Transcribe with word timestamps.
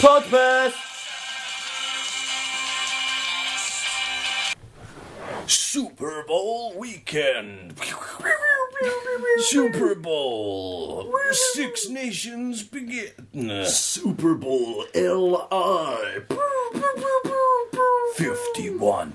Podpeth! 0.00 0.72
Super 5.46 6.24
Bowl 6.26 6.72
weekend. 6.78 7.74
Super 9.40 9.94
Bowl. 9.94 11.12
Six 11.52 11.90
Nations 11.90 12.62
begin. 12.62 13.10
Super 13.66 14.34
Bowl 14.34 14.86
LI. 14.94 16.22
51. 18.14 19.14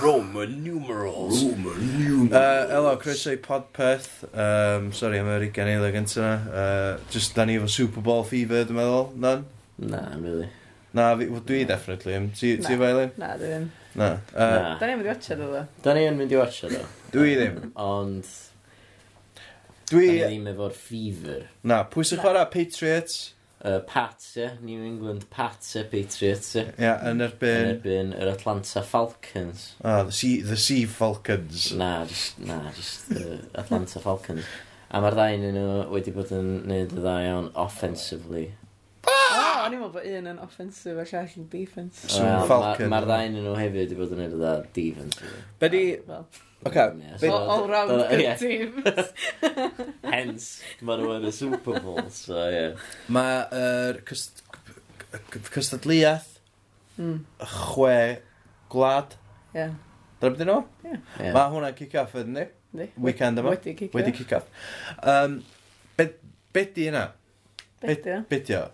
Roman 0.00 0.64
numerals. 0.64 1.44
Roman 1.44 1.72
uh, 1.72 1.98
numerals. 1.98 2.32
Uh, 2.32 2.74
elo, 2.76 2.96
croeso 2.96 3.32
i 3.32 3.36
podpeth. 3.36 4.24
Um, 4.32 4.92
sorry 4.92 5.20
am 5.20 5.28
yr 5.28 5.44
ugen 5.50 5.68
eilio 5.68 5.90
gyntaf 5.92 6.20
yna. 6.22 6.32
Uh, 6.48 7.10
just 7.12 7.34
da 7.36 7.44
ni 7.44 7.58
efo 7.60 7.68
Super 7.68 8.04
Bowl 8.04 8.24
fever, 8.24 8.64
dwi'n 8.68 8.78
meddwl. 8.80 9.10
Nan? 9.20 9.44
Na, 9.78 10.00
really. 10.16 10.48
Na, 10.96 11.10
fi, 11.16 11.26
well, 11.28 11.44
dwi 11.46 11.66
definitely 11.68 12.14
am. 12.16 12.30
Ti 12.36 12.54
efo 12.58 12.86
Eileen? 12.86 13.12
Na, 13.20 13.34
dwi 13.40 13.50
ddim. 13.52 13.66
Na. 13.94 14.12
Uh, 14.32 14.38
na. 14.38 14.78
da 14.80 14.88
ni'n 14.88 15.02
mynd 15.02 15.10
i 15.10 15.12
watcha 15.12 15.36
ddo. 15.40 15.64
Da 15.84 15.96
ni 15.98 16.06
yn 16.08 16.16
mynd 16.20 16.32
i 16.32 16.40
watcha 16.40 16.70
ddo. 16.70 16.86
Dwi 17.12 17.34
ddim. 17.36 17.60
Ond... 17.84 18.32
Dwi... 19.90 20.06
Da 20.06 20.30
ni 20.30 20.38
ddim 20.38 20.48
efo'r 20.54 20.80
fever. 20.80 21.44
Na, 21.66 21.82
pwy 21.92 22.08
sy'n 22.08 22.22
chwarae 22.24 22.48
Patriots? 22.54 23.20
uh, 23.64 23.80
Pats, 23.80 24.36
yeah, 24.36 24.54
New 24.62 24.82
England 24.84 25.28
Pats, 25.30 25.74
yeah, 25.76 25.84
Patriots. 25.90 26.54
Yeah, 26.54 26.72
yeah 26.78 27.04
yn 27.10 27.22
erbyn... 27.24 27.60
Yn 27.60 27.74
erbyn 27.74 28.14
yr 28.16 28.32
Atlanta 28.32 28.82
Falcons. 28.86 29.74
Ah, 29.82 30.00
oh, 30.00 30.04
the 30.08 30.16
Sea, 30.16 30.40
the 30.42 30.56
sea 30.56 30.86
Falcons. 30.86 31.72
Na, 31.72 32.04
just, 32.04 32.38
na, 32.38 32.62
just 32.76 33.12
uh, 33.12 33.38
Atlanta 33.54 34.00
Falcons. 34.00 34.48
A 34.90 34.98
mae'r 34.98 35.14
ddau 35.14 35.36
nhw 35.38 35.66
wedi 35.92 36.10
bod 36.14 36.32
yn 36.34 36.48
neud 36.66 36.96
y 36.96 36.98
ddau 36.98 37.26
iawn 37.26 37.52
offensively 37.54 38.48
o'n 39.64 39.74
i'n 39.74 39.80
meddwl 39.80 39.94
bod 39.94 40.06
un 40.10 40.30
yn 40.32 40.38
offensive 40.44 41.00
a 41.00 41.06
llall 41.08 41.34
yn 41.40 41.48
defensive. 41.52 42.12
So, 42.12 42.22
Wel, 42.26 42.46
Falcon. 42.50 42.92
Mae'r 42.92 43.08
ddau 43.08 43.26
yn 43.30 43.36
nhw 43.40 43.56
hefyd 43.58 43.94
i 43.94 43.98
bod 43.98 44.14
yn 44.16 44.22
edrych 44.26 44.40
dda 44.42 44.54
defensive. 44.76 45.42
Be 45.60 45.70
di... 45.72 45.82
Oce. 46.60 47.30
All 47.30 47.68
round 47.68 47.90
good 48.10 48.38
teams. 48.38 49.12
Hence, 50.14 50.48
mae 50.84 51.00
nhw 51.00 51.14
yn 51.16 51.28
y 51.30 51.32
Super 51.32 51.80
Bowl, 51.80 52.02
so 52.12 52.36
ie. 52.36 52.58
Yeah. 52.58 52.90
Mae'r 53.16 54.00
cystadliaeth 55.54 56.28
hmm. 56.98 57.22
chwe 57.40 57.96
gwlad. 58.72 59.16
Ie. 59.56 59.70
Dyna 60.20 60.34
beth 60.34 60.44
nhw? 60.50 60.58
Ie. 60.84 60.98
Mae 61.32 61.46
hwnna'n 61.54 61.78
kick-off, 61.78 62.12
ydyn 62.20 62.36
ni? 62.36 62.90
Weekend 63.00 63.40
yma. 63.40 63.54
Wedi 63.56 63.72
kick-off. 63.78 63.96
Wedi 63.96 64.12
kick-off. 64.18 64.68
Um, 65.00 65.40
be, 65.96 66.10
be 66.52 66.66
di 66.76 66.90
yna? 66.92 67.06
Be 67.80 67.96
di 68.44 68.58
o? 68.60 68.66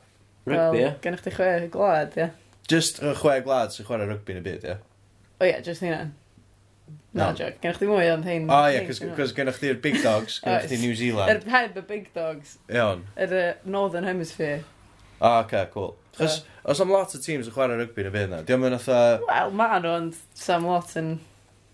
Rygbi, 0.47 0.83
ie? 0.83 0.92
Gennych 1.02 1.25
chi 1.25 1.33
chwe 1.34 1.69
glad, 1.72 2.14
ie? 2.20 2.28
Just 2.70 3.02
y 3.02 3.14
chwe 3.19 3.41
glad 3.47 3.75
sy'n 3.75 3.89
chwarae 3.89 4.06
rygbi 4.11 4.36
yn 4.36 4.41
y 4.41 4.47
byd, 4.47 4.66
ie? 4.70 4.77
O 5.41 5.48
ie, 5.48 5.58
just 5.66 5.83
hynna. 5.83 6.05
Na, 7.16 7.30
no. 7.30 7.34
joc. 7.38 7.58
Gennych 7.62 7.80
chi 7.80 7.91
mwy 7.91 8.06
ond 8.12 8.28
hyn. 8.28 8.47
O 8.53 8.61
ie, 8.70 8.84
cos 8.86 9.34
gennych 9.34 9.58
chi'r 9.58 9.80
big 9.83 9.98
dogs, 10.05 10.38
gennych 10.44 10.70
chi 10.70 10.78
New 10.84 10.94
Zealand. 10.98 11.33
Yr 11.34 11.53
heb 11.55 11.80
y 11.80 11.84
big 11.88 12.08
dogs. 12.14 12.56
Iawn. 12.70 13.03
Yr 13.19 13.36
Northern 13.64 14.06
Hemisphere. 14.06 14.62
O, 15.19 15.33
oce, 15.41 15.66
cool. 15.75 15.94
Chos, 16.16 16.44
os 16.64 16.81
am 16.81 16.94
lot 16.94 17.12
o 17.12 17.20
teams 17.20 17.48
yn 17.50 17.55
chwarae 17.56 17.77
rygbi 17.81 18.05
yn 18.05 18.10
y 18.12 18.14
byd 18.14 18.31
na, 18.33 18.42
diolch 18.47 18.70
yn 18.70 18.78
atho... 18.78 19.00
Wel, 19.27 19.50
ma 19.58 19.69
nhw, 19.81 19.98
ond 19.98 20.20
sam 20.38 20.70
lot 20.70 20.94
yn... 21.00 21.16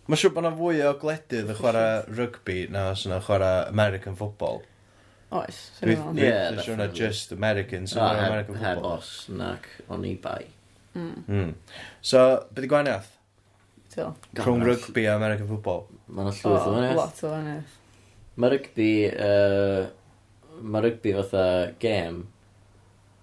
Mae'n 0.08 0.18
siŵr 0.18 0.32
bod 0.34 0.46
yna 0.46 0.56
fwy 0.58 0.80
o 0.88 0.96
gledydd 0.98 1.52
yn 1.52 1.58
chwarae 1.60 1.92
rygbi 2.08 2.56
na 2.72 2.88
os 2.96 3.04
yna 3.06 3.20
chwarae 3.22 3.68
American 3.68 4.16
football. 4.18 4.64
Oes. 5.32 5.58
Dwi'n 5.80 6.58
siŵr 6.60 6.76
na 6.76 6.88
just 6.92 7.32
American, 7.32 7.86
so 7.88 8.02
ah, 8.04 8.12
American 8.26 8.58
he, 8.58 8.64
football. 8.64 8.98
Heb 8.98 9.00
os, 9.00 9.12
nac, 9.32 9.68
o'n 9.88 10.04
i 10.04 10.12
bai. 10.20 10.42
Mm. 10.92 11.22
Mm. 11.24 11.54
So, 12.04 12.24
beth 12.52 12.66
i 12.66 12.70
gwahaniaeth? 12.72 13.08
Rhwng 13.96 14.64
rygbi 14.68 15.06
a 15.08 15.16
American 15.16 15.48
football. 15.48 15.86
Mae'n 16.08 16.28
llwyth 16.28 16.44
o 16.44 16.52
wahaniaeth. 16.56 17.00
Lot 17.00 17.24
o 17.24 17.32
wahaniaeth. 17.32 17.78
Mae 18.42 18.52
rygbi, 18.54 18.90
uh, 19.28 20.60
mae 20.60 20.84
rygbi 20.86 21.16
fatha 21.16 21.46
game, 21.80 22.26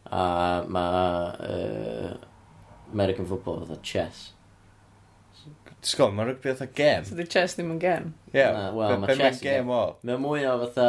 a 0.10 0.26
mae 0.66 1.06
uh, 1.46 2.12
American 2.94 3.30
football 3.30 3.62
fatha 3.64 3.80
chess. 3.86 4.30
Sgol, 5.86 6.12
mae 6.12 6.28
rygbi 6.28 6.52
fatha 6.52 6.68
gem. 6.76 7.06
So, 7.08 7.16
di 7.16 7.24
chess 7.32 7.56
ddim 7.56 7.70
yn 7.76 7.80
gem? 7.80 8.10
Ie. 8.34 8.40
Yeah. 8.42 8.58
Wel, 8.76 8.98
mae 9.00 9.16
chess... 9.16 9.40
gem 9.44 9.70
o? 9.72 9.84
Mae 10.04 10.20
mwy 10.20 10.44
o 10.50 10.58
fatha... 10.66 10.88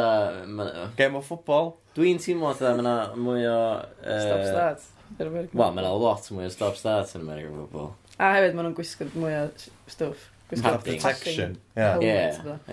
Ma... 0.51 0.65
Gem 0.97 1.15
o 1.15 1.21
ffwbol? 1.23 1.71
Dwi'n 1.95 2.19
teimlo 2.19 2.51
fatha, 2.59 2.73
mae 2.81 3.21
mwy 3.27 3.45
o... 3.47 3.61
Uh... 4.03 4.19
Stop 4.25 4.43
start. 4.49 4.89
Wel, 5.21 5.47
mae 5.53 5.71
mae'n 5.77 5.87
lot 6.03 6.27
mwy 6.35 6.49
o 6.49 6.51
stop 6.51 6.75
start 6.79 7.15
yn 7.15 7.23
American 7.23 7.55
football. 7.61 7.93
A 8.17 8.33
hefyd, 8.35 8.57
maen 8.57 8.67
nhw'n 8.67 8.75
gwisgo 8.81 9.07
mwy 9.15 9.37
o 9.37 9.47
stwff. 9.91 10.27
Gwisgo 10.51 10.75
protection. 10.83 11.55
Ie. 11.79 12.11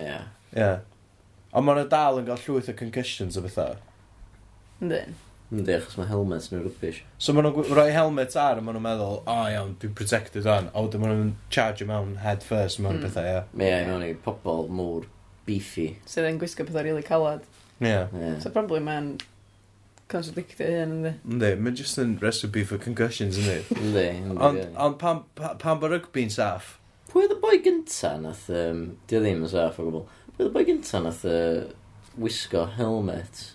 Ie. 0.03 0.19
Ie. 0.59 0.69
Ond 1.55 1.65
maen 1.65 1.79
nhw 1.79 1.87
dal 1.95 2.19
yn 2.19 2.27
cael 2.27 2.43
llwyth 2.43 2.73
o 2.73 2.77
concussions 2.83 3.39
o 3.39 3.47
bethau. 3.47 3.79
Yndyn. 4.83 5.15
Ynddi, 5.49 5.73
achos 5.79 5.95
mae 5.97 6.05
helmet 6.05 6.45
nhw'n 6.51 6.61
rwbish. 6.67 6.99
So 7.17 7.33
maen 7.33 7.47
nhw'n 7.47 7.71
rhoi 7.73 7.89
helmet 7.95 8.35
ar 8.37 8.59
a 8.59 8.61
maen 8.61 8.75
nhw'n 8.77 8.85
meddwl, 8.85 9.15
o 9.23 9.33
oh, 9.33 9.47
iawn, 9.49 9.71
dwi'n 9.81 9.95
protected 9.97 10.45
on. 10.45 10.67
O, 10.77 10.83
dyn 10.93 11.01
maen 11.01 11.15
nhw'n 11.15 11.31
charge 11.53 11.87
mewn 11.89 12.19
head 12.21 12.45
first, 12.45 12.77
mewn 12.77 12.99
mm. 12.99 13.07
bethau, 13.07 13.25
ia. 13.25 13.39
Ie, 13.57 13.65
yeah, 13.65 13.87
mewn 13.87 14.05
i 14.05 14.11
pobl 14.25 14.67
mŵr 14.77 15.07
beefy. 15.47 15.87
Sydd 16.03 16.21
so, 16.21 16.27
yn 16.29 16.37
gwisgo 16.41 16.67
pethau 16.67 16.83
rili 16.85 16.99
really 16.99 17.07
calad. 17.07 17.47
Ie. 17.79 17.87
Yeah. 17.87 18.13
yeah. 18.13 18.35
So 18.43 18.51
probably 18.53 18.83
mae'n 18.85 19.15
contradictio 20.11 20.67
hyn, 20.69 20.93
ynddi? 20.99 21.13
Ynddi, 21.25 21.49
mae'n 21.65 21.79
just 21.79 21.97
yn 22.01 22.13
recipe 22.21 22.65
for 22.69 22.81
concussions, 22.83 23.39
ynddi? 23.41 23.63
Ynddi, 23.79 24.05
ynddi. 24.27 24.67
Ond 24.85 24.99
pan, 25.01 25.23
pan 25.33 25.81
bod 25.81 25.95
rygbi'n 25.95 26.29
saff? 26.33 26.75
Pwy 27.09 27.25
oedd 27.25 27.33
y 27.33 27.39
boi 27.41 27.57
gynta 27.65 28.13
nath, 28.21 28.45
um, 28.53 28.83
di 29.09 29.17
o 29.17 29.23
ddim 29.23 29.41
yn 29.47 29.49
saff 29.49 29.81
o 29.81 29.87
gwbl, 29.87 30.05
pwy 30.35 30.45
oedd 30.45 30.51
y 30.51 30.53
boi 30.59 30.63
gynta 30.67 31.01
nath 31.01 31.25
uh, 31.25 31.71
wisgo 32.21 32.67
helmet 32.75 33.47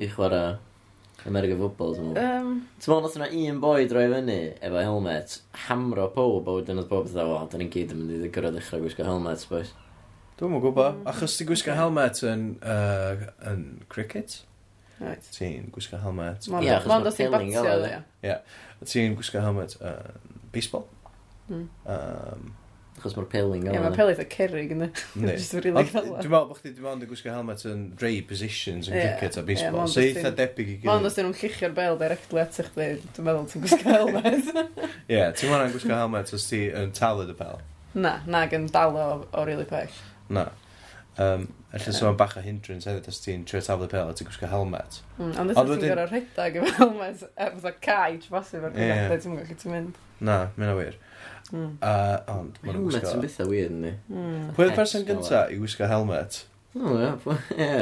i 0.00 0.08
chwarae 0.08 0.56
America 1.26 1.56
football, 1.58 1.96
ti'n 1.96 2.10
meddwl. 2.12 2.24
Um, 2.38 2.50
ti'n 2.78 2.92
meddwl, 2.92 3.04
nath 3.04 3.16
yna 3.18 3.28
un 3.50 3.60
boi 3.62 3.88
droi 3.90 4.06
fyny 4.12 4.36
efo 4.68 4.82
helmet, 4.84 5.36
hamro 5.66 6.06
pob, 6.14 6.46
a 6.46 6.56
wedyn 6.60 6.82
oedd 6.82 6.90
pob 6.92 7.08
dda, 7.10 7.24
o, 7.26 7.40
da 7.50 7.60
ni'n 7.60 7.72
gyd 7.74 7.94
yn 7.94 8.04
mynd 8.04 8.26
i 8.28 8.30
gyrraedd 8.34 8.58
ddechrau 8.58 8.84
gwisgo 8.84 9.06
helmet, 9.08 9.46
boys. 9.50 9.72
Dwi'n 10.38 10.52
mwyn 10.54 10.62
gwybod, 10.62 11.00
achos 11.10 11.34
ti'n 11.34 11.50
gwisgo 11.50 11.74
helmet 11.74 12.22
yn, 12.28 12.44
uh, 12.62 13.26
yn 13.50 13.66
cricket? 13.90 14.38
Right. 15.00 15.26
Ti'n 15.34 15.72
gwisgo 15.74 15.98
helmet... 16.02 16.46
Ie, 16.46 16.70
achos 16.74 16.88
mae'n 16.90 17.08
dod 17.08 17.20
i'n 17.24 17.34
batio, 17.34 17.64
ie. 17.88 17.98
Ie, 18.26 18.38
ti'n 18.86 19.18
gwisgo 19.18 19.42
helmet 19.42 19.74
yn 19.80 19.90
uh, 19.90 20.38
baseball. 20.54 20.86
Mm. 21.48 21.66
Um, 21.90 22.50
Achos 22.98 23.14
mae'r 23.14 23.28
peling 23.30 23.64
gael. 23.64 23.76
Ie, 23.76 23.82
mae'r 23.84 23.96
peling 23.96 24.16
eitha 24.16 24.26
cerig 24.32 24.72
yn 24.74 24.84
Dwi'n 25.14 25.76
meddwl 25.76 26.30
bod 26.32 26.58
chdi 26.58 26.72
dim 26.74 26.88
ond 26.90 27.04
yn 27.06 27.10
gwisgo 27.10 27.30
helmet 27.30 27.64
yn 27.70 27.84
rei 28.02 28.20
positions 28.26 28.90
yn 28.90 28.98
cricket 28.98 29.38
a 29.38 29.44
baseball. 29.46 29.86
So 29.90 30.02
eitha 30.02 30.32
debyg 30.34 30.72
i 30.72 30.76
gyd. 30.82 30.90
Ond 30.92 31.06
os 31.06 31.18
dyn 31.18 31.28
nhw'n 31.28 31.38
llichio'r 31.38 31.76
bel 31.76 31.98
directly 32.00 32.42
at 32.42 32.58
eich 32.58 32.72
dwi'n 32.74 33.28
meddwl 33.28 33.46
ti'n 33.52 33.66
gwisgo 33.66 33.94
helmet. 33.94 34.50
Ie, 35.14 35.22
ti'n 35.38 35.52
meddwl 35.52 35.68
yn 35.68 35.76
gwisgo 35.76 35.94
helmet 35.94 36.34
os 36.34 36.48
ti 36.50 36.64
yn 36.82 36.94
talu 36.98 37.28
dy 37.28 37.36
bel. 37.38 37.62
Na, 37.94 38.18
na 38.26 38.46
gan 38.50 38.66
dalo 38.74 39.06
o 39.30 39.46
rili 39.46 39.68
pell. 39.68 39.94
Na. 40.34 40.50
Um, 41.18 41.48
Alla 41.72 41.92
so 41.92 42.12
bach 42.14 42.36
o 42.38 42.40
hindrance 42.40 42.88
hefyd 42.88 43.08
os 43.10 43.18
ti'n 43.20 43.42
trio 43.48 43.60
taflu 43.60 43.88
pel 43.92 44.08
a 44.08 44.14
ti'n 44.16 44.28
gwisgo 44.28 44.48
helmet. 44.48 45.00
Mm, 45.18 45.32
ond 45.42 45.52
ydych 45.52 45.82
ti'n 45.82 45.90
gorau 45.92 46.06
rhedag 46.08 46.58
efo 46.60 46.74
helmet, 46.78 47.24
er 47.36 47.56
efo 47.58 47.72
cae, 47.84 48.14
trfosib 48.22 48.64
ar 48.64 48.72
gyfer, 48.76 49.18
ti'n 49.24 49.34
gallu 49.36 49.56
ti'n 49.62 49.74
mynd. 49.74 49.98
Na, 50.24 50.36
mynd 50.56 50.72
o 50.72 50.76
wir. 50.78 50.96
Mm. 51.52 51.78
Uh, 51.80 52.18
ond, 52.34 52.58
mae'n 52.64 52.82
gwisgo... 52.82 53.00
Helmet 53.00 53.14
yn 53.16 53.24
bethau 53.24 53.50
weird 53.52 53.78
ni. 53.78 53.94
Mm. 54.12 54.50
Pwy 54.56 54.66
oedd 54.66 54.76
person 54.76 55.06
gyntaf 55.08 55.54
i 55.54 55.58
wisgo 55.62 55.88
helmet? 55.88 56.42
O, 56.76 56.92
ie. 57.00 57.10
Ie. 57.56 57.80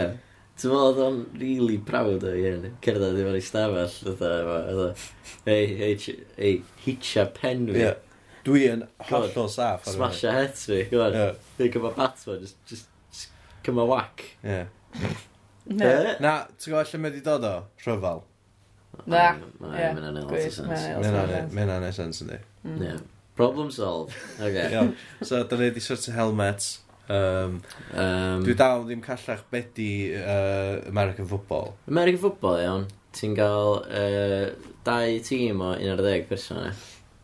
Ti'n 0.56 0.72
meddwl 0.72 0.86
oedd 0.86 1.00
o'n 1.04 1.16
really 1.36 1.76
proud 1.84 2.22
o 2.24 2.32
hyn. 2.32 2.62
Cerdded 2.84 3.18
efo'r 3.20 3.40
stafell. 3.44 4.84
Hei, 5.44 5.98
ei, 6.38 6.52
hitcha 6.86 7.26
pen 7.36 7.66
fi. 7.68 7.82
Yeah. 7.82 7.98
Dwi 8.46 8.62
yn 8.70 8.84
hollol 9.10 9.50
saff. 9.52 9.84
Smash 9.90 10.22
a 10.30 10.32
het 10.38 10.56
fi. 10.56 10.84
Gwyd. 10.92 11.18
Dwi'n 11.58 11.90
bat 11.98 12.22
fo, 12.22 12.38
Just, 12.40 12.56
just, 12.70 12.88
just 13.10 13.34
cyma 13.66 13.84
whack. 13.90 14.24
Ie. 14.46 14.62
Na, 15.74 16.38
ti'n 16.54 16.70
gwybod 16.70 16.94
lle 16.94 17.02
mae 17.02 17.12
di 17.18 17.24
dod 17.26 17.44
o? 17.44 17.52
Rhyfal. 17.82 18.22
Na. 19.04 19.26
Mae'n 19.58 19.74
anodd. 19.74 19.98
Mae'n 19.98 20.08
anodd. 20.12 20.30
Mae'n 20.30 20.48
sens. 20.54 20.62
Mae'n 20.70 21.10
anodd. 21.10 21.52
Mae'n 21.58 21.74
anodd. 21.74 22.00
Mae'n 22.64 22.86
anodd. 22.86 23.12
Problem 23.36 23.70
solved. 23.70 24.14
Okay. 24.40 24.70
Iawn. 24.72 24.96
So, 25.22 25.44
da 25.44 25.56
ni 25.56 25.70
wedi 25.70 25.80
sort 25.84 26.08
of 26.08 26.14
helmet. 26.14 26.66
Um, 27.08 27.60
um, 27.94 28.42
dwi 28.42 28.56
dal 28.58 28.82
ddim 28.82 29.02
callach 29.04 29.44
bedi 29.52 29.90
uh, 30.18 30.80
American 30.88 31.28
football. 31.28 31.74
American 31.86 32.20
football, 32.20 32.58
iawn. 32.58 32.86
Ti'n 33.16 33.36
cael 33.38 33.76
uh, 33.84 34.72
dau 34.84 35.18
tîm 35.28 35.62
o 35.62 35.72
11 35.76 36.26
person, 36.30 36.64
e? 36.66 36.72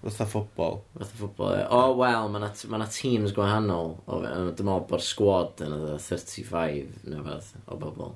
Fytha 0.03 0.26
ffwbol. 0.26 0.79
Fytha 0.99 1.17
ffwbol, 1.17 1.56
ie. 1.59 1.64
O, 1.75 1.97
wel, 1.99 2.31
mae 2.31 2.44
yna 2.44 2.53
ma 2.76 2.91
teams 2.91 3.35
gwahanol. 3.37 3.97
Dwi'n 4.06 4.53
meddwl 4.53 4.87
bod 4.91 5.05
squad 5.06 5.65
yn 5.67 5.75
oedd 5.81 5.97
35 6.06 7.03
neu 7.11 7.25
fath 7.26 7.53
o 7.67 7.81
bobl. 7.81 8.15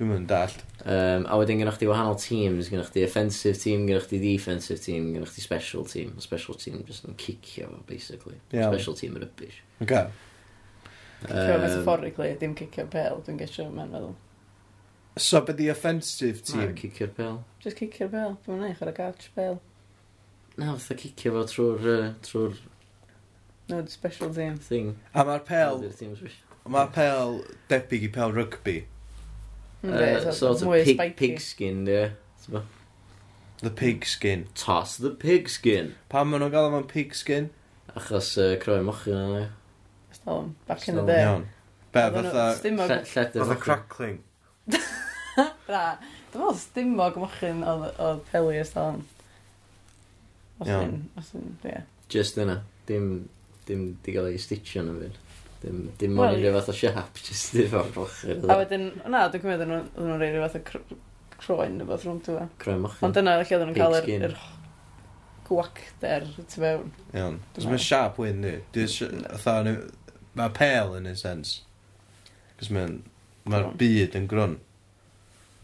Dwi'n 0.00 0.08
mynd 0.08 0.30
dallt. 0.30 0.62
Um, 0.88 1.26
a 1.28 1.36
wedyn 1.36 1.58
gynnwch 1.60 1.76
chi 1.76 1.84
wahanol 1.90 2.14
teams, 2.16 2.70
gynnwch 2.72 2.88
chi 2.94 3.02
offensive 3.04 3.58
team, 3.60 3.82
gynnwch 3.84 4.06
chi 4.08 4.16
defensive 4.22 4.80
team, 4.80 5.10
gynnwch 5.12 5.34
chi 5.34 5.42
special 5.44 5.84
team. 5.84 6.14
A 6.16 6.22
special 6.24 6.56
team 6.56 6.78
just 6.88 7.04
yn 7.04 7.18
cicio 7.20 7.66
fo, 7.68 7.82
basically. 7.84 8.38
Yeah. 8.48 8.70
Special 8.72 8.94
team 8.96 9.18
yn 9.18 9.26
rybys. 9.26 9.58
Okay. 9.84 10.06
Cicio 11.26 11.58
um, 11.58 11.64
metaphorically, 11.66 12.32
dim 12.40 12.54
cicio 12.56 12.86
pel, 12.88 13.20
dwi'n 13.26 13.36
gesio 13.42 13.66
mewn 13.68 13.92
feddwl. 13.92 14.14
So, 15.20 15.42
be 15.44 15.52
di 15.58 15.66
offensive 15.68 16.40
team? 16.48 16.62
Na, 16.62 16.72
cicio'r 16.78 17.12
pel. 17.18 17.36
Just 17.60 17.82
cicio'r 17.82 18.08
pel. 18.14 18.38
Dwi'n 18.46 18.56
mynd 18.56 18.68
eich 18.70 18.80
ar 18.80 18.92
y 18.92 18.94
gach 18.96 19.26
pel. 19.34 19.58
Na, 20.54 20.78
fatha 20.78 20.96
cicio 21.02 21.34
fo 21.34 21.42
trwy'r... 21.50 21.90
Uh, 21.92 22.06
trwy'r... 22.24 22.56
no, 23.68 23.82
special 23.92 24.32
team. 24.32 24.56
Thing. 24.70 24.94
A 25.12 25.26
mae'r 25.28 25.44
pel... 25.44 25.84
Mae'r 26.70 26.96
pel 26.96 27.36
debyg 27.68 28.08
i 28.08 28.10
pel 28.16 28.32
rygbi. 28.38 28.78
Uh, 29.82 30.30
sort 30.32 30.60
of 30.62 30.72
pig, 30.84 31.16
pig 31.16 31.40
skin, 31.40 31.86
ie. 31.88 31.92
Yeah. 31.92 32.60
The 33.62 33.70
pig 33.70 34.04
skin. 34.04 34.46
Toss 34.54 34.96
the 34.96 35.10
pig 35.10 35.48
skin. 35.48 35.94
Pam 36.08 36.30
maen 36.30 36.42
nhw'n 36.42 36.52
gael 36.52 36.68
am 36.68 36.84
pig 36.88 37.14
skin? 37.16 37.50
Achos 37.96 38.34
uh, 38.40 38.54
croen 38.60 38.84
mochi 38.84 39.12
yna, 39.12 39.26
ni. 39.34 39.46
Stolm, 40.16 40.54
back 40.66 40.86
in 40.88 40.96
the 40.96 41.04
day. 41.08 41.20
Iawn. 41.24 41.46
Be, 41.92 42.04
fatha... 42.16 42.44
Fatha 43.32 43.56
crackling. 43.56 44.20
Na, 44.70 45.82
dwi'n 46.30 46.44
meddwl 46.44 46.58
stymog 46.60 47.16
mochyn 47.20 47.64
oedd 47.66 48.22
Peli 48.30 48.60
y 48.60 48.66
Stolm. 48.68 49.00
Os 50.60 50.68
yn, 50.76 50.96
os 51.20 51.32
yn, 51.38 51.52
ie. 51.68 51.82
Just 52.12 52.40
yna, 52.40 52.60
dim, 52.88 53.10
dim 53.68 53.86
di 54.04 54.14
gael 54.16 54.28
ei 54.28 54.40
stitio 54.40 54.84
yn 54.84 54.92
y 54.92 54.98
fyd. 55.00 55.20
Dim, 55.60 55.80
dim 56.00 56.16
well, 56.16 56.30
ond 56.30 56.38
unrhyw 56.38 56.54
fath 56.56 56.72
o 56.72 56.76
siap, 56.76 57.20
jyst 57.26 57.52
dim 57.56 57.74
o'r 57.76 57.90
bochyn. 57.92 58.46
A 58.48 58.56
wedyn, 58.62 58.86
na, 59.12 59.26
dwi'n 59.28 59.42
cymryd 59.42 59.64
yn 59.66 59.74
nhw'n 59.74 60.14
rhaid 60.16 60.32
rhyw 60.36 60.46
fath 60.46 60.56
o 60.56 60.62
cr 60.70 60.80
croen 61.40 61.76
neu 61.76 61.88
fath 61.88 62.06
rhwng 62.06 62.22
tyfa. 62.24 62.46
Croen 62.62 62.80
mochyn. 62.84 63.04
Ond 63.08 63.16
dyna 63.18 63.36
lle 63.36 63.44
oedden 63.44 63.70
nhw'n 63.70 63.76
cael 63.76 63.98
yr, 63.98 64.30
yr 64.30 64.38
gwacder 65.50 66.26
tu 66.38 66.62
fewn. 66.62 66.90
Iawn. 67.12 67.38
Cos 67.56 67.68
mae'n 67.68 67.84
siap 67.84 68.20
wyn, 68.22 68.44
di. 68.46 68.86
Mae 70.38 70.52
pel 70.54 70.96
yn 71.00 71.10
y 71.10 71.14
sens. 71.18 71.58
Cos 72.60 72.70
mae'n... 72.72 73.00
Mae'r 73.50 73.70
byd 73.80 74.16
yn 74.18 74.26
grwn. 74.30 74.58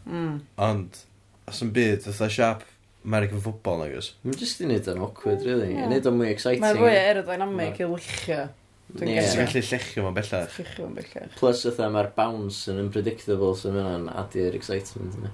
Mm. 0.09 0.39
Ond, 0.65 1.01
os 1.47 1.61
yn 1.63 1.71
byd, 1.77 2.01
fatha 2.07 2.29
siap 2.33 2.65
American 3.07 3.41
football, 3.45 3.85
nagos. 3.85 4.13
Mae'n 4.25 4.39
just 4.41 4.61
i 4.61 4.67
wneud 4.67 4.89
o'n 4.91 5.03
awkward, 5.05 5.45
really. 5.47 5.73
Yeah. 5.75 5.85
I 5.85 5.91
wneud 5.93 6.09
o'n 6.11 6.17
mwy 6.19 6.33
exciting. 6.33 6.65
Mae'n 6.65 6.81
fwy 6.81 6.97
aerodynamic 6.97 7.79
i 7.79 7.91
lychio. 7.93 8.47
Dwi'n 8.95 9.11
yeah. 9.11 9.33
gallu 9.35 9.63
llechio 9.67 10.05
ma'n 10.05 10.15
bellach. 10.15 10.53
Llechio 10.61 10.87
ma'n 10.87 10.95
bellach. 11.01 11.33
Plus 11.41 11.65
ytha 11.67 11.89
mae'r 11.91 12.13
bounce 12.15 12.71
yn 12.71 12.79
unpredictable 12.85 13.57
so 13.59 13.73
mae 13.75 13.83
hwnna'n 13.83 14.13
adu'r 14.23 14.55
excitement 14.59 15.17
yna. 15.19 15.33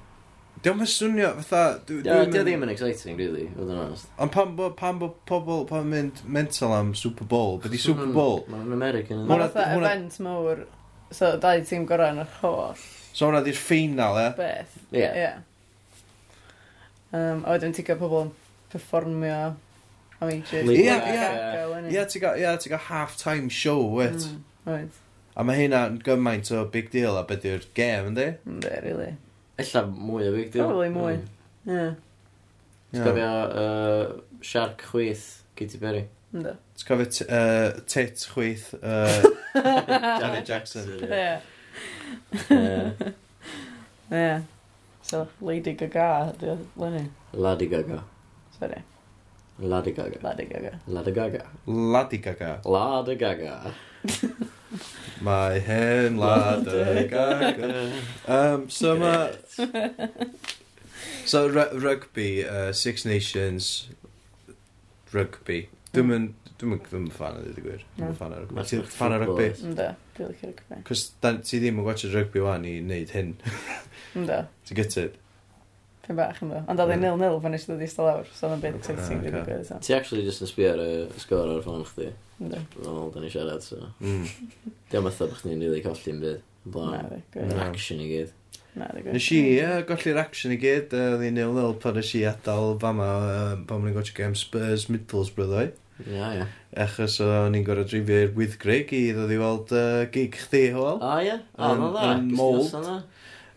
Diolch 0.63 0.85
yn 0.85 0.89
swnio, 0.89 1.29
fatha... 1.43 1.81
Dio 1.89 2.25
ddim 2.31 2.63
yn 2.65 2.71
exciting, 2.71 3.17
really, 3.19 3.49
fod 3.57 3.73
yn 3.73 3.81
honest. 3.83 4.09
Ond 4.23 4.33
pan 4.33 4.53
bo, 4.57 4.69
pan 4.79 5.01
bo 5.01 5.09
pobl, 5.29 5.65
pan 5.69 5.89
mynd 5.91 6.23
mental 6.25 6.73
am 6.77 6.93
Super 6.99 7.27
Bowl, 7.29 7.59
beth 7.59 7.73
i 7.73 7.81
hmm. 7.81 7.85
Super 7.85 8.13
Bowl? 8.15 8.45
Mae'n 8.53 8.77
American. 8.77 9.25
Mae'n 9.29 9.43
fatha 9.49 9.65
event 9.77 10.21
mawr, 10.23 10.63
so 11.11 11.33
dau 11.43 11.65
tîm 11.67 11.85
gorau 11.91 12.15
yn 12.15 12.23
yr 12.23 12.31
holl. 12.39 12.87
So 13.11 13.27
hwnna 13.27 13.43
di'r 13.45 13.59
ffeinal, 13.59 14.21
e? 14.23 14.29
Beth. 14.39 14.79
Ie. 14.95 15.33
Um, 17.13 17.43
a 17.43 17.57
wedyn 17.57 17.75
ti'n 17.77 17.91
cael 17.91 17.99
pobl 18.01 18.29
yn 18.29 18.33
performio 18.73 19.41
am 20.23 20.31
ages. 20.33 20.71
Ie, 20.71 20.87
ie. 20.87 21.93
Ie, 21.93 22.05
ti'n 22.09 22.23
gael 22.25 22.85
half-time 22.89 23.51
show, 23.53 23.83
wet. 23.99 24.29
Mm, 24.67 24.89
a 25.33 25.45
mae 25.47 25.59
hynna'n 25.63 25.99
gymaint 26.05 26.51
o 26.55 26.65
big 26.73 26.91
deal 26.93 27.19
a 27.19 27.25
beth 27.29 27.47
yw'r 27.49 27.67
gem, 27.77 28.11
ynddi? 28.13 28.29
Ynddi, 28.49 28.73
really. 28.87 29.13
Ella 29.63 29.85
mwy 29.89 30.29
o 30.29 30.35
big 30.37 30.51
deal. 30.55 30.69
Probably 30.69 30.93
mwy, 30.95 31.19
mm. 31.67 31.73
ie. 31.73 31.87
Ti'n 32.93 33.07
cofio 33.07 33.31
uh, 33.63 34.03
Shark 34.45 34.85
chwyth 34.91 35.27
Katy 35.57 35.81
Perry? 35.83 36.05
Ynddi. 36.35 36.55
Ti'n 36.79 36.89
cofio 36.91 37.29
uh, 37.29 37.83
Tit 37.89 38.27
chwyth 38.35 38.73
uh, 38.83 39.19
Janet 40.23 40.47
Jackson? 40.49 40.97
Ie. 41.09 41.37
Ie. 44.13 44.33
So, 45.13 45.27
Lady 45.43 45.75
Gaga, 45.75 46.33
dwi'n 46.41 46.61
lenni. 46.79 47.03
Lady 47.35 47.67
Gaga. 47.67 47.99
Sorry. 48.59 48.79
Lady 49.59 49.93
Gaga. 49.93 50.19
Lady 50.23 50.45
Gaga. 50.45 50.81
Lady 50.87 51.13
Gaga. 51.13 51.47
Lady 51.67 52.19
Gaga. 52.19 52.61
Lady 52.65 53.17
Gaga. 53.17 53.75
Mae 55.21 55.61
hen 55.61 56.17
Lady 56.17 57.09
Gaga. 57.09 57.93
Um, 58.27 58.71
so 58.71 58.97
mae... 58.97 59.37
So 61.25 61.49
rugby, 61.49 62.45
uh, 62.45 62.73
Six 62.73 63.05
Nations 63.05 63.89
rugby. 65.13 65.69
Dwi'n 65.93 66.09
mynd 66.09 66.33
mm. 66.33 66.43
Dwi'n 66.63 66.71
mynd 66.71 66.85
ddim 66.87 67.07
yn 67.09 67.15
fan 67.15 67.35
o 67.35 67.41
ddweud 67.43 67.57
y 67.59 67.63
gwir. 67.65 67.81
Dwi'n 67.97 68.13
no. 68.13 68.17
fan 68.19 68.35
o 68.35 68.37
rygbi. 68.39 68.65
Ti'n 68.71 68.83
fan 68.95 69.15
o 69.15 69.17
rygbi? 69.19 69.47
Ynddo, 69.67 69.87
dwi'n 70.17 70.29
licio 70.31 70.51
rygbi. 70.51 70.77
Cos 70.87 71.01
ti 71.19 71.59
ddim 71.59 71.81
yn 71.83 71.87
gwachio 71.89 72.11
rugby 72.13 72.45
wan 72.45 72.67
i 72.69 72.77
wneud 72.79 73.11
hyn. 73.17 73.33
Ynddo. 74.15 74.37
Ti'n 74.69 74.79
gytid? 74.79 75.17
Pyn 76.03 76.19
bach 76.19 76.41
yn. 76.43 76.51
Ond 76.67 76.81
oedd 76.83 76.91
hi'n 76.91 77.05
nil-nil 77.05 77.37
pan 77.43 77.55
eisiau 77.55 77.77
dod 77.77 77.85
i 77.85 77.89
stol 77.91 78.09
awr, 78.11 78.31
so 78.35 78.49
oedd 78.49 78.57
yn 78.57 78.63
byd 78.65 78.79
exciting 78.81 79.21
wedi 79.23 79.35
digwydd. 79.37 79.67
So. 79.69 79.79
Ti 79.87 79.95
actually 79.95 80.25
just 80.27 80.43
yn 80.43 80.51
sbio 80.51 80.73
ar 80.75 80.83
y 80.83 80.93
sgor 81.23 81.53
o'r 81.53 81.63
ffôn 81.63 81.85
chdi. 81.87 82.09
Ynddo. 82.43 82.63
Fel 82.75 83.13
da 83.15 83.23
ni 83.23 83.31
siarad, 83.31 83.63
so. 83.63 83.79
Mm. 84.03 84.25
Diolch 84.91 85.07
metha 85.07 85.29
bod 85.29 85.39
chdi'n 85.39 85.63
rili 85.63 85.83
colli'n 85.85 86.23
byd. 86.25 86.41
Na, 86.75 87.05
di. 87.13 87.21
Yn 87.45 87.55
action 87.63 88.03
i 88.03 88.09
gyd. 88.11 88.35
Na, 88.81 88.91
di. 88.97 89.05
Nes 89.15 89.31
i 89.37 89.41
golli'r 89.87 90.21
action 90.25 90.57
i 90.57 90.59
gyd, 90.65 90.99
oedd 90.99 91.23
hi'n 91.23 91.39
nil-nil 91.39 91.79
pan 91.85 91.95
nes 92.01 92.13
i 92.19 92.25
adael 92.33 92.75
fama 92.83 93.09
pan 93.71 93.85
mwyn 93.85 93.95
i'n 93.95 94.13
game 94.19 94.39
Spurs 94.43 94.89
Middlesbrough 94.91 95.55
ddoi. 95.55 95.71
Ia, 96.03 96.35
ia. 96.41 96.51
Achos 96.83 97.21
o'n 97.23 97.55
i'n 97.55 97.67
gorau 97.67 97.87
drifio'r 97.87 98.33
Wythgrig 98.35 98.91
i 98.97 99.05
ddod 99.15 99.31
i 99.31 99.39
weld 99.39 99.75
gig 100.11 100.35
chdi, 100.49 100.71
Hwyl. 100.75 100.99
O, 100.99 101.17
ia. 101.23 101.39
O, 101.55 101.75
na 101.79 101.91
dda. 101.95 102.07
Yn 102.17 102.33
mold. 102.35 102.73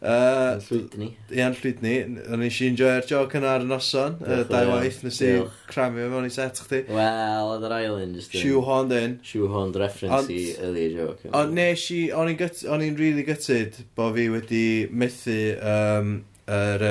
Uh, 0.06 0.60
llwydni. 0.68 1.08
Ia'n 1.34 1.56
llwydni. 1.58 1.94
O'n 2.36 2.44
i 2.46 2.50
si'n 2.54 2.76
joio'r 2.78 3.08
joc 3.10 3.32
yna 3.40 3.56
ar 3.56 3.64
y 3.66 3.70
noson, 3.70 4.20
y 4.22 4.44
dau 4.52 4.70
waith, 4.70 5.00
nes 5.06 5.18
i 5.26 5.32
cramio 5.72 6.12
mewn 6.12 6.28
i 6.28 6.34
set 6.34 6.62
chdi. 6.62 6.84
Wel, 6.94 7.50
oedd 7.50 7.66
yr 7.66 7.74
ail 7.80 7.98
un. 8.04 8.14
Shoehorned 8.22 8.94
in. 9.00 9.16
Shoehorned 9.26 9.80
reference 9.82 10.30
i 10.30 10.54
ydi 10.68 10.86
joc. 10.94 11.26
Ond 11.34 11.58
nes 11.58 11.88
i, 11.96 12.04
o'n 12.14 12.30
i'n 12.30 13.00
really 13.02 13.26
gutted 13.26 13.82
bo 13.98 14.12
fi 14.14 14.28
wedi 14.36 14.66
methu 14.94 15.40
um, 15.74 16.16
yr, 16.46 16.88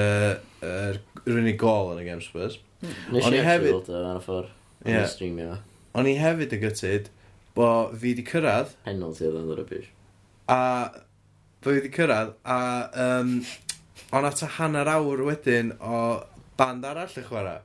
yr, 0.66 1.00
yr 1.22 1.38
unig 1.38 1.58
gol 1.62 1.94
yn 1.94 2.02
y 2.02 2.10
Game 2.10 2.24
Spurs. 2.24 2.58
Mm. 2.82 2.98
Nes 3.14 3.30
i 3.30 3.46
hefyd... 3.46 3.94
Ar 3.94 4.18
y 4.18 4.26
ffordd. 4.26 4.52
Yeah. 4.90 5.60
O'n 5.94 6.10
i 6.10 6.18
hefyd 6.18 6.58
yn 6.58 6.66
gutted 6.66 7.12
bo 7.54 7.70
fi 7.94 8.10
wedi 8.10 8.26
cyrraedd... 8.26 8.74
Penalty 8.88 9.30
oedd 9.30 9.38
yn 9.44 9.52
y 9.54 9.62
rybys. 9.62 9.90
A 10.50 10.58
bod 11.64 11.72
fi 11.72 11.80
wedi 11.80 11.92
cyrraedd, 11.94 12.34
a 12.44 12.58
um, 13.04 13.36
ond 14.14 14.28
at 14.28 14.42
a 14.44 14.50
hanner 14.58 14.90
awr 14.94 15.24
wedyn 15.26 15.72
o 15.80 16.00
band 16.58 16.84
arall 16.86 17.16
y 17.16 17.24
chwarae. 17.24 17.62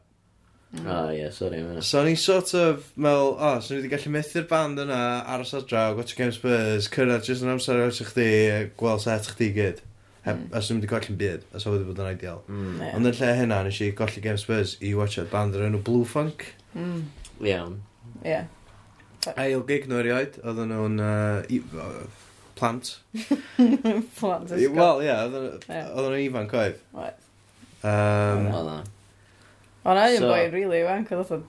Ah, 0.85 1.09
ie, 1.09 1.23
yeah, 1.23 1.63
man. 1.65 1.81
So 1.81 1.97
o'n 2.03 2.11
i'n 2.11 2.17
sort 2.21 2.53
of, 2.53 2.91
meddwl, 2.93 3.31
o, 3.33 3.37
oh, 3.47 3.59
so 3.59 3.73
ni 3.73 3.79
wedi 3.79 3.89
gallu 3.89 4.11
methu'r 4.13 4.45
band 4.49 4.81
yna, 4.83 4.99
aros 5.33 5.55
ar 5.57 5.65
draw, 5.65 5.95
watch 5.97 6.13
Game 6.17 6.33
Spurs, 6.35 6.87
cyrraedd 6.93 7.25
jyst 7.25 7.45
yn 7.45 7.49
amser 7.55 7.81
oes 7.87 8.01
chdi, 8.05 8.29
gweld 8.77 9.01
set 9.01 9.31
chdi 9.33 9.49
gyd. 9.55 9.81
Heb, 10.27 10.37
mm. 10.37 10.53
Os 10.53 10.69
ddim 10.69 10.77
wedi 10.77 10.91
golli'n 10.91 11.17
byd, 11.17 11.49
os 11.57 11.65
oedd 11.65 11.79
wedi 11.79 11.89
bod 11.89 12.03
yn 12.03 12.11
ideal. 12.13 12.43
Mm, 12.51 12.77
yeah. 12.83 12.93
Ond 12.99 13.09
yn 13.09 13.17
lle 13.17 13.33
hynna, 13.39 13.59
nes 13.65 13.81
i 13.81 13.89
golli 13.97 14.21
Game 14.21 14.41
Spurs 14.41 14.75
i 14.85 14.93
watchad 14.97 15.33
band 15.33 15.57
yr 15.57 15.65
enw 15.71 15.81
Blue 15.89 16.05
Funk. 16.05 16.51
Mm. 16.77 17.03
Iawn. 17.49 17.79
Ie. 18.21 18.29
Yeah. 18.29 19.35
Ail 19.41 19.65
gig 19.67 19.89
nhw 19.89 20.03
erioed, 20.03 20.37
oedden 20.45 20.75
nhw'n... 20.75 21.01
Uh, 21.01 22.27
Plant. 22.59 22.91
Plant 24.19 24.51
ysgol. 24.51 24.75
Wel, 24.75 25.05
ie, 25.05 25.13
oedden 25.15 26.09
nhw'n 26.09 26.23
ifanc 26.25 26.55
oedd. 26.59 26.81
Oedd. 26.95 27.21
Um, 27.79 28.49
Oedden. 28.51 28.89
Ond 29.87 30.01
ai 30.01 30.17
yn 30.17 30.27
boi 30.27 30.41
rili 30.51 30.83
ifanc, 30.83 31.13
oedd 31.15 31.31
oedd 31.37 31.47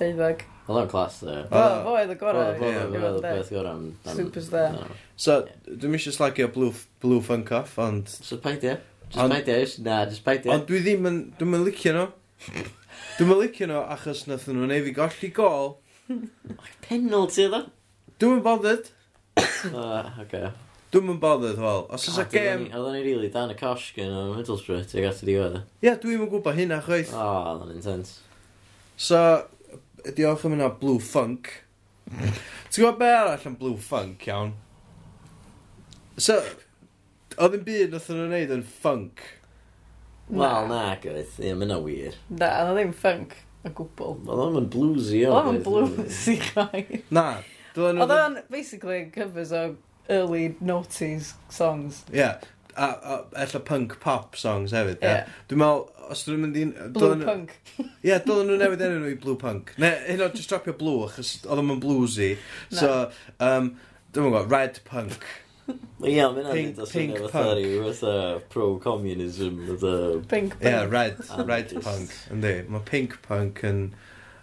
deuddeg. 0.00 0.44
Oedd 0.66 0.80
o'n 0.82 0.88
clas 0.90 1.20
dde. 1.22 1.36
Oedd 1.46 1.76
o'n 1.76 1.88
oedd 1.92 2.12
y 2.12 2.18
gorau. 2.20 2.50
Oedd 2.52 2.96
o'n 2.98 3.20
beth 3.22 3.52
gorau 3.54 3.70
am... 3.72 3.86
Superstar. 4.18 4.76
So, 5.14 5.38
dwi'n 5.68 5.94
eisiau 5.96 6.16
slagio 6.16 6.50
Blue, 6.52 6.74
blue 7.02 7.22
Funk 7.24 7.52
Off, 7.56 7.76
ond... 7.82 8.10
So, 8.10 8.40
paidio. 8.42 8.76
Just 9.06 9.30
paidio, 9.30 9.58
just 9.62 9.80
na, 9.86 10.00
just 10.10 10.24
paidio. 10.26 10.52
Ond 10.52 10.66
dwi 10.68 10.82
ddim 10.82 11.06
yn... 11.08 11.20
Dwi'n 11.38 11.52
mynd 11.52 11.68
licio 11.70 11.94
nhw. 11.94 12.08
Dwi'n 13.16 13.30
mynd 13.30 13.44
licio 13.44 13.70
nhw 13.70 13.84
achos 13.94 14.24
nath 14.26 14.48
nhw'n 14.50 14.74
ei 14.74 14.82
fi 14.88 14.94
golli 14.98 15.30
gol. 15.38 15.72
Penalty, 16.88 17.46
dda. 17.46 17.62
Dwi'n 18.18 18.36
mynd 18.36 18.46
bothered. 18.48 18.90
Ah, 19.36 20.14
oce. 20.22 20.50
Dwi'm 20.94 21.10
yn 21.12 21.18
bothered, 21.20 21.58
wel. 21.60 21.82
Os 21.92 22.06
oes 22.08 22.18
a 22.22 22.24
gêm... 22.30 22.68
Oedden 22.70 22.94
ni 22.94 23.02
rili 23.04 23.28
dan 23.34 23.50
y 23.52 23.56
cosh 23.58 23.90
gen 23.96 24.12
o 24.14 24.22
Middlesbrough, 24.36 24.84
ti'n 24.88 25.02
gallu 25.04 25.28
diwedd. 25.28 25.56
Ie, 25.82 25.94
dwi'm 26.02 26.22
yn 26.24 26.30
gwybod 26.30 26.56
hynna, 26.56 26.78
chweith. 26.86 27.10
O, 27.12 27.24
oedden 27.52 27.72
ni'n 27.72 27.80
intense. 27.80 28.20
So, 28.96 29.18
diolch 30.06 30.46
am 30.46 30.54
yna 30.56 30.70
Blue 30.80 31.02
Funk. 31.02 31.50
Ti'n 32.06 32.78
gwybod 32.78 33.00
be 33.02 33.10
arall 33.10 33.48
am 33.50 33.58
Blue 33.60 33.76
Funk, 33.82 34.28
iawn? 34.30 34.54
So, 36.16 36.38
oedd 37.36 37.58
yn 37.58 37.66
byd 37.66 37.92
nath 37.92 38.06
nhw'n 38.12 38.32
neud 38.32 38.54
yn 38.56 38.62
funk. 38.84 39.24
Wel, 40.30 40.70
na, 40.70 40.94
gydaeth. 41.02 41.36
Ie, 41.42 41.52
mae 41.58 41.68
yna 41.68 41.82
wir. 41.82 42.16
Na, 42.30 42.54
oedd 42.62 42.72
o 42.72 42.78
ddim 42.78 42.94
funk 43.02 43.36
o 43.66 43.74
gwbl. 43.82 44.16
Oedd 44.30 44.62
o'n 44.62 44.70
bluesy 44.72 45.26
o. 45.26 45.34
Oedd 45.34 45.50
o'n 45.50 45.60
bluesy 45.66 46.38
chai. 46.46 47.02
Na, 47.14 47.26
Oedd 47.76 48.12
o'n 48.16 48.40
basically 48.50 49.04
covers 49.14 49.52
o 49.52 49.76
early 50.08 50.56
noughties 50.60 51.34
songs. 51.48 52.04
Ie, 52.12 52.20
yeah. 52.20 52.40
a, 52.76 52.86
a 52.86 53.16
ella 53.44 53.60
punk 53.60 53.98
pop 54.00 54.36
songs 54.36 54.72
hefyd. 54.76 55.00
Ie. 55.00 55.08
Yeah. 55.08 55.32
Dwi'n 55.50 55.62
meddwl, 55.62 56.10
os 56.12 56.22
dwi'n 56.26 56.44
mynd 56.44 56.60
i'n... 56.60 56.74
Blue 56.94 57.14
dylan... 57.14 57.24
punk. 57.26 57.56
Ie, 57.78 57.88
yeah, 58.06 58.22
dylen 58.22 58.52
nhw 58.52 58.60
newid 58.60 58.84
enw 58.86 59.00
nhw 59.00 59.14
i 59.14 59.18
blue 59.22 59.38
punk. 59.40 59.74
Ne, 59.82 59.92
hyn 60.06 60.22
o'n 60.26 60.36
just 60.36 60.52
dropio 60.52 60.76
blue, 60.78 61.08
achos 61.08 61.34
oedd 61.44 61.64
o'n 61.64 61.82
bluesy. 61.82 62.30
So, 62.70 62.92
um, 63.42 63.74
dwi'n 64.14 64.30
meddwl, 64.30 64.48
red 64.52 64.80
punk. 64.86 65.26
Ie, 65.66 66.12
yeah, 66.12 66.30
mae'n 66.30 66.46
anodd 66.52 66.82
os 66.84 66.92
yna 66.94 67.24
fatha 67.26 67.56
rhyw 67.58 67.88
fatha 67.88 68.16
pro-communism. 68.52 69.58
Pink 70.30 70.54
punk. 70.54 70.62
Ie, 70.62 70.70
yeah, 70.70 70.86
red, 70.86 71.18
red 71.48 71.74
punk. 71.82 72.14
Yndi, 72.30 72.54
mae 72.70 72.86
pink 72.86 73.18
punk 73.26 73.64
yn 73.66 73.88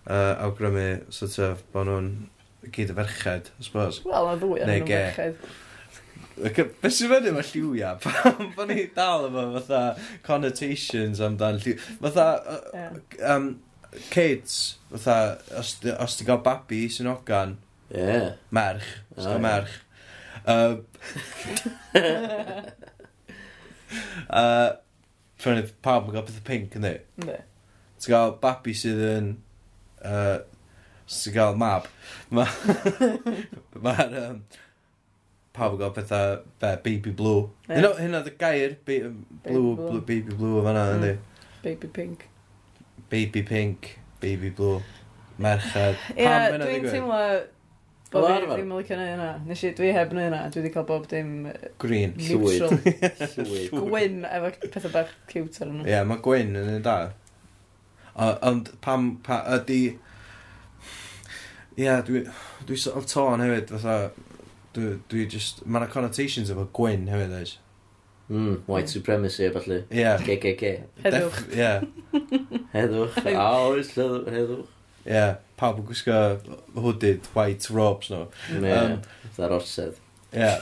uh, 0.04 0.36
awgrymu 0.44 0.88
sort 1.16 1.40
of 1.46 1.64
bod 1.72 1.88
nhw'n 1.88 2.12
gyd 2.72 2.94
y 2.94 2.98
ferched, 2.98 3.52
I 3.60 3.68
suppose. 3.68 4.02
Wel, 4.08 4.30
na 4.30 4.40
ddwy 4.40 4.64
ar 4.64 4.74
yn 4.74 4.88
ferched. 4.88 5.52
Be 6.34 6.90
sy'n 6.90 7.12
fyny 7.12 7.34
mae 7.36 7.46
lliwia? 7.46 7.94
Pam 8.04 8.54
bod 8.56 8.72
ni 8.72 8.88
dal 8.96 9.28
efo 9.28 9.44
fatha 9.58 9.82
connotations 10.26 11.22
amdan 11.24 11.60
lliw. 11.62 11.78
Fatha, 12.02 12.28
yeah. 12.74 12.94
um, 13.36 13.52
kids, 14.10 14.78
fatha, 14.92 15.38
os, 15.60 15.76
os 15.94 16.18
ti 16.18 16.28
gael 16.28 16.42
babi 16.46 16.88
sy'n 16.90 17.12
ogan, 17.14 17.58
yeah. 17.94 18.34
merch, 18.52 18.90
os 19.18 19.30
oh, 19.30 19.38
merch. 19.42 19.76
Uh, 20.46 20.76
uh, 24.30 24.72
Fyny, 25.44 25.68
pawb 25.84 26.08
yn 26.08 26.16
gael 26.16 26.26
pethau 26.26 26.46
pink, 26.48 26.78
ynddi? 26.80 26.96
Ne. 27.28 27.38
Ti'n 28.00 28.14
gael 28.16 28.38
babi 28.42 28.74
sydd 28.78 29.02
yn 29.12 29.30
uh, 30.08 30.40
sy'n 31.14 31.38
cael 31.38 31.58
mab. 31.60 31.88
Mae'r... 32.34 32.54
ma 33.84 33.96
um, 34.24 34.44
pawb 35.54 35.76
yn 35.76 35.82
gael 35.84 35.94
pethau 35.96 36.36
be, 36.62 36.74
baby 36.86 37.14
blue. 37.14 37.46
Yeah. 37.68 37.78
Hynna 37.78 37.94
hynna 38.00 38.22
dy 38.26 38.36
gair, 38.40 38.78
be, 38.86 39.00
blue, 39.46 39.76
blue, 39.76 39.76
blue, 39.78 40.02
baby 40.02 40.36
blue 40.36 40.60
o 40.60 40.66
fanna, 40.66 40.86
mm. 40.98 41.18
Baby 41.64 41.88
pink. 41.88 42.28
Baby 43.10 43.44
pink, 43.44 43.98
baby 44.20 44.50
blue. 44.50 44.82
Merched. 45.38 46.00
Ie, 46.14 46.24
yeah, 46.26 46.50
dwi'n 46.58 46.88
teimlo 46.90 47.20
bod 48.14 48.28
fi 48.30 48.40
ddim 48.46 48.70
yn 48.70 48.78
licio 48.78 48.98
neud 48.98 49.14
yna. 49.16 49.30
Nes 49.48 49.64
i, 49.66 49.72
dwi 49.78 49.92
heb 49.96 50.14
neud 50.14 50.30
yna, 50.30 50.42
dwi 50.54 50.62
wedi 50.62 50.72
cael 50.74 50.88
bob 50.90 51.06
dim... 51.10 51.32
Green. 51.82 52.14
Llwyd. 52.18 52.66
Llwyd. 53.34 53.74
Gwyn, 53.80 54.20
efo 54.30 54.52
pethau 54.68 54.94
bach 54.94 55.14
cute 55.30 55.64
ar 55.66 55.72
nhw. 55.72 55.86
Ie, 55.90 56.00
mae 56.10 56.22
gwyn 56.26 56.58
yn 56.60 56.74
y 56.76 56.82
da. 56.86 56.98
Ond 58.50 58.74
pam, 58.86 59.14
pa, 59.26 59.42
ydi... 59.60 59.84
Pa, 59.94 60.13
Ia, 61.78 62.02
dwi, 62.06 62.24
dwi 62.68 62.78
sort 62.78 62.98
of 62.98 63.08
torn 63.10 63.42
hefyd, 63.42 63.72
fatha, 63.74 64.12
dwi, 64.76 64.96
dwi 65.10 65.28
just, 65.30 65.66
mae 65.66 65.82
yna 65.82 65.90
connotations 65.94 66.52
efo 66.54 66.68
gwyn 66.76 67.08
hefyd, 67.10 67.34
eis. 67.40 67.58
Mm, 68.30 68.62
white 68.70 68.90
supremacy, 68.90 69.50
falle. 69.54 69.84
Ia. 69.92 70.18
GGG. 70.22 70.72
Heddwch. 71.04 71.42
Ia. 71.58 71.74
Heddwch. 72.74 73.18
A 73.34 73.48
Oes, 73.68 73.92
heddwch. 73.98 74.70
Ia, 75.04 75.26
pawb 75.60 75.82
yn 75.82 75.88
gwisgo 75.90 76.20
hooded 76.78 77.26
white 77.36 77.68
robes 77.74 78.12
nhw. 78.14 78.28
Ne, 78.64 78.78
dda'r 79.36 79.58
orsedd. 79.58 79.98
Ia. 80.32 80.56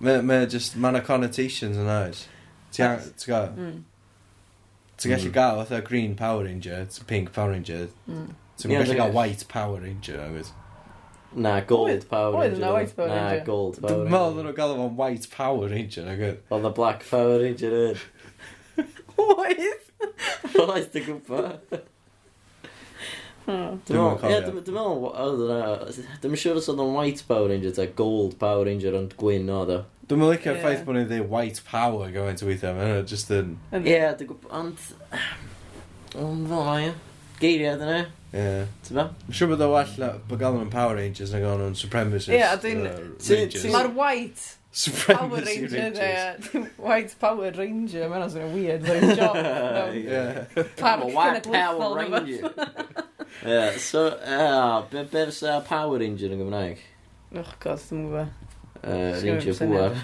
Mae 0.00 0.44
just, 0.48 0.78
mae 0.80 0.94
yna 0.94 1.02
connotations 1.04 1.80
yna, 1.80 1.96
eis. 2.08 2.26
Hmm. 2.76 3.80
Ti'n 5.00 5.10
gallu 5.10 5.26
hmm. 5.26 5.34
gael, 5.34 5.64
fatha, 5.64 5.82
green 5.84 6.14
Power 6.16 6.44
Ranger, 6.44 6.86
pink 7.08 7.32
Power 7.32 7.50
Ranger. 7.56 7.88
Mm. 8.08 8.30
Ti'n 8.60 8.76
gallu 8.76 8.98
gael 9.02 9.14
white 9.16 9.46
power 9.50 9.80
ranger 9.82 10.20
oes? 10.28 10.54
Na, 11.34 11.60
gold 11.62 12.08
power 12.10 12.32
ranger. 12.34 12.46
Oedd 12.46 12.58
yna 12.58 12.72
white 12.74 12.96
power 12.96 13.12
ranger. 13.12 13.36
Na, 13.38 13.44
gold 13.46 13.78
power 13.80 13.92
ranger. 13.92 14.08
Dwi'n 14.08 14.16
meddwl 14.16 14.42
nhw'n 14.44 14.58
gael 14.58 14.74
o'n 14.76 14.96
white 14.98 15.30
power 15.34 15.70
ranger 15.70 16.10
ag 16.10 16.26
oedd. 16.28 16.42
Oedd 16.50 16.66
y 16.70 16.74
black 16.80 17.06
power 17.10 17.38
ranger 17.44 17.78
yn 17.84 18.02
Oedd? 19.20 19.88
Oedd, 20.60 20.90
dy 20.94 21.02
gwybod. 21.04 21.80
Dwi'n 23.50 24.52
meddwl, 24.54 25.06
oedd 25.10 25.42
yna, 25.46 25.58
dwi'n 26.22 26.36
siŵr 26.38 26.60
os 26.60 26.68
oedd 26.70 26.82
o'n 26.84 26.92
White 26.94 27.24
Power 27.28 27.48
Ranger 27.50 27.74
ta 27.76 27.86
Gold 27.98 28.36
Power 28.40 28.68
Ranger 28.68 28.96
ond 28.98 29.16
gwyn 29.20 29.50
oedd 29.50 29.72
o. 29.74 29.78
Dwi'n 30.10 30.20
meddwl 30.20 30.34
licio'r 30.36 30.60
ffaith 30.62 30.84
bod 30.86 30.98
ni'n 30.98 31.08
dweud 31.10 31.28
White 31.32 31.64
Power 31.66 32.12
gyfaint 32.14 32.44
o 32.44 32.48
weithiau, 32.48 32.76
mae'n 32.78 33.08
just 33.10 33.32
yn... 33.34 33.56
Ie, 33.80 33.98
dwi'n 34.20 34.30
gwybod, 34.30 34.54
ond... 34.60 34.86
Ond 36.20 36.48
fel 36.50 36.64
mae, 36.66 36.88
geiriad 37.42 37.84
yna. 37.86 38.00
Yeah. 38.30 38.70
Ti'n 38.86 38.94
ma? 38.94 39.08
Mae'n 39.26 39.34
siŵr 39.34 39.50
bod 39.50 39.62
o 39.64 39.68
well 39.72 39.94
na 39.98 40.08
bod 40.30 40.38
gael 40.38 40.54
nhw'n 40.54 40.70
Power 40.70 40.94
Rangers 41.00 41.32
na 41.34 41.40
gael 41.42 41.58
nhw'n 41.58 41.76
Supremacist 41.78 42.30
Ie, 42.30 42.38
yeah, 42.38 42.54
dwi'n... 42.62 42.84
Uh, 42.86 43.70
Mae'r 43.74 43.90
White 43.98 44.44
Power 45.02 45.40
Ranger, 45.42 45.90
uh, 45.98 46.60
White 46.86 47.16
Power 47.18 47.50
Ranger, 47.56 48.04
mae'n 48.12 48.26
o'n 48.28 48.52
weird, 48.54 48.86
dwi'n 48.86 49.16
job. 49.18 49.34
Ie. 49.98 50.20
White 51.10 51.50
Power 51.50 51.96
Ranger. 51.98 52.54
Ie, 53.42 53.58
so, 53.82 54.06
uh, 54.14 54.86
be, 54.92 55.02
be 55.10 55.26
uh, 55.26 55.58
Power 55.66 55.98
Ranger 55.98 56.36
yn 56.36 56.44
Gymraeg? 56.44 56.86
Och, 57.34 57.50
god, 57.62 57.82
ddim 57.82 57.98
yn 57.98 58.06
gwybod. 58.12 58.38
Uh, 58.80 59.18
Ranger 59.26 59.58
Bwar. 59.66 60.00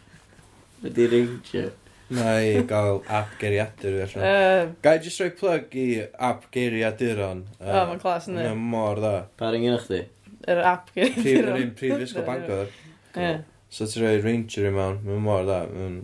Ydy 0.90 1.08
Ranger. 1.16 1.72
Na 2.08 2.36
i 2.38 2.60
gael 2.70 3.00
app 3.10 3.32
geiriadur 3.40 3.96
i 3.96 4.02
allan. 4.04 4.26
Uh, 4.26 4.74
Gai 4.84 4.98
jyst 5.02 5.22
rhoi 5.22 5.32
plug 5.40 5.72
i 5.74 5.86
ap 6.28 6.44
geiriaduron. 6.54 7.40
Uh, 7.58 7.70
o, 7.72 7.80
mae'n 7.88 8.02
clas 8.02 8.28
yn 8.30 8.38
Mae'n 8.38 8.60
mor 8.74 9.00
dda. 9.02 9.14
Pa 9.40 9.50
ring 9.50 9.66
yna 9.66 9.80
chdi? 9.82 10.04
Yr 10.46 10.60
ap 10.70 10.92
geiriaduron. 10.94 11.48
Yr 11.56 11.64
un 11.64 11.72
prifysgol 11.80 12.26
Bangor. 12.28 12.70
Cool. 13.16 13.40
So 13.74 13.88
ti'n 13.90 14.04
rhoi 14.04 14.20
ranger 14.22 14.68
i 14.68 14.72
mewn. 14.76 15.00
Mae'n 15.08 15.26
mor 15.26 15.42
dda. 15.48 15.64
Mae'n... 15.72 15.98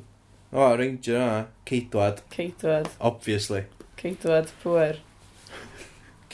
O, 0.50 0.58
oh, 0.64 0.74
ranger 0.80 1.20
yna. 1.20 1.38
Ceidwad. 1.70 2.24
Ceidwad. 2.34 2.90
Obviously. 3.12 3.62
Ceidwad 4.02 4.50
pwer. 4.64 4.98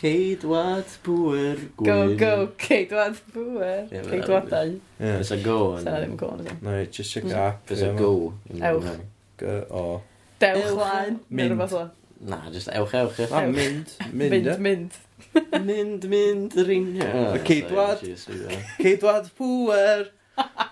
Ceidwad 0.00 0.96
pwer. 1.04 1.60
Go, 1.76 1.98
go, 2.16 2.32
ceidwad 2.64 3.20
pwer. 3.34 3.84
Ceidwadau. 3.92 4.74
Ie. 4.80 5.12
It's 5.20 5.36
a 5.36 5.40
go. 5.44 5.76
It's 5.76 5.86
a 5.92 6.08
go. 6.16 6.32
No, 6.62 6.80
just 6.86 7.12
check 7.12 7.28
up. 7.36 7.70
It's 7.70 7.84
a 7.84 7.92
go. 7.92 8.32
Ewch. 8.48 8.98
G-O. 9.38 10.02
Dewch 10.42 10.72
lan. 10.76 11.20
Mynd. 11.30 11.90
Na, 12.20 12.50
just 12.50 12.68
ewch, 12.68 12.94
ewch. 12.94 13.18
ewch. 13.18 13.30
mynd. 13.54 13.92
Mynd, 14.12 14.58
mynd. 14.58 14.92
Mynd, 15.34 15.64
mynd, 15.64 16.04
mynd, 16.08 16.54
ring. 16.66 16.94
Y 17.02 17.40
Ceidwad. 17.46 18.02
Ceidwad 18.78 19.28
pwer. 19.38 20.08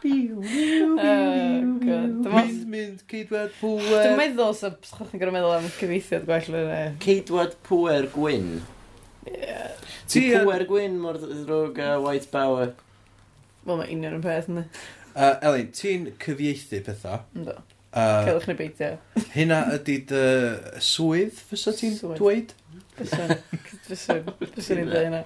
Biw, 0.02 0.38
biw, 0.40 0.92
biw, 1.00 1.72
Mynd, 1.82 2.64
mynd, 2.70 3.02
ceidwad 3.10 3.52
pwer. 3.58 4.06
Dwi'n 4.06 4.18
meddwl, 4.20 4.54
so, 4.58 4.70
chwch 4.86 5.10
chi'n 5.10 5.22
gorau 5.22 5.34
meddwl 5.34 5.56
am 5.56 5.68
cyfeithiad 5.78 6.26
gwell. 6.28 6.58
yn 6.62 6.98
Ceidwad 7.02 7.56
pwer 7.66 8.06
gwyn. 8.14 8.50
Yeah. 9.26 9.74
Ti 10.10 10.22
pwer 10.44 10.66
gwyn 10.70 11.00
mor 11.02 11.18
ddrwg 11.18 11.82
a 11.82 11.96
white 12.02 12.30
power. 12.30 12.74
Wel, 13.66 13.80
mae 13.80 13.90
union 13.90 14.20
yn 14.20 14.22
peth, 14.24 14.46
ynddo. 14.52 14.66
Uh, 15.16 15.34
Elin, 15.48 15.72
ti'n 15.74 16.12
cyfieithu 16.22 16.84
pethau? 16.86 17.24
Ynddo. 17.34 17.58
Uh, 17.96 18.26
Celwch 18.26 18.44
neu 18.50 18.56
beidio. 18.58 18.90
Hynna 19.32 19.62
ydy 19.72 19.94
dy 20.10 20.22
swydd, 20.84 21.38
fysa 21.48 21.72
ti'n 21.78 21.94
dweud? 22.18 22.50
Fysa, 22.98 23.38
fysa, 23.86 24.16
fysa 24.52 24.76
ni'n 24.76 24.90
dweud 24.90 25.06
hynna. 25.06 25.22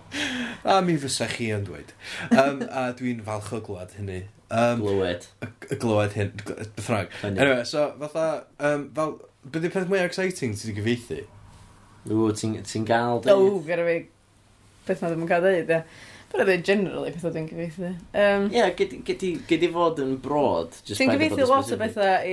A 0.63 0.77
mi 0.87 0.95
fysa 1.03 1.27
chi 1.33 1.49
yn 1.55 1.65
dweud. 1.67 1.91
Um, 2.31 2.63
a 2.71 2.85
dwi'n 2.95 3.25
falch 3.27 3.51
o 3.57 3.61
glwad 3.67 3.97
hynny. 3.99 4.21
Um, 4.55 4.85
glywed. 4.85 5.27
Y 5.43 5.81
glywed 5.83 6.15
hyn, 6.15 6.31
bythrag. 6.47 7.11
Anyway, 7.27 7.65
so 7.67 7.89
fatha, 7.99 8.45
um, 8.63 8.87
fel, 8.95 9.17
byddu 9.51 9.73
peth 9.75 9.91
mwy 9.91 10.05
exciting 10.05 10.55
ti'n 10.59 10.79
gyfeithi? 10.79 11.25
Ww, 12.07 12.31
ti'n 12.39 12.55
ti 12.63 12.85
gael 12.87 13.19
dweud? 13.27 13.35
O, 13.35 13.61
gyda 13.67 13.89
fi, 13.91 13.99
beth 14.87 15.03
na 15.03 15.11
ddim 15.11 15.27
yn 15.27 15.33
cael 15.35 15.43
dweud, 15.49 15.75
ie. 15.75 15.83
Bydd 16.31 16.45
ydy 16.45 16.63
generally 16.63 17.11
beth 17.11 17.25
pethau 17.25 17.35
dwi'n 17.35 17.49
gyfeithi. 17.51 17.91
Um, 18.15 18.47
Ie, 18.53 18.61
yeah, 18.61 18.71
gedi 19.51 19.71
fod 19.75 19.99
yn 20.03 20.15
brod. 20.23 20.77
Ti'n 20.87 21.11
gyfeithi 21.11 21.47
lot 21.49 21.73
o 21.75 21.79
bethau 21.81 22.31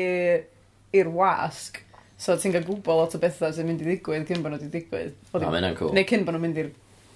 i'r 0.98 1.10
wasg. 1.16 1.82
So 2.22 2.36
ti'n 2.38 2.54
cael 2.54 2.66
gwybod 2.66 3.00
lot 3.02 3.16
o 3.18 3.22
bethau 3.22 3.54
sy'n 3.54 3.68
mynd 3.70 3.82
i 3.82 3.88
ddigwydd 3.88 4.28
cyn 4.30 4.44
bod 4.44 4.54
nhw 4.54 4.60
wedi 4.62 4.70
digwydd. 4.74 5.18
O, 5.32 5.42
mae 5.42 5.60
hynna'n 5.60 5.78
cool. 5.78 5.94
Neu 5.98 6.06
cyn 6.10 6.26
bod 6.26 6.38
nhw'n 6.38 6.46
mynd 6.46 6.62
i'r 6.62 6.70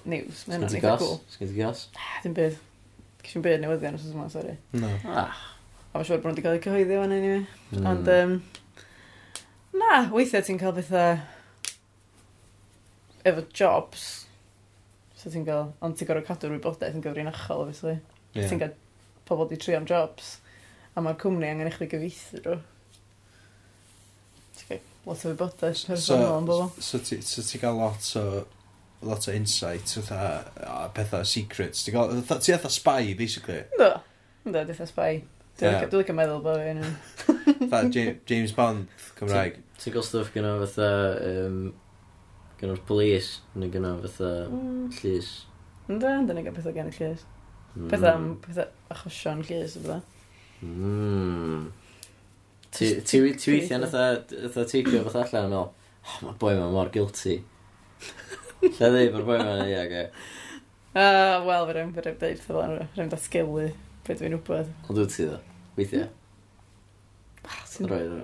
news. 0.09 0.43
Mae 0.47 0.57
hynna'n 0.57 0.75
eitha 0.77 0.95
cool. 1.01 1.19
Sgyn 1.33 1.49
ti 1.51 1.57
gos? 1.57 1.83
Dim 2.25 2.35
byd. 2.37 2.57
Cys 3.21 3.27
Cysyn 3.27 3.45
byd 3.45 3.61
newyddion 3.61 3.97
os 3.97 4.07
yma, 4.09 4.25
sori. 4.33 4.55
No. 4.77 4.89
Ah. 5.09 5.37
A 5.91 5.99
mae'n 5.99 6.07
siŵr 6.07 6.21
bod 6.23 6.31
nhw 6.31 6.37
wedi 6.37 6.45
cael 6.45 6.57
eu 6.57 6.63
cyhoeddi 6.65 6.97
fan 6.97 7.13
anyway. 7.13 7.45
Mm. 7.75 7.87
Ond, 7.91 8.11
um, 8.17 8.31
na, 9.81 10.01
weithiau 10.13 10.45
ti'n 10.45 10.61
cael 10.61 10.73
bethau 10.77 11.17
efo 13.29 13.45
jobs 13.53 14.05
So 15.21 15.29
ti'n 15.29 15.43
cael, 15.45 15.67
ond 15.85 15.97
ti'n 15.97 16.07
gorfod 16.09 16.25
cadw'r 16.31 16.55
wybodaeth 16.55 16.95
yn 16.97 17.03
gyfrinachol, 17.05 17.59
obviously. 17.61 17.99
Yeah. 18.33 18.47
Ti'n 18.49 18.61
cael 18.63 18.71
pobl 19.29 19.51
di 19.51 19.59
trio 19.61 19.77
am 19.77 19.85
jobs, 19.85 20.39
a 20.95 21.03
mae'r 21.05 21.19
cwmni 21.21 21.51
angen 21.51 21.69
i 21.69 21.73
chdi 21.75 21.87
gyfeithi 21.91 22.41
drwy. 22.41 22.57
Ti'n 24.57 24.71
gael 24.71 24.87
lot 25.05 25.21
o 25.21 25.33
wybodaeth 25.35 25.83
personol 25.91 26.39
am 26.39 26.47
bobl. 26.49 26.71
So, 26.79 27.03
so, 27.05 27.19
so 27.21 27.45
ti'n 27.45 27.61
gael 27.61 27.77
lot 27.77 28.09
o 28.17 28.23
lot 29.05 29.27
o 29.29 29.35
insight, 29.37 29.93
fatha 30.09 30.89
pethau 30.97 31.21
secrets. 31.27 31.85
Ti'n 31.85 31.99
gael, 31.99 32.25
ti 32.31 32.55
fatha 32.55 32.73
spy, 32.73 33.13
basically. 33.19 33.61
Do, 33.77 33.91
do, 34.47 34.65
di 34.65 34.79
spy. 34.89 35.21
Dwi'n 35.61 35.85
licio 35.93 36.17
meddwl 36.17 36.41
bod 36.41 36.65
fi'n... 36.65 36.81
James 38.25 38.57
Bond, 38.57 38.89
Cymraeg. 39.19 39.61
Ti'n 39.77 39.93
gael 39.93 40.05
stuff 40.09 40.33
gyda 40.33 40.57
fatha 40.63 40.89
um, 41.29 41.63
Gan 42.61 42.75
o'r 42.75 42.81
polis, 42.85 43.39
neu 43.57 43.71
gan 43.73 43.87
o 43.89 43.95
fatha 44.03 44.31
mm. 44.45 44.81
llys. 44.99 45.29
Ynddo, 45.89 46.09
ynddo 46.21 46.35
ni 46.37 46.43
gael 46.45 46.53
pethau 46.53 46.75
gan 46.75 46.91
y 46.91 46.93
llys. 46.93 47.23
Mm. 47.73 47.87
Pethau 47.89 48.11
am 48.11 48.27
pethau 48.43 48.67
achosion 48.93 49.41
llys 49.47 49.77
o 49.79 49.85
bydda. 49.85 50.01
Mm. 50.61 51.63
Ti 52.77 53.21
weithio 53.23 53.79
yn 53.79 53.87
fatha 53.89 54.65
teipio 54.69 55.01
fath 55.07 55.17
allan 55.23 55.47
yn 55.47 55.55
meddwl, 55.55 55.71
oh, 55.71 56.19
mae 56.27 56.37
boi 56.43 56.53
ma 56.59 56.69
mor 56.71 56.91
guilty. 56.93 57.39
Lle 58.61 58.91
ddi, 58.93 59.07
mae'r 59.09 59.25
boi 59.25 59.39
ma'n 59.41 59.63
ia, 59.65 59.81
ge. 59.89 60.03
Uh, 60.91 61.41
Wel, 61.47 61.65
fe 61.65 61.73
rhaid 61.79 61.95
deud 61.97 62.21
pethau 62.21 62.45
fel 62.45 62.61
yna, 62.67 62.85
rhaid 62.93 63.15
datgelu 63.15 63.65
beth 64.05 64.21
dwi'n 64.21 64.37
wybod. 64.37 64.69
Ond 64.85 65.01
wyt 65.01 65.15
ti 65.15 65.25
ddo, 65.25 65.41
weithio. 65.79 66.05
Mm. 66.05 66.17
Ah, 67.49 67.63
ti'n 67.73 67.89
rhoi 67.89 68.03
ddo? 68.05 68.21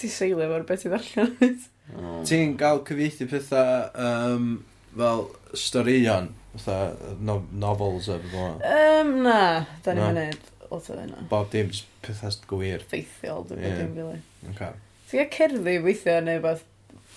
Ti'n 0.00 0.14
seilio 0.16 0.48
fo'r 0.54 0.66
beth 0.72 0.88
i 0.88 0.94
ddarllen. 0.94 1.60
Oh. 1.98 2.20
Ti'n 2.28 2.56
gael 2.60 2.82
cyfieithu 2.86 3.26
pethau 3.30 3.88
um, 3.98 4.50
fel 4.96 5.26
storion, 5.58 6.30
fatha 6.54 7.14
no 7.20 7.40
novels 7.52 8.08
a 8.08 8.18
beth 8.22 8.64
Um, 8.66 9.12
na, 9.24 9.66
da 9.84 9.94
ni'n 9.96 10.16
mynd 10.18 10.48
lot 10.70 10.90
o 10.90 10.98
hynna. 10.98 11.26
Bob 11.30 11.50
dim 11.52 11.72
pethau 12.04 12.38
gwir. 12.50 12.86
Feithiol, 12.90 13.44
dwi'n 13.48 13.66
yeah. 13.66 13.82
dim 13.82 13.92
fili. 13.98 14.22
Okay. 14.52 14.72
Ti'n 15.10 15.22
gael 15.22 15.30
cerddi 15.36 15.76
weithio 15.84 16.16
neu 16.24 16.42
beth, 16.44 16.64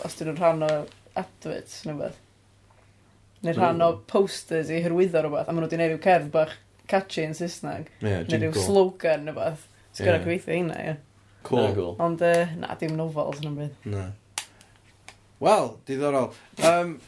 os 0.06 0.18
dyn 0.20 0.32
nhw'n 0.32 0.42
rhan 0.42 0.68
o 0.68 0.74
adverts 1.20 1.84
neu 1.88 2.00
beth. 2.02 2.20
Neu 3.44 3.58
rhan 3.58 3.84
o 3.86 3.92
posters 4.10 4.72
i 4.74 4.82
hyrwyddo 4.84 5.24
rhywbeth, 5.26 5.50
a 5.50 5.54
maen 5.54 5.66
nhw 5.66 5.70
wedi 5.70 5.80
gwneud 5.80 5.96
rhyw 5.96 6.04
cerdd 6.08 6.30
bach 6.34 6.58
catchy 6.90 7.26
yn 7.28 7.38
Saesneg. 7.38 7.90
Yeah, 8.02 8.26
neu 8.30 8.48
rhyw 8.48 8.68
slogan 8.68 9.28
neu 9.28 9.38
beth. 9.38 9.68
Ti'n 9.94 10.00
Sgwrdd 10.00 10.16
yeah. 10.16 10.24
cyfeithio 10.26 10.58
hynna, 10.58 10.78
ie. 10.80 10.94
Yeah. 10.94 11.02
Cool. 11.44 11.96
Ond, 12.00 12.22
uh, 12.24 12.54
na, 12.56 12.72
dim 12.80 12.96
novels 12.96 13.42
yn 13.42 13.50
ymwneud. 13.50 13.74
Na. 13.92 14.06
Wel, 15.44 15.80
diddorol. 15.88 16.32
Um, 16.64 17.00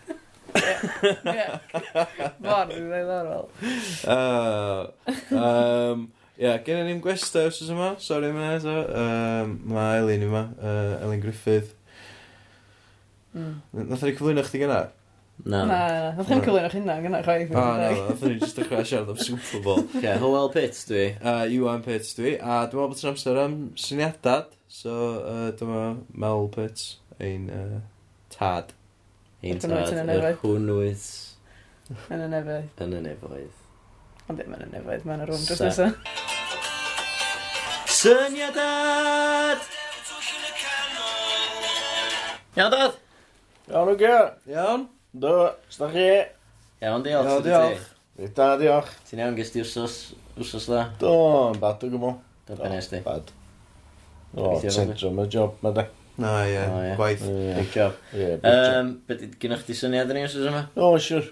Mor 2.44 2.66
ddiddorol. 2.68 3.48
uh, 4.08 4.88
um, 5.32 6.12
Ie, 6.36 6.44
yeah, 6.44 6.58
gen 6.66 6.82
i 6.82 6.90
ni'n 6.90 7.00
gwesta 7.00 7.46
os 7.48 7.62
oes 7.64 7.70
yma, 7.72 7.94
Sorry, 8.04 8.28
am 8.28 8.42
hynny 8.42 8.58
eto. 8.58 8.74
Um, 9.00 9.54
mae 9.72 10.02
Elin 10.02 10.26
yma, 10.28 10.42
uh, 10.60 10.98
Elin 11.06 11.24
Griffith. 11.24 11.72
Mm. 13.32 13.54
Nath 13.86 14.04
ni 14.04 14.12
cyflwyno 14.18 14.44
chdi 14.44 14.66
gyna? 14.66 14.82
Na. 15.46 15.64
Na, 15.72 15.80
nath 16.20 16.28
ni'n 16.34 16.44
cyflwyno 16.44 16.74
chyna 16.76 17.00
gyna 17.08 17.24
chwaith. 17.24 17.56
O, 17.56 17.66
na, 17.80 17.88
nath 18.10 18.28
ni 18.28 18.36
just 18.44 18.60
dechrau 18.60 18.84
siarad 18.84 19.16
am 19.16 19.24
Super 19.24 19.64
Bowl. 19.64 19.82
Ie, 19.96 20.04
yeah, 20.04 20.20
Howell 20.20 20.52
Pitts 20.52 20.84
dwi. 20.92 21.08
Uh, 21.24 21.48
Iwan 21.56 21.88
Pitts 21.88 22.12
dwi, 22.20 22.36
a 22.36 22.66
dwi'n 22.68 22.84
meddwl 22.84 22.92
bod 22.98 23.08
yn 23.08 23.14
amser 23.16 23.44
am 23.48 23.58
syniadad, 23.80 24.52
so 24.68 25.00
uh, 25.24 25.50
dyma 25.56 25.88
Mel 26.12 26.50
Pitts, 26.52 26.98
ein 27.24 27.48
uh, 27.48 27.80
Tad. 28.36 28.74
Un 29.46 29.62
tad. 29.64 29.94
Yr 30.16 30.32
hwnnwys. 30.42 31.06
Yn 32.10 32.26
y 32.26 32.30
nefoedd. 32.32 32.84
Yn 32.84 32.98
y 32.98 33.02
nefoedd. 33.06 33.64
Ond 34.26 34.40
ddim 34.40 34.56
yn 34.58 34.64
y 34.66 34.70
nefoedd, 34.74 35.04
mae'n 35.06 35.22
y 35.22 35.30
rwm 35.30 35.44
dros 35.46 35.62
nesaf. 35.62 36.24
Syniad 37.96 38.58
ad! 38.60 39.66
Iawn, 42.56 42.72
dad? 42.72 42.94
Iawn, 43.68 43.90
o'r 43.92 43.98
gael. 44.00 44.28
Iawn. 44.48 44.88
Do, 45.12 45.34
sda 45.72 45.90
chi. 45.92 46.06
Iawn, 46.82 47.04
diolch. 47.04 47.28
Iawn, 47.28 47.44
diolch. 47.46 47.88
Da, 48.38 48.48
diolch. 48.62 48.94
Ti'n 49.10 49.22
iawn, 49.24 49.36
gysdi 49.36 49.64
wsos, 49.64 49.98
wsos 50.40 50.70
da? 50.72 50.86
Do, 51.02 51.12
yn 51.52 51.60
bad 51.60 51.84
o 51.84 51.90
gwbl. 51.92 52.16
Dyna 52.48 52.72
nes 52.72 52.88
di. 52.92 53.02
Bad. 53.06 53.34
O, 54.36 54.56
syndrom 54.64 55.20
y 55.24 55.28
job, 55.36 55.60
mae 55.64 55.76
da. 55.76 55.86
No, 56.18 56.30
ie, 56.46 56.52
yeah. 56.54 56.70
oh, 56.72 56.84
yeah. 56.84 57.00
gwaith. 57.00 57.24
Yeah. 57.28 57.58
Big 57.60 57.72
job. 57.72 57.98
Yeah, 58.14 58.36
big 58.36 58.44
job. 58.44 58.86
um, 58.86 58.94
job. 59.08 59.40
Gynnwch 59.42 59.66
chi 59.68 59.76
syniad 59.76 60.14
yn 60.14 60.22
ei 60.22 60.28
os 60.30 60.38
yma? 60.40 60.62
O, 60.76 60.94
oh, 60.94 61.00
siwr. 61.02 61.28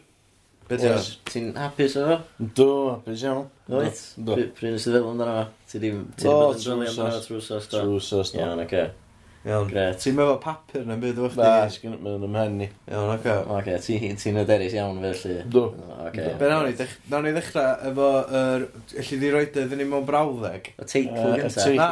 Be 0.67 0.79
di 0.79 0.89
Ti'n 1.29 1.53
hapus 1.59 1.95
o 1.99 2.03
fo? 2.07 2.17
Do, 2.59 2.67
hapus 2.95 3.23
iawn. 3.27 3.47
Oed? 3.71 4.03
Do. 4.27 4.37
Pryn 4.57 4.75
ysddeddol 4.79 5.09
amdano 5.13 5.37
fo? 5.37 5.45
Ti 5.71 5.81
ddim... 5.83 6.03
Ti 6.19 6.27
ddim 6.27 6.83
yn 6.83 6.91
trwsos. 6.97 7.29
Trwsos, 7.29 7.71
do. 7.71 7.81
Trwsos, 7.83 8.33
do. 8.35 8.41
Iawn, 8.41 8.63
oce. 8.63 8.83
Iawn. 9.43 9.67
Gret. 9.67 9.97
Ti'n 9.99 10.15
meddwl 10.15 10.37
papur 10.39 10.85
na'n 10.87 11.01
byd 11.01 11.17
o'ch 11.19 11.33
di? 11.35 11.43
Na, 11.43 11.67
sgyn 11.67 11.97
yn 11.99 12.21
ymhen 12.29 12.53
ni. 12.61 12.67
Iawn, 12.87 13.09
oce. 13.11 13.33
Oce, 13.51 13.73
ti'n 14.21 14.39
aderus 14.39 14.75
iawn 14.77 15.01
felly. 15.03 15.33
Do. 15.51 15.63
Oce. 16.05 16.27
Be 16.39 16.51
nawn 16.51 16.69
ni, 16.69 16.87
nawn 17.11 17.27
ni 17.27 17.33
ddechrau 17.35 17.89
efo, 17.89 18.05
yr... 18.39 18.63
allu 19.01 19.17
di 19.19 19.31
roed 19.33 19.57
iddyn 19.63 19.81
ni 19.83 19.87
mewn 19.89 20.05
brawddeg. 20.07 20.69
Y 20.77 20.87
teitl 20.93 21.33
gyntaf. 21.41 21.73
Na, 21.75 21.89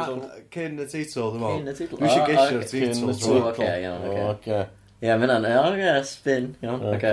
cyn 0.54 0.80
y 0.80 0.86
teitl, 0.94 1.26
dwi'n 1.34 1.42
meddwl. 1.42 1.58
Cyn 1.58 1.68
y 1.68 1.74
teitl. 1.76 1.98
Dwi 1.98 2.08
eisiau 2.08 2.24
geisio 2.30 2.62
y 2.62 2.70
teitl. 2.70 3.02
Oce, 3.50 3.68
iawn, 3.82 4.06
oce. 4.06 4.22
Oce. 4.30 4.60
Ie, 5.02 5.10
mynd 5.20 5.34
an, 5.34 5.48
oce, 5.60 5.90
spin, 6.08 6.46
iawn, 6.64 6.86
oce. 6.94 7.12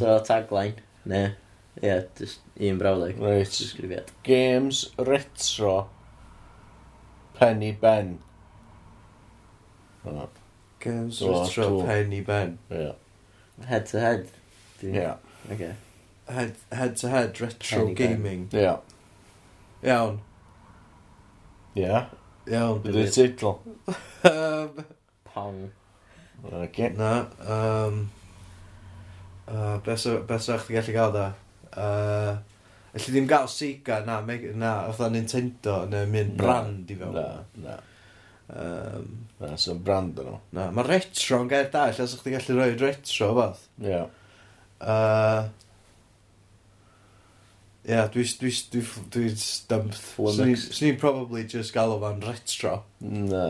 So, 0.00 0.16
tagline, 0.26 0.82
ne. 1.12 1.22
Ie, 1.84 2.00
just 2.18 2.42
un 2.58 2.82
brawddeg. 2.82 3.22
Right. 3.22 4.10
Games 4.26 4.82
retro. 4.98 5.76
Penny 7.38 7.70
Bent. 7.78 8.18
Games 10.80 11.18
so, 11.18 11.42
retro 11.42 11.68
cool. 11.68 11.84
Penny, 11.84 12.20
ben. 12.22 12.58
Yeah. 12.70 12.92
Head 13.66 13.86
to 13.86 14.00
head. 14.00 14.28
Dwi'n... 14.80 14.94
Yeah. 14.94 15.16
Okay. 15.52 15.74
Head, 16.28 16.54
head 16.72 16.96
to 16.96 17.08
head 17.08 17.40
retro 17.40 17.86
pen 17.86 17.94
gaming. 17.94 18.46
Ben. 18.46 18.60
Yeah. 18.60 18.78
Iawn. 19.84 20.20
Yeah. 21.74 22.06
Iawn. 22.46 22.80
Dwi'n 22.82 23.12
teitl. 23.12 23.58
um, 24.24 24.84
Pong. 25.24 25.70
Okay. 26.50 26.88
Na. 26.96 27.26
Um, 27.44 28.10
uh, 29.48 29.78
beth 29.84 30.00
sa'ch 30.00 30.64
chdi 30.64 30.78
gallu 30.78 30.96
gael 30.96 31.12
da? 31.12 31.26
Uh, 31.76 32.38
Elli 32.90 33.12
ddim 33.12 33.28
gael 33.30 33.46
Sega, 33.46 34.00
na, 34.06 34.18
na, 34.58 34.70
fatha 34.90 35.10
Nintendo, 35.12 35.84
neu 35.86 36.08
mynd 36.10 36.34
brand 36.40 36.88
i 36.90 36.96
fewn. 36.98 37.14
Na, 37.14 37.26
na. 37.62 37.76
Um, 38.50 39.06
na, 39.38 39.54
sy'n 39.60 39.78
brand 39.84 40.18
yn 40.18 40.26
nhw. 40.26 40.38
Na, 40.56 40.68
mae 40.74 40.86
retro 40.88 41.38
yn 41.44 41.50
gair 41.50 41.68
da, 41.72 41.86
lle 41.94 42.06
sa'ch 42.10 42.24
chi 42.24 42.34
gallu 42.34 42.56
rhoi 42.58 42.72
retro 42.80 43.30
o 43.30 43.36
fath. 43.38 43.66
Ie. 43.84 44.00
Uh, 44.80 45.48
Ie, 47.86 47.94
yeah, 47.94 48.10
dwi... 48.12 48.24
dwi... 48.40 48.52
dwi... 48.72 48.82
dwi... 49.14 49.30
stumped. 49.40 49.96
Swn 49.96 50.90
i'n 50.90 50.98
probably 51.00 51.46
just 51.48 51.72
galw 51.76 51.96
fan 52.02 52.20
retro. 52.26 52.74
Na, 53.00 53.46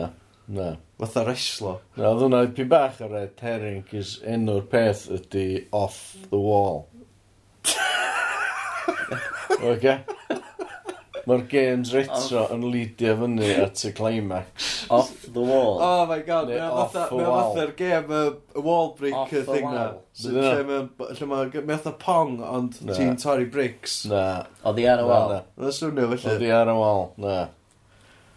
na. 0.47 0.69
Fatha 1.01 1.25
reslo. 1.25 1.73
Na, 1.97 2.11
oedd 2.11 2.23
hwnna 2.27 2.43
pi 2.55 2.67
bach 2.69 3.01
ar 3.01 3.09
red 3.11 3.41
herring, 3.41 3.83
is 3.97 4.19
enw'r 4.21 4.67
peth 4.69 5.07
ydy 5.17 5.65
off 5.73 5.99
the 6.29 6.39
wall. 6.39 6.85
Oce? 9.71 9.97
Mae'r 11.29 11.43
games 11.51 11.91
retro 11.93 12.47
yn 12.55 12.63
leidio 12.73 13.11
fyny 13.19 13.49
at 13.61 13.81
y 13.85 13.91
climax. 13.93 14.69
Off 14.89 15.11
the 15.33 15.39
wall. 15.41 15.77
Oh 15.85 16.05
my 16.09 16.19
god, 16.25 16.47
Neu 16.49 16.57
mae'n 16.57 16.71
off 16.83 16.93
fatha- 16.95 17.09
the 17.09 17.15
mae'n 17.21 17.29
wall. 17.29 17.51
fatha'r 17.55 17.73
gêm, 17.77 18.13
y 18.57 18.63
wall 18.65 18.87
Off 19.13 19.29
the 19.29 19.43
thing 19.43 19.65
na. 19.67 19.71
wall. 19.71 20.01
Sy'n 20.17 20.33
Dyna. 20.33 20.53
lle 20.55 20.63
mae'n 20.71 20.89
lle 21.19 21.27
mae'n 21.33 21.51
mae'n 21.67 21.77
fatha 21.83 21.93
pong, 22.05 22.33
ond 22.43 22.81
Na. 22.85 22.93
ti'n 22.97 23.15
torri 23.21 23.45
bricks. 23.53 23.99
Na, 24.09 24.23
Oedd 24.65 24.81
hi 24.81 24.87
ar 24.95 25.03
y 25.03 25.05
na, 25.05 25.07
wal. 25.11 25.29
na. 25.35 25.41
Mae'n 25.59 25.77
swnio 25.77 26.09
felly. 26.17 26.45
hi 26.47 26.51
ar 26.57 26.73
y 26.73 26.77
wall, 26.81 27.05
na. 27.17 27.37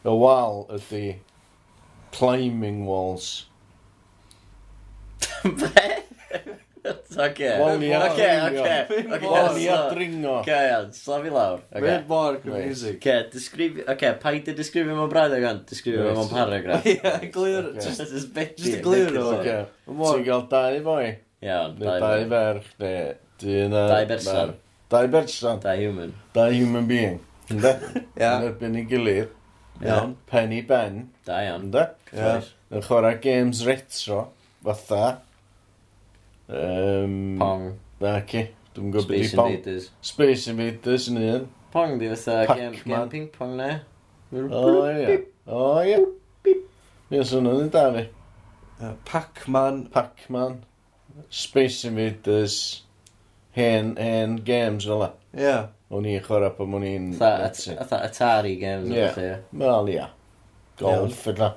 Y 0.05 0.17
wall 0.25 0.67
ydy 0.77 1.05
climbing 2.13 2.85
walls. 2.87 3.47
Be? 5.45 6.55
Oce. 6.85 7.51
Wawnia. 7.61 8.01
Oce, 8.11 8.29
oce. 8.45 9.05
Wawnia 9.25 9.77
dringo. 9.95 10.39
Oce, 10.41 10.57
iawn. 10.69 10.91
Slafi 10.93 11.31
i 11.31 11.35
lawr. 11.35 11.63
Mae'n 11.73 12.07
mor 12.09 12.39
confusing. 12.43 12.99
Oce, 12.99 13.17
disgrifio... 13.33 13.87
Oce, 13.95 14.11
paid 14.21 14.51
i 14.53 14.57
disgrifio 14.59 14.97
mewn 14.99 15.13
braidd 15.13 15.37
ag 15.39 15.47
an, 15.49 15.63
disgrifio 15.71 16.11
mewn 16.13 16.29
paragraff. 16.33 16.87
Ie, 16.93 17.31
glir. 17.35 17.71
Just 17.81 18.35
beti. 18.37 18.67
Just 18.67 18.85
glir 18.85 19.17
o. 19.23 19.31
Ti'n 19.45 20.27
gael 20.27 20.45
dau 20.53 20.81
boi. 20.85 21.07
Iawn. 21.45 21.79
Neu 21.81 21.97
dau 22.05 22.29
ferch, 22.35 22.69
neu 22.81 23.15
dyn 23.41 23.77
a... 23.77 23.87
Dau 23.95 24.05
berson. 24.13 24.55
Dau 24.93 25.09
berson. 25.17 25.65
Dau 25.65 25.77
human. 25.81 26.15
Dau 26.37 26.51
human 26.53 26.87
being. 26.91 27.19
Ynda? 27.53 27.75
Ia. 28.21 28.31
Yn 28.31 28.49
erbyn 28.51 28.79
i 28.81 28.85
gilydd. 28.89 29.33
Iawn. 29.85 30.17
Penny 30.31 30.63
Ben. 30.69 31.07
Da 31.27 31.43
iawn. 31.45 31.69
Ynda? 31.69 31.89
Ia. 32.13 32.39
Yn 32.73 32.85
chwarae 32.85 33.21
games 33.25 33.65
retro. 33.69 34.27
Fatha. 34.65 35.21
Um, 36.49 37.37
Pong. 37.39 37.67
Na, 38.01 38.19
ci. 38.29 38.45
Dwi'n 38.75 38.91
gwybod 38.93 39.09
beth 39.09 39.21
i 39.21 39.25
Space 39.29 39.37
Pong. 39.39 39.53
Invaders. 39.55 39.91
Space 40.05 40.49
Invaders 40.53 41.09
yn 41.13 41.21
un. 41.23 41.47
Pong 41.75 41.97
di 41.99 42.09
fatha 42.13 42.55
game, 42.55 42.75
Pac-Man. 42.75 43.01
gem 43.01 43.09
ping 43.13 43.29
pong 43.35 43.57
na. 43.59 43.71
O, 44.35 44.65
ie. 44.91 45.19
O, 45.47 45.63
ia. 45.87 46.01
Ia, 47.15 47.25
swn 47.27 47.49
yn 47.51 47.71
da 47.75 47.85
fi. 47.95 48.05
Uh, 48.81 48.93
Pac-Man. 49.09 49.85
Pac-Man. 49.95 50.61
Space 51.31 51.85
Invaders. 51.89 52.59
Hen, 53.55 53.95
hen 53.97 54.37
games 54.47 54.87
fel 54.91 54.99
la. 55.05 55.11
Ie. 55.35 55.45
Yeah. 55.47 55.67
O'n 55.95 56.07
i'n 56.11 56.23
chwarae 56.27 56.51
pan 56.57 56.73
o'n 56.75 56.87
i'n... 56.89 57.11
Fatha 57.15 57.45
at- 57.47 57.61
fatha 57.79 58.01
Atari 58.09 58.57
games. 58.59 58.91
Ie. 58.91 59.05
Ie. 59.23 59.37
Wel, 59.61 59.93
ia. 59.95 60.09
Golf 60.81 61.21
yla. 61.31 61.53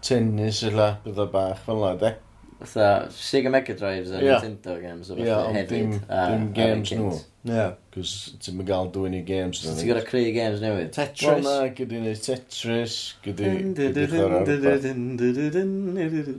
Tennis 0.00 0.62
yla. 0.64 0.94
Bydda 1.04 1.26
bach 1.32 1.60
fel 1.66 1.82
la, 1.84 1.92
de. 2.00 2.14
Fatha, 2.58 3.06
Sega 3.10 3.50
Mega 3.50 3.74
Drives 3.74 4.10
a 4.10 4.20
yeah. 4.20 4.40
Nintendo 4.42 4.80
games 4.82 5.10
efo 5.10 5.24
yeah, 5.24 5.52
hefyd. 5.54 5.68
Dim, 5.68 5.92
dim 6.10 6.46
games 6.52 6.90
nhw. 6.90 7.10
Ie, 7.46 7.52
yeah, 7.54 7.74
cos 7.94 8.14
ti'n 8.42 8.56
mynd 8.58 8.66
gael 8.66 8.88
dwy 8.94 9.12
ni 9.12 9.20
games. 9.26 9.60
So 9.62 9.74
ti'n 9.78 9.86
gorau 9.92 10.06
creu 10.08 10.32
games 10.34 10.58
newydd. 10.64 10.90
Tetris. 10.96 11.28
Wel 11.28 11.44
na, 11.46 11.68
gyda 11.76 12.00
ni 12.02 12.14
Tetris, 12.18 12.96
gyda 13.22 13.52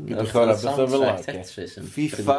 Gyda 0.10 0.26
chora 0.34 0.58
beth 0.60 0.82
o 0.84 0.88
fel 0.92 1.06
ag. 1.08 1.24
FIFA. 1.96 2.38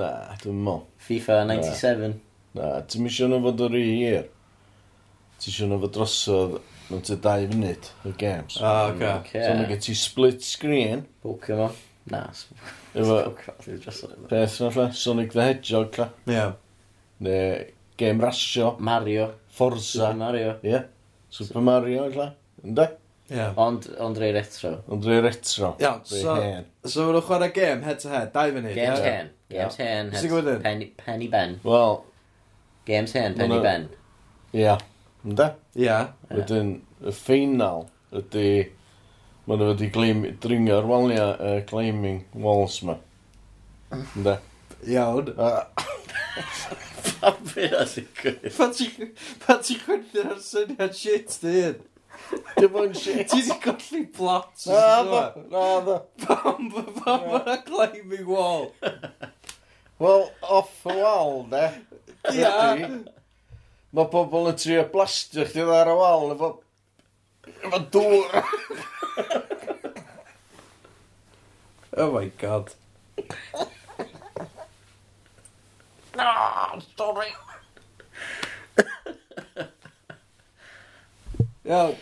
Na, 0.00 0.08
dwi'n 0.42 0.58
mo. 0.66 0.74
FIFA 1.06 1.36
97. 1.52 2.16
Na, 2.58 2.72
ti'n 2.82 3.06
misio 3.06 3.28
nhw 3.30 3.38
fod 3.46 3.62
o'r 3.68 3.76
hir. 3.78 4.26
Ti'n 5.38 5.52
misio 5.52 5.70
nhw 5.70 5.78
fod 5.84 5.94
drosodd 6.00 6.58
mewn 6.90 7.06
ty 7.06 7.14
dau 7.28 7.46
funud 7.54 7.92
o 8.10 8.16
games. 8.18 8.58
Ah, 8.58 8.90
oce. 8.90 9.38
So 9.38 9.54
mae 9.54 9.70
gen 9.70 9.86
ti 9.86 9.94
split 9.94 10.42
screen. 10.42 11.06
Pokemon. 11.22 11.78
Na, 12.10 12.24
Efo- 12.94 13.34
Beth 14.30 14.56
yna 14.60 14.70
ffle, 14.74 14.86
Sonic 14.98 15.32
the 15.32 15.44
Hedgehog, 15.46 15.98
lle. 15.98 16.08
Ie. 16.34 16.46
Neu 17.26 17.64
Game 18.00 18.24
Rasio, 18.24 18.72
Mario. 18.80 19.28
Forza. 19.50 20.08
Super 20.08 20.16
Mario. 20.16 20.56
Ie. 20.64 20.72
Mario. 20.72 20.82
Super 21.30 21.60
Mario, 21.62 22.08
lle. 22.10 22.28
Ynda? 22.64 22.88
Ie. 23.30 23.44
Ond, 23.62 23.86
ond 24.02 24.18
rei 24.18 24.32
retro. 24.34 24.72
Ond 24.90 25.04
rei 25.06 25.20
retro. 25.22 25.74
Iawn, 25.78 26.00
Rei 26.10 26.22
so, 26.24 26.34
hen. 26.40 26.64
so 26.84 27.04
fydwch 27.06 27.28
chwarae 27.28 27.52
game, 27.54 27.82
head 27.86 28.00
to 28.02 28.08
head, 28.10 28.32
dau 28.34 28.48
funud. 28.56 28.74
Games 28.74 28.98
ie? 28.98 29.04
hen. 29.06 29.30
Games 29.52 29.76
hen. 29.78 30.10
Ti'n 30.16 30.32
gwybod 30.32 30.48
hyn? 30.56 30.62
Penny, 30.64 30.88
penny 31.04 31.28
Ben. 31.30 31.54
Wel, 31.62 32.00
Games 32.90 33.12
hen, 33.14 33.36
Penny 33.38 33.54
Hwnna- 33.54 33.62
Ben. 33.62 33.88
Ie. 34.58 34.74
Ynda? 35.30 35.46
Ie. 35.78 36.00
Wedyn, 36.34 36.72
y 37.06 37.14
ffeinal 37.14 37.86
ydy 38.18 38.48
Mae 39.48 39.56
nhw 39.56 39.70
wedi 39.72 39.88
dringio'r 40.42 40.88
waliau 40.88 41.32
uh, 41.34 41.58
claiming 41.68 42.24
walls 42.34 42.80
ma. 42.86 42.98
Ynda? 43.94 44.38
Iawn. 44.86 45.32
Pa 47.20 47.32
be 47.54 47.68
a 47.76 47.84
digwydd? 47.84 48.50
Pa 48.56 48.68
ti'n 49.60 49.80
chwerthu 49.84 50.24
ar 50.24 50.42
syniad 50.44 50.94
shit 50.96 51.38
dy 51.42 51.54
hyn? 51.56 51.80
Dim 52.56 52.76
ond 52.80 52.96
shit. 52.96 53.28
Ti 53.28 53.40
di 53.46 53.56
golli 53.64 54.04
plot. 54.16 54.66
Na, 54.68 55.02
na, 55.08 55.22
na, 55.52 55.64
na. 55.86 55.96
Pam, 56.24 56.70
pam 57.00 57.26
yna 57.40 57.56
climbing 57.66 58.26
wall? 58.28 58.70
Wel, 60.00 60.30
off 60.42 60.82
the 60.82 60.94
wall, 60.96 61.46
ne? 61.50 61.66
Ia. 62.32 62.54
Mae 63.90 64.10
pobl 64.12 64.52
yn 64.52 64.58
trio 64.60 64.84
blastio 64.92 65.44
chdi 65.48 65.66
ar 65.74 65.90
y 65.90 65.96
wal, 65.98 66.28
efo 66.36 66.50
Wat 67.70 67.92
door. 67.92 68.30
oh 71.96 72.12
my 72.12 72.32
god. 72.36 72.76
Ah, 76.16 76.78
sorry. 76.96 77.34
Ja. 81.62 81.90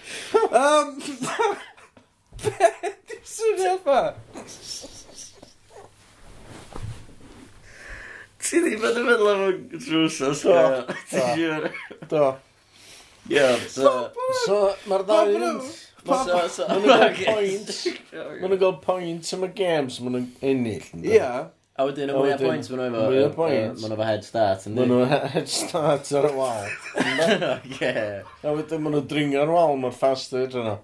Um, 0.53 0.99
die 2.37 2.53
is 3.23 3.41
even. 3.41 4.15
Ti 8.39 8.61
ddim 8.65 8.85
yn 8.89 9.01
zo'n 9.85 10.09
Ie, 13.29 13.45
so... 13.69 13.93
So, 14.47 14.63
mae'r 14.89 15.05
ddau 15.09 15.37
yn... 15.37 15.45
Mae'n 16.09 16.29
nhw'n 16.31 17.15
points. 17.21 17.85
Mae'n 18.15 18.49
nhw'n 18.49 18.61
gael 18.63 18.77
points 18.85 19.35
am 19.37 19.45
y 19.45 19.53
games, 19.57 19.99
mae'n 20.01 20.15
nhw'n 20.17 20.29
ennill. 20.51 20.91
Ie. 21.03 21.21
A 21.79 21.85
wedyn, 21.87 22.11
y 22.11 22.15
mwy 22.17 22.33
o 22.35 22.39
points 22.41 22.71
maen 22.73 22.81
nhw 22.81 22.89
efo. 22.89 23.03
Mwy 23.11 23.21
o 23.23 23.29
points. 23.37 23.83
Maen 23.83 23.93
nhw 23.93 23.99
efo 23.99 24.07
head 24.09 24.25
start, 24.27 24.65
ynddi? 24.67 24.81
Maen 24.81 24.95
nhw 24.95 25.21
head 25.35 25.53
start 25.53 26.09
ar 26.19 26.27
y 26.27 26.33
wal. 26.35 26.73
Ie. 27.05 28.01
A 28.49 28.55
wedyn, 28.57 28.83
maen 28.83 28.97
nhw 28.97 29.05
dringo 29.13 29.45
ar 29.45 29.53
wal, 29.55 29.77
mae'r 29.85 29.95
fast 29.95 30.35
dyn 30.35 30.57
nhw. 30.57 30.75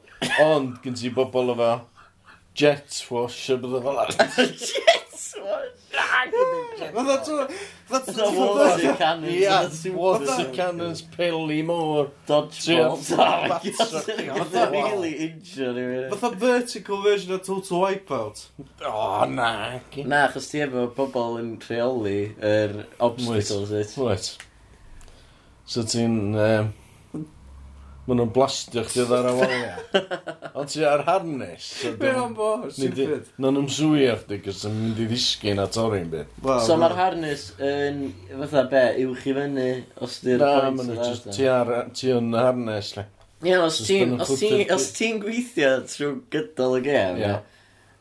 Ond, 0.44 0.76
gen 0.84 0.98
ti 1.00 1.10
bobl 1.14 1.50
efo 1.56 1.72
jet 2.54 3.00
wash 3.10 3.50
a 3.50 3.56
bydde 3.58 3.80
fel 3.82 3.98
ar. 4.04 4.12
Jet 4.14 5.16
wash? 5.42 5.72
Na, 5.94 6.20
gen 6.30 6.54
i 6.54 6.62
jet 6.78 6.94
wash. 6.94 7.64
That's 7.94 8.18
a 8.18 8.30
water 8.30 8.94
cannons. 8.94 9.34
Yeah, 9.34 9.94
water 9.94 10.50
cannons, 10.52 11.02
pili, 11.02 11.62
môr. 11.62 12.10
Dodgeballs. 12.26 13.10
Really 14.72 15.12
injured 15.28 15.76
i 15.78 15.80
rhywun. 15.80 16.10
Fatha 16.10 16.34
vertical 16.34 17.02
version 17.02 17.32
of 17.32 17.42
Total 17.42 17.80
Wipeout. 17.80 18.46
O, 18.84 19.24
na. 19.26 19.80
Na, 20.04 20.26
chos 20.34 20.50
ti 20.50 20.64
efo 20.66 20.88
pobl 20.96 21.38
yn 21.40 21.52
rheoli 21.68 22.20
yr 22.42 22.80
obstacles. 22.98 23.70
Wait, 23.70 23.98
wait. 24.08 24.32
So 25.66 25.86
ti'n... 25.86 26.18
Um, 26.34 26.74
Mae 28.04 28.18
nhw'n 28.18 28.32
blastio 28.36 28.82
chdi 28.84 29.04
ar 29.16 29.30
y 29.30 29.32
waliau. 29.38 29.84
Ond 30.60 30.68
ti 30.68 30.82
ar 30.84 31.06
harnes. 31.06 31.68
Mae'n 32.00 32.18
o'n 32.20 32.34
bo, 32.36 32.50
stupid. 32.68 33.30
Na'n 33.40 33.60
ymswi 33.62 34.04
ar 34.12 34.20
di, 34.28 34.38
gos 34.44 34.60
yn 34.68 34.76
mynd 34.76 35.00
i 35.00 35.06
ddisgyn 35.08 35.62
a 35.62 35.64
torri'n 35.72 36.10
byd. 36.12 36.34
So 36.66 36.76
mae'r 36.80 36.96
harnes 36.98 37.46
yn, 37.64 38.02
fatha 38.34 38.66
be, 38.74 38.84
uwch 39.06 39.24
i 39.32 39.34
fyny, 39.38 39.70
os 40.04 40.18
di'r 40.26 40.44
pwynt. 40.44 40.84
Na, 40.92 41.64
mae'n 41.64 41.96
ti 41.96 42.12
yn 42.12 42.28
harnes, 42.36 42.92
le. 42.98 43.06
Ie, 43.44 43.56
os 43.64 43.80
ti'n 43.80 45.18
gweithio 45.24 45.72
trwy 45.88 46.12
gydol 46.32 46.78
y 46.78 46.84
gem, 46.84 47.18
yeah 47.24 47.40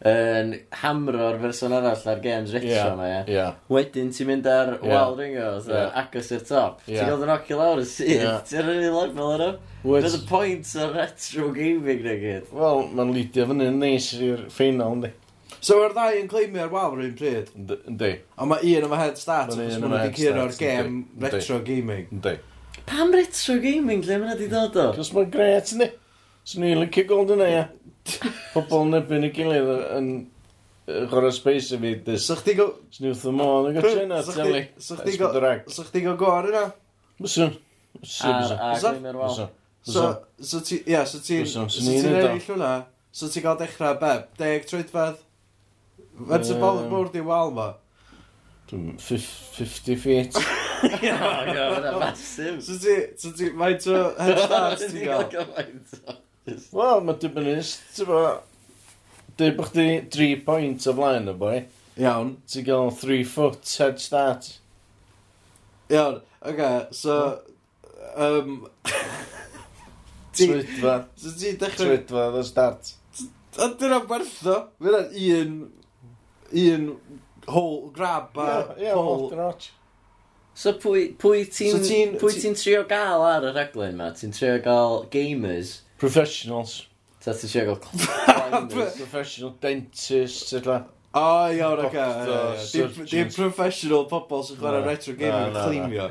yn 0.04 0.54
hamro'r 0.82 1.38
person 1.40 1.74
arall 1.78 2.08
ar 2.12 2.20
games 2.24 2.52
retro 2.52 2.70
yeah, 2.70 2.92
yma, 2.92 3.06
ie. 3.08 3.36
Yeah. 3.38 3.60
Wedyn 3.72 4.10
ti'n 4.12 4.28
mynd 4.28 4.48
ar 4.52 4.74
yeah. 4.76 4.90
wal 4.92 5.16
ringo, 5.16 5.48
so, 5.64 5.72
yeah. 5.72 5.94
agos 6.02 6.32
i'r 6.36 6.44
top. 6.48 6.82
Yeah. 6.86 7.00
Ti'n 7.00 7.12
gael 7.12 7.22
dy 7.22 7.30
nocio 7.30 7.60
lawr 7.60 7.84
y 7.84 7.86
syth, 7.88 8.12
yeah. 8.12 8.42
ti'n 8.50 8.66
rhan 8.66 8.82
i'n 8.84 8.98
lefel 8.98 9.32
ar 9.38 9.46
o. 9.46 9.52
There's 9.84 10.18
y 10.18 10.22
pwynt 10.28 10.74
o 10.76 10.90
retro 10.92 11.50
gaming 11.56 12.04
na 12.04 12.16
gyd. 12.20 12.52
Wel, 12.52 12.88
mae'n 13.00 13.14
lidio 13.16 13.48
fyny 13.52 13.68
yn 13.72 13.80
neis 13.80 14.10
i'r 14.20 14.48
ffeinal, 14.52 14.98
ynddi. 14.98 15.14
So 15.64 15.80
mae'r 15.80 15.96
ddau 15.96 16.20
yn 16.20 16.28
claimio 16.32 16.66
ar 16.66 16.74
wal 16.74 16.98
yr 16.98 17.06
un 17.06 17.16
pryd? 17.20 17.54
Ynddi. 17.56 18.12
A 18.36 18.48
mae 18.50 18.74
un 18.74 18.88
yma 18.90 19.00
head 19.00 19.20
start, 19.22 19.54
achos 19.54 19.62
maen 19.62 19.86
nhw 19.86 19.94
wedi 19.94 20.18
curo'r 20.20 20.58
gem 20.60 20.98
retro 21.24 21.62
gaming. 21.64 22.10
Ynddi. 22.12 22.36
Pam 22.90 23.16
retro 23.16 23.56
gaming, 23.64 24.04
lle 24.04 24.20
mae'n 24.20 24.40
di 24.42 24.52
dod 24.52 24.76
o? 24.76 24.90
Cos 24.98 25.14
mae'n 25.16 25.32
gret, 25.32 25.72
ynddi. 25.78 25.94
Swn 26.44 26.68
i'n 26.68 26.82
licio 26.84 27.08
gold 27.08 27.32
yna, 27.38 27.48
ia. 27.48 27.64
Pobl 28.54 28.88
yn 28.88 28.98
erbyn 29.00 29.28
i 29.28 29.32
gilydd 29.34 29.72
yn 29.98 30.10
Chora 31.12 31.32
Space 31.32 31.76
yn 31.78 31.84
byd. 31.84 32.10
Sa'ch 32.20 32.44
ti 32.44 32.56
go... 32.58 32.70
Sniwth 32.94 33.26
y 33.30 33.36
môl 33.36 33.70
yn 33.70 33.78
gotcha 33.78 34.04
yna, 34.04 34.22
Telly. 34.28 34.64
Sa'ch 34.84 35.92
ti 35.94 36.04
go 36.04 36.16
gor 36.20 36.50
yna? 36.52 36.66
Byswn. 37.22 37.54
Byswn. 38.02 39.52
So, 39.84 40.26
so 40.40 40.60
ti, 40.64 40.80
ia, 40.88 41.04
so 41.06 41.20
ti'n 41.20 41.44
eraill 41.44 42.40
hwnna, 42.46 42.72
so 43.12 43.28
ti'n 43.28 43.44
gael 43.44 43.58
dechrau 43.60 43.98
beb, 44.00 44.30
deg 44.40 44.68
troedfedd? 44.70 45.18
Fed 46.30 46.46
sy'n 46.48 46.62
bol 46.62 46.80
yn 46.84 46.92
bwrdd 46.92 47.18
i 47.20 47.24
wal 47.28 47.52
ma? 47.56 47.74
50 48.72 49.98
feet. 50.00 50.40
Ie, 50.84 51.12
ia, 51.12 51.68
massive. 52.00 52.62
So 52.64 52.80
ti, 52.80 52.96
so 53.20 53.34
ti, 53.36 53.52
faint 53.60 53.88
o 53.92 54.00
head 54.18 54.40
start 54.46 54.86
ti'n 54.94 55.04
gael? 55.04 56.23
Wel, 56.46 57.00
mae 57.08 57.16
dibynus, 57.22 57.78
ti'n 57.96 58.08
bo, 58.10 58.20
dweud 59.40 59.54
bod 59.56 59.70
chdi 59.70 59.86
3 60.12 60.42
point 60.44 60.88
o 60.92 60.94
flaen 60.98 61.32
y 61.32 61.36
boi, 61.40 61.54
Iawn. 62.02 62.34
ti'n 62.52 62.66
gael 62.68 62.90
3 63.00 63.20
foot 63.32 63.76
head 63.80 64.02
start. 64.04 64.50
Iawn. 65.94 66.20
Oce, 66.44 66.72
so... 67.00 67.20
Um, 68.20 68.68
ti... 70.36 70.50
Trwydfa. 70.50 70.98
So 71.16 71.32
ti 71.32 71.54
dechrau... 71.62 71.86
Trwydfa 71.86 72.26
o 72.28 72.44
start. 72.44 72.92
A 73.64 73.70
dyna 73.80 74.02
wertho. 74.10 74.58
Fe 74.84 75.32
un... 75.38 75.56
Un 76.66 76.92
hole 77.48 77.94
grab 77.96 78.36
a... 78.36 78.50
Ie, 78.76 78.90
yeah, 78.90 79.00
hole. 79.00 79.56
So 80.60 80.76
pwy, 80.76 81.08
pwy 81.18 81.48
ti'n 81.48 81.80
so 81.80 82.28
ti 82.28 82.52
trio 82.60 82.84
gael 82.92 83.24
ar 83.26 83.48
y 83.48 83.56
raglen 83.56 83.96
ma? 83.98 84.12
Ti'n 84.12 84.36
trio 84.36 84.60
gael 84.68 85.08
gamers 85.14 85.78
Professionals. 86.04 86.88
Ta 87.24 87.32
ti 87.34 87.48
siarad 87.48 87.80
gael 87.80 88.68
Professional 89.00 89.54
dentist, 89.62 90.52
ydla. 90.60 90.82
O, 91.16 91.26
iawn, 91.54 91.80
ac 91.86 91.96
Dim 93.12 93.30
professional 93.32 94.08
pobl 94.12 94.42
sy'n 94.44 94.58
chwarae 94.60 94.82
retro 94.84 95.14
game 95.20 95.44
yn 95.48 95.56
cleimio. 95.56 96.08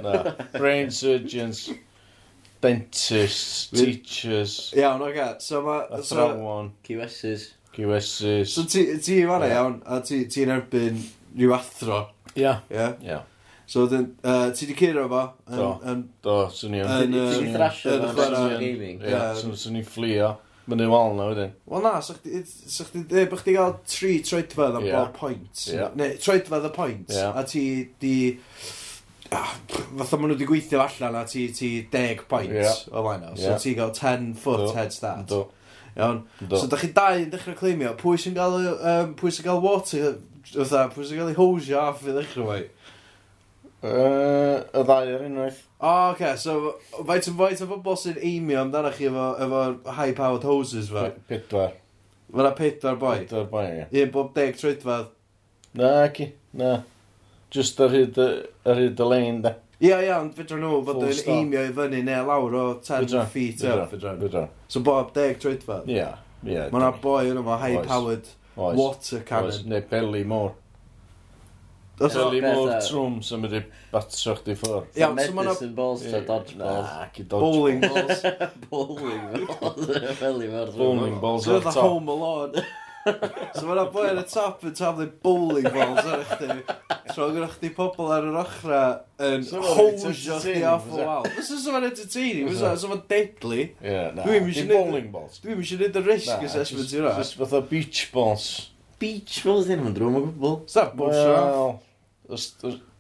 Brain 0.55 0.93
surgeons, 0.95 1.65
dentists, 2.63 3.67
teachers. 3.75 4.55
Iawn, 4.79 5.03
ac 5.11 5.43
So 5.43 5.61
ma... 5.67 5.83
So, 6.01 6.17
Athrawon. 6.17 6.71
QS's. 6.87 7.51
QS's. 7.75 8.55
So 8.55 8.65
ti 8.65 8.87
ti 9.03 9.21
fanna 9.29 9.51
iawn, 9.51 9.77
a 9.85 10.01
ti'n 10.07 10.55
erbyn 10.57 11.03
rhyw 11.37 11.53
athro. 11.59 12.01
Ia. 12.39 12.57
Ia. 12.73 13.21
So, 13.73 13.87
then, 13.89 14.09
uh, 14.23 14.51
ti 14.53 14.67
di 14.69 14.75
curo 14.77 15.07
fo? 15.09 15.21
yn- 15.49 15.57
Do. 15.57 15.69
yn- 15.89 16.07
Do, 16.27 16.35
swn 16.53 16.75
i 16.77 16.81
yn... 16.85 16.91
Yn, 17.07 17.15
yy, 17.17 17.29
Ti'n 17.39 17.53
thrasio 17.57 17.93
yn 17.97 18.03
y 18.05 18.09
fo 18.11 18.17
chwarae- 18.19 18.57
yn 18.59 18.65
gaming. 18.67 18.99
Ie, 19.09 19.21
swn- 19.41 19.55
swn 19.63 19.79
i'n 19.81 19.87
fflio. 19.89 20.33
Mynd 20.71 20.85
wal 20.93 21.15
na 21.19 21.25
wedyn. 21.31 21.55
Wel 21.67 21.83
na, 21.83 21.95
sa 22.05 22.15
chdi, 22.19 22.43
sa 22.47 22.85
chdi, 22.87 23.01
e, 23.19 23.25
bych 23.33 23.41
di 23.49 23.55
gael 23.57 23.73
tri 23.89 24.19
troedfedd 24.23 24.77
am 24.79 24.85
Ie. 24.87 24.93
bob 24.95 25.17
pwynt. 25.17 25.63
Ie. 25.73 25.87
Neu, 25.99 26.13
troedfedd 26.23 26.69
y 26.69 26.73
pwynt. 26.77 27.15
Ie. 27.17 27.25
A 27.33 27.43
ti 27.49 27.63
di... 28.03 28.13
Ah, 29.33 29.55
fatha 29.97 30.19
maen 30.21 30.29
nhw 30.29 30.37
wedi 30.37 30.47
gweithio 30.51 30.83
allan 30.85 31.17
a 31.19 31.25
ti, 31.31 31.47
ti 31.57 31.71
deg 31.91 32.27
pwynt 32.31 32.53
Ie. 32.53 32.69
o 32.93 33.03
flaen 33.07 33.25
o. 33.31 33.33
So 33.41 33.55
Ie. 33.55 33.59
ti 33.65 33.73
gael 33.79 33.95
10 33.97 34.35
foot 34.43 34.67
Do. 34.67 34.73
head 34.77 34.93
start. 34.93 35.25
Do, 35.33 35.41
Iawn. 35.97 36.23
do. 36.45 36.61
So 36.61 36.69
da 36.69 36.77
chi 36.81 36.93
dau 36.93 37.17
yn 37.25 37.33
dechrau 37.33 37.57
cleimio, 37.59 37.97
pwy 38.01 38.21
sy'n 38.21 38.37
gael, 38.37 38.61
y- 38.61 39.09
pwy 39.19 39.33
sy'n 39.33 39.49
gael 39.49 39.65
water, 39.65 40.19
fatha, 40.53 40.85
pwy 40.93 41.09
sy'n 41.09 41.23
gael 41.23 41.33
ei 41.33 41.39
hosio 41.41 41.81
off 41.89 42.05
i 42.07 42.13
ddechrau 42.15 42.51
fwy? 42.53 42.63
Uh, 43.83 44.61
y 44.63 44.83
ddau 44.87 45.09
ar 45.11 45.23
unwaith. 45.27 45.65
O, 45.81 45.89
oh, 45.89 46.11
okay. 46.13 46.37
so 46.39 46.77
faint 47.03 47.27
yn 47.27 47.35
faint 47.35 47.63
o 47.65 47.67
bobl 47.67 47.97
sy'n 47.99 48.21
eimio 48.23 48.61
amdano 48.61 48.93
chi 48.95 49.09
efo, 49.09 49.25
efo 49.43 49.63
high-powered 49.97 50.47
hoses 50.47 50.93
fe? 50.93 51.09
Pedwar. 51.27 51.73
Fe 52.31 52.47
na 52.47 52.53
pedwar 52.61 53.01
boi? 53.01 53.17
Pedwar 53.25 53.49
boi, 53.51 53.65
ie. 53.81 54.05
Un 54.05 54.13
bob 54.15 54.31
deg 54.37 54.55
troedfad? 54.61 55.11
Na, 55.81 55.91
ci, 56.15 56.29
na. 56.63 56.77
Just 57.53 57.83
ar 57.83 57.91
hyd, 57.97 58.23
ar 58.23 58.79
hyd 58.85 59.03
y 59.03 59.11
lein, 59.11 59.43
da. 59.49 59.57
Ie, 59.81 59.89
yeah, 59.89 59.99
ie, 59.99 60.07
yeah, 60.13 60.23
ond 60.23 60.39
fydra 60.39 60.61
nhw 60.63 60.79
fod 60.87 61.03
yn 61.03 61.35
eimio 61.35 61.67
i 61.67 61.75
fyny 61.75 62.05
neu 62.07 62.31
lawr 62.31 62.55
o 62.55 62.65
10 62.79 63.03
fedra, 63.09 63.27
feet. 63.35 63.59
Fedra, 63.67 63.91
fydra, 63.91 64.15
fedra. 64.23 64.47
So 64.71 64.87
bob 64.87 65.11
deg 65.19 65.43
troedfad? 65.43 65.91
Ie, 65.91 65.99
yeah, 65.99 66.23
ie. 66.45 66.55
Yeah, 66.55 66.71
Mae 66.71 66.85
yna 66.85 66.95
boi 67.03 67.25
yn 67.33 67.43
efo 67.43 67.59
high-powered 67.67 68.31
water 68.55 69.27
cannon. 69.27 69.65
Neu 69.75 69.83
belly 69.91 70.23
môr. 70.23 70.55
Early 72.01 72.41
move 72.41 72.79
trwm, 72.87 73.19
sy'n 73.23 73.43
mynd 73.43 73.57
i 73.59 73.63
batro 73.93 74.37
chdi 74.39 74.55
ffwr. 74.59 74.87
Ia, 74.97 75.09
so 75.09 75.17
mae'n... 75.17 75.35
Medicine 75.37 75.75
balls 75.77 76.05
to 76.07 76.23
dodgeball. 76.27 76.87
Na, 76.87 77.09
ci 77.15 77.27
dodgeball. 77.29 77.43
Bowling 77.43 77.83
balls. 77.85 78.23
Bowling 78.71 79.51
balls. 79.51 79.91
Early 80.23 80.49
move 80.49 80.73
Bowling 80.79 81.21
balls 81.21 81.49
ar 81.49 81.61
top. 81.69 81.77
home 81.77 82.09
alone. 82.09 82.65
so 83.55 83.67
mae'na 83.67 83.85
boi 83.91 84.07
ar 84.09 84.19
y 84.21 84.25
top 84.31 84.63
yn 84.67 84.75
taflu 84.79 85.09
bowling 85.25 85.69
balls 85.75 86.03
ar 86.07 86.21
eich 86.23 86.35
chdi. 86.39 86.59
So 87.13 87.29
gyda 87.35 87.49
chdi 87.53 87.73
pobl 87.77 88.11
ar 88.15 88.27
yr 88.31 88.41
ochra 88.41 88.83
yn 89.29 89.47
hosio 89.53 90.39
chdi 90.41 90.63
off 90.71 90.89
y 90.89 91.03
wal. 91.03 91.27
Fes 91.37 91.53
oes 91.57 91.69
o'n 91.71 91.89
entertaining, 91.91 92.51
fes 92.51 92.63
oes 92.71 92.87
o'n 92.89 93.03
deadly. 93.11 93.73
Dwi'n 93.83 94.47
mysio... 94.49 94.69
Bowling 94.73 95.11
balls. 95.15 95.43
Dwi'n 95.45 95.61
mysio 95.61 95.81
neud 95.83 95.99
y 95.99 96.05
risk 96.07 96.47
assessment 96.49 96.95
i'r 96.97 97.11
o. 97.11 97.17
Just 97.19 97.39
fatha 97.43 97.63
beach 97.75 98.07
balls. 98.15 98.72
Beach 99.03 99.41
Balls 99.45 99.67
dyn 99.69 99.83
nhw'n 99.83 99.97
drwm 99.97 100.19
o 100.19 100.27
gwbl. 100.29 100.59
Sa'n 100.71 100.93
bwysio? 100.99 101.73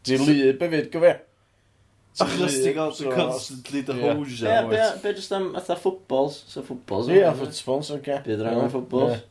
Ti'n 0.02 0.24
lyd 0.26 0.58
be 0.58 0.70
fyd, 0.72 0.88
gyfe? 0.94 1.12
Achos 2.20 2.56
ti'n 2.58 2.74
gael 2.76 2.90
to 2.92 3.12
constantly 3.14 3.80
the 3.88 3.94
hose 3.96 4.42
yeah. 4.42 4.66
Ie, 4.68 4.88
be 5.00 5.12
jyst 5.16 5.32
am 5.32 5.52
atha 5.56 5.78
ffwtbols, 5.78 6.42
so 6.50 6.64
ffwtbols. 6.66 7.08
Ie, 7.14 7.22
ffwtbols, 7.38 7.92
oce. 7.94 8.18
Bydd 8.26 8.42
rhaid 8.44 8.58
am 8.60 8.72
ffwtbols. 8.72 9.22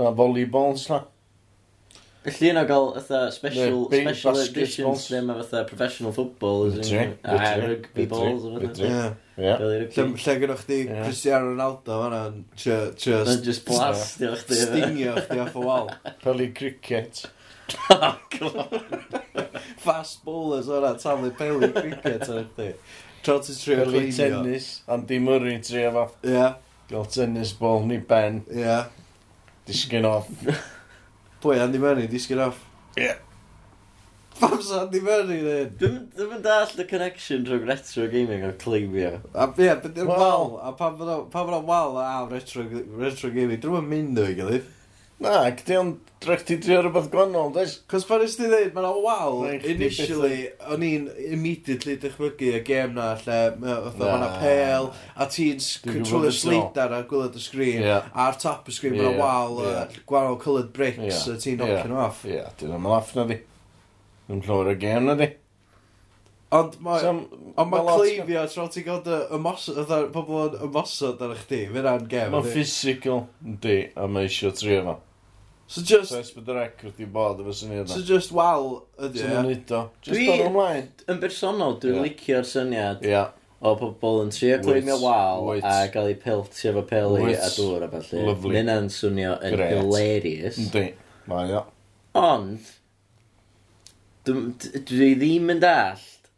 Na, 0.00 0.10
volleyballs, 0.16 0.88
na. 0.90 1.04
Felly 2.26 2.48
yna 2.50 2.64
gael 2.66 2.88
fatha 2.96 3.30
special, 3.30 3.84
Neu, 3.90 4.00
special 4.02 4.38
editions 4.42 5.04
ddim 5.06 5.28
a 5.30 5.34
fatha 5.38 5.60
professional 5.68 6.12
football 6.12 6.64
a 6.66 6.68
uh, 7.22 7.60
rugby 7.62 8.06
balls 8.10 8.44
o 8.48 8.56
fatha. 8.58 9.14
Lle 9.36 9.86
gynnwch 9.94 10.64
chi 10.66 10.78
Cristiano 10.88 11.52
Ronaldo 11.52 11.92
fanna 12.02 12.20
yn 12.32 12.40
trio 12.58 13.20
just 13.46 13.62
blastio 13.68 14.32
chdi. 14.42 14.58
Stingio 14.64 15.14
chdi 15.20 15.38
off 15.44 15.54
y 15.54 15.56
wal. 15.68 15.86
Fel 16.24 16.42
cricket. 16.58 17.14
Fast 19.86 20.24
bowlers 20.26 20.68
o'na, 20.68 20.96
taflu 20.98 21.30
peli 21.38 21.70
cricket 21.78 22.26
ar 22.26 22.42
chdi. 22.48 22.72
Tro 23.22 23.38
ti 23.38 23.52
trio 23.60 23.84
cleinio. 23.84 24.00
Peli 24.00 24.12
tennis, 24.18 24.66
Andy 24.88 25.18
Murray 25.22 25.58
tri 25.62 25.86
fo. 25.94 26.08
Ie. 26.26 26.48
Gael 26.90 27.06
tennis 27.14 27.50
ball 27.60 27.86
ni 27.86 27.98
ben. 28.02 28.42
Ie. 28.50 28.80
Disgyn 29.70 30.06
off. 30.10 30.26
Pwy 31.46 31.60
Andy 31.62 31.78
Murray, 31.78 32.08
disgyn 32.10 32.40
off. 32.42 32.56
Ie. 32.98 33.12
Pam 34.40 34.58
sa 34.66 34.80
Andy 34.82 34.98
Murray 34.98 35.44
ddyn? 35.78 36.00
Dwi'n 36.16 36.32
mynd 36.32 36.42
dall 36.42 36.72
y 36.82 36.86
connection 36.90 37.44
rhwng 37.46 37.68
retro 37.68 38.08
gaming 38.10 38.42
a 38.42 38.50
cleimio. 38.58 39.20
A 39.30 39.46
ie, 39.54 39.68
beth 39.84 40.00
yw'r 40.02 40.10
wal? 40.10 40.56
A 40.58 40.72
pam 40.74 40.96
bod 40.98 41.38
o'n 41.38 41.68
wal 41.68 42.00
a 42.02 42.08
retro, 42.26 42.64
retro 42.98 43.30
gaming? 43.30 43.60
Dwi'n 43.62 43.78
mynd 43.78 43.92
mynd 43.92 44.22
o'i 44.24 44.34
gilydd. 44.40 44.66
Na, 45.16 45.46
gyda 45.56 45.78
o'n 45.80 45.90
drach 46.20 46.42
ti 46.44 46.58
drio 46.60 46.82
rhywbeth 46.84 47.06
gwannol, 47.08 47.48
dweud? 47.54 47.70
Cos 47.88 48.04
pan 48.04 48.20
ys 48.20 48.34
ti 48.36 48.50
ddeud, 48.50 48.74
mae'n 48.76 48.98
wal, 49.00 49.46
initially, 49.64 50.50
o'n 50.68 50.84
i'n 50.84 51.06
immediately 51.32 51.94
dychmygu 52.02 52.50
y 52.58 52.60
gêm 52.66 52.92
na, 52.98 53.14
lle, 53.22 53.38
mae'n 53.62 54.26
apel, 54.26 54.90
a 55.16 55.28
ti'n 55.32 55.62
controlio 55.86 56.34
sleidar 56.36 56.92
a 56.92 57.00
gwylod 57.08 57.38
y 57.40 57.44
sgrin, 57.46 57.80
yeah. 57.86 58.10
a'r 58.12 58.36
top 58.42 58.68
y 58.68 58.76
sgrin, 58.76 58.98
yeah. 58.98 59.08
mae'n 59.08 59.22
wal, 59.22 59.62
yeah. 59.64 59.96
gwahanol 60.04 60.36
coloured 60.42 60.68
bricks, 60.76 61.00
yeah. 61.00 61.32
a 61.32 61.40
ti'n 61.40 61.58
knocking 61.62 61.96
yeah. 61.96 62.04
off. 62.04 62.20
Ie, 62.28 62.36
yeah. 62.36 62.52
dyn 62.60 62.76
nhw'n 62.76 62.92
laff 62.92 63.16
na 63.16 63.26
di. 63.32 63.40
Dwi'n 64.28 64.44
llawer 64.44 64.72
y 64.74 64.78
gêm 64.84 65.08
na 65.08 65.16
di. 65.16 65.32
Ond 66.56 66.76
mae 66.84 67.08
on 67.08 67.24
ma 67.72 67.80
cleifio 67.88 68.44
tro 68.52 68.68
ti'n 68.70 68.84
gael 68.86 69.08
y 69.16 69.24
ymosod, 69.40 69.80
pobl 70.12 70.44
yn 70.44 70.60
ymosod 70.68 71.24
ar 71.24 71.32
eich 71.34 71.48
di, 71.48 71.64
fyna'n 71.72 72.04
gem. 72.12 72.36
Mae'n 72.36 72.52
physical, 72.52 73.26
di, 73.64 73.80
a 73.96 74.06
mae 74.12 74.28
eisiau 74.28 74.52
trio 74.54 74.84
fo. 74.84 75.00
So 75.66 75.82
just... 75.82 76.12
So 76.12 76.20
esbydrec 76.22 76.84
wedi 76.86 77.08
bod 77.10 77.40
efo 77.42 77.54
syniad 77.56 77.90
So 77.90 78.02
just 78.06 78.32
wal 78.34 78.84
ydy 79.02 79.18
e. 79.18 79.24
Sy'n 79.24 79.48
nid 79.50 79.72
o. 79.74 79.82
Just 80.04 80.20
dod 80.20 80.44
ymlaen. 80.46 80.92
Yn 81.10 81.20
bersonol, 81.22 81.76
dwi'n 81.82 81.98
yeah. 81.98 82.06
licio'r 82.06 82.46
syniad. 82.46 83.02
Yeah. 83.06 83.34
O 83.66 83.72
pobl 83.80 84.20
yn 84.22 84.30
trio 84.34 84.58
cleimio 84.62 84.98
wal 85.02 85.48
a 85.56 85.76
gael 85.90 86.10
ei 86.12 86.18
piltio 86.20 86.70
efo 86.70 86.84
peli 86.86 87.34
a 87.34 87.50
dŵr 87.56 87.86
a 87.86 87.90
falle. 87.94 88.24
Lovely. 88.28 88.62
Mae'n 88.68 88.90
swnio 88.92 89.38
yn 89.48 89.56
hilarious. 89.62 90.60
Ynddi. 90.62 90.84
Mae 91.26 91.54
o. 91.56 91.64
Ond, 92.16 92.68
dwi 94.28 95.10
ddim 95.18 95.50
yn 95.56 95.62
dallt 95.64 96.30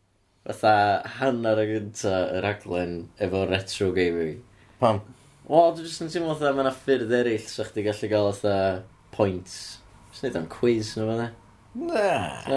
fatha 0.49 0.75
hanner 1.19 1.61
y 1.61 1.67
gynta 1.75 2.15
y 2.33 2.43
raglen 2.45 2.95
efo 3.21 3.45
retro 3.51 3.91
gaming. 3.97 4.39
Pam? 4.81 5.03
Wel, 5.49 5.75
dwi'n 5.77 5.85
jyst 5.85 6.07
yn 6.07 6.15
teimlo 6.15 6.37
fatha 6.39 6.55
mae 6.57 6.73
ffyrdd 6.73 7.13
eraill 7.19 7.51
sa'ch 7.51 7.75
ti 7.75 7.85
gallu 7.85 8.11
gael 8.13 8.31
fatha 8.33 8.57
points. 9.19 9.59
Os 10.13 10.23
wneud 10.23 10.39
o'n 10.41 10.49
quiz 10.53 10.95
neu 10.97 11.11
fydde. 11.11 11.29
Na. 11.79 12.07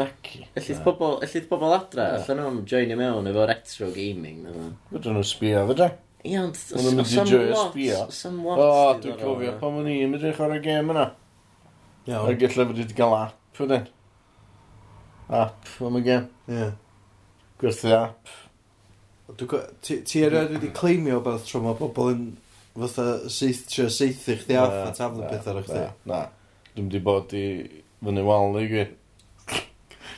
Ac. 0.06 0.30
Ellydd 0.58 0.80
pobl, 0.86 1.17
ellydd 1.26 1.50
pobl 1.50 1.76
adra, 1.76 2.06
Na. 2.15 2.21
allan 2.21 2.39
nhw'n 2.41 2.62
joinio 2.69 2.97
mewn 2.97 3.30
efo 3.30 3.43
retro 3.50 3.89
gaming. 3.93 4.45
Fydden 4.93 5.17
nhw'n 5.17 5.28
sbio, 5.28 5.65
fydden? 5.69 5.97
Ie, 6.21 6.38
ond... 6.39 6.58
Mae 6.71 6.86
nhw'n 6.86 7.00
mynd 7.02 7.12
i 7.12 7.26
joio 7.34 7.63
sbio. 7.67 8.04
Some 8.13 8.45
lot. 8.45 8.62
O, 8.62 8.69
dwi'n 9.04 9.17
cofio 9.19 9.56
pan 9.62 9.80
o'n 9.82 9.89
i'n 9.91 10.13
mynd 10.13 10.26
i 10.26 10.34
chwarae 10.38 10.62
gêm 10.63 10.93
yna. 10.93 11.08
Iawn. 12.10 12.30
Ac 12.32 12.45
efallai 12.47 12.69
fyddi 12.71 12.86
wedi 12.86 12.97
cael 12.97 13.17
app 13.17 13.62
wedyn. 13.62 13.89
E? 13.89 13.97
App 15.41 15.74
am 15.88 15.97
y 16.00 16.04
gêm. 16.08 16.30
Ie. 16.52 16.69
Gwerthu 17.62 17.93
app. 17.97 18.38
Ti 19.38 20.24
erioed 20.26 20.56
wedi 20.58 20.71
cleimio 20.76 21.21
beth 21.26 21.45
tro 21.47 21.62
mae 21.63 21.78
pobl 21.80 22.13
yn 22.15 22.24
fatha 22.76 23.30
seith, 23.32 23.65
trio 23.69 23.89
seithi 23.91 24.38
chdi 24.41 24.58
aff 24.60 24.78
a 24.82 24.91
taflu 24.97 25.28
pethau 25.30 25.60
ar 25.60 25.67
chdi? 25.67 25.86
Na. 26.10 26.21
Dwi'n 26.75 26.89
di 26.91 26.99
bod 27.03 27.34
i 27.36 27.45
fyny 27.99 28.21
wal 28.23 28.60
i 28.62 28.67
gwi. 28.71 28.86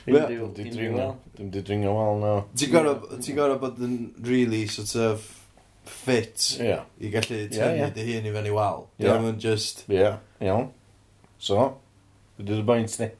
Dwi'n 0.06 0.52
di 0.54 0.68
dringo. 0.70 1.08
Dwi'n 1.34 1.50
di 1.50 1.62
dringo 1.66 1.94
wal 1.96 2.20
na. 2.22 2.34
Ti'n 2.54 3.38
gorau 3.38 3.58
bod 3.62 3.80
yn 3.82 3.96
really 4.22 4.66
sort 4.70 4.94
of 5.02 5.24
fit 5.84 6.56
yeah. 6.60 6.86
i 6.96 7.10
gallu 7.12 7.42
tynnu 7.50 7.80
yeah, 7.82 7.90
dy 7.92 8.06
hun 8.06 8.30
i 8.30 8.34
fyny 8.36 8.54
wal. 8.54 8.86
Dwi'n 9.00 9.26
yeah. 9.26 9.40
just... 9.42 9.84
Ie, 9.88 9.98
yeah. 9.98 10.22
iawn. 10.44 10.70
So, 11.42 11.66
dwi'n 12.38 12.62
dy 12.62 12.66
baint 12.70 12.98
ni. 13.02 13.10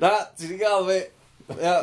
Na, 0.00 0.10
ti 0.34 0.48
di 0.48 0.58
gael 0.58 0.86
fi. 0.88 1.00
Ia. 1.60 1.78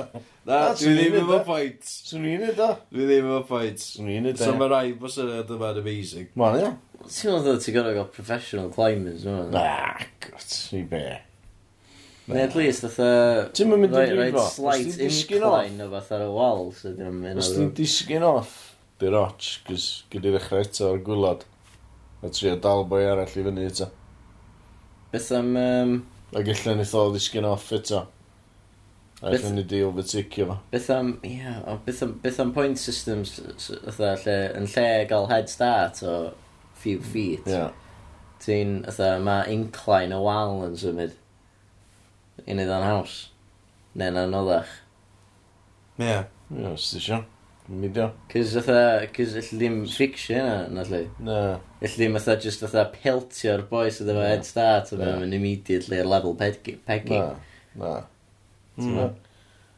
Na, 0.45 0.61
dwi 0.73 0.93
ddim 0.97 1.17
efo 1.21 1.41
pwynt. 1.45 1.85
Swn 1.85 2.25
i'n 2.27 2.47
edo. 2.49 2.71
Dwi 2.91 3.05
ddim 3.05 3.27
efo 3.29 3.41
pwynt. 3.51 3.83
Swn 3.85 4.09
i'n 4.09 4.31
edo. 4.31 4.41
So 4.41 4.55
e. 4.55 4.59
mae 4.59 4.71
rai 4.71 4.87
bod 4.97 5.13
syniad 5.13 5.51
yma'n 5.55 5.79
amazing. 5.83 6.31
Mae'n 6.39 6.57
ia. 6.59 6.71
Ti'n 7.07 7.33
meddwl 7.33 7.59
ti'n 7.61 7.75
gorau 7.75 7.95
gael 7.97 8.09
professional 8.13 8.71
climbers 8.73 9.25
nhw? 9.25 9.49
Na, 9.53 9.67
gwrt, 10.23 10.55
i 10.77 10.81
be. 10.87 11.05
Neu 12.29 12.43
at 12.43 12.55
least, 12.55 12.85
fatha... 12.85 13.47
Ti'n 13.57 13.71
mynd 13.71 13.95
yn 13.97 14.13
rhaid 14.17 14.37
slight 14.53 14.99
incline 15.01 15.81
o 15.81 15.89
fath 15.95 16.11
ar 16.15 16.25
y 16.27 16.29
wal, 16.35 16.69
so 16.77 16.91
dyn 16.91 17.07
nhw'n 17.07 17.17
mynd... 17.23 17.41
Os 17.41 17.49
ti'n 17.55 17.71
disgyn 17.77 18.25
off, 18.27 18.53
di 19.01 19.09
roch, 19.11 19.49
gys 19.67 19.87
gyda'r 20.13 20.37
ddechrau 20.37 20.65
eto 20.67 20.91
o'r 20.91 21.03
gwylod. 21.07 21.47
a 22.21 22.29
trio 22.29 22.55
dal 22.61 22.85
boi 22.85 23.01
arall 23.09 23.33
i 23.33 23.45
fyny 23.49 23.65
eto. 23.65 23.89
Beth 25.11 25.31
am... 25.35 25.55
Um... 25.57 25.95
A 26.31 26.43
gallan 26.47 26.77
ni 26.79 26.85
ddod 26.87 27.17
disgyn 27.17 27.47
off 27.49 27.71
eto. 27.75 28.05
A 29.21 29.25
beth 29.25 29.41
gallan 29.41 29.57
ni 29.57 29.65
di 29.73 29.81
overticio 29.83 30.47
fo. 30.51 30.59
Beth 30.71 30.91
am, 30.93 31.15
ia, 31.25 31.57
yeah, 31.57 31.81
beth 31.87 32.05
am, 32.05 32.13
beth 32.21 32.39
am 32.45 32.53
point 32.53 32.79
systems, 32.79 33.39
fatha, 33.57 34.13
lle, 34.21 34.37
yn 34.61 34.69
lle 34.69 34.87
gael 35.09 35.27
head 35.33 35.49
start 35.51 36.05
o 36.05 36.15
few 36.81 37.01
feet. 37.01 37.47
Yeah. 37.49 37.71
Ti'n, 38.41 38.79
atha, 38.89 39.13
mae 39.21 39.49
incline 39.53 40.15
o 40.17 40.21
wal 40.25 40.63
yn 40.65 40.77
symud. 40.81 41.17
I 42.47 42.55
neud 42.57 42.71
o'n 42.73 42.87
haws. 42.87 43.17
Neu'n 43.97 44.17
anoddach. 44.23 44.71
Ie. 46.01 46.23
Ie, 46.49 46.65
os 46.71 46.89
ti 46.89 47.01
eisiau. 47.01 47.25
Midio. 47.71 48.07
Cys 48.31 48.55
atha, 48.59 48.79
cys 49.15 49.35
ell 49.39 49.49
ddim 49.59 49.75
ffixio 49.87 50.39
yna, 50.41 50.55
na 50.73 50.85
lli. 50.87 51.03
Na. 51.23 51.37
Ell 51.83 51.93
ddim 51.93 52.17
atha, 52.19 52.35
just 52.41 52.65
atha 52.67 52.87
peltio'r 52.95 53.63
boi 53.69 53.85
sydd 53.93 54.09
efo 54.11 54.23
head 54.25 54.47
start 54.47 54.91
yma, 54.95 55.13
mae'n 55.21 55.35
immediately 55.37 56.01
ar 56.01 56.09
level 56.09 56.35
pegging. 56.39 56.81
Na, 57.11 57.21
na. 57.79 57.93
Mm. 58.81 59.13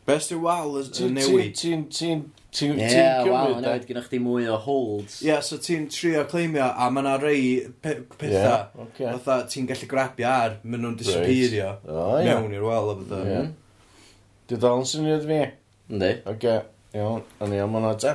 Best 0.08 0.34
yw 0.34 0.42
wal 0.46 0.80
yn 0.80 1.20
newid. 1.20 1.60
Ti'n 1.60 2.26
Ti'n 2.54 2.76
ti 2.78 2.86
yeah, 2.86 3.24
wow, 3.26 3.56
na 3.58 3.72
wedi 3.74 3.88
gynnwch 3.90 4.12
chi 4.12 4.20
mwy 4.22 4.46
o 4.54 4.60
holds. 4.62 5.16
Ie, 5.24 5.32
yeah, 5.32 5.40
so 5.42 5.58
ti'n 5.58 5.88
trio 5.90 6.22
claimio, 6.30 6.68
a 6.70 6.90
mae 6.94 7.02
yna 7.02 7.14
rei 7.18 7.48
pe 7.82 7.96
pethau, 8.12 8.36
yeah, 8.36 8.68
okay. 8.84 9.08
fatha 9.16 9.48
ti'n 9.50 9.66
gallu 9.72 9.88
grabio 9.90 10.28
ar, 10.30 10.60
maen 10.62 10.86
nhw'n 10.86 11.00
disappeario 11.00 11.72
right. 11.72 11.90
oh, 11.90 12.20
mewn 12.22 12.54
i'r 12.54 12.68
wel 12.68 12.92
o 12.92 12.96
bethau. 13.00 13.48
Di 14.52 14.60
dal 14.62 14.84
yn 14.84 14.86
syniad 14.92 15.26
fi? 15.26 15.40
Yndi. 15.90 16.12
Oce, 16.30 16.54
iawn, 16.94 17.26
a 17.42 17.50
ni 17.50 17.64
am 17.64 17.74
hwnna 17.80 17.96
te. 18.04 18.14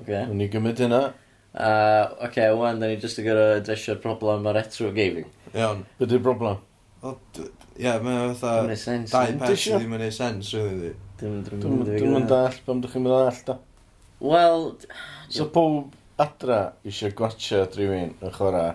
Oce. 0.00 0.22
Ni 0.32 0.48
gymryd 0.54 0.80
hynna. 0.86 1.02
Uh, 1.50 1.66
Oce, 1.66 2.30
okay, 2.30 2.48
wan, 2.56 2.80
da 2.80 2.88
ni 2.88 2.96
jyst 3.04 3.20
yn 3.20 3.28
gorau 3.28 3.58
edrysio'r 3.58 4.00
problem 4.00 4.48
o 4.48 4.56
retro 4.56 4.94
gaming. 4.96 5.28
Iawn. 5.52 5.84
Be 6.00 6.08
di'r 6.08 6.24
broblem? 6.24 6.64
Ie, 7.04 7.52
yeah, 7.84 8.00
mae'n 8.00 8.32
fatha... 8.32 8.64
Mae'n 8.64 8.80
sens. 8.80 9.12
Dau 9.12 9.36
peth 9.44 9.60
sydd 9.60 9.80
ddim 9.82 9.96
yn 9.98 10.08
ei 10.08 10.14
sens, 10.14 10.54
really. 10.56 10.94
ni. 10.94 11.09
Dwi'n 11.20 12.14
mynd 12.14 12.32
all, 12.32 12.54
pam 12.64 12.80
ddech 12.80 12.94
chi'n 12.94 13.04
mynd 13.04 13.16
all 13.16 13.40
da? 13.46 13.56
Wel... 14.24 14.70
So 15.30 15.46
pob 15.52 15.92
adra 16.20 16.60
eisiau 16.84 17.12
gwatcha 17.16 17.66
rhywun 17.74 18.14
yn 18.20 18.32
chwarae 18.34 18.72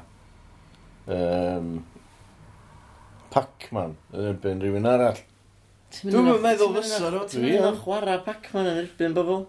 um, 1.11 1.71
Pac-Man 3.33 3.97
yn 4.13 4.29
erbyn 4.29 4.61
rhywun 4.63 4.87
arall. 4.89 5.19
Dwi'n 5.97 6.31
meddwl 6.43 6.77
fysa 6.77 7.09
ro. 7.13 7.25
Ti'n 7.29 7.43
mynd 7.47 7.67
o'n 7.71 7.81
chwarae 7.81 8.21
Pac-Man 8.27 8.71
yn 8.71 8.79
erbyn 8.85 9.17
bobl? 9.17 9.43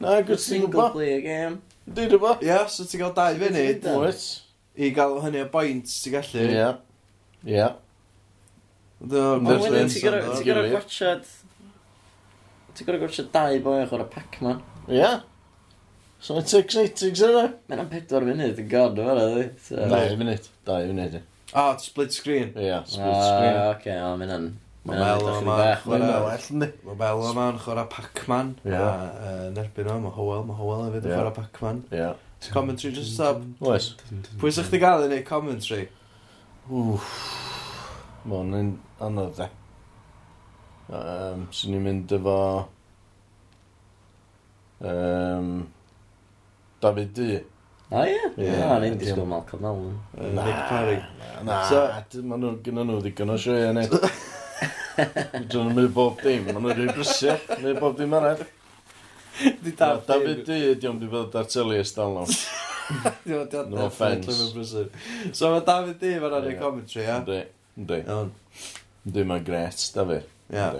Na, 0.00 0.16
gwrs 0.26 0.48
ti'n 0.48 0.64
gwybod. 0.64 0.74
Single 0.74 0.90
player 0.96 1.22
game. 1.22 1.60
Dwi'n 1.86 2.10
rhywbeth. 2.10 2.42
Ie, 2.42 2.50
yeah, 2.50 2.66
so 2.72 2.88
ti'n 2.88 3.04
cael 3.04 3.14
dau 3.20 3.40
funud. 3.44 3.88
Oes. 4.00 4.26
I 4.74 4.90
gael 4.96 5.20
hynny 5.22 5.44
o 5.44 5.48
boint, 5.52 5.86
ti'n 5.92 6.16
gallu. 6.16 6.44
Ie. 6.48 6.68
Ie. 7.52 7.70
Ond 9.04 9.50
wedyn 9.52 9.92
ti'n 9.92 10.08
gyda 10.48 10.66
gwachad 10.72 11.28
Ti'n 12.74 12.88
gwrdd 12.88 13.04
gwrdd 13.04 13.30
dau 13.34 13.60
boi 13.62 13.76
yn 13.82 13.88
chwarae 13.90 14.10
Pac-Man. 14.10 14.58
Ie. 14.88 14.98
Yeah. 14.98 15.20
So 16.24 16.34
mae'n 16.34 16.48
exciting 16.58 17.14
sy'n 17.14 17.28
e? 17.28 17.30
yna. 17.30 17.46
Mae'n 17.68 17.84
am 17.84 17.88
pedwar 17.92 18.26
munud 18.26 18.58
yn 18.58 18.68
god 18.70 18.98
o'r 19.02 19.20
ydi. 19.22 19.46
Dau 19.92 20.18
munud. 20.18 20.50
Dau 20.66 20.90
munud. 20.90 21.16
O, 21.54 21.64
split 21.78 22.16
screen. 22.16 22.50
Ie, 22.56 22.66
yeah, 22.66 22.82
split 22.88 23.12
ah, 23.12 23.24
screen. 23.28 23.58
O, 23.60 23.64
oce, 23.76 23.96
o, 24.02 24.12
mae'n 24.18 24.32
an. 24.34 24.46
Mae'n 24.88 25.02
an, 25.04 25.20
ydych 25.20 25.38
chi'n 25.38 25.50
bach. 25.52 25.86
Mae'n 25.92 26.06
well, 26.08 26.28
yndi. 26.56 26.70
Mae 26.88 26.98
Bel 27.04 27.24
yma'n 27.30 27.60
chwarae 27.62 27.86
Pac-Man. 27.92 28.54
Ie. 28.66 28.74
E, 28.74 29.34
yn 29.52 29.60
erbyn 29.62 29.90
o, 29.92 29.98
mae 30.02 30.16
Howell, 30.16 30.46
mae 30.48 30.58
Howell 30.58 30.86
hefyd 30.88 31.06
yn 31.06 31.14
chwarae 31.14 31.36
Pac-Man. 31.38 31.82
Ie. 31.94 32.08
Commentary 32.56 32.92
just 32.96 33.14
stop. 33.14 33.44
Oes. 33.62 33.92
Pwy 34.40 34.52
sa'ch 34.52 34.72
ti 34.72 34.80
gael 34.82 35.06
i 35.06 35.10
wneud 35.12 35.28
commentary? 35.28 35.86
Wff. 36.66 37.12
Mae'n 38.32 38.74
anodd, 39.04 39.44
e. 39.44 39.52
Um, 40.88 41.46
Swn 41.54 41.76
ni'n 41.76 41.84
mynd 41.88 42.14
efo... 42.18 42.38
Um, 44.84 45.50
David 46.84 47.14
D. 47.16 47.40
O 47.90 48.02
ie? 48.04 48.18
ie? 48.36 48.44
Yeah. 48.44 48.74
Ni'n 48.82 48.98
disgwyl 49.00 49.28
Malcolm 49.28 49.62
Mellon. 49.64 49.94
Na, 50.34 50.44
Nick 50.44 50.60
Parry. 50.68 50.98
Na, 51.46 51.60
so, 51.68 51.84
maen 52.24 52.42
nhw 52.44 52.56
gyda 52.64 52.84
nhw 52.84 52.98
ddigon 53.04 53.32
o 53.32 53.38
sioe 53.40 53.70
ni. 53.76 53.86
Dwi'n 55.50 55.72
mynd 55.74 55.94
bob 55.96 56.20
dim, 56.22 56.44
maen 56.48 56.60
nhw'n 56.60 56.76
rhoi 56.76 56.92
brysio, 56.92 57.38
neu 57.62 57.78
bob 57.80 57.96
dim 57.98 58.12
arall. 58.18 58.44
Di 59.64 59.72
David 59.72 60.04
D. 60.04 60.10
David 60.12 60.44
D 60.46 60.60
ydi 60.74 60.90
o'n 60.90 61.00
di 61.02 61.10
bod 61.10 61.34
ar 61.38 61.48
teli 61.50 61.80
ystal 61.82 62.18
nhw. 62.18 62.38
No 63.72 63.86
offence. 63.86 64.36
So 65.32 65.54
mae 65.54 65.64
David 65.64 65.98
D 66.02 66.14
fan 66.20 66.38
ar 66.40 66.52
y 66.52 66.54
commentary, 66.60 67.06
ia? 67.06 67.18
Ynddi, 67.22 67.40
ynddi. 67.80 68.20
Ynddi, 69.08 69.28
mae'n 69.32 69.48
gret, 69.48 69.88
David. 69.96 70.33
Ia. 70.52 70.72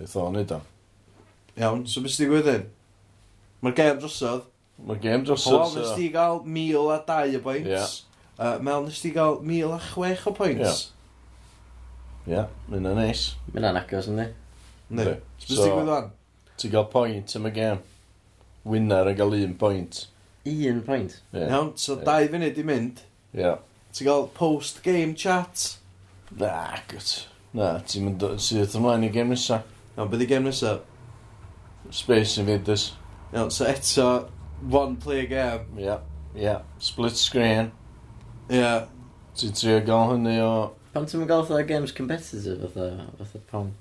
Eith 0.00 0.16
o'n 0.18 0.34
neud 0.34 0.56
o. 0.56 0.60
Iawn, 1.60 1.84
so 1.86 2.02
beth 2.02 2.16
sydd 2.16 2.32
wedi 2.32 2.42
gwybod 2.42 2.72
Mae'r 3.64 3.76
gem 3.78 4.00
drosodd. 4.02 4.48
Mae'r 4.84 4.98
gem 5.00 5.22
drosodd. 5.24 5.60
Paul, 5.62 5.76
nes 5.78 5.94
ti 5.96 6.08
gael 6.12 6.42
1000 6.44 6.90
a 6.92 6.98
2 7.08 7.38
o 7.38 7.40
bwynt. 7.46 7.70
points. 7.70 7.94
Uh, 8.34 8.58
Mel, 8.60 8.82
nes 8.84 9.00
ti 9.00 9.12
gael 9.14 9.38
1000 9.40 9.72
a 9.72 9.78
6 9.86 10.26
o 10.28 10.34
bwynt. 10.36 10.60
Ia. 10.66 10.74
Ia, 12.34 12.42
mynd 12.68 12.90
o'n 12.90 13.00
neis. 13.00 13.22
Mynd 13.54 13.70
o'n 13.70 13.80
agos, 13.80 14.10
ynddi? 14.12 14.26
Ne. 14.90 15.06
So, 15.06 15.14
beth 15.14 15.46
sydd 15.46 15.62
wedi 15.62 15.72
gwybod 15.78 16.12
Ti'n 16.60 16.74
gael 16.74 16.90
pwynt 16.92 17.36
am 17.38 17.48
y 17.48 17.54
gem. 17.56 17.80
Winner 18.68 19.10
yn 19.10 19.16
gael 19.18 19.38
un 19.40 19.56
pwynt. 19.60 20.04
Un 20.50 20.82
pwynt? 20.84 21.20
Iawn, 21.32 21.72
so 21.80 21.96
yeah. 21.96 22.04
dau 22.10 22.32
funud 22.34 22.60
i 22.60 22.66
mynd. 22.68 23.00
Ie. 23.32 23.46
Yeah. 23.46 23.62
Ti'n 23.94 24.10
gael 24.10 24.28
post-game 24.36 25.16
chat. 25.18 25.70
Na, 26.36 26.82
gwrs. 26.90 27.22
Na, 27.54 27.76
ti'n 27.86 28.08
mynd 28.08 28.24
sydd 28.24 28.64
syth 28.66 28.76
ymlaen 28.80 29.06
i 29.06 29.12
gêm 29.14 29.30
nesa. 29.30 29.60
Iawn, 29.94 30.10
beth 30.10 30.24
i 30.24 30.28
gem 30.30 30.48
nesaf? 30.48 30.82
Space 31.94 32.38
Invaders. 32.42 32.88
Iawn, 33.32 33.52
so 33.54 33.68
eto, 33.70 34.08
one 34.70 34.96
player 34.96 35.28
game. 35.30 35.68
Ie, 35.78 35.86
yeah, 35.86 36.02
ia. 36.34 36.42
Yeah. 36.42 36.66
Split 36.78 37.16
screen. 37.20 37.70
Ie, 38.50 38.58
yeah. 38.58 38.90
Ti'n 39.38 39.54
trio 39.54 39.78
gael 39.86 40.16
hynny 40.16 40.36
o... 40.42 40.50
Pam 40.94 41.06
ti'n 41.06 41.22
mynd 41.22 41.30
gael 41.30 41.46
fatha 41.46 41.64
games 41.66 41.94
competitive 41.94 42.60
fatha, 42.68 43.08
fatha 43.18 43.42
pong? 43.50 43.72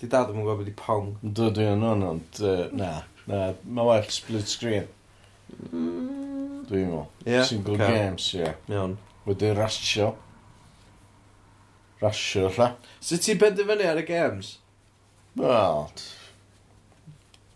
di 0.00 0.08
dad 0.08 0.30
yn 0.32 0.40
gwybod 0.40 0.62
beth 0.62 0.70
i 0.70 0.76
pong. 0.78 1.12
Dwi 1.20 1.50
dwi 1.56 1.66
yn 1.74 1.84
hwn, 1.84 2.04
ond 2.08 2.40
yy, 2.40 2.64
na. 2.76 2.90
Na, 3.28 3.40
mae 3.68 3.86
well 3.86 4.06
split 4.10 4.48
screen, 4.48 4.86
mm. 5.68 6.64
dwi'n 6.70 6.88
meddwl. 6.88 7.04
Ie, 7.26 7.42
Single 7.46 7.76
ocê. 7.76 7.90
games, 7.92 8.28
ie. 8.38 8.52
Iawn. 8.72 8.96
Wedi 9.26 9.52
rasio 9.58 10.14
rasio 12.00 12.48
lla. 12.56 12.72
Sut 13.04 13.26
ti'n 13.26 13.40
benderfynu 13.40 13.86
ar 13.90 14.00
y 14.00 14.06
games? 14.08 14.56
Wel... 15.38 15.90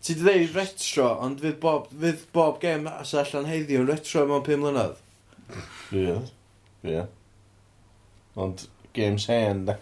Ti 0.05 0.13
di 0.13 0.21
dweud 0.21 0.51
retro, 0.53 1.07
ond 1.25 1.39
fydd 1.41 1.55
bob, 1.63 1.87
fydd 1.89 2.27
bob 2.33 2.59
gem 2.61 2.83
as 2.91 3.15
allan 3.17 3.47
heddiw 3.49 3.81
yn 3.81 3.87
retro 3.89 4.21
mewn 4.29 4.43
5 4.45 4.59
mlynedd? 4.61 4.99
Fydd. 5.87 6.27
Fydd. 6.83 7.07
Ond 8.37 8.67
games 8.93 9.25
hen, 9.31 9.63
da. 9.65 9.79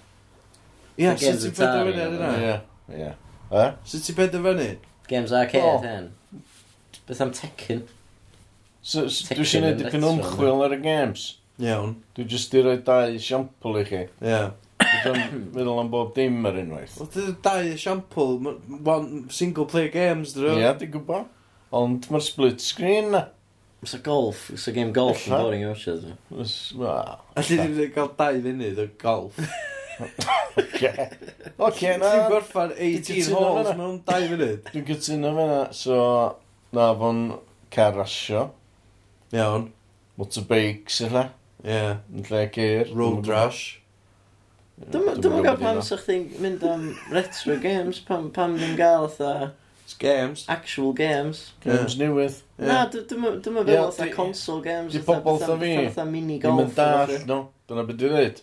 Ie, 0.95 1.09
sut 1.19 1.43
ti'n 1.43 1.57
benderfynu 1.57 2.05
ar 2.05 2.15
yna? 2.15 2.31
Ie, 2.39 2.55
ie. 3.01 3.11
E? 3.51 3.65
Sut 3.91 4.07
ti'n 4.07 4.19
benderfynu? 4.21 4.69
Games 5.11 5.35
arcade 5.35 5.89
hen. 5.89 6.07
Beth 7.03 7.21
am 7.27 7.35
Tekken? 7.35 7.83
So, 8.79 9.09
so, 9.09 9.27
Tekken 9.27 9.41
Dwi 9.41 9.49
eisiau 9.49 9.65
gwneud 9.65 9.83
dipyn 9.83 10.07
ymchwil 10.07 10.63
ar 10.69 10.77
y 10.77 10.79
games. 10.87 11.25
Iawn. 11.61 11.95
Dwi 12.17 12.25
jyst 12.31 12.53
i 12.57 12.61
roi 12.65 12.77
dau 12.85 13.11
esiampl 13.13 13.77
i 13.81 13.83
chi. 13.85 14.01
Ie. 14.25 14.41
Dwi'n 15.03 15.51
meddwl 15.53 15.79
am 15.83 15.89
bob 15.93 16.13
dim 16.15 16.41
ar 16.49 16.57
unwaith. 16.59 16.95
Wel, 16.99 17.09
dyna 17.13 17.35
dau 17.45 17.67
esiampl. 17.75 18.39
ma- 18.41 18.57
One 18.95 19.23
single 19.29 19.65
player 19.69 19.89
games, 19.93 20.33
dyn 20.33 20.49
Ie, 20.49 20.63
nhw. 20.63 20.73
di 20.81 20.87
gwybod. 20.93 21.29
Ond 21.73 22.09
mae'r 22.13 22.25
split 22.25 22.61
screen 22.61 23.11
na. 23.13 23.23
Fysa 23.83 23.99
golf, 24.05 24.45
fysa 24.53 24.71
game 24.73 24.93
golf 24.95 25.25
yn 25.27 25.33
Ella. 25.33 25.43
boring 25.43 25.63
i 25.63 25.69
watcha. 25.69 25.95
dwi. 25.99 26.13
Wel, 26.79 27.17
Alli 27.35 27.57
di 27.57 27.69
fynd 27.77 27.93
cael 27.95 28.11
dau 28.17 28.41
funud 28.47 28.79
o 28.79 28.87
golf. 29.01 29.39
Oce. 30.57 30.91
Oce, 31.57 31.79
Ti'n 31.79 31.99
na. 32.01 32.11
gorffan 32.29 32.71
Ti'n 32.73 32.97
18 32.97 33.03
cytuno 33.09 33.41
holes 33.45 33.67
fan'na? 33.67 33.77
mewn 33.83 33.99
dau 34.07 34.27
funud. 34.31 34.63
Dwi'n 34.73 34.87
cytuno 34.89 35.33
fe 35.37 35.45
na. 35.51 35.59
So, 35.75 35.97
na 36.73 36.87
fo'n 36.97 37.21
car 37.73 37.93
rasio. 37.97 38.47
Iawn. 39.33 39.67
Motorbikes, 40.17 41.01
illa. 41.07 41.27
Ie, 41.63 41.95
yn 42.11 42.27
lle 42.27 42.45
geir, 42.51 42.93
road 42.93 43.27
rash. 43.31 43.79
Dwi'n 44.91 45.43
gael 45.45 45.59
pam 45.61 45.81
sa'ch 45.85 46.07
chi'n 46.07 46.29
mynd 46.43 46.63
am 46.67 46.87
retro 47.13 47.55
games, 47.63 48.01
pam, 48.07 48.31
pam 48.35 48.57
ddim 48.59 48.79
gael 48.79 49.09
otha... 49.09 49.33
Games. 49.99 50.45
Actual 50.49 50.93
games. 50.93 51.53
Games 51.61 51.95
newydd. 51.99 52.39
Na, 52.57 52.85
dwi'n 52.89 53.19
meddwl 53.53 53.83
otha 53.83 54.07
console 54.15 54.63
games. 54.63 54.95
Di 54.95 55.01
pobl 55.05 55.35
otha 55.35 55.57
fi. 55.59 55.73
Otha 55.85 56.05
mini 56.07 56.39
golf. 56.41 56.73
Dwi'n 56.73 56.73
dall, 56.75 57.13
no. 57.29 57.37
Dyna 57.69 57.83
beth 57.87 57.99
dwi'n 57.99 58.15
dweud. 58.15 58.41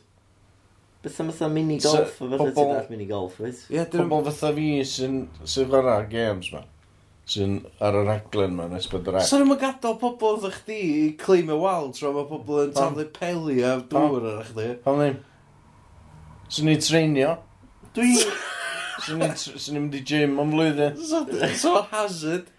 Beth 1.02 1.18
am 1.24 1.32
fatha 1.32 1.48
mini 1.52 1.78
golf, 1.82 2.20
o 2.20 2.28
fatha 2.30 2.50
ti'n 2.54 2.70
dall 2.70 2.92
mini 2.92 3.08
golf, 3.08 3.40
wyt? 3.42 3.64
Ie, 3.72 3.82
pobl 3.90 4.22
fatha 4.28 4.52
fi 4.56 4.68
sy'n 4.86 5.16
sy'n 5.42 6.06
games, 6.12 6.52
ma 6.54 6.62
sy'n 7.30 7.56
ar 7.86 7.96
y 8.00 8.04
raglen 8.08 8.56
ma'n 8.58 8.76
esbyd 8.78 9.08
yr 9.10 9.20
ac. 9.20 9.26
Sa'n 9.28 9.44
yma 9.44 9.56
gadael 9.60 9.98
pobl 10.00 10.36
oedd 10.36 10.54
chdi 10.56 10.78
i 10.82 11.08
claim 11.20 11.52
y 11.52 11.58
wal 11.60 11.92
tro 11.94 12.10
mae 12.16 12.26
pobl 12.30 12.64
yn 12.64 12.72
taflu 12.76 13.06
peli 13.14 13.60
a 13.66 13.76
dŵr 13.92 14.26
ar 14.32 14.48
chdi. 14.48 14.68
Pam 14.86 14.98
ddim? 14.98 15.20
Swn 16.50 16.70
ni 16.70 16.78
treinio. 16.82 17.36
Dwi... 17.94 18.16
Swn 19.06 19.22
i'n 19.22 19.78
mynd 19.78 19.94
i 19.96 20.02
gym 20.06 20.40
am 20.42 20.50
flwyddyn. 20.56 20.98
So 21.60 21.76
hazard. 21.92 22.50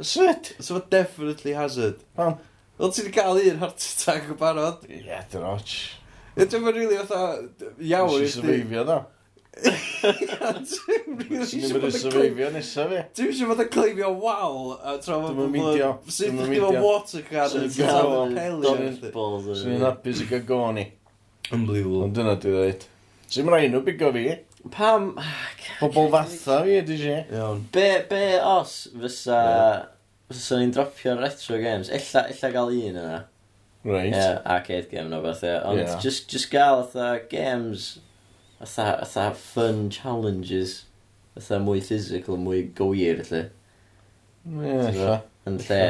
Sut? 0.00 0.54
So 0.64 0.80
definitely 0.80 1.52
hazard. 1.58 2.00
Pam? 2.16 2.38
Wel, 2.78 2.92
ti 2.94 3.02
wedi 3.02 3.14
cael 3.14 3.40
un 3.42 3.60
heart 3.60 3.82
attack 3.82 4.30
o 4.32 4.38
barod? 4.38 4.84
Ie, 4.88 5.20
dyn 5.32 5.46
och. 5.52 5.76
Dwi'n 6.38 6.62
mynd 6.64 6.76
rili 6.78 6.98
fatha 7.02 7.22
iawn. 7.82 8.12
Nes 8.22 8.28
i 8.28 8.34
survivio, 8.38 8.84
do. 8.86 8.98
Ti'n 9.58 11.16
mynd 11.18 11.32
i 11.34 11.46
syrfeifio 11.50 12.50
nesaf 12.54 12.92
fi. 12.92 13.00
Dwi'n 13.18 13.34
siŵr 13.34 13.50
fod 13.50 13.62
yn 13.64 13.70
cleifio 13.74 14.10
wal 14.22 14.74
a 14.78 14.94
tra 15.02 15.18
fod 15.22 15.40
yn 15.44 15.50
meidio. 15.54 15.90
Sut 16.06 16.36
ddim 16.36 16.66
o 16.68 16.72
water 16.84 17.24
cannon 17.26 17.66
gyda'r 17.74 18.34
peli. 18.36 18.92
Swn 19.02 19.74
i'n 19.74 19.86
hapus 19.86 20.22
i 20.22 20.28
gael 20.30 20.44
goni. 20.48 20.86
Yn 21.54 21.66
bliwl. 21.68 22.04
Ond 22.06 22.14
dyna 22.18 22.36
dwi'n 22.38 22.58
dweud. 22.58 22.86
Swn 23.26 23.46
i'n 23.46 23.54
rhaid 23.54 23.74
nhw 23.74 23.82
bigo 23.86 24.12
fi. 24.14 24.26
Pam... 24.74 25.10
Ah, 25.22 25.48
pobl 25.80 26.10
fatha 26.12 26.60
fi 26.66 26.78
ydy 26.82 27.00
si. 27.00 27.16
Be, 27.74 27.88
be 28.10 28.24
os 28.42 28.80
fysa... 28.94 29.40
Fysa 30.28 30.58
ni'n 30.60 30.74
dropio 30.76 31.16
retro 31.16 31.56
games. 31.62 31.88
Ella, 31.88 32.26
ella 32.28 32.50
gael 32.52 32.74
un 32.76 33.02
yna. 33.02 33.20
Right. 33.88 34.12
Yeah, 34.12 34.42
arcade 34.44 34.90
game 34.90 35.08
no 35.08 35.22
beth, 35.22 35.42
yeah. 35.42 35.62
Ond 35.64 35.78
yeah. 35.78 35.98
just, 36.02 36.28
just 36.28 36.50
gael 36.50 36.82
atha 36.82 37.22
games 37.30 37.98
Fatha, 38.58 39.04
fatha 39.04 39.34
fun 39.34 39.88
challenges. 39.90 40.84
Fatha 41.34 41.60
mwy 41.62 41.82
physical, 41.84 42.38
mwy 42.42 42.64
gywir, 42.78 43.22
lle. 43.30 43.44
Ie, 44.48 44.76
lle. 44.96 45.16
Yn 45.46 45.58
lle. 45.62 45.82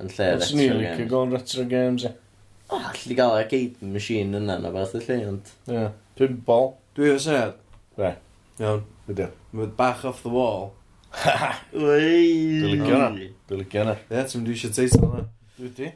Yn 0.00 0.12
lle 0.14 0.28
retro 0.32 0.40
games. 0.40 0.50
Swn 0.50 0.64
i'n 0.64 0.80
licio 0.80 1.08
gol 1.10 1.34
retro 1.34 1.66
games, 1.68 2.08
ie. 2.08 2.14
O, 2.70 2.78
allu 2.78 3.16
gael 3.18 3.36
y 3.36 3.46
game 3.50 3.92
machine 3.94 4.38
yna 4.38 4.56
na 4.62 4.72
beth 4.72 4.96
y 4.96 5.04
lle, 5.04 5.18
ond... 5.28 5.52
Ie, 5.68 5.86
pinball. 6.16 6.72
Dwi 6.96 7.12
o 7.12 7.18
syniad. 7.20 7.58
Re. 8.00 8.14
Iawn. 8.60 8.84
Ydy. 9.10 9.26
Mae'n 9.52 9.72
bach 9.76 10.04
off 10.08 10.22
the 10.24 10.32
wall. 10.32 10.70
Ha 11.10 11.32
ha. 11.34 11.46
Dwi'n 11.72 12.68
licio 12.70 12.86
hwnna. 12.86 13.08
Dwi'n 13.50 13.60
licio 13.64 13.80
hwnna. 13.82 13.96
Ie, 14.12 14.20
ti'n 14.30 14.44
dwi 14.46 14.54
eisiau 14.54 14.76
teitl 14.76 15.00
hwnna. 15.02 15.24
Dwi 15.56 15.70
di. 15.74 15.88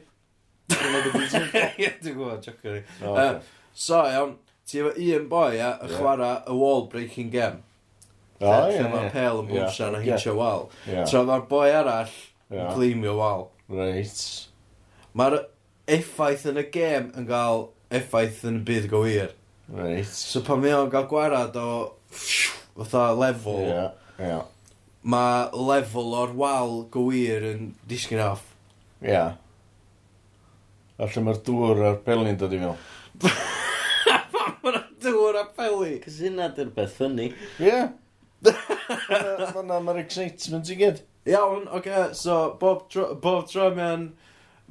Dwi'n 0.73 2.01
gwybod, 2.03 2.41
jocio 2.45 2.73
ni. 2.75 2.81
So, 3.75 4.01
iawn, 4.03 4.35
ti 4.65 4.81
efo 4.81 4.93
un 4.95 5.29
boi 5.29 5.55
a 5.55 5.57
yeah. 5.57 5.87
chwarae 5.97 6.41
y 6.49 6.57
wall 6.59 6.87
breaking 6.91 7.29
game. 7.29 7.61
Oh, 8.41 8.67
yeah, 8.67 8.81
lle 8.81 8.89
Mae 8.91 9.11
pel 9.13 9.41
yn 9.43 9.49
bwmsa 9.49 9.85
yeah. 9.85 9.97
a 9.97 10.01
hitio 10.03 10.31
yeah. 10.31 10.39
wal. 10.39 10.65
Yeah. 10.89 11.05
Tra 11.07 11.21
mae'r 11.27 11.45
boi 11.49 11.69
arall 11.71 12.15
yn 12.51 12.57
yeah. 12.59 12.73
gleimio 12.73 13.15
wal. 13.19 13.47
Right. 13.71 14.23
Mae'r 15.15 15.37
effaith 15.97 16.43
yn 16.51 16.59
y 16.59 16.65
gêm 16.73 17.11
yn 17.15 17.29
cael 17.29 17.69
effaith 17.93 18.43
yn 18.49 18.59
y 18.59 18.65
byd 18.67 18.89
gywir. 18.91 19.31
Right. 19.71 20.09
So 20.09 20.43
pan 20.45 20.61
mae 20.63 20.75
o'n 20.75 20.91
cael 20.93 21.07
gwarad 21.09 21.55
o 21.61 21.69
fatha 22.75 23.07
lefel, 23.15 23.63
yeah. 23.69 23.89
Yeah. 24.19 24.43
mae 25.01 25.47
lefel 25.55 26.13
o'r 26.19 26.35
wal 26.37 26.77
gywir 26.93 27.47
yn 27.53 27.73
disgyn 27.89 28.23
off. 28.25 28.49
Ia. 29.01 29.11
Yeah. 29.11 29.33
Alla 31.05 31.27
mae'r 31.27 31.43
dŵr 31.43 31.85
a'r 31.89 32.01
pelin 32.03 32.37
dod 32.39 32.53
i 32.55 32.61
fel. 32.61 32.77
dŵr 35.05 35.39
a 35.41 35.45
peli. 35.57 35.95
Cos 36.03 36.19
hynna 36.25 36.49
dy'r 36.57 36.73
beth 36.75 36.97
ffynnu. 36.99 37.31
Ie. 37.63 37.79
Fyna 38.45 39.81
mae'r 39.81 40.03
excitement 40.03 40.69
i 40.69 40.77
gyd. 40.79 41.01
Iawn, 41.25 41.65
oce, 41.67 41.79
okay, 41.79 42.13
so 42.13 42.55
bob 42.59 42.85
tro, 42.93 43.15
bob 43.17 43.47
tro 43.49 43.71
mewn 43.73 44.11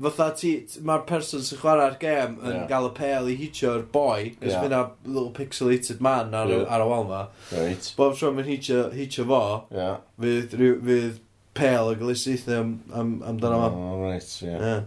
fatha 0.00 0.28
ti, 0.38 0.52
mae'r 0.82 1.04
person 1.06 1.42
sy'n 1.42 1.58
chwarae'r 1.58 1.96
gêm 2.02 2.36
yn 2.42 2.56
yeah. 2.56 2.64
gael 2.70 2.88
y 2.88 2.92
pel 2.94 3.30
i 3.30 3.36
hitio'r 3.38 3.84
boi, 3.94 4.32
cos 4.38 4.52
yeah. 4.52 4.62
fyna 4.62 4.80
little 5.06 5.30
pixelated 5.34 6.02
man 6.02 6.34
ar, 6.34 6.50
yeah. 6.50 6.66
ar 6.70 6.82
y 6.82 6.88
wal 6.90 7.06
ma. 7.10 7.20
Right. 7.54 7.90
Bob 7.98 8.16
tro 8.18 8.32
mae'n 8.34 8.50
hitio, 8.50 8.88
hitio 8.94 9.26
fo, 9.30 9.42
yeah. 9.74 10.00
fydd, 10.22 10.54
fydd 10.58 11.22
pel 11.58 11.92
y 11.92 11.98
glisithu 12.02 12.58
am, 12.58 12.74
am, 12.94 13.14
amdano 13.34 13.62
ma. 13.62 13.70
Oh, 13.70 14.02
right, 14.02 14.36
yeah. 14.42 14.66
Yeah. 14.68 14.82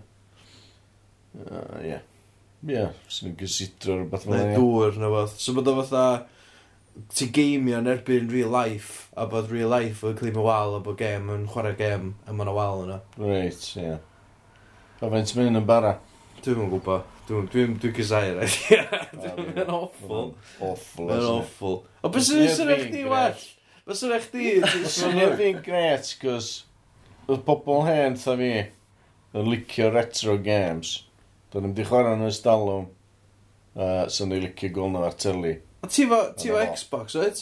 Uh, 1.47 1.81
yeah. 1.83 2.06
Ie, 2.65 2.73
yeah, 2.73 2.95
sy'n 3.13 3.35
gysidro 3.37 3.99
rhywbeth 3.99 4.25
fel 4.25 4.39
yna. 4.39 4.57
Dŵr 4.57 4.97
na 5.01 5.11
fath. 5.13 5.37
So 5.43 5.53
bod 5.57 5.69
o 5.69 5.75
fatha, 5.77 6.05
ti 7.13 7.27
geimio 7.33 7.77
yn 7.81 7.89
erbyn 7.91 8.31
real 8.33 8.53
life, 8.53 9.11
a 9.15 9.27
bod 9.29 9.51
real 9.53 9.69
life 9.73 10.05
yn 10.07 10.17
clim 10.17 10.39
y 10.41 10.45
wal, 10.47 10.77
a 10.77 10.81
bod 10.83 10.97
gem 10.99 11.29
yn 11.33 11.45
chwarae 11.51 11.77
gem, 11.77 12.15
a 12.25 12.33
mae'n 12.33 12.53
wal 12.57 12.85
yna. 12.87 13.01
Reit, 13.21 13.67
ie. 13.77 13.85
Yeah. 13.91 13.99
A 14.97 15.11
fe'n 15.13 15.29
mynd 15.37 15.61
yn 15.61 15.69
bara? 15.69 15.97
Dwi'n 16.41 16.61
yn 16.65 16.71
gwybod. 16.73 17.13
Dwi'n 17.27 17.49
dwi, 17.51 17.65
dwi 17.83 17.91
gysau 17.97 18.31
rhaid. 18.39 18.95
Dwi'n 19.19 19.73
awful. 19.73 20.31
Awful. 20.63 21.11
Mae'n 21.11 21.27
awful. 21.33 21.81
O 22.01 22.13
beth 22.13 22.29
sy'n 22.29 22.47
sy'n 22.55 22.71
eich 22.73 22.87
di 22.93 23.03
well? 23.05 23.45
Beth 23.85 23.99
sy'n 23.99 24.15
eich 24.15 24.31
di? 24.33 24.55
Swn 24.95 25.21
i'n 25.21 25.35
fi'n 25.37 25.61
gret, 25.65 26.15
cos 26.21 26.55
oedd 27.27 27.43
pobl 27.47 27.83
hen, 27.87 28.15
tha 28.19 28.37
fi, 28.39 28.51
yn 29.35 29.49
licio 29.51 29.91
retro 29.91 30.37
games. 30.39 31.01
Do'n 31.57 31.71
i'n 31.71 31.71
di 31.73 31.81
chwarae 31.87 32.13
yn 32.13 32.27
ysdalwm. 32.27 32.83
Uh, 33.73 34.03
Sa'n 34.13 34.33
ei 34.35 34.43
licio 34.43 34.67
gol 34.75 34.91
nhw 34.93 34.99
ar 35.07 35.15
teli. 35.17 35.55
A 35.81 35.87
ti 35.89 36.03
fo, 36.05 36.19
ti 36.37 36.51
fo 36.53 36.59
Xbox, 36.69 37.15
oed? 37.17 37.39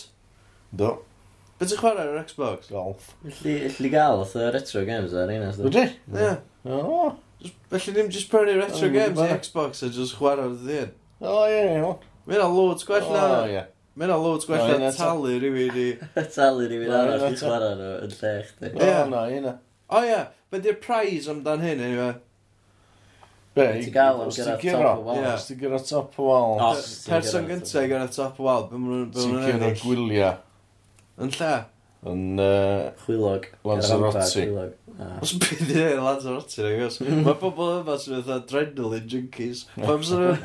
Do. 0.72 0.92
Beth 1.60 1.74
ti'n 1.74 1.82
chwarae 1.82 2.06
ar 2.14 2.22
Xbox? 2.22 2.70
Golf. 2.72 3.10
Felly 3.42 3.90
gael 3.92 4.22
oedd 4.24 4.38
retro 4.56 4.86
games 4.88 5.12
ar 5.20 5.34
un 5.34 5.44
asdod. 5.50 5.68
Wydri? 5.68 5.84
Ie. 6.16 6.30
O. 6.64 7.10
Felly 7.74 7.96
ddim 7.98 8.12
just 8.16 8.32
prynu 8.32 8.54
retro 8.62 8.88
games 8.94 9.20
i 9.20 9.28
Xbox 9.34 9.84
a 9.84 9.90
just 9.92 10.16
chwarae 10.22 10.48
ar 10.48 10.56
ddyn. 10.62 10.94
O, 11.20 11.34
ie, 11.52 11.66
ie. 11.74 11.92
Mae'n 12.30 12.44
a 12.46 12.48
loads 12.56 12.88
gwell 12.88 13.12
na. 13.12 13.26
O, 13.42 13.42
ie. 13.52 13.66
Mae'n 14.00 14.14
a 14.16 14.20
loads 14.22 14.48
gwell 14.48 14.78
na 14.80 14.94
talu 14.96 15.34
rhywun 15.44 15.82
i... 15.82 15.90
Talu 16.38 16.70
rhywun 16.72 16.96
arall 17.02 17.28
i 17.34 17.36
chwarae 17.44 17.76
nhw 17.82 17.92
yn 18.08 18.16
lle 18.16 18.32
chdi. 18.48 18.72
O, 18.80 18.96
na, 19.12 19.26
ie 19.28 19.44
na. 19.44 19.58
O, 19.92 20.06
ie. 20.08 20.24
Be 20.56 20.64
di'r 20.64 20.80
prize 20.80 21.28
amdan 21.36 21.68
hyn, 21.68 21.84
anyway? 21.84 22.16
Be? 23.56 23.68
Ti'n 23.80 23.94
gael 23.96 24.18
am 24.26 24.32
gyrra 24.36 24.58
top 24.60 24.98
o 25.00 25.04
wal. 25.06 25.22
Ie, 25.22 25.28
os 25.32 25.46
ti'n 25.48 25.60
gyrra 25.62 25.80
top 25.88 26.18
o 26.20 26.26
wal. 26.28 26.82
Person 27.08 27.46
gyntaf 27.48 27.78
i 27.80 27.88
gyrra 27.92 28.10
top 28.12 28.42
o 28.42 28.48
wal, 28.50 28.66
be 28.68 28.82
maen 28.82 29.06
nhw'n 29.06 29.06
ennill? 29.06 29.46
Ti'n 29.46 29.48
gyrra 29.48 29.70
gwyliau. 29.80 30.34
Yn 31.24 31.32
lle? 31.38 31.54
Yn... 32.12 32.26
Chwilog. 33.06 33.48
Lanzarote. 33.66 34.26
Chwilog. 34.34 34.76
Ah. 34.96 35.18
Os 35.20 35.34
bydd 35.36 35.72
i 35.74 35.80
ei 35.82 35.96
lans 36.00 36.24
o'r 36.24 36.38
otin, 36.40 36.66
agos. 36.70 37.02
Mae 37.04 37.36
pobl 37.42 37.82
yma 37.82 37.98
sy'n 38.00 38.22
fath 38.22 38.30
adrenaline 38.38 39.10
junkies. 39.12 39.66
Pam 39.76 40.04
sy'n 40.08 40.38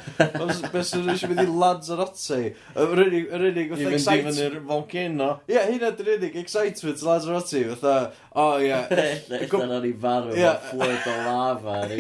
beth 0.73 0.89
sy'n 0.89 1.11
eisiau 1.13 1.31
mynd 1.31 1.43
i 1.45 1.47
lans 1.63 1.91
o'r 1.95 2.03
otin. 2.03 2.49
Yr 2.75 3.03
unig, 3.05 3.29
fath 3.31 3.85
excitement... 3.93 4.11
I 4.11 4.17
fynd 4.17 4.33
i 4.33 4.35
fyny'r 4.41 4.57
volcano. 4.67 5.29
Ie, 5.47 5.61
hynna 5.69 5.93
dyn 6.01 6.11
unig, 6.17 6.35
excitement 6.43 7.07
lans 7.07 7.29
o'r 7.31 7.39
otin. 7.39 7.71
Fath 7.77 8.19
o, 8.35 8.49
ie. 8.65 8.75
Ellan 9.39 9.77
o'n 9.79 9.87
i 9.87 9.95
farw, 10.03 10.35
yeah. 10.35 10.59
fflwyd 10.67 11.07
o 11.07 11.17
lava. 11.29 11.79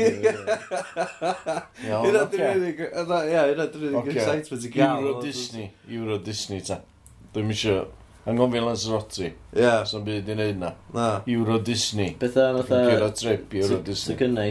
Hynna 1.86 2.26
dyn 2.34 2.44
unig, 2.48 2.82
ie, 2.82 3.38
hynna 3.38 3.70
dyn 3.70 3.88
unig 3.92 4.12
excitement 4.16 4.66
i 4.66 4.74
gael. 4.74 5.06
Euro 5.06 5.22
Disney, 5.22 5.70
Euro 6.00 6.18
Disney 6.18 6.66
ta. 6.66 6.82
Dwi'n 7.30 7.46
misio 7.46 7.84
Angon 8.28 8.50
fi'n 8.52 8.64
Lanzarotti. 8.66 9.28
Ie. 9.30 9.34
Yeah. 9.56 9.84
Sa'n 9.88 10.04
byd 10.04 10.28
i 10.28 10.34
wneud 10.36 10.58
na. 10.60 10.74
Na. 10.92 11.06
Euro 11.32 11.58
Disney. 11.64 12.12
Beth 12.20 12.36
a 12.36 12.50
fatha... 12.58 12.80
Cyrra 12.90 13.10
trip 13.16 13.54
Euro 13.62 13.78
Disney. 13.86 14.16
Ti'n 14.16 14.20
gynnau 14.26 14.50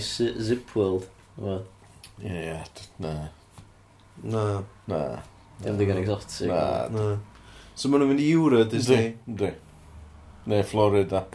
Zip 0.50 0.74
World. 0.76 1.06
Ie, 2.24 2.40
ie. 2.50 2.56
Na. 3.06 3.14
Na. 4.24 4.46
Na. 4.90 5.02
Dim 5.62 5.78
digon 5.78 6.02
exotic. 6.02 6.50
Na. 6.50 6.88
Na. 6.94 7.06
So 7.78 7.92
maen 7.92 8.02
nhw'n 8.04 8.16
mynd 8.16 8.24
i 8.26 8.32
Euro 8.34 8.64
Disney? 8.68 9.14
Di. 9.28 9.52
Neu 10.50 10.66
Florida. 10.66 11.28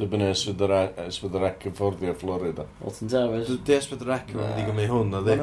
Dibynnu 0.00 0.30
Ysbyddarec 0.32 1.66
yn 1.68 1.74
fforddio 1.76 2.16
Florida. 2.16 2.64
Alton 2.80 3.10
Towers. 3.12 3.52
Di 3.68 3.74
Ysbyddarec 3.76 4.32
yn 4.32 4.40
mynd 4.40 4.62
i 4.62 4.64
gymryd 4.64 4.92
hwn, 4.94 5.12
na 5.12 5.20
di? 5.26 5.36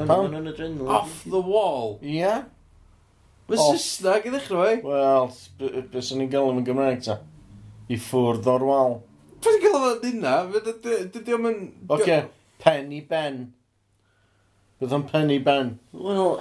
Off 0.97 1.19
the 1.29 1.37
wall. 1.37 1.99
Ie. 2.01 2.23
Yeah. 2.23 2.47
Mae 3.47 3.59
Saesneg 3.61 4.25
i 4.27 4.31
ddechrau 4.33 4.63
fe? 4.65 4.79
Wel, 4.83 5.29
beth 5.91 6.03
sy'n 6.03 6.19
ni'n 6.19 6.31
gael 6.31 6.49
yn 6.51 6.65
Gymraeg 6.67 7.03
ta? 7.05 7.21
I 7.87 7.99
ffwrdd 8.03 8.49
o'r 8.51 8.65
wal. 8.67 8.97
Pwy 9.39 9.53
sy'n 9.53 9.63
gael 9.63 9.85
o'n 9.87 10.01
dynna? 10.01 10.33
Dydy 10.55 11.35
o'n 11.37 11.45
mynd... 11.45 11.69
Oce, 11.95 12.17
pen 12.63 12.91
i 12.91 12.99
ben. 13.07 13.45
Bydd 14.81 14.97
o'n 14.99 15.07
pen 15.13 15.31
i 15.31 15.39
ben. 15.47 15.71
Wel... 15.95 16.35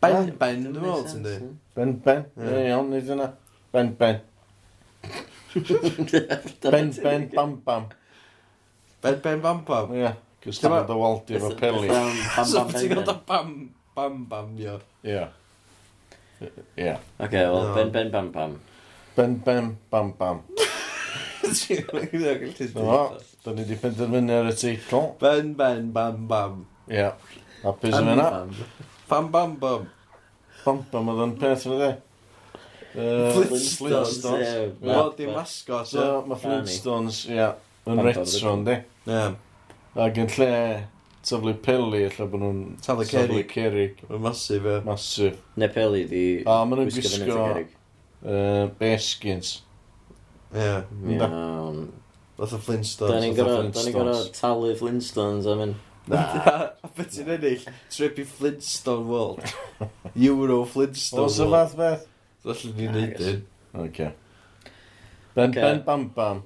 Ben, 0.00 0.30
ben, 0.40 0.62
dwi'n 0.64 0.76
meddwl 0.76 1.08
ti'n 1.08 1.24
di. 1.24 1.38
Ben, 1.76 1.96
ben. 2.04 2.22
Ie, 2.40 2.60
iawn, 2.70 2.92
nid 2.92 3.08
yna. 3.16 3.32
Ben, 3.72 3.90
ben. 3.96 4.20
ben, 5.52 6.92
ben, 7.04 7.26
bam, 7.34 7.58
bam. 7.64 7.90
Ben, 9.00 9.20
ben, 9.24 9.42
bam, 9.44 9.64
bam? 9.68 9.92
Ie. 9.96 10.14
Cys 10.44 10.60
dyma 10.60 10.84
dy 10.88 10.96
waldi 10.96 11.36
efo 11.36 11.52
peli. 11.56 11.88
Bam, 11.88 12.16
bam, 12.56 13.20
bam 13.28 13.52
bam 14.00 14.24
bam 14.28 14.56
Ie. 15.04 15.26
Ie. 16.76 16.96
Oce, 17.18 17.36
wel, 17.36 17.52
no. 17.52 17.74
ben 17.74 17.92
ben 17.92 18.10
bam 18.10 18.32
bam. 18.32 18.60
Ben 19.16 19.42
ben 19.44 19.76
bam 19.90 20.12
bam. 20.18 20.42
Ti'n 21.42 21.84
da 23.44 23.52
ni 23.52 23.62
wedi 23.62 23.76
penderfynu 23.80 24.36
ar 24.38 24.48
y 24.50 24.54
teitl. 24.56 25.02
Ben 25.20 25.52
ben 25.58 25.90
bam 25.92 26.28
bam. 26.28 26.62
Ie. 26.88 27.10
Hapus 27.62 27.96
yn 27.98 28.12
yna. 28.14 28.28
Bam 29.08 29.28
bam 29.32 29.56
bam. 29.60 29.88
Bam 30.64 30.80
bam 30.92 31.10
oedd 31.12 31.24
yn 31.26 31.34
peth 31.40 31.66
roedd 31.68 31.84
e. 31.88 31.90
Flintstones. 32.94 34.54
Wel, 34.80 35.12
di 35.18 35.28
mascot. 35.28 35.92
Mae 36.28 36.40
Flintstones, 36.40 37.26
ie. 37.28 37.50
Yn 37.90 38.04
retro, 38.06 38.56
ynddi. 38.56 38.80
Ie. 39.08 39.26
Ac 40.06 40.24
yn 40.24 40.32
lle 40.38 40.50
Taflu 41.26 41.54
Peli, 41.60 42.04
lle 42.08 42.26
bod 42.32 42.40
nhw'n... 42.40 42.60
Taflu 42.84 43.04
Cerig. 43.04 43.28
Safle 43.28 43.46
Cerig. 43.52 44.04
Mae'n 44.08 44.22
masif, 44.24 44.64
e. 44.64 44.76
Masif. 44.86 45.40
Ne 45.60 45.68
Peli 45.72 46.04
di... 46.08 46.24
A, 46.48 46.62
maen 46.64 46.86
nhw'n 46.86 46.94
gwisgo... 46.94 47.42
Uh, 48.20 48.68
Beskins. 48.80 49.58
Ie. 50.52 50.60
Yeah. 50.60 50.82
Iawn. 51.16 51.88
Fath 52.40 52.56
o 52.56 52.58
Flintstones. 52.58 53.12
Da 53.12 53.20
ni'n 53.20 53.94
gorau 53.94 54.28
talu 54.32 54.74
Flintstones 54.76 55.48
am 55.48 55.64
un. 55.66 55.74
Na. 56.08 56.20
A 56.84 56.88
beth 56.96 57.12
ti'n 57.12 57.28
ennill? 57.36 57.66
Trip 57.92 58.20
i 58.20 58.24
Flintstone 58.24 59.04
World. 59.08 59.44
Euro 60.28 60.62
Flintstone 60.64 61.26
World. 61.26 61.34
Os 61.34 61.40
y 61.44 61.48
fath 61.52 61.76
beth? 61.80 62.06
Felly 62.44 62.72
ni'n 62.78 62.96
neud 62.96 63.20
un. 63.28 63.42
OK. 63.84 64.00
Ben 65.36 65.52
Ben 65.56 65.84
Bam 65.84 66.08
Bam. 66.16 66.42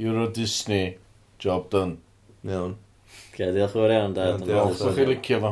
Euro 0.00 0.26
Disney. 0.32 0.96
Job 1.38 1.68
done. 1.70 1.98
Iawn. 2.44 2.78
Okay, 3.34 3.50
diolch 3.50 3.72
yn 3.72 3.80
fawr 3.80 3.90
iawn, 3.90 4.12
dad. 4.14 4.42
Diolch, 4.46 4.76
diolch 4.78 4.94
chi'n 4.94 5.08
licio 5.10 5.38
fo. 5.42 5.48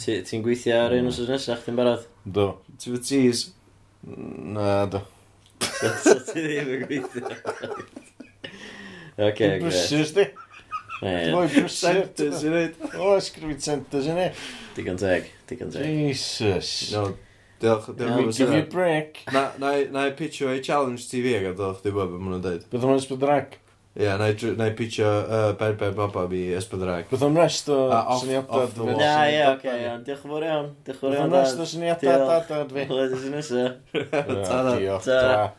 Ti'n 0.00 0.44
gweithio 0.46 0.78
ar 0.86 0.94
un 0.96 1.02
mm. 1.04 1.10
wrth 1.12 1.28
nesaf, 1.34 1.66
chdi'n 1.66 1.76
barod? 1.76 2.06
Do. 2.24 2.46
Ti'n 2.80 2.94
fy 2.96 3.00
tees? 3.04 3.42
Na, 4.56 4.86
do. 4.88 5.02
So 6.00 6.16
ti 6.30 6.40
ddim 6.46 6.70
yn 6.78 6.86
gweithio. 6.86 7.34
Oce, 9.20 9.34
gre. 9.36 9.52
Brysys 9.66 10.16
di. 10.16 10.30
Mwy 11.04 11.52
brysenters 11.58 12.48
i 12.48 12.54
wneud. 12.54 12.80
O, 12.94 13.12
ysgrifid 13.18 13.60
centers 13.68 14.08
i 14.08 14.16
wneud. 14.16 14.42
Digon 14.80 15.04
teg, 15.04 15.28
digon 15.52 15.76
teg. 15.76 15.84
Jesus. 15.92 16.72
No, 16.96 17.10
Diolch, 17.60 17.92
diolch. 18.00 18.32
Give 18.40 18.48
me 18.48 18.64
a 18.64 18.68
break. 18.78 19.26
Na, 19.28 19.50
na, 19.60 19.76
na 19.92 20.08
i 20.08 20.16
pitcho 20.16 20.48
i 20.48 20.64
challenge 20.64 21.04
TV 21.12 21.36
ag 21.36 21.52
adolch, 21.52 21.84
di 21.84 21.92
bod 21.92 22.08
beth 22.08 22.24
maen 22.24 22.38
nhw'n 22.38 22.46
dweud. 22.48 22.68
Beth 22.72 22.86
maen 22.86 22.96
nhw'n 22.96 23.04
sbydrac? 23.10 23.59
Ie, 23.90 24.04
yeah, 24.04 24.14
na 24.20 24.28
i, 24.30 24.34
na 24.54 24.68
i 24.70 24.74
pitio 24.78 25.02
uh, 25.06 25.50
Ben 25.58 25.74
Ben 25.76 25.94
baba 25.98 26.22
mi 26.30 26.44
esbyddrag. 26.54 27.08
Bydd 27.10 27.24
o'n 27.26 27.34
rest 27.40 27.66
o 27.74 27.90
syniadau. 28.20 28.68
Na, 28.86 29.26
ie, 29.26 29.40
oce, 29.50 29.72
iawn. 29.82 30.04
Diolch 30.06 30.22
yn 30.22 30.30
fawr 30.30 30.44
iawn. 30.46 30.68
Diolch 30.86 31.00
yn 31.00 31.02
fawr 31.02 31.16
iawn. 31.16 31.32
Bydd 31.32 31.40
rest 31.40 31.58
o 31.58 31.66
syniadau 31.66 32.22
dad 32.28 32.70
fi. 32.70 32.84
Bydd 32.86 33.16
o'n 33.18 33.34
nesaf. 33.34 33.72
Ta, 34.46 34.60
ta. 35.02 35.50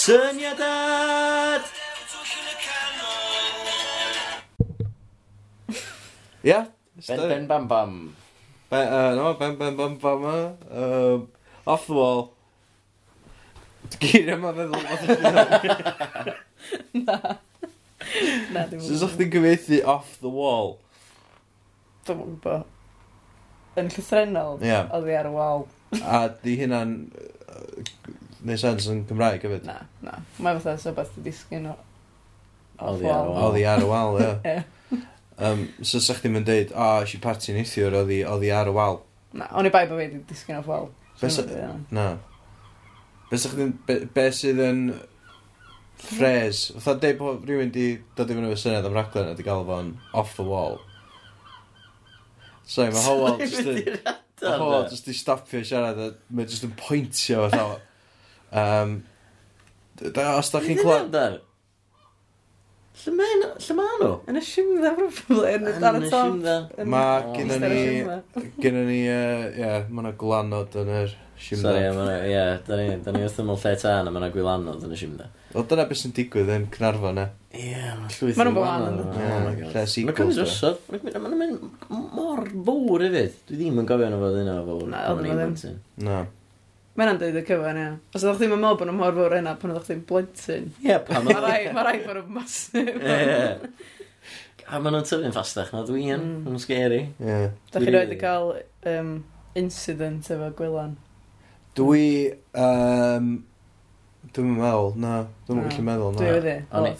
Syniadad! 0.00 1.62
Ie. 6.44 6.60
Ben, 7.08 7.20
ben, 7.30 7.48
bam, 7.48 7.64
bam. 7.68 7.96
Ben, 8.68 8.92
uh, 8.92 9.16
no, 9.16 9.32
ben, 9.40 9.56
ben, 9.56 9.72
bam, 9.80 9.96
bam. 10.04 10.20
Off 11.66 11.86
the 11.86 11.96
wall. 11.96 12.22
Gyn 14.00 14.28
yma 14.36 14.52
feddwl 14.54 14.84
bod 14.86 16.30
Na. 17.06 17.16
Na, 18.54 18.64
dim 18.70 18.80
So, 18.82 18.96
sa'ch 19.00 19.16
chi'n 19.18 19.30
gyfeithi 19.32 19.80
off 19.88 20.14
the 20.22 20.30
wall? 20.32 20.76
Dwi'n 22.08 22.20
gwybod. 22.22 22.64
Yn 23.80 23.90
llythrenol, 23.92 24.56
Ie. 24.66 24.78
oedd 24.96 25.06
hi 25.10 25.14
ar 25.20 25.28
y 25.30 25.34
wal. 25.34 25.66
A 26.00 26.22
di 26.42 26.56
hynna'n... 26.60 26.94
Neu 28.46 28.56
sens 28.56 28.86
yn 28.88 29.02
Cymraeg 29.08 29.42
hefyd? 29.44 29.66
Na, 29.68 29.76
na. 30.06 30.14
Mae 30.40 30.56
fatha 30.58 30.78
so 30.80 30.94
beth 30.96 31.18
i 31.20 31.24
disgyn 31.26 31.66
o... 31.70 31.76
Oedd 32.80 33.02
hi 33.04 33.10
ar 33.12 33.26
y 33.28 33.34
wal. 33.34 33.42
Oedd 33.50 33.58
hi 33.60 33.66
ar 33.68 33.84
y 33.84 33.90
wal, 33.90 34.18
ie. 34.22 34.30
Ie. 34.54 35.02
Um, 35.40 35.66
so, 35.84 36.00
sa'ch 36.04 36.22
chi'n 36.24 36.34
mynd 36.34 36.48
dweud, 36.48 36.72
o, 36.72 36.80
oh, 36.80 37.04
eisiau 37.04 37.22
parti 37.24 37.54
neithiwr, 37.56 37.94
oedd 38.02 38.10
hi 38.12 38.18
oedd 38.28 38.42
hi 38.44 38.50
ar 38.56 38.68
y 38.72 38.74
wal. 38.76 38.98
Na, 39.36 39.46
o'n 39.56 39.68
i 39.68 39.72
bai 39.72 39.84
bod 39.88 40.00
fi 40.00 40.06
wedi 40.08 40.18
disgyn 40.28 40.58
off 40.60 40.68
wal. 40.72 40.88
Be' 41.20 41.30
sa- 41.32 41.44
Na. 41.96 42.08
Be 43.30 43.38
sy'n 43.38 43.74
be, 43.86 43.96
be 44.10 44.26
sydd 44.34 44.58
yn 44.64 44.78
ffres? 46.00 46.64
Fytha 46.74 46.96
dweud 46.98 47.18
bod 47.20 47.44
rhywun 47.46 47.70
di 47.74 47.92
dod 48.18 48.32
i 48.32 48.34
fyny 48.34 48.48
fy 48.50 48.62
syniad 48.64 48.88
am 48.88 48.96
raglen 48.98 49.30
a 49.30 49.36
di 49.38 49.46
gael 49.46 49.62
fo'n 49.68 49.92
off 50.18 50.32
the 50.38 50.46
wall. 50.46 50.80
Sorry, 52.66 52.90
mae 52.94 53.04
Howell 53.06 53.38
just 53.44 53.70
yn... 53.70 53.78
Mae 54.40 54.56
Howell 54.56 54.88
just 54.90 55.06
di 55.06 55.14
stopio 55.14 55.62
siarad 55.66 56.00
a 56.02 56.08
mae 56.34 56.48
just 56.50 56.66
yn 56.66 56.74
pwyntio 56.80 57.46
fatha. 57.52 57.78
Um, 58.50 58.98
da, 60.02 60.32
os 60.34 60.50
da 60.50 60.64
chi'n 60.66 60.82
clywed... 60.82 61.40
Lle 63.00 63.14
mae 63.14 63.38
nhw? 63.40 64.12
Yn 64.28 64.36
y 64.36 64.44
siwmdda, 64.44 64.90
probably, 64.98 65.54
yn 65.54 65.70
y 65.70 65.78
ar 65.88 65.96
y 66.02 66.10
top. 66.12 66.34
Mae 66.90 67.30
gynnu 67.38 67.62
ni... 67.62 68.50
Gynnu 68.60 68.82
ni, 68.90 69.00
ie, 69.06 69.74
mae 69.86 70.02
yna 70.02 70.16
glanod 70.20 70.74
yn 70.82 70.90
yr... 70.98 71.14
Er, 71.14 71.29
Sori, 71.40 71.80
ia, 71.80 72.16
ia, 72.28 72.42
da 72.66 72.76
ni, 72.76 72.88
da 73.04 73.12
ni 73.14 73.22
wrth 73.24 73.38
ymwyl 73.40 73.58
lle 73.62 73.72
tân 73.80 74.08
a 74.08 74.12
mae 74.12 74.20
yna 74.20 74.32
gwylanodd 74.34 74.82
yn 74.86 74.92
y 74.94 74.98
simda. 75.00 75.28
O, 75.54 75.62
dyna 75.66 75.86
beth 75.88 76.02
sy'n 76.02 76.12
digwydd 76.14 76.50
yn 76.52 76.66
Cynarfon, 76.74 77.20
e? 77.22 77.24
Ie, 77.56 77.78
mae 77.96 78.12
llwyth 78.14 78.42
yn 78.44 78.52
gwylanodd. 78.58 79.00
Oh 79.08 79.46
lle 79.72 79.86
sequels. 79.88 80.10
Mae 80.10 80.18
cymryd 80.18 80.36
drosodd. 80.38 80.82
Mae'n 81.16 81.38
mynd 81.40 81.64
mor 81.88 82.44
fawr 82.66 83.06
hefyd. 83.06 83.40
Dwi 83.48 83.58
ddim 83.62 83.80
yn 83.82 83.88
gofio 83.88 84.10
nhw 84.12 84.20
fod 84.20 84.38
yna 84.42 84.58
fawr. 84.68 84.84
Na, 84.92 85.00
oedd 85.14 85.24
yna 85.24 85.48
ddim. 85.54 85.80
Na. 86.06 86.20
Mae 86.98 87.06
yna'n 87.06 87.18
dweud 87.22 87.40
y 87.40 87.42
cyfan, 87.48 87.80
ie. 87.80 87.88
Os 88.12 88.26
ydych 88.26 88.40
chi'n 88.42 88.52
meddwl 88.52 88.78
bod 88.78 88.88
nhw'n 88.90 89.00
mor 89.00 89.16
fawr 89.16 89.36
yna 89.40 89.56
pan 89.58 89.74
ydych 89.74 89.88
chi'n 89.88 90.06
blentyn. 90.08 90.70
Ie, 90.84 90.96
pam. 91.08 91.26
Mae 91.26 91.42
rai, 91.46 91.58
mae 91.74 91.86
rai 91.86 91.98
bod 92.04 92.20
nhw'n 92.20 92.32
masif. 92.36 92.90
Ie. 93.00 93.50
A 94.70 94.78
mm. 94.78 94.84
maen 94.84 94.94
nhw'n 94.94 95.06
tyfu'n 95.08 95.34
ffastach 95.34 95.70
na 95.74 95.84
dwi 95.88 96.08
yn. 96.14 96.26
Mm. 96.26 96.48
Mae'n 96.48 96.62
scary. 96.62 97.04
Ie. 97.16 97.28
Yeah. 97.30 97.46
Da 97.72 97.82
chi 97.82 97.94
roed 97.94 98.14
i 98.14 98.18
cael 98.20 98.52
um, 98.92 99.14
incident 99.58 100.30
efo 100.34 100.50
Gwylan. 100.58 100.98
Dwi... 101.80 102.04
Um, 102.60 103.32
Dwi'n 104.30 104.52
meddwl, 104.54 104.92
na. 105.00 105.14
Dwi'n 105.48 105.58
meddwl 105.58 105.72
gallu 105.72 105.84
meddwl, 105.86 106.12
na. 106.14 106.20
Dwi 106.20 106.34
wedi. 106.36 106.56
O'n 106.76 106.86
i. 106.86 106.92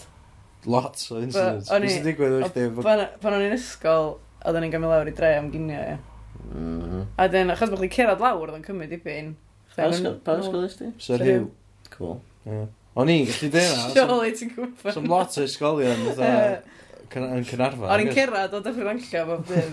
Lots 0.71 1.11
o 1.13 1.21
incidents. 1.21 1.69
O'n 1.71 1.85
i. 1.85 1.91
Bys 1.91 2.01
digwydd 2.05 2.39
o'ch 2.41 2.51
chdi? 2.55 2.65
Pan 2.83 3.37
o'n 3.37 3.45
i'n 3.45 3.55
ysgol, 3.55 4.17
oedden 4.41 4.65
ni'n 4.65 4.73
gymryd 4.75 4.93
lawr 4.95 5.11
i 5.11 5.15
dre 5.17 5.31
am 5.39 5.53
ginio, 5.53 5.79
ie. 5.85 5.97
Mm. 6.41 6.57
Mm-hmm. 6.57 7.07
A 7.21 7.29
dyn, 7.31 7.53
achos 7.55 7.71
bod 7.71 7.85
chi'n 7.85 7.95
cerad 7.95 8.25
lawr, 8.25 8.49
oedd 8.49 8.59
yn 8.59 8.67
cymryd 8.67 8.91
dipyn. 8.97 9.31
Pa 9.77 9.87
ysgol 9.93 10.67
ysdi? 10.67 10.91
Sir 10.99 11.23
Hugh. 11.23 11.47
Cool. 11.95 12.19
Yeah. 12.49 12.67
O'n 12.99 13.13
i'n 13.13 13.25
gallu 13.29 13.49
dweud 13.55 13.73
na. 13.79 13.87
Surely 13.95 14.35
ti'n 14.41 14.51
gwybod. 14.57 14.93
Some 14.97 15.11
lot 15.13 15.39
o 15.39 15.47
ysgolion 15.47 16.01
yn 16.11 17.47
Cynarfa. 17.47 17.87
O'n 17.87 18.03
i'n 18.03 18.15
cerad 18.17 18.53
o 18.57 18.61
dyffryn 18.65 18.91
anllio 18.97 19.23
bob 19.31 19.43
dyn. 19.51 19.67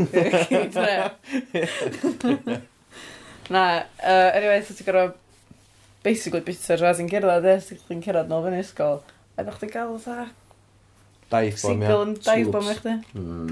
Na, 3.53 3.63
uh, 4.01 4.29
anyway, 4.35 4.59
so 4.65 4.75
ti'n 4.75 4.89
gorfod 4.89 5.15
basically 6.03 6.43
bitter 6.45 6.79
rhaid 6.81 6.99
i'n 7.03 7.11
cyrraedd, 7.11 7.47
e, 7.47 7.55
so 7.63 7.77
ti'n 7.87 8.03
cyrraedd 8.03 8.29
nôl 8.31 8.45
fyny 8.47 8.61
ysgol. 8.63 9.01
A 9.37 9.45
ddech 9.45 9.61
chi'n 9.61 9.73
gael 9.73 9.97
dda 10.01 10.27
Daif 11.31 11.61
bom, 11.61 11.81
ia. 11.81 11.87
Single 11.87 12.03
yn 12.05 12.13
daif 12.23 12.51
bom 12.53 12.69
eich 12.71 12.83
di. 12.85 12.93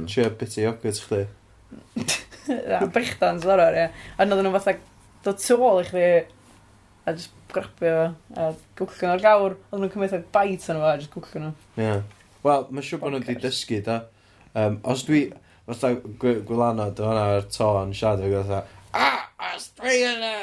Trio 0.08 0.30
biti 0.40 0.64
yogurt 0.64 1.02
chdi. 1.04 1.24
Na, 2.70 2.80
brechdan, 2.94 3.42
soror, 3.44 3.76
ie. 3.76 3.90
A 4.16 4.28
nod 4.28 4.44
nhw 4.46 4.54
fatha 4.56 4.78
dod 5.26 5.42
tu 5.42 5.58
ôl 5.60 5.82
i 5.82 5.88
chdi 5.90 6.06
a 7.06 7.14
just 7.14 7.34
grabio 7.52 7.96
fo 8.30 8.46
a 8.46 8.52
gwllio 8.80 9.10
nhw'r 9.10 9.26
gawr. 9.26 9.58
Oedden 9.58 9.84
nhw'n 9.84 9.94
cymryd 9.96 10.16
o'r 10.16 10.28
bait 10.38 10.70
yn 10.72 10.80
fo 10.80 10.88
a 10.88 10.96
just 11.02 11.12
gwllio 11.16 11.44
nhw. 11.44 11.52
Ie. 11.84 11.98
Wel, 12.46 12.68
mae'n 12.70 12.88
siŵr 12.88 13.02
bod 13.04 13.16
nhw 13.16 13.22
wedi 13.26 13.38
dysgu, 13.44 13.82
da. 13.90 14.00
Um, 14.56 14.80
os 14.88 15.04
dwi, 15.08 15.26
fatha 15.68 15.92
gwylanod 16.22 17.04
o'n 17.04 17.20
ar 17.26 17.50
to 17.52 17.72
yn 17.82 17.92
siarad, 17.98 18.24
dwi'n 18.24 18.38
gwybod 18.38 18.52
fatha, 18.54 18.82
ah! 18.96 19.25
os 19.56 19.70
dwi 19.80 20.00
yn 20.06 20.26
y... 20.26 20.34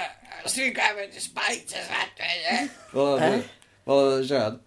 Os 0.43 0.57
dwi'n 0.57 0.75
gafod 0.77 1.17
y 1.17 1.23
spait 1.23 1.75
y 1.77 1.83
e? 1.83 2.57
Fel 2.91 3.03
oedd 3.05 3.27
e? 3.27 3.31
Fel 3.87 4.01
oedd 4.01 4.17
e 4.17 4.27
siarad? 4.31 4.59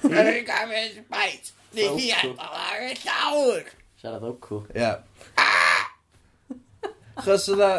Os 0.00 0.14
dwi'n 0.14 0.46
gafod 0.48 0.78
y 0.78 1.02
spait, 1.02 1.52
ni 1.76 1.88
hi 1.96 2.08
adal 2.18 2.56
ar 2.64 2.86
y 2.86 2.94
llawr. 3.02 3.68
Siarad 4.00 4.26
ocw. 4.30 4.62
Ie. 4.76 4.92
Chos 7.24 7.50
oedd 7.52 7.66
e... 7.66 7.74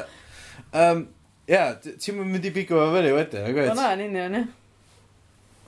Um, 0.72 1.08
Ia, 1.52 1.58
yeah, 1.58 1.96
ti'n 2.00 2.20
mynd 2.22 2.46
i 2.48 2.52
bigo 2.56 2.78
fo 2.80 2.92
fyny 2.94 3.10
wedyn, 3.12 3.48
yn 3.50 3.56
gwaith? 3.58 3.72
O 3.74 3.76
na, 3.76 3.90
yn 3.98 4.04
union, 4.06 4.36
ia. 4.38 4.46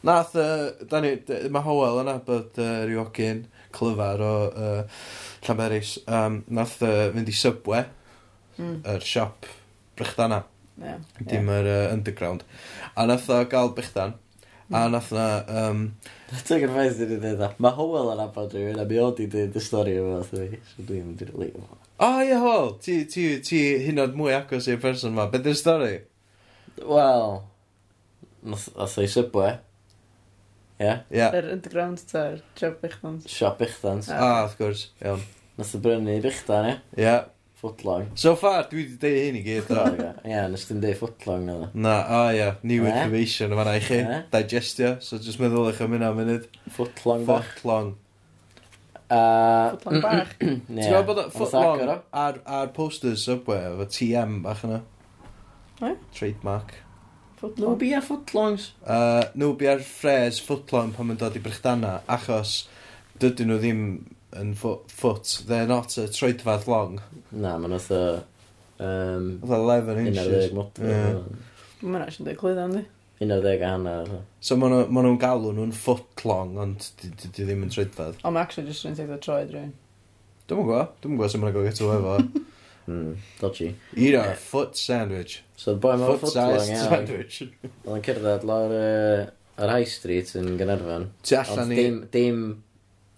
Nath, 0.08 0.36
uh, 0.40 0.86
Dani, 0.88 1.16
mae 1.52 1.66
Howell 1.66 2.00
yna 2.04 2.14
bod 2.24 2.60
uh, 2.62 2.84
rywogyn 2.88 3.42
clyfar 3.76 4.24
o 4.24 4.32
uh, 4.52 5.02
Llanberis. 5.44 5.98
Um, 6.08 6.38
nath 6.56 6.78
uh, 6.86 7.10
fynd 7.16 7.32
i 7.32 7.36
Subway, 7.36 7.84
mm. 8.60 8.78
yr 8.80 9.02
er 9.02 9.08
siop 9.10 9.50
brechdanau. 10.00 10.44
Yeah. 10.82 11.00
Dim 11.20 11.50
yr 11.54 11.68
yeah. 11.70 11.88
uh, 11.88 11.94
underground. 11.94 12.44
A 12.98 13.06
nath 13.10 13.30
o 13.30 13.40
gael 13.50 13.74
brechdan. 13.78 14.16
A 14.72 14.86
hmm. 14.86 14.92
nath 14.96 15.12
na... 15.14 15.28
Um... 15.48 15.84
Teg 16.48 16.64
yn 16.66 16.72
ffaith 16.74 16.98
dwi'n 16.98 17.20
dweud 17.22 17.60
Mae 17.62 17.76
Howell 17.78 18.14
yn 18.16 18.22
abod 18.24 18.56
rhywun 18.56 18.80
a 18.82 18.86
mi 18.90 18.98
oedd 19.02 19.20
i 19.22 19.28
dweud 19.30 19.58
y 19.60 19.62
stori 19.62 19.98
efo 20.00 20.22
fi. 20.32 20.62
So 20.72 20.86
dwi'n 20.88 21.10
mynd 21.10 21.26
i'r 21.26 21.34
leif. 21.38 21.76
O 22.02 22.10
ie 22.26 22.34
Howell, 22.34 22.74
ti, 22.82 23.04
ti, 23.12 23.28
ti 23.46 23.62
hyn 23.86 24.02
oed 24.02 24.16
mwy 24.18 24.34
agos 24.38 24.70
i'r 24.72 24.82
person 24.82 25.14
yma. 25.14 25.28
Beth 25.34 25.52
yw'r 25.52 25.60
stori? 25.60 25.94
Wel, 26.82 27.38
nath 28.50 28.98
o'i 28.98 29.12
subway. 29.12 29.60
E. 30.80 30.88
Ie? 30.88 30.96
Ie. 31.14 31.28
Yr 31.28 31.52
underground 31.54 32.02
ta, 32.10 32.26
siop 32.58 32.82
bichdans. 32.82 33.30
Siop 33.30 33.62
bichdans. 33.62 34.10
A, 34.10 34.18
ah, 34.18 34.40
wrth 34.48 34.58
gwrs, 34.58 34.88
iawn. 35.04 35.22
Nath 35.60 35.76
o 35.78 35.84
brynu 35.84 36.18
bichdans, 36.24 36.82
ie? 36.98 37.06
Ie. 37.06 37.16
Footlong. 37.64 38.10
So 38.20 38.36
far, 38.36 38.66
dwi 38.68 38.82
wedi 38.84 38.98
deud 39.00 39.18
hyn 39.22 39.36
i 39.40 39.42
gyd. 39.46 39.70
Ie, 39.72 40.08
yeah, 40.28 40.48
nes 40.52 40.66
dim 40.68 40.82
deud 40.84 40.98
footlong 41.00 41.46
na. 41.48 41.54
Na, 41.72 41.94
o 42.04 42.18
oh, 42.18 42.32
ia, 42.34 42.40
yeah. 42.42 42.58
new 42.68 42.84
information 42.84 43.54
yma 43.56 43.64
na 43.64 43.78
i 43.80 43.84
chi. 43.86 44.00
Digestio, 44.34 44.98
so 45.00 45.16
just 45.16 45.40
meddwl 45.40 45.70
eich 45.70 45.80
am 45.86 45.96
hynna 45.96 46.10
am 46.12 46.20
munud. 46.20 46.50
Footlong. 46.76 47.24
Footlong. 47.30 47.94
Uh, 49.08 49.78
footlong 49.78 50.04
bach. 50.04 50.34
Ti'n 50.42 50.82
gwybod 50.82 51.22
bod 51.22 51.32
footlong 51.38 51.86
ar, 51.88 52.42
ar 52.44 52.74
posters 52.76 53.24
subway 53.30 53.64
efo 53.70 53.88
TM 53.96 54.42
bach 54.44 54.66
yna? 54.68 54.82
Trademark. 55.80 56.76
Footlong. 57.40 57.78
Nhw 57.78 57.80
bi 57.80 57.94
footlongs. 58.10 58.74
Uh, 58.84 59.22
nhw 59.40 59.54
bi 59.62 59.72
ar 59.72 59.88
ffres 59.88 60.44
footlong 60.44 60.92
pan 60.98 61.08
mae'n 61.08 61.24
dod 61.24 61.40
i 61.40 61.46
brechdana, 61.48 62.02
achos 62.12 62.66
dydyn 63.24 63.54
nhw 63.54 63.64
ddim 63.64 63.88
yn 64.40 64.54
foot, 64.58 65.42
they're 65.48 65.70
not 65.70 65.98
a 65.98 66.08
troedfad 66.12 66.68
long. 66.68 67.00
Na, 67.32 67.58
mae'n 67.62 67.78
otho... 67.80 68.04
Um, 68.84 69.38
oedd 69.46 69.54
11 69.60 70.02
inches. 70.08 70.28
11 70.28 70.58
model. 70.58 70.90
Yeah. 70.90 71.22
Mae'n 71.84 72.04
rhaid 72.04 72.20
yn 72.20 72.28
dweud 72.28 72.40
clydd 72.42 72.62
Un 72.64 72.76
di. 72.78 73.38
ddeg 73.40 73.62
a 73.64 73.70
hanner. 73.76 74.10
So 74.44 74.58
maen 74.60 74.74
nhw'n 74.74 74.90
ma 74.92 75.04
nhw 75.06 75.14
galw 75.22 75.54
nhw'n 75.54 75.76
foot 75.78 76.24
long, 76.28 76.58
ond 76.60 76.90
di, 77.00 77.12
ddim 77.38 77.64
yn 77.68 77.72
troedfad. 77.72 78.18
O, 78.24 78.32
mae 78.34 78.44
actually 78.44 78.68
just 78.68 78.88
yn 78.90 78.98
teithio 78.98 79.20
troed 79.24 79.54
rhywun. 79.54 79.72
Dwi'n 80.50 80.60
mwyn 80.60 80.68
gwybod, 80.68 80.98
dwi'n 81.04 81.14
mwyn 81.14 81.22
gwybod 81.22 81.32
sef 81.34 81.44
mae'n 81.44 81.56
gwybod 81.56 81.72
eto 81.76 81.94
efo. 82.00 82.18
Mm, 82.84 83.16
dodgy. 83.40 83.76
Eat 83.96 84.16
a 84.20 84.34
foot 84.36 84.76
sandwich. 84.76 85.42
So 85.56 85.72
the 85.74 85.80
boy 85.80 85.94
mae'n 85.96 86.18
foot, 86.18 86.20
foot 86.20 86.36
long, 86.36 86.68
ia. 86.68 86.80
sandwich. 86.82 87.38
Oedd 87.86 87.94
yn 87.96 88.04
cerdded 88.04 88.44
lawr 88.50 88.74
uh, 88.76 89.22
ar 89.64 89.72
High 89.72 89.88
Street 89.88 90.34
yn 90.36 90.58
Gynarfan. 90.60 91.06
Ti 91.24 91.38
allan 91.40 91.72
ni... 91.72 91.78
Dim, 91.80 92.02
dim, 92.12 92.42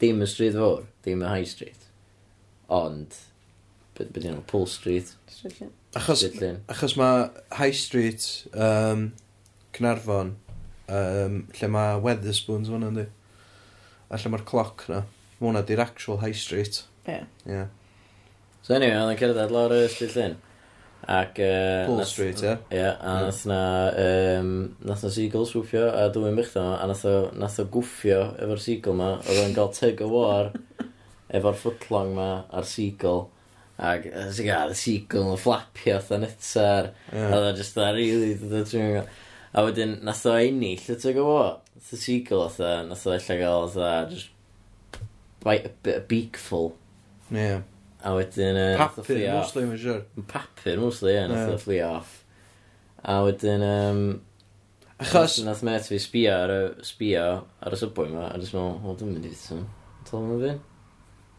dim 0.04 0.22
y 0.22 0.28
stryd 0.30 0.60
fawr. 0.60 0.86
Dim 1.06 1.22
y 1.22 1.30
High 1.30 1.50
Street. 1.50 1.88
Ond, 2.74 3.14
beth 3.98 4.12
be 4.14 4.24
dyn 4.24 4.36
nhw, 4.40 4.46
Pool 4.50 4.66
Street. 4.70 5.12
Achos, 5.96 6.24
Stryd 6.24 6.40
llun. 6.42 6.58
achos 6.72 6.96
mae 7.00 7.28
High 7.60 7.76
Street, 7.78 8.26
um, 8.54 9.12
Cynarfon, 9.76 10.34
um, 10.90 11.38
lle 11.56 11.70
mae 11.72 12.02
Weatherspoons 12.04 12.72
hwnna, 12.74 12.90
yndi. 12.92 13.06
A 14.10 14.20
lle 14.20 14.34
mae'r 14.34 14.46
cloc 14.50 14.88
na. 14.92 15.04
Mae 15.38 15.50
hwnna 15.50 15.64
di'r 15.68 15.84
actual 15.86 16.20
High 16.24 16.36
Street. 16.38 16.82
Ie. 17.06 17.20
Yeah. 17.20 17.30
Yeah. 17.46 17.70
So 18.66 18.74
anyway, 18.74 18.98
oedd 18.98 19.14
yn 19.14 19.22
cerdded 19.22 19.52
lawr 19.54 19.78
y 19.78 19.86
street 19.94 20.18
llyn. 20.18 20.38
Ac... 21.06 21.38
Uh, 21.38 21.86
Pool 21.86 22.00
nath, 22.02 22.10
Street, 22.10 22.40
ie. 22.42 22.56
Ie, 22.74 22.86
a 22.90 23.16
nath 23.28 23.44
na... 23.46 23.60
Um, 24.02 24.54
nath 24.90 25.04
na 25.06 25.12
seagull 25.14 25.46
swwpio 25.46 25.84
a 25.94 26.08
dwi'n 26.16 26.40
bych 26.40 26.56
a 26.58 26.64
nath 26.90 27.06
o, 27.06 27.14
nath 27.38 27.60
o 27.62 27.68
gwffio 27.76 28.24
efo'r 28.42 28.64
seagull 28.64 28.98
ma. 28.98 29.12
Oedd 29.22 29.44
o'n 29.44 29.54
cael 29.54 29.70
tug 29.78 30.02
o 30.02 30.10
war 30.16 30.50
efo'r 31.38 31.58
footlong 31.60 32.14
ma 32.18 32.30
a'r 32.56 32.68
seagull. 32.70 33.26
Ac, 33.76 34.08
ti'n 34.08 34.48
gael, 34.48 34.72
y 34.72 34.80
seagull 34.80 35.34
yn 35.34 35.42
fflapio 35.42 35.98
oedd 36.00 36.14
yn 36.16 36.28
etar. 36.30 36.92
Yeah. 37.12 37.30
A 37.30 37.40
oedd 37.40 37.50
o 37.50 37.54
just 37.60 37.78
da 37.78 37.92
really, 37.96 38.34
dod 38.40 38.58
o 38.62 38.64
trwy'n 38.70 38.94
gael. 38.96 39.14
A 39.56 39.64
wedyn, 39.68 39.98
nath 40.08 40.26
o 40.28 40.36
ennill, 40.40 40.84
y 40.84 40.96
oedd 40.96 41.08
o 41.12 41.16
gofo. 41.20 41.46
Nath 41.76 41.94
o 41.96 42.02
seagull 42.02 42.46
oedd 42.48 42.62
o, 42.64 42.74
nath 42.90 43.08
o 43.08 43.16
illa 43.16 43.40
gael 43.42 43.70
oedd 43.70 43.80
o, 43.80 43.94
just 44.12 44.32
beakful. 46.10 46.72
Yeah. 47.30 47.66
A 48.06 48.14
wedyn, 48.14 48.60
uh, 48.62 48.78
papur, 48.78 49.18
mostly, 49.34 49.66
mae'n 49.66 49.82
siwr. 49.82 50.06
Papur, 50.30 50.80
mostly, 50.82 51.16
ie, 51.16 51.26
nath 51.32 51.56
o 51.56 51.60
fflio 51.62 51.90
off. 51.98 52.22
A 53.02 53.20
wedyn, 53.26 53.66
um, 53.66 54.06
Achos... 55.02 55.42
Nath 55.44 55.64
met 55.68 55.88
fi 55.90 55.98
sbio 56.00 56.32
ar 56.46 56.52
y, 56.54 56.60
sbio 56.88 57.26
ar 57.60 57.74
y 57.76 57.80
subway 57.82 58.14
ma, 58.14 58.30
a 58.30 58.40
jyst 58.40 58.56
meddwl, 58.56 58.78
o, 58.80 58.94
dwi'n 58.96 59.12
mynd 59.12 59.28
i 59.28 59.32
fyta. 59.34 59.58
Tal 60.08 60.24
yma 60.24 60.38
fi? 60.40 60.54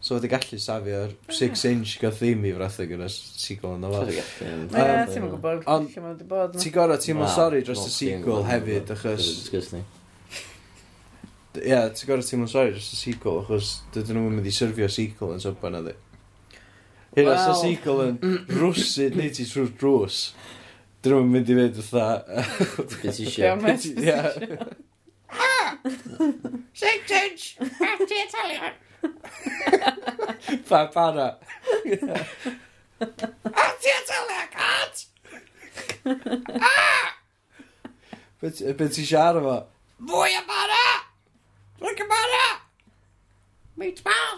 So 0.07 0.15
wedi 0.15 0.29
gallu 0.31 0.55
safio'r 0.63 1.11
6 1.27 1.65
ah. 1.65 1.71
inch 1.73 1.97
gael 1.99 2.13
ddim 2.15 2.45
i 2.47 2.53
frathu 2.55 2.85
gyda 2.87 3.09
sequel 3.11 3.73
yn 3.75 3.81
o'r 3.89 4.11
Ie, 4.13 4.21
ti'n 4.39 4.61
mynd 4.71 5.33
gwybod 5.33 5.65
lle 5.65 5.81
mae'n 5.81 6.05
wedi 6.13 6.27
bod. 6.29 6.55
Ti'n 6.55 6.73
gorau, 6.77 6.99
ti'n 7.03 7.17
mynd 7.19 7.33
sori 7.33 7.59
dros 7.67 7.81
y 7.83 7.91
sequel 7.91 8.45
hefyd, 8.47 8.93
achos... 8.95 9.27
Ie, 11.59 11.81
ti'n 11.91 12.07
gorau 12.07 12.23
ti'n 12.23 12.39
mynd 12.39 12.53
sori 12.53 12.71
dros 12.77 12.87
y 12.87 13.01
sequel, 13.01 13.41
achos 13.41 13.73
dydyn 13.97 14.21
nhw'n 14.21 14.37
mynd 14.37 14.47
i 14.47 14.55
syrfio 14.61 14.87
sequel 14.95 15.35
yn 15.35 15.43
sopa 15.43 15.73
na 15.75 15.83
di. 15.89 15.97
Hyn 17.19 17.33
os 17.33 17.51
y 17.51 17.59
sequel 17.65 18.05
yn 18.05 18.17
rwsyd 18.61 19.19
neu 19.19 19.35
ti 19.35 19.43
trwy'r 19.51 19.75
drws, 19.83 20.23
dyn 21.03 21.17
nhw'n 21.17 21.31
mynd 21.35 21.51
i 21.51 21.59
fynd 21.59 21.83
fatha... 21.91 22.07
Beth 22.95 23.23
i 23.25 23.27
siarad. 23.35 23.91
Ie. 23.91 24.19
Shake 26.71 27.07
change, 27.11 27.57
half 27.59 27.99
the 27.99 28.23
Italian. 28.23 28.83
pa 30.69 30.87
para. 30.93 31.27
A 32.99 33.65
ti 33.81 33.89
a 33.93 33.99
tyle, 34.07 34.39
cat! 34.55 34.95
Ah! 36.61 37.07
Be 38.41 38.87
ti 38.89 39.05
siarad 39.05 39.43
fo? 39.43 39.57
Fwy 40.07 40.33
o 40.39 40.41
bara! 40.49 40.85
Rwy'n 41.81 42.09
bara! 42.09 42.45
Meat 43.77 44.01
ball! 44.03 44.35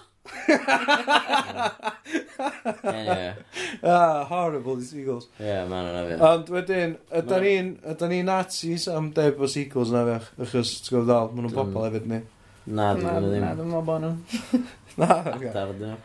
anyway. 2.83 3.35
Ah, 3.83 4.25
horrible, 4.25 4.75
these 4.75 4.91
seagulls. 4.91 5.27
Ie, 5.39 5.45
yeah, 5.45 5.67
man 5.67 5.87
o'n 5.87 5.99
afiach. 6.01 6.25
Ond 6.29 6.51
wedyn, 6.53 6.97
ydyn 7.21 7.45
ni'n 7.45 8.11
ni 8.11 8.19
Nazis 8.27 8.87
am 8.91 9.11
deb 9.15 9.39
o 9.39 9.47
seagulls 9.51 9.93
na 9.95 10.03
fiach, 10.07 10.27
achos, 10.43 10.75
ti'n 10.83 10.95
gwybod 10.95 11.09
ddal, 11.09 11.31
maen 11.31 11.47
nhw'n 11.47 11.55
bobl 11.55 11.87
hefyd 11.87 12.05
ni. 12.11 12.19
Mm. 12.23 12.38
Na, 12.69 12.91
dwi'n 12.93 13.07
meddwl 13.07 13.31
ddim. 13.33 13.43
Na, 13.43 13.53
dwi'n 13.57 13.69
meddwl 13.71 13.85
bod 13.87 14.03
nhw. 14.03 14.11
Na, 15.01 15.07
oce. 15.33 15.49
Adar 15.49 15.71
ydyn 15.73 15.93
nhw. 15.93 15.99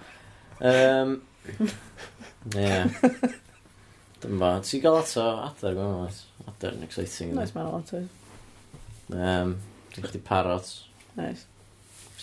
Um, 0.65 1.11
Ie. 2.55 2.79
Dwi'n 4.23 4.39
ba. 4.41 4.53
Ti'n 4.65 4.85
gael 4.85 4.97
lot 4.97 5.13
o 5.21 5.27
adar 5.45 5.77
gwneud 5.77 5.99
mas. 6.07 6.23
Adar 6.49 6.79
yn 6.79 6.87
exciting. 6.87 7.35
Nice, 7.37 7.53
mae'n 7.57 7.69
lot 7.69 7.93
o. 7.99 8.01
Um, 9.13 9.53
Dwi'n 9.93 10.09
chdi 10.09 10.23
parrots. 10.25 10.79
Nice. 11.19 11.45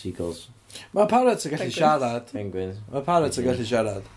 Seagulls. 0.00 0.48
Mae 0.96 1.06
parrots 1.12 1.46
yn 1.46 1.54
gallu 1.54 1.76
siarad. 1.76 2.34
Penguins. 2.34 2.82
Mae 2.90 3.06
parrots 3.06 3.38
yn 3.38 3.46
gallu 3.46 3.68
siarad. 3.68 4.10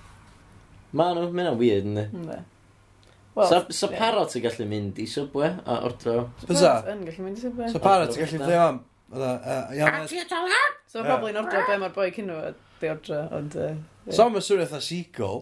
Ma 0.96 1.12
nhw, 1.14 1.30
mae 1.36 1.46
nhw'n 1.46 1.62
weird, 1.62 1.86
ynddi? 1.92 2.08
Ynddi. 2.16 2.42
so, 3.36 3.62
so 3.68 3.78
sa 3.78 3.92
parrot 3.94 4.34
yn 4.40 4.48
gallu 4.48 4.66
mynd 4.74 5.00
i 5.04 5.06
subwe 5.12 5.54
a 5.54 5.80
ordro? 5.86 6.32
Bysa? 6.48 6.80
Yn 6.96 7.06
gallu 7.06 7.28
mynd 7.28 7.38
i 7.44 7.46
subwe. 7.46 7.70
So 7.70 7.84
parrot 7.84 8.16
yn 8.16 8.24
gallu 8.24 8.42
ddim 8.42 8.66
am 8.66 8.84
Ia, 9.14 9.90
So 10.96 11.02
mae'n 11.04 11.10
probably 11.10 11.34
yn 11.34 11.40
ordro 11.42 11.62
be 11.68 11.76
mae'r 11.82 11.94
boi 11.96 12.08
cyn 12.16 12.30
nhw 12.30 12.54
di 12.80 12.88
ordro, 12.88 13.18
ond... 13.36 13.56
yy, 13.60 13.74
ie. 14.08 14.14
So 14.16 14.30
mae'n 14.32 14.44
swnio 14.46 14.64
eitha 14.64 14.80
seagull. 14.80 15.42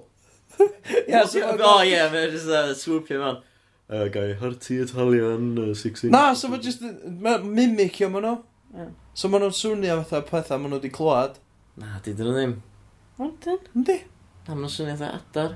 Ie, 0.63 1.19
so 1.29 1.43
mae'n... 1.43 1.61
O 1.61 1.67
oh, 1.67 1.83
ie, 1.85 1.99
fe 2.09 2.23
jyst 2.31 2.49
uh, 2.49 2.71
swoopio 2.79 3.19
mewn. 3.21 3.37
Uh, 3.85 3.99
oh, 3.99 4.07
gai 4.15 4.31
harti 4.39 4.79
Italian 4.81 5.51
uh, 5.61 5.67
16. 5.77 6.09
Na, 6.15 6.23
so 6.39 6.49
mae'n 6.49 6.63
just... 6.65 6.81
Mae'n 6.81 7.45
mimicio 7.53 8.09
maen 8.09 8.25
nhw. 8.25 8.33
Ie. 8.73 8.87
So 9.13 9.29
maen 9.29 9.45
nhw'n 9.45 9.53
swnio 9.59 9.99
fatha 10.01 10.23
pethau 10.31 10.63
maen 10.63 10.73
nhw 10.73 10.81
wedi 10.81 10.93
clywed. 10.97 11.37
Na, 11.83 11.99
di 12.01 12.15
dyn 12.17 12.31
nhw 12.31 12.39
ddim. 12.39 12.57
Ond 13.21 13.37
dyn? 13.45 13.61
Yndi? 13.77 13.99
Na, 14.47 14.55
maen 14.55 14.65
nhw'n 14.65 14.75
swnio 14.79 14.97
fatha 14.97 15.21
adar. 15.21 15.55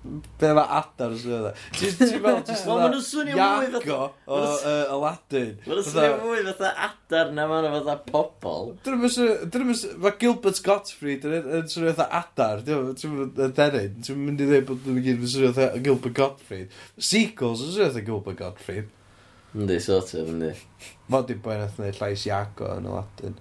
Be 0.00 0.48
mae 0.56 0.64
adar 0.78 1.10
yn 1.12 1.18
swnio 1.20 1.38
dda? 1.44 1.50
Ti'n 1.76 2.22
meddwl, 2.24 2.38
ti'n 2.48 2.60
Wel, 2.64 2.78
maen 2.80 2.92
nhw'n 2.94 3.02
swnio 3.04 3.34
mwy 3.36 3.66
fatha- 3.74 3.80
Iago 3.84 3.96
o 4.32 4.36
maen 4.40 4.62
yy, 4.64 4.84
Aladdin. 4.94 5.50
Mae'n 5.66 5.82
swnio 5.84 5.90
Fatha- 5.90 6.22
mwy 6.22 6.44
fatha 6.46 6.70
adar 6.86 7.32
na 7.36 7.44
maen 7.50 7.66
ma'n 7.68 7.82
fatha 7.84 7.96
pobl. 8.14 8.70
Dyn 8.86 8.96
nhw'n 8.96 9.12
swnio- 9.16 9.34
dyn 9.44 9.60
nhw'm 9.60 9.72
yn 9.74 9.78
swnio- 9.82 9.98
Mae 10.06 10.14
Gilbert 10.22 10.62
Gottfried 10.70 11.26
yn 11.28 11.50
yn 11.58 11.68
swnio 11.74 11.92
fatha 11.98 12.22
adar, 12.22 12.62
Dyn 12.64 12.80
nhw'n 12.80 12.96
ti'n. 12.96 13.98
Ti'n 14.08 14.22
mynd 14.24 14.40
i 14.40 14.46
ddweud 14.48 14.66
bod 14.70 14.88
nhw'n 14.88 15.02
gyd 15.04 15.20
yn 15.20 15.32
swnio 15.34 15.50
fatha 15.58 15.82
Gilbert 15.84 16.16
Gottfried. 16.16 16.72
Sequels 17.10 17.66
yn 17.66 17.74
swnio 17.74 17.90
fatha 17.90 18.04
Gilbert 18.08 18.40
Gottfried. 18.40 18.88
Yndi, 19.52 19.76
sort 19.84 20.14
of, 20.16 20.28
yndi. 20.32 20.54
Mod 21.12 21.28
i 21.28 21.36
boi 21.44 21.58
nath 21.60 21.76
wneud 21.76 22.00
llais 22.00 22.24
Iago 22.30 22.72
yn 22.78 22.88
Aladdin. 22.88 23.36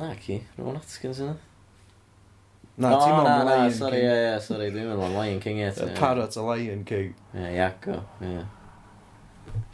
Na, 0.00 0.10
ci. 0.18 0.40
Rowan 0.58 0.80
Atkins 0.82 1.20
yna. 1.22 1.36
Na, 2.80 2.94
no, 2.94 3.00
ti'n 3.02 3.18
meddwl 3.18 3.48
Lion 3.50 3.74
sorry, 3.76 3.98
King. 3.98 4.00
Ie, 4.00 4.06
yeah, 4.06 4.22
yeah, 4.24 4.38
sorry, 4.40 4.70
dwi'n 4.72 4.86
meddwl 4.88 5.04
am 5.04 5.16
Lion 5.18 5.42
King 5.42 5.58
eto. 5.66 5.84
Y 5.84 5.96
parrot 5.98 6.38
a 6.40 6.44
Lion 6.46 6.86
King. 6.88 7.10
Ie, 7.34 7.42
yeah, 7.42 7.50
iaco, 7.58 7.98
ie. 8.22 8.30
Yeah. 8.38 8.46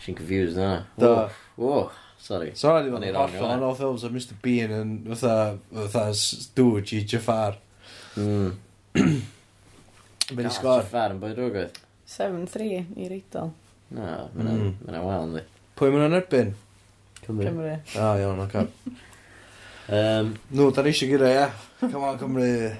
Confused 0.02 0.59
na. 0.59 0.72
Do. 0.98 1.12
Wo, 1.61 1.76
sorry. 2.18 2.50
Sorry, 2.59 2.82
dwi'n 2.88 2.98
meddwl 2.98 3.20
allan 3.22 3.54
o'n 3.61 3.68
all 3.68 3.78
films 3.78 4.02
o 4.02 4.11
Mr 4.11 4.34
Bean 4.42 4.74
yn 4.74 4.96
fatha, 5.12 5.36
fatha 5.70 6.09
stwj 6.18 6.96
i 6.98 7.04
Jafar. 7.07 7.61
Mm. 8.18 8.57
Fe'n 10.32 10.50
i 10.50 10.54
sgor. 10.59 10.82
Jafar 10.82 11.14
yn 11.14 11.22
bwyd 11.22 11.38
rwgwydd. 11.38 11.78
7-3 12.11 12.66
i 12.98 13.09
reidol. 13.11 13.54
Na, 13.94 14.26
mae'n 14.34 14.50
hmm. 14.50 14.98
wael, 15.07 15.28
ynddi. 15.28 15.44
Pwy 15.78 15.94
mae'n 15.94 16.18
erbyn? 16.18 16.52
Cymru. 17.22 17.46
Cymru. 17.46 17.78
O, 18.02 18.11
iawn, 18.18 18.42
o'r 18.42 18.50
cap. 18.50 18.90
Um, 19.86 20.34
Nw, 20.50 20.72
da 20.74 20.82
ni 20.82 20.90
eisiau 20.90 21.12
gyda, 21.12 21.30
ia. 21.30 21.48
Come 21.81 22.05
on, 22.05 22.18
Cymru. 22.18 22.77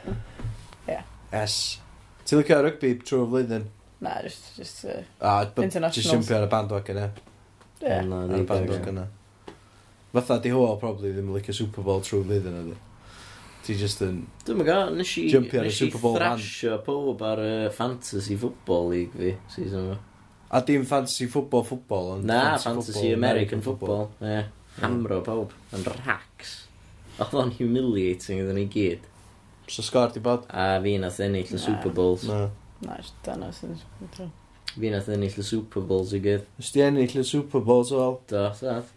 Yeah. 0.89 1.03
Yes. 1.33 1.79
Ti'n 2.27 2.41
licio 2.41 2.61
rygbi 2.65 2.95
trwy'r 3.05 3.29
flwyddyn? 3.29 3.67
Na, 4.01 4.17
just, 4.25 4.57
just 4.57 4.85
uh, 4.89 5.03
ah, 5.21 5.45
internationals. 5.45 5.99
Just 5.99 6.15
jumpio 6.15 6.39
ar 6.39 6.47
y 6.47 6.51
bandwagon 6.51 7.01
e. 7.03 7.07
Yeah. 7.83 8.03
Na, 8.09 8.23
ar 8.25 8.41
y 8.41 8.47
bandwagon 8.49 9.03
e. 9.03 9.07
Fatha 10.17 10.41
di 10.41 10.53
hwyl, 10.55 10.79
probably, 10.81 11.13
ddim 11.13 11.29
licio 11.35 11.55
Super 11.55 11.85
Bowl 11.85 12.01
trwy'r 12.05 12.25
flwyddyn 12.25 12.59
ydy. 12.63 12.77
Ti 13.67 13.77
just 13.77 14.03
yn... 14.07 14.21
Dwi'n 14.47 14.61
mynd 14.63 14.71
gael, 14.71 14.93
nes 14.97 15.15
i, 15.21 15.29
nes 15.35 15.81
i 15.85 15.91
thrasio 15.93 16.77
pob 16.87 17.25
ar 17.27 17.43
uh, 17.43 17.55
Fantasy 17.75 18.37
Football 18.41 18.93
League 18.95 19.17
fi, 19.17 19.37
season 19.53 19.91
yma. 19.91 20.03
A 20.57 20.63
dim 20.65 20.87
Fantasy 20.89 21.29
Football 21.29 21.67
Football, 21.69 22.15
ond... 22.17 22.31
Na, 22.31 22.43
Fantasy, 22.57 22.69
fantasy 22.71 22.93
football, 22.93 23.13
American, 23.13 23.27
American 23.27 23.67
Football, 23.67 24.07
football. 24.07 24.31
Yeah. 24.31 24.55
Hamro 24.81 25.21
pob. 25.25 25.53
yn 25.73 25.85
racks. 26.05 26.66
Oedd 27.17 27.37
o'n 27.41 27.53
humiliating 27.57 28.43
iddyn 28.43 28.59
ni 28.61 28.67
gyd. 28.73 29.07
So 29.73 29.83
sgor 29.83 30.13
di 30.15 30.21
bod? 30.23 30.45
A 30.53 30.77
fi 30.85 30.97
nath 31.01 31.21
ennill 31.25 31.49
y 31.49 31.57
Na. 31.57 31.63
Super 31.63 31.95
Bowls. 31.95 32.27
Na. 32.29 32.43
Na, 32.85 32.99
jyst 33.01 33.17
danos 33.25 33.63
sy'n 33.63 33.73
ysbrydol. 33.77 34.29
Fi 34.77 34.91
nath 34.93 35.09
ennill 35.15 35.39
y 35.41 35.47
Super 35.47 35.87
Bowls 35.89 36.13
i 36.17 36.21
gyd. 36.23 36.45
Ys 36.61 36.75
di 36.75 36.85
ennill 36.85 37.17
y 37.23 37.25
Super 37.25 37.65
Bowls 37.65 37.95
o 37.95 38.03
fel? 38.03 38.19
Do, 38.33 38.45
sadd. 38.59 38.93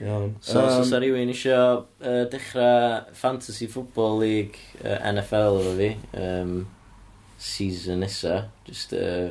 Iawn. 0.00 0.34
So, 0.40 0.58
um, 0.64 0.70
so 0.72 0.88
sa 0.88 0.98
rhywun 0.98 1.30
isio 1.30 1.60
uh, 2.00 2.24
dechrau 2.32 3.14
Fantasy 3.14 3.68
Football 3.68 4.18
League 4.24 4.58
uh, 4.82 4.96
NFL 5.12 5.60
efo 5.60 5.76
fi, 5.76 5.90
um, 6.16 6.54
season 7.38 8.00
nesa, 8.00 8.46
just, 8.66 8.96
uh, 8.96 9.28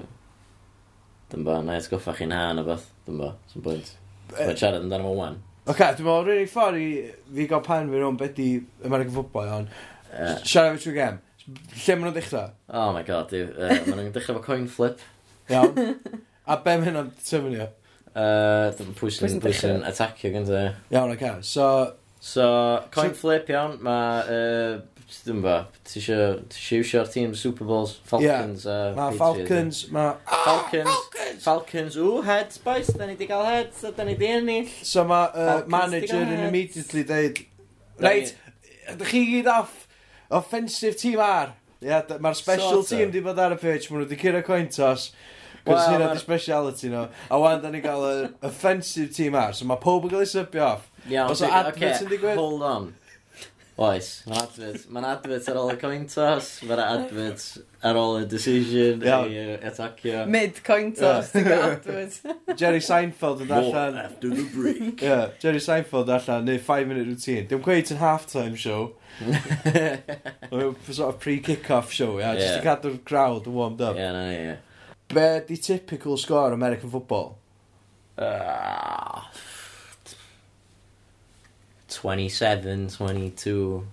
dyn 1.34 1.46
ba, 1.46 1.60
na 1.66 1.76
i 1.76 1.82
atgoffa 1.82 2.14
chi'n 2.18 2.34
ha 2.38 2.52
o 2.54 2.66
beth, 2.68 2.86
dyn 3.10 3.18
ba, 3.20 3.34
sy'n 3.52 3.66
bwynt. 3.66 3.96
Mae'n 4.32 4.62
siarad 4.62 4.86
amdano 4.86 5.10
fo 5.10 5.16
wan. 5.18 5.40
Ok, 5.70 5.82
dwi'n 5.84 6.06
meddwl, 6.08 6.24
rwy'n 6.26 6.40
ei 6.42 6.50
ffordd 6.50 6.78
i 6.82 6.86
fi 7.36 7.46
gael 7.50 7.62
pan 7.66 7.90
fi 7.92 8.00
rhwng 8.00 8.16
beth 8.18 8.40
i 8.42 8.48
American 8.88 9.14
Football, 9.14 9.50
ond 9.54 9.74
uh. 10.10 10.40
siarad 10.42 10.80
fi 10.80 10.82
trwy 10.82 10.96
gem. 10.96 11.20
Lle 11.46 11.98
maen 11.98 12.08
nhw'n 12.08 12.16
dechrau? 12.16 12.56
Oh 12.74 12.88
my 12.96 13.04
god, 13.06 13.36
uh, 13.38 13.76
maen 13.86 14.00
nhw'n 14.00 14.16
dechrau 14.16 14.40
fo 14.40 14.42
coin 14.48 14.66
flip. 14.72 15.04
Iawn. 15.54 15.94
A 16.50 16.58
be 16.66 16.74
mae 16.74 16.90
hynna'n 16.90 17.12
tyfynio? 17.22 17.70
Uh, 18.18 18.74
pwy 18.98 19.14
sy'n 19.14 19.38
pwy 19.44 19.54
sy'n 19.60 19.86
attackio 19.86 20.34
gyda. 20.34 20.64
Iawn, 20.96 21.14
ok. 21.14 21.28
So... 21.46 21.70
So, 22.20 22.44
coin 22.92 23.14
so, 23.14 23.20
flip, 23.22 23.54
iawn. 23.54 23.78
Mae 23.86 24.26
uh, 24.26 24.99
dwi'n 25.26 25.42
ba, 25.42 25.56
ti 25.88 26.00
eisiau 26.00 26.82
iwsio'r 26.82 27.08
tîm 27.10 27.36
Super 27.38 27.66
Bowls, 27.66 27.96
Falcons 28.06 28.66
yeah. 28.66 28.92
a 28.92 28.96
Ma 28.98 29.08
Falcons, 29.18 29.80
ma... 29.94 30.04
Ah, 30.26 30.44
Falcons, 30.46 30.90
Falcons, 30.90 31.44
Falcons, 31.44 31.98
ww, 31.98 32.24
heads 32.28 32.60
boys, 32.62 32.92
da 32.98 33.08
ni 33.10 33.16
di 33.18 33.28
gael 33.30 33.46
heads, 33.48 33.82
da 33.96 34.06
ni 34.06 34.14
di 34.20 34.30
ennill. 34.30 34.70
So 34.86 35.06
ma 35.10 35.24
uh, 35.34 35.64
manager 35.68 36.22
yn 36.22 36.46
immediately 36.46 37.06
deud, 37.10 37.42
reit, 38.06 38.36
ydych 38.94 39.16
chi 39.16 39.24
gyd 39.32 39.50
off, 39.54 39.88
offensive 40.42 41.00
team 41.02 41.24
ar. 41.26 41.56
Ie, 41.80 41.90
yeah, 41.90 42.16
mae'r 42.22 42.38
special 42.38 42.80
sort 42.84 42.94
team 42.94 43.12
di 43.14 43.26
bod 43.26 43.40
ar 43.42 43.58
y 43.58 43.60
pitch, 43.60 43.90
maen 43.90 44.04
nhw 44.04 44.08
wedi 44.08 44.22
cyrra 44.22 44.46
coin 44.46 44.70
toss. 44.70 45.10
Cos 45.66 45.74
well, 45.74 45.90
hynna 45.96 46.14
di 46.14 46.22
speciality 46.22 46.94
nhw. 46.94 47.08
A 47.32 47.42
wan, 47.42 47.62
da 47.64 47.74
ni 47.74 47.82
gael 47.84 48.06
y 48.08 48.16
offensive 48.48 49.10
team 49.16 49.38
ar, 49.40 49.58
so 49.58 49.68
mae 49.70 49.82
pob 49.82 50.06
yn 50.06 50.14
cael 50.14 50.26
ei 50.28 50.34
sybio 50.38 50.66
off. 50.70 50.90
Iawn, 51.10 51.34
yeah, 51.34 51.70
okay, 51.74 51.94
okay. 51.98 52.36
hold 52.36 52.62
on. 52.62 52.92
Oes, 53.80 54.08
mae'n 54.28 54.42
advert. 54.42 54.88
Mae'n 54.92 55.06
advert 55.08 55.46
ar 55.48 55.58
ôl 55.62 55.70
y 55.72 55.76
coin 55.80 56.02
toss, 56.12 56.48
mae'n 56.68 56.82
advert 56.84 57.44
ar 57.88 58.00
ôl 58.02 58.18
y 58.20 58.26
decision 58.28 59.06
Iawn. 59.08 59.30
i 59.32 59.38
uh, 59.40 59.54
atacio. 59.70 60.26
Mid 60.28 60.60
coin 60.68 60.90
toss, 60.98 61.30
ti'n 61.32 61.48
cael. 61.48 61.78
Jerry 62.60 62.82
Seinfeld 62.84 63.46
yn 63.46 63.54
allan... 63.56 64.02
After 64.04 64.34
the 64.36 64.44
break. 64.52 65.00
Yeah, 65.08 65.32
Jerry 65.40 65.64
Seinfeld 65.64 66.12
allan, 66.12 66.44
neu 66.50 66.60
5 66.60 66.92
minute 66.92 67.08
routine. 67.08 67.48
Dim 67.48 67.64
gweud 67.64 67.94
yn 67.96 68.02
half-time 68.04 68.60
show. 68.60 68.98
Mae'n 69.24 70.76
sort 70.92 71.08
of 71.08 71.20
pre-kick-off 71.24 71.96
show. 71.96 72.18
Yeah. 72.20 72.36
Just 72.36 72.60
get 72.60 72.84
cadw'r 72.84 73.00
crowd 73.08 73.48
yn 73.48 73.56
warmed 73.56 73.80
up. 73.80 73.96
Yeah, 73.96 74.12
na, 74.12 74.26
yeah. 74.36 74.58
Be 75.08 75.30
di 75.48 75.56
typical 75.56 76.18
score 76.18 76.52
American 76.52 76.92
football? 76.92 77.38
Ah, 78.20 79.32
27, 82.00 82.90
22. 82.90 83.84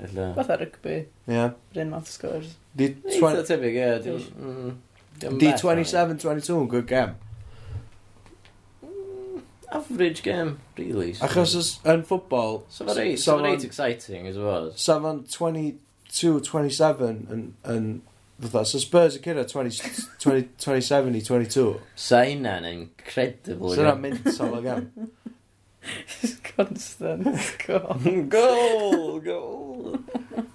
Ella. 0.00 0.32
Fatha 0.34 0.56
rygbi. 0.60 0.98
Ie. 1.28 1.50
Bryn 1.74 1.90
math 1.90 2.08
scores. 2.08 2.54
Di 2.76 2.86
Eitha 3.04 3.18
20... 3.20 3.46
tebyg, 3.50 3.74
ie. 3.76 3.98
Di- 4.04 4.30
mm, 4.40 4.76
Di 5.38 5.50
27, 5.52 6.16
22 6.22 6.60
yn 6.62 6.68
good 6.72 6.86
game. 6.88 7.14
Mm, 8.82 9.42
average 9.72 10.22
game, 10.22 10.58
really. 10.78 11.12
So- 11.14 11.26
Achos 11.26 11.54
os- 11.56 11.78
yn 11.84 12.02
ffwbol, 12.06 12.62
So 12.68 12.86
fe 12.86 12.94
reit, 12.96 13.18
so 13.20 13.36
fe 13.38 13.42
reit 13.44 13.64
exciting, 13.64 14.26
as 14.26 14.38
well. 14.38 14.72
sa 14.76 14.98
fo'n 15.00 15.24
22, 15.28 16.40
27 16.40 17.26
yn... 17.30 17.52
yn 17.64 17.90
fatha, 18.40 18.64
so 18.64 18.78
Spurs 18.80 19.18
yn 19.18 19.22
cyrra 19.26 19.44
20, 19.44 19.82
20, 20.18 20.48
27 20.56 21.14
i 21.18 21.20
22. 21.20 21.74
Sa 21.94 22.22
hynna'n 22.24 22.64
incredible. 22.72 23.74
So 23.74 23.82
yna'n 23.84 24.00
game. 24.00 24.14
mental 24.24 24.54
o 24.56 24.62
gam. 24.64 24.86
Just 26.20 26.44
constant 26.44 27.24
goal. 27.66 27.94
goal, 28.28 29.20
goal. 29.20 29.98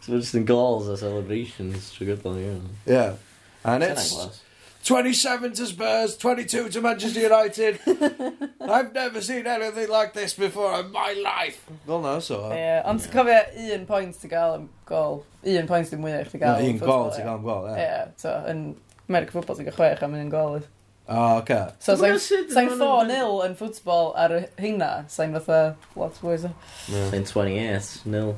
so 0.01 0.11
we're 0.11 0.19
just 0.19 0.35
in 0.35 0.45
goals 0.45 0.87
a 0.87 0.97
celebrations 0.97 1.93
trwy 1.93 2.13
gydol 2.13 2.35
ni. 2.35 2.61
Yeah. 2.85 3.15
And 3.63 3.83
it's... 3.83 4.41
27 4.85 5.53
to 5.53 5.65
Spurs, 5.65 6.15
22 6.15 6.69
to 6.69 6.79
Manchester 6.79 7.21
United. 7.21 7.79
I've 8.61 8.93
never 8.93 9.19
seen 9.19 9.47
anything 9.47 9.89
like 9.89 10.13
this 10.13 10.35
before 10.35 10.79
in 10.79 10.91
my 10.91 11.13
life. 11.23 11.65
Wel 11.87 12.01
na, 12.01 12.19
so. 12.19 12.51
Ie, 12.53 12.83
ond 12.85 13.01
ti'n 13.01 13.09
cofio 13.15 13.39
un 13.73 13.87
pwynt 13.89 14.19
ti'n 14.21 14.29
gael 14.29 14.53
am 14.59 14.67
gol. 14.85 15.23
Un 15.41 15.65
pwynt 15.71 15.89
ti'n 15.89 16.03
mwyach 16.03 16.29
ti 16.29 16.37
gael. 16.43 16.61
Un 16.61 16.77
gol 16.77 17.09
ti'n 17.15 17.25
gael 17.25 17.39
am 17.39 17.47
gol, 17.47 17.65
ie. 17.71 17.81
Ie, 17.81 18.03
so, 18.21 18.35
yn 18.51 18.61
America 19.09 19.33
Football 19.33 19.57
ti'n 19.57 19.71
gael 19.71 19.79
chwech 19.79 20.05
am 20.05 20.13
un 20.21 20.29
gol. 20.29 20.61
O, 21.07 21.13
oh, 21.13 21.37
oce. 21.37 21.53
Okay. 21.53 21.65
So, 21.77 21.93
sa'n 22.01 22.17
sain 22.49 22.69
4-0 22.73 23.43
yn 23.45 23.53
ffwtbol 23.59 24.07
ar 24.17 24.31
y 24.33 24.39
hynna, 24.57 25.05
sa'n 25.13 25.35
fatha 25.37 25.75
lot 25.99 26.15
fwy 26.17 26.39
so. 26.41 26.49
Sa'n 26.89 27.27
28-0 27.29 28.33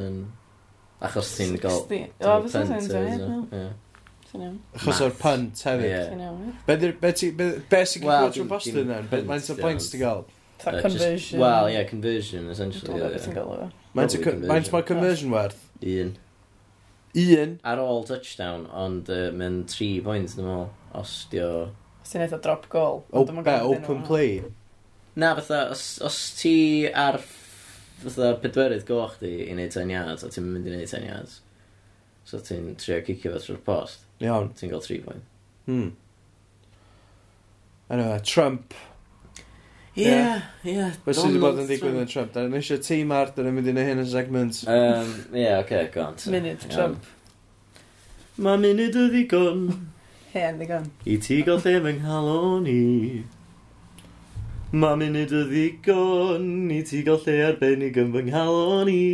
yn... 0.00 0.22
Achos 1.04 1.34
ti'n 1.36 1.58
gael... 1.60 1.82
O, 2.24 2.38
beth 2.40 2.54
sa'n 2.54 2.72
28-0? 2.72 3.66
Achos 4.76 5.02
o'r 5.04 5.12
punt 5.20 5.60
hefyd. 5.68 6.16
Be 6.64 6.74
ti'n 6.80 7.36
gwybod 7.36 8.32
trwy 8.32 8.48
Boston 8.48 8.88
then? 8.94 9.04
Mae'n 9.28 9.44
ta 9.44 9.58
points 9.60 9.92
ti'n 9.92 10.02
gael? 10.06 10.24
Ta 10.62 10.72
conversion. 10.80 11.36
Wel, 11.44 11.68
ie, 11.74 11.84
conversion, 11.90 12.48
essentially. 12.52 12.88
Dwi'n 12.88 12.96
gwybod 12.96 13.12
beth 13.18 13.28
gael 13.36 13.52
o. 13.52 13.68
Mae'n 13.92 14.64
ta 14.72 14.80
conversion 14.88 15.36
werth? 15.36 15.60
Un. 15.84 16.16
Un? 17.16 17.54
Ar 17.64 17.80
ôl 17.84 18.02
touchdown, 18.08 18.64
ond 18.72 19.12
mae'n 19.36 19.62
3 19.68 20.00
points, 20.08 20.40
dwi'n 20.40 20.48
meddwl 20.48 20.72
os 21.00 21.16
di 21.32 21.42
o... 21.44 21.50
Os 22.02 22.12
ti'n 22.12 22.24
eitha 22.26 22.38
drop 22.42 22.68
goal. 22.72 23.02
O, 23.10 23.24
be, 23.24 23.56
open 23.66 24.02
play? 24.06 24.40
Na, 25.16 25.34
fatha, 25.38 25.70
os, 25.74 25.84
os 26.04 26.18
ti 26.38 26.56
ar 26.92 27.20
fatha 28.02 28.34
pedwerydd 28.42 28.84
goch 28.88 29.16
di 29.22 29.32
i 29.46 29.52
wneud 29.54 29.72
10 29.72 29.92
yards, 29.94 30.24
a 30.26 30.32
ti'n 30.32 30.48
mynd 30.48 30.68
i 30.68 30.74
wneud 30.74 30.90
10 30.92 31.06
yards, 31.08 31.38
so 32.28 32.40
ti'n 32.44 32.74
trio 32.80 33.00
cicio 33.06 33.32
fe 33.32 33.40
trwy'r 33.46 33.62
post, 33.66 34.04
Iawn. 34.24 34.52
ti'n 34.58 34.72
cael 34.74 34.84
3 34.84 35.00
point. 35.06 35.32
Hmm. 35.66 35.88
Anyway, 37.88 38.20
Trump. 38.24 38.74
Ie, 39.96 40.12
ie. 40.68 40.86
Beth 41.06 41.16
sydd 41.16 41.30
wedi 41.30 41.40
bod 41.40 41.60
yn 41.62 41.68
digwydd 41.70 42.00
yn 42.02 42.08
Trump? 42.10 42.32
Da'n 42.34 42.56
eisiau 42.58 42.82
tîm 42.84 43.12
ar, 43.16 43.30
da'n 43.32 43.48
mynd 43.56 43.70
i 43.70 43.76
neud 43.76 43.88
hyn 43.88 44.02
yn 44.02 44.08
segment. 44.10 44.58
Ie, 44.66 44.74
um, 44.76 45.12
yeah, 45.32 45.62
oce, 45.62 45.70
okay, 45.70 45.88
go 45.94 46.02
on. 46.10 46.18
Minute 46.34 46.68
Trump. 46.68 47.06
Mae 48.36 48.60
munud 48.60 48.98
y 49.00 49.06
ddigon. 49.14 49.62
Hen 50.36 50.60
ddigon. 50.60 50.90
I 51.08 51.16
ti 51.24 51.40
gael 51.46 51.62
lle 51.64 51.80
fy 51.86 51.92
nghalon 52.02 52.66
i. 52.68 52.80
Mae 54.76 54.98
munud 55.00 55.32
y 55.32 55.42
ddigon 55.48 56.48
i 56.74 56.82
ti 56.84 57.00
gael 57.06 57.22
lle 57.24 57.36
arbennig 57.46 57.96
yn 58.02 58.12
fy 58.12 58.24
nghalon 58.28 58.90
i. 58.92 59.04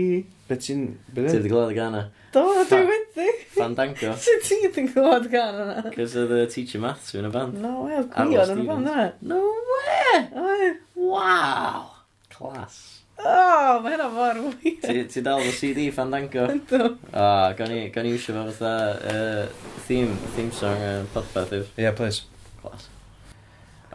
Be 0.48 0.58
ti'n... 0.58 0.88
Ti 1.14 1.22
wedi 1.28 1.52
glwad 1.52 1.70
y 1.70 1.76
gana? 1.78 2.02
Do, 2.34 2.42
dwi 2.66 2.80
wedi. 2.88 3.28
Fandango. 3.54 4.14
Sut 4.16 4.42
ti 4.48 4.58
wedi 4.64 4.86
glwad 4.90 5.28
gan 5.30 5.60
yna? 5.62 5.92
Cos 5.94 6.16
oedd 6.18 6.34
y 6.40 6.46
teacher 6.50 6.82
maths 6.82 7.14
yn 7.18 7.28
y 7.28 7.32
band. 7.34 7.60
No 7.62 7.84
way, 7.84 8.00
oedd 8.00 8.10
Gwion 8.16 8.54
yn 8.56 8.64
y 8.64 8.66
band 8.70 8.90
yna. 8.90 9.06
No 9.30 9.42
way! 9.70 10.72
Wow! 10.96 11.86
Class. 12.32 13.01
Oh, 13.24 13.80
mae 13.82 13.92
hynna 13.94 14.08
mor 14.10 14.38
weird. 14.42 14.80
Ti, 14.82 15.04
ti 15.10 15.20
dal 15.22 15.40
y 15.46 15.50
CD 15.54 15.90
Fandango? 15.94 16.46
Yndw. 16.50 16.78
O, 17.06 17.26
gawn 17.58 17.70
ni, 17.70 17.82
gawn 17.94 18.06
ni 18.08 18.12
iwsio 18.16 18.34
fo 18.34 18.42
fatha 18.48 18.72
uh, 19.12 19.44
theme, 19.86 20.16
theme 20.34 20.52
song 20.56 20.80
uh, 20.82 21.04
podpeth 21.14 21.52
yw. 21.54 21.62
Yeah, 21.78 21.94
please. 21.94 22.18
Class. 22.62 22.88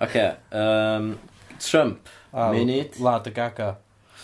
Oce, 0.05 0.25
um, 0.55 1.05
Trump, 1.59 2.07
oh, 2.31 2.53
munud. 2.55 2.95
Lad 3.03 3.27
y 3.27 3.31
gaga. 3.35 3.69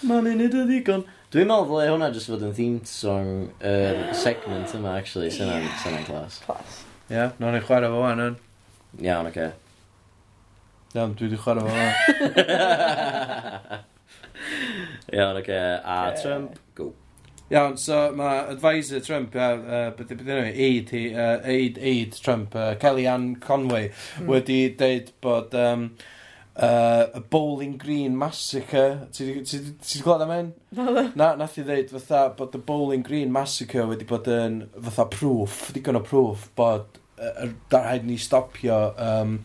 Mae 0.07 0.23
munud 0.23 0.55
y 0.61 0.63
ddigon. 0.69 1.03
Dwi'n 1.33 1.49
meddwl 1.49 1.67
ddyle 1.73 1.91
hwnna 1.95 2.09
jyst 2.13 2.29
fod 2.29 2.45
yn 2.47 2.55
theme 2.55 2.81
song 2.87 3.29
uh, 3.59 4.13
segment 4.15 4.69
yma, 4.77 4.91
actually, 5.01 5.31
sy'n 5.33 5.51
yeah. 5.51 5.79
sy'n 5.83 6.05
class. 6.07 6.33
Clas. 6.45 6.71
Ie, 7.09 7.17
yeah, 7.17 7.29
nawn 7.43 7.53
ni 7.57 7.61
chwarae 7.65 7.91
fo 7.91 7.99
wan 8.05 8.23
yn. 8.29 8.35
Iawn, 9.03 9.27
oce. 9.33 9.47
Iawn, 10.93 11.17
dwi 11.17 11.25
wedi 11.27 11.41
chwarae 11.41 11.63
fo 11.67 11.73
wan. 11.73 11.91
Iawn, 15.13 15.37
oce. 15.37 15.43
Okay. 15.43 15.79
A. 15.83 16.21
Trump, 16.21 16.59
go. 16.75 16.93
Iawn, 17.51 17.77
so 17.77 18.11
mae 18.15 18.39
advisor 18.53 18.99
Trump, 19.03 19.35
uh, 19.35 19.39
uh, 19.59 19.85
beth 19.97 20.15
ydyn 20.15 20.31
nhw, 20.31 20.49
aid, 20.67 20.93
uh, 21.11 21.37
aid, 21.43 21.77
aid 21.77 22.17
Trump, 22.17 22.55
uh, 22.55 22.73
Kellyanne 22.81 23.39
Conway, 23.43 23.91
mm. 23.91 24.29
wedi 24.31 24.59
deud 24.79 25.11
bod 25.21 25.53
um, 25.59 25.89
uh, 26.55 27.05
y 27.13 27.21
Bowling 27.29 27.77
Green 27.77 28.17
Massacre, 28.17 29.09
ti 29.13 29.27
wedi 29.33 30.01
gweld 30.05 30.25
am 30.25 30.33
hyn? 30.33 30.51
Na, 31.19 31.33
nath 31.37 31.59
i 31.61 31.67
ddeud 31.67 31.93
fatha 31.93 32.25
bod 32.37 32.55
y 32.57 32.63
Bowling 32.65 33.05
Green 33.05 33.33
Massacre 33.33 33.85
wedi 33.91 34.07
bod 34.09 34.29
yn 34.31 34.63
fatha 34.79 35.07
proof, 35.11 35.67
digon 35.75 35.99
o 35.99 36.03
proof 36.05 36.49
bod 36.57 37.01
uh, 37.19 37.47
rhaid 37.73 38.07
ni 38.07 38.17
stopio 38.21 38.85
um, 38.97 39.39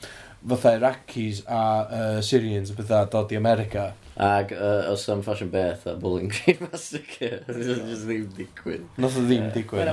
fatha 0.48 0.78
Iraqis 0.78 1.42
a 1.44 1.62
uh, 1.62 2.20
Syrians 2.24 2.70
a 2.70 2.78
bethau 2.78 3.08
dod 3.10 3.32
i 3.32 3.40
America. 3.40 3.90
Ac 4.18 4.50
uh, 4.50 4.90
os 4.90 5.08
am 5.08 5.22
Fashion 5.22 5.48
Beth 5.48 5.86
a 5.86 5.94
Bowling 5.94 6.28
Green 6.28 6.58
Massacre, 6.72 7.44
just 7.46 8.06
ddim 8.08 8.24
digwydd. 8.34 8.88
Nos 8.98 9.14
o 9.14 9.22
ddim 9.22 9.46
digwydd. 9.54 9.92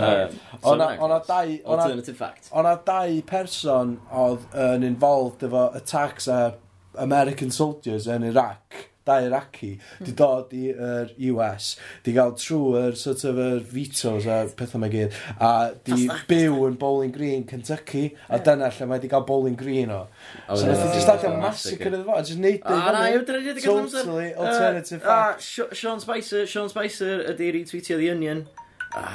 O'na 0.65 1.19
dau... 1.27 1.57
Alternative 1.75 2.17
fact. 2.17 2.49
O'na 2.49 2.73
dau 2.87 3.21
person 3.29 3.99
oedd 4.09 4.47
yn 4.65 4.87
involved 4.87 5.45
efo 5.45 5.67
attacks 5.77 6.25
ar 6.31 6.57
American 6.97 7.53
soldiers 7.53 8.09
yn 8.09 8.25
Iraq. 8.25 8.87
Dairaki, 9.05 9.71
mm. 9.75 10.05
di 10.05 10.11
hmm. 10.11 10.17
dod 10.17 10.53
i'r 10.57 11.11
US, 11.31 11.75
di 12.05 12.13
gael 12.15 12.33
trwy'r 12.39 12.95
sort 12.97 13.25
of 13.29 13.39
yr 13.41 13.59
vetoes 13.69 14.25
a 14.25 14.39
pethau 14.57 14.81
mae 14.81 14.93
gyd, 14.93 15.15
a 15.37 15.51
di 15.85 16.07
byw 16.29 16.63
yn 16.69 16.79
Bowling 16.81 17.13
Green, 17.13 17.45
Kentucky, 17.49 18.07
a 18.29 18.39
dyna 18.41 18.71
lle 18.73 18.89
mae 18.89 19.03
di 19.03 19.11
gael 19.11 19.25
Bowling 19.27 19.57
Green 19.59 19.93
o. 19.93 20.05
Oh, 20.47 20.57
so 20.57 20.65
nath 20.69 20.85
i 20.87 20.89
just 20.95 21.13
adio 21.13 21.35
massacre 21.37 21.91
iddo 21.91 22.01
fo, 22.07 22.17
a 22.17 22.25
just 22.25 22.41
neud 22.41 22.57
ei 22.57 22.63
fyny. 22.65 22.81
A 22.81 22.89
ah, 22.89 22.97
na, 22.97 23.05
i 23.13 23.25
Totally 23.65 24.33
uh, 24.33 24.43
alternative 24.45 25.01
uh, 25.01 25.07
fact. 25.07 25.75
Sean 25.75 25.99
Spicer, 25.99 26.45
Sean 26.49 26.69
Spicer 26.69 27.25
ydi 27.33 27.51
retweetio 27.55 27.97
The 28.01 28.11
Onion. 28.13 28.45
Ah. 28.91 29.05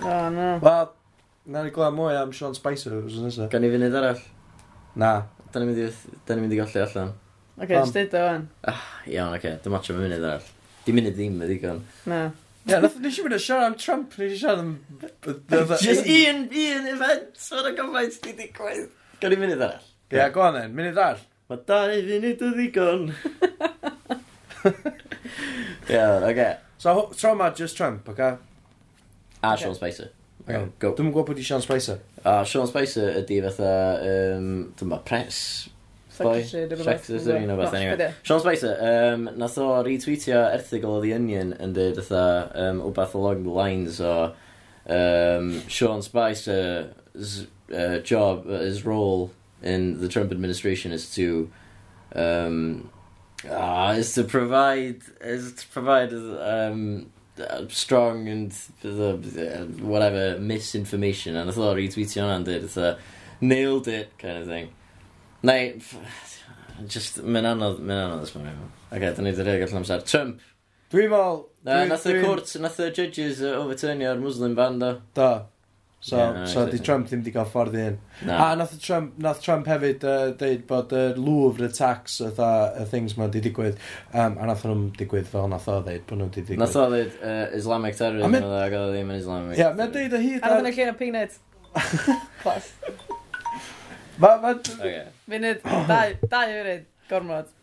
ah 0.00 0.26
oh, 0.26 0.28
no. 0.34 0.50
Wel, 0.64 0.92
na 1.52 1.64
ni 1.64 1.72
glad 1.74 1.96
mwy 1.96 2.16
am 2.16 2.32
Sean 2.36 2.56
Spicer. 2.56 3.00
Gan 3.52 3.66
i 3.66 3.72
fynd 3.72 3.96
arall? 4.02 4.22
Na. 5.00 5.18
Da 5.50 5.60
ni'n 5.60 5.74
mynd 5.74 6.54
i 6.54 6.60
golli 6.60 6.84
allan. 6.84 7.18
Oce, 7.60 7.76
okay, 7.76 7.90
styd 7.90 8.14
o 8.14 8.20
fan. 8.24 8.48
Ah, 8.64 8.82
iawn, 9.06 9.34
oce. 9.34 9.38
Okay. 9.38 9.58
Dim 9.64 9.74
otio 9.76 9.92
fy 9.92 10.00
munud 10.00 10.22
arall. 10.24 10.44
Dim 10.86 10.94
munud 10.96 11.12
ddim 11.12 11.42
ydi 11.44 11.58
gan. 11.60 11.82
Na. 12.08 12.32
Ie, 12.64 12.72
yeah, 12.72 12.80
nes 12.80 13.18
i 13.18 13.22
mynd 13.24 13.36
yn 13.36 13.42
siarad 13.44 13.66
am 13.66 13.74
Trump, 13.80 14.08
nes 14.16 14.32
i 14.32 14.38
siarad 14.40 14.60
am... 14.62 14.70
Just 15.82 16.06
un, 16.08 16.38
un 16.48 16.84
event, 16.88 17.34
o'r 17.58 17.66
gyfaint 17.76 18.16
di 18.24 18.32
digwydd. 18.38 18.86
Gan 19.20 19.34
i 19.36 19.38
munud 19.42 19.60
arall. 19.66 19.84
Ie, 20.08 20.16
yeah, 20.16 20.30
go 20.32 20.46
then, 20.54 20.72
munud 20.78 20.96
arall. 21.02 21.20
Mae 21.50 21.58
dau 21.68 21.92
funud 22.06 22.40
o 22.46 22.48
ddigon. 22.54 23.02
Iawn, 25.92 26.24
oce. 26.30 26.48
So, 26.80 26.88
tro 27.12 27.30
ma, 27.36 27.50
just 27.60 27.76
Trump, 27.76 28.08
oce? 28.08 28.14
Okay? 28.14 28.32
A 29.42 29.44
Sean 29.60 29.76
Spicer. 29.76 30.08
Okay. 30.46 30.64
Go. 30.80 30.94
Dwi'n 30.96 31.12
gwybod 31.12 31.28
pwy 31.28 31.36
di 31.42 31.44
Sean 31.44 31.60
Spicer. 31.60 32.00
A 32.24 32.40
Sean 32.48 32.64
Spicer 32.72 33.20
ydi 33.20 33.42
fatha, 33.44 33.74
um, 34.08 34.72
dyma, 34.80 34.96
pres 35.04 35.68
boi. 36.22 36.42
Shrek 36.42 37.02
the 37.06 37.40
neu 37.40 37.56
beth, 37.56 37.74
anyway. 37.74 38.14
Sean 38.22 38.40
Spicer, 38.40 38.76
um, 38.90 39.30
nath 39.36 39.58
o 39.58 39.68
retweetio 39.86 40.44
erthigol 40.54 40.98
o 40.98 41.00
The 41.00 41.14
Onion 41.16 41.52
yn 41.58 41.74
dweud 41.76 42.00
ytha 42.04 42.24
um, 42.54 42.84
wbeth 42.90 43.16
along 43.18 43.44
the 43.44 43.56
lines 43.56 44.00
o 44.00 44.32
um, 44.86 45.52
Sean 45.68 46.02
Spicer's 46.02 47.46
uh, 47.72 47.98
job, 47.98 48.46
uh, 48.46 48.60
his 48.60 48.84
role 48.84 49.30
in 49.62 50.00
the 50.00 50.08
Trump 50.08 50.32
administration 50.32 50.92
is 50.92 51.12
to 51.14 51.50
um, 52.14 52.90
uh, 53.48 53.94
is 53.96 54.12
to 54.14 54.24
provide 54.24 55.02
is 55.20 55.52
to 55.54 55.66
provide 55.68 56.12
um, 56.12 57.10
strong 57.68 58.28
and 58.28 58.52
uh, 58.84 59.64
whatever 59.82 60.38
misinformation 60.38 61.36
and 61.36 61.48
I 61.48 61.52
thought 61.52 61.76
retweetio 61.76 62.24
on 62.24 62.30
and 62.30 62.44
did 62.44 62.64
it's 62.64 62.76
a 62.76 62.98
nailed 63.40 63.88
it 63.88 64.12
kind 64.18 64.38
of 64.38 64.46
thing 64.46 64.70
Neu, 65.48 65.70
just, 66.90 67.22
mae'n 67.24 67.48
anodd, 67.54 67.78
mae'n 67.80 68.02
anodd 68.06 68.26
ysbryd. 68.26 68.50
Oce, 68.50 68.96
okay, 68.96 69.14
da 69.16 69.24
ni 69.24 69.32
wedi 69.32 69.46
rhaid 69.46 69.62
gallu 69.62 69.80
amser. 69.80 70.02
Trump. 70.08 70.42
Dwi'n 70.92 71.12
meddwl... 71.12 71.46
Na, 71.64 71.78
nath 71.88 72.04
y 72.08 72.18
cwrt, 72.18 72.52
nath 72.64 72.82
y 72.82 72.90
judges 72.96 73.40
overturnio'r 73.46 74.20
Muslim 74.20 74.56
ban, 74.58 74.78
do. 74.80 74.94
Da. 75.16 75.30
So, 76.02 76.16
yeah, 76.16 76.32
no, 76.32 76.46
so 76.48 76.64
di 76.64 76.78
Trump 76.78 77.10
ddim 77.10 77.20
di 77.20 77.32
cael 77.34 77.44
ffordd 77.44 77.74
i 77.76 77.82
un. 77.90 77.98
No. 78.24 78.36
A 78.40 78.54
nath 78.56 78.72
Trump, 78.80 79.18
nath 79.20 79.42
Trump 79.44 79.68
hefyd 79.68 80.06
uh, 80.08 80.30
deud 80.40 80.62
bod 80.68 80.94
y 80.96 81.02
uh, 81.10 81.18
Louvre 81.20 81.68
attacks 81.68 82.16
y 82.24 82.30
uh, 82.30 82.86
things 82.88 83.18
ma 83.20 83.28
di 83.28 83.42
digwydd. 83.44 83.76
Um, 84.14 84.38
a 84.40 84.48
nath 84.48 84.64
nhw'n 84.64 84.88
digwydd 84.96 85.28
fel 85.28 85.52
nath 85.52 85.68
o 85.68 85.76
ddeud 85.84 86.08
bod 86.08 86.22
nhw 86.22 86.30
di 86.32 86.40
digwydd. 86.40 86.64
Nath 86.64 86.80
o 86.80 86.88
ddeud 86.88 87.20
uh, 87.20 87.44
Islamic 87.60 88.00
terrorism, 88.00 88.40
a 88.40 88.66
gael 88.72 88.94
ddim 88.96 89.12
yn 89.12 89.20
Islamic. 89.20 89.58
Ie, 89.58 89.60
yeah, 89.60 89.76
mae'n 89.76 89.96
deud 89.98 90.16
y 90.16 90.22
hyd... 90.24 90.40
A 90.40 90.54
nath 90.54 90.64
nhw'n 90.64 90.78
llun 90.80 90.94
o 90.94 91.00
peanut. 91.04 91.40
Class. 92.46 92.72
Mae... 94.20 94.54
Okay. 94.54 95.04
Munud, 95.30 95.62
dau, 95.88 96.16
dau 96.28 96.50
munud, 96.52 96.88
gormod. 97.08 97.54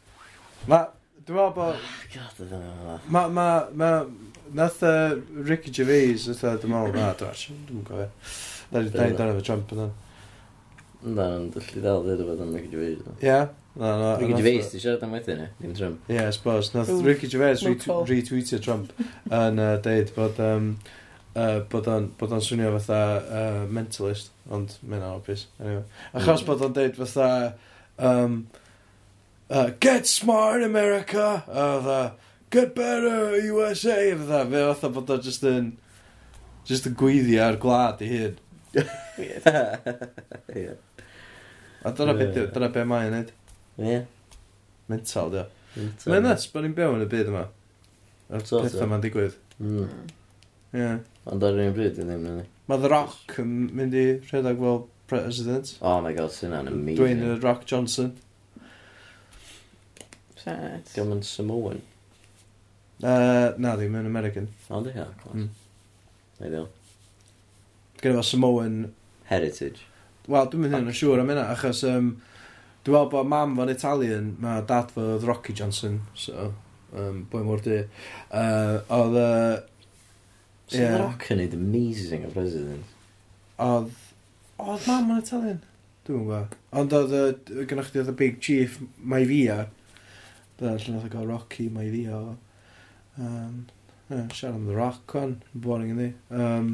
Mae... 0.67 0.87
Dwi'n 1.27 1.35
meddwl 1.35 1.53
bod... 1.57 1.75
Oh 1.75 2.03
God, 2.13 2.41
ydyn 2.45 2.61
nhw. 2.63 2.97
Mae... 3.11 3.31
Ma, 3.35 3.45
ma, 3.77 3.89
nath 4.55 4.83
uh, 4.87 5.17
Ricky 5.49 5.73
Gervais, 5.75 6.27
nath 6.31 6.43
o, 6.47 6.53
dwi'n 6.63 6.73
meddwl, 6.73 6.93
na, 6.95 7.09
dwi'n 7.19 7.33
meddwl, 7.33 7.63
dwi'n 7.69 7.87
gofio. 7.89 8.09
Na, 8.71 8.79
dwi'n 8.79 8.93
meddwl, 8.93 9.17
dwi'n 9.17 9.31
meddwl, 9.33 9.45
Trump 9.49 9.73
yna. 9.75 9.87
Na, 11.03 11.25
dwi'n 11.27 11.49
dyllu 11.57 11.83
dal 11.83 12.05
ddweud 12.05 12.23
bod 12.31 12.45
am 12.45 12.53
Ricky 12.55 12.71
Gervais. 12.73 13.09
Ie. 13.21 13.39
Na, 13.77 13.91
na, 14.01 14.13
Ricky 14.21 14.39
Gervais, 14.39 14.71
ti 14.71 14.81
siarad 14.81 15.03
am 15.05 15.17
wedyn 15.17 15.43
ni, 15.43 15.49
ddim 15.59 15.75
Trump. 15.77 16.07
Ie, 16.07 16.15
yeah, 16.17 16.31
suppose. 16.33 16.71
Nath 16.73 16.93
Ricky 17.05 17.29
Gervais 17.29 17.65
retweetio 17.67 18.61
Trump 18.63 18.95
yn 19.27 19.61
uh, 19.61 19.75
deud 19.83 20.15
bod... 20.15 20.41
Um, 20.41 20.71
uh, 21.37 21.59
bod 21.69 21.91
o'n 21.91 22.41
swnio 22.41 22.71
fatha 22.79 23.01
uh, 23.19 23.61
mentalist 23.69 24.33
ond 24.49 24.77
mae'n 24.87 25.03
obvious. 25.03 25.47
Anyway. 25.59 25.83
Mm. 25.83 26.21
Achos 26.21 26.43
bod 26.47 26.63
o'n 26.65 26.75
deud 26.75 26.95
fatha, 26.99 27.53
um, 27.97 28.47
uh, 29.49 29.69
get 29.79 30.07
smart 30.07 30.63
America, 30.63 31.43
a 31.47 31.65
fatha, 31.81 32.13
get 32.49 32.75
better 32.75 33.35
USA, 33.35 34.11
a 34.11 34.15
fatha, 34.17 34.45
fe 34.51 34.63
fatha 34.73 34.89
bod 34.95 35.09
o'n 35.15 35.21
just 35.25 35.43
yn, 35.47 35.71
just 36.67 36.87
yn 36.89 36.95
gweiddi 36.99 37.39
ar 37.43 37.59
gwlad 37.61 38.03
i 38.05 38.11
hyn. 38.13 38.35
a 41.83 41.93
dyna 41.95 42.13
beth, 42.17 42.41
dyna 42.55 42.69
beth 42.71 42.89
mae'n 42.89 43.13
neud. 43.15 43.31
Ie. 43.83 44.01
Mental, 44.87 45.31
dio. 45.33 45.45
Mae'n 45.77 46.23
nes 46.25 46.47
bod 46.53 46.63
ni'n 46.65 46.77
byw 46.77 46.95
yn 46.97 47.05
y 47.05 47.09
byd 47.11 47.31
yma. 47.33 47.47
A'r 48.27 48.43
pethau 48.43 48.87
ma'n 48.91 49.03
digwydd. 49.03 49.35
Mm. 49.63 49.87
Yeah. 50.75 50.97
Ond 51.27 51.43
ar 51.43 51.59
un 51.63 51.75
bryd 51.75 51.99
i 51.99 52.05
ddim, 52.05 52.23
nid 52.23 52.56
Mae 52.67 52.83
The 52.83 52.91
Rock 52.91 53.37
yn 53.41 53.51
mynd 53.77 53.95
i 53.95 54.05
rhedeg 54.27 54.59
fel 54.59 54.81
president. 55.07 55.75
Oh 55.79 56.01
my 56.03 56.11
god, 56.15 56.33
sy'n 56.35 56.55
an 56.55 56.67
amazing. 56.67 56.99
Dwayne 56.99 57.23
The 57.23 57.37
Rock 57.45 57.63
Johnson. 57.69 58.11
Sad. 60.41 60.83
Diolch 60.91 61.13
yn 61.15 61.23
Samoan. 61.23 61.79
Uh, 62.97 63.53
na, 63.61 63.75
ddim 63.77 63.95
yn 63.99 64.09
American. 64.09 64.49
O, 64.67 64.81
di, 64.83 64.91
ha, 64.97 65.07
clas. 65.21 65.37
Mm. 65.37 65.49
Ideal. 66.43 66.67
Gyda 68.01 68.17
fo 68.19 68.25
Samoan... 68.33 68.79
Heritage. 69.27 69.83
Wel, 70.27 70.45
dwi'n 70.51 70.63
mynd 70.63 70.75
hyn 70.75 70.91
yn 70.91 70.95
siŵr 70.95 71.19
am 71.23 71.31
hynna, 71.31 71.47
achos 71.53 71.81
um, 71.87 72.13
dwi'n 72.83 72.95
meddwl 72.95 73.09
bod 73.11 73.27
mam 73.31 73.55
fo'n 73.57 73.71
Italian, 73.71 74.29
mae 74.43 74.61
dad 74.67 74.91
fo 74.95 75.03
oedd 75.15 75.25
Rocky 75.27 75.55
Johnson, 75.55 75.97
so, 76.15 76.49
um, 76.95 77.25
boi 77.31 77.41
mor 77.47 77.63
di. 77.63 77.81
Uh, 78.27 78.77
oedd 78.95 79.17
uh, 79.19 79.57
So 80.67 80.81
yeah. 80.81 80.99
Rock 80.99 81.29
yn 81.31 81.39
neud 81.39 81.55
amazing 81.55 82.25
o 82.27 82.33
president. 82.33 82.83
Oedd... 83.63 83.93
Oedd 84.59 84.87
mam 84.89 85.13
yn 85.13 85.21
Italian? 85.23 85.61
Dwi'n 86.07 86.25
gwybod. 86.25 86.57
Ond 86.81 86.95
oedd 86.97 87.15
gynnwch 87.69 87.93
chi 87.93 88.01
oedd 88.01 88.11
y 88.11 88.15
Big 88.19 88.41
Chief, 88.43 88.75
mae 88.99 89.27
fi 89.29 89.39
a... 89.53 89.61
Dyna 90.59 90.75
lle 90.75 90.93
nath 90.97 91.07
o 91.07 91.13
gael 91.13 91.31
Rocky, 91.31 91.69
mae 91.71 91.87
fi 91.93 92.03
a... 92.11 92.21
Um, 93.17 93.65
yeah, 94.09 94.27
siarad 94.35 94.59
am 94.59 94.67
The 94.67 94.75
Rock, 94.75 95.15
on. 95.15 95.37
Boring 95.55 95.95
yn 95.95 96.03
di. 96.03 96.11
Um, 96.35 96.71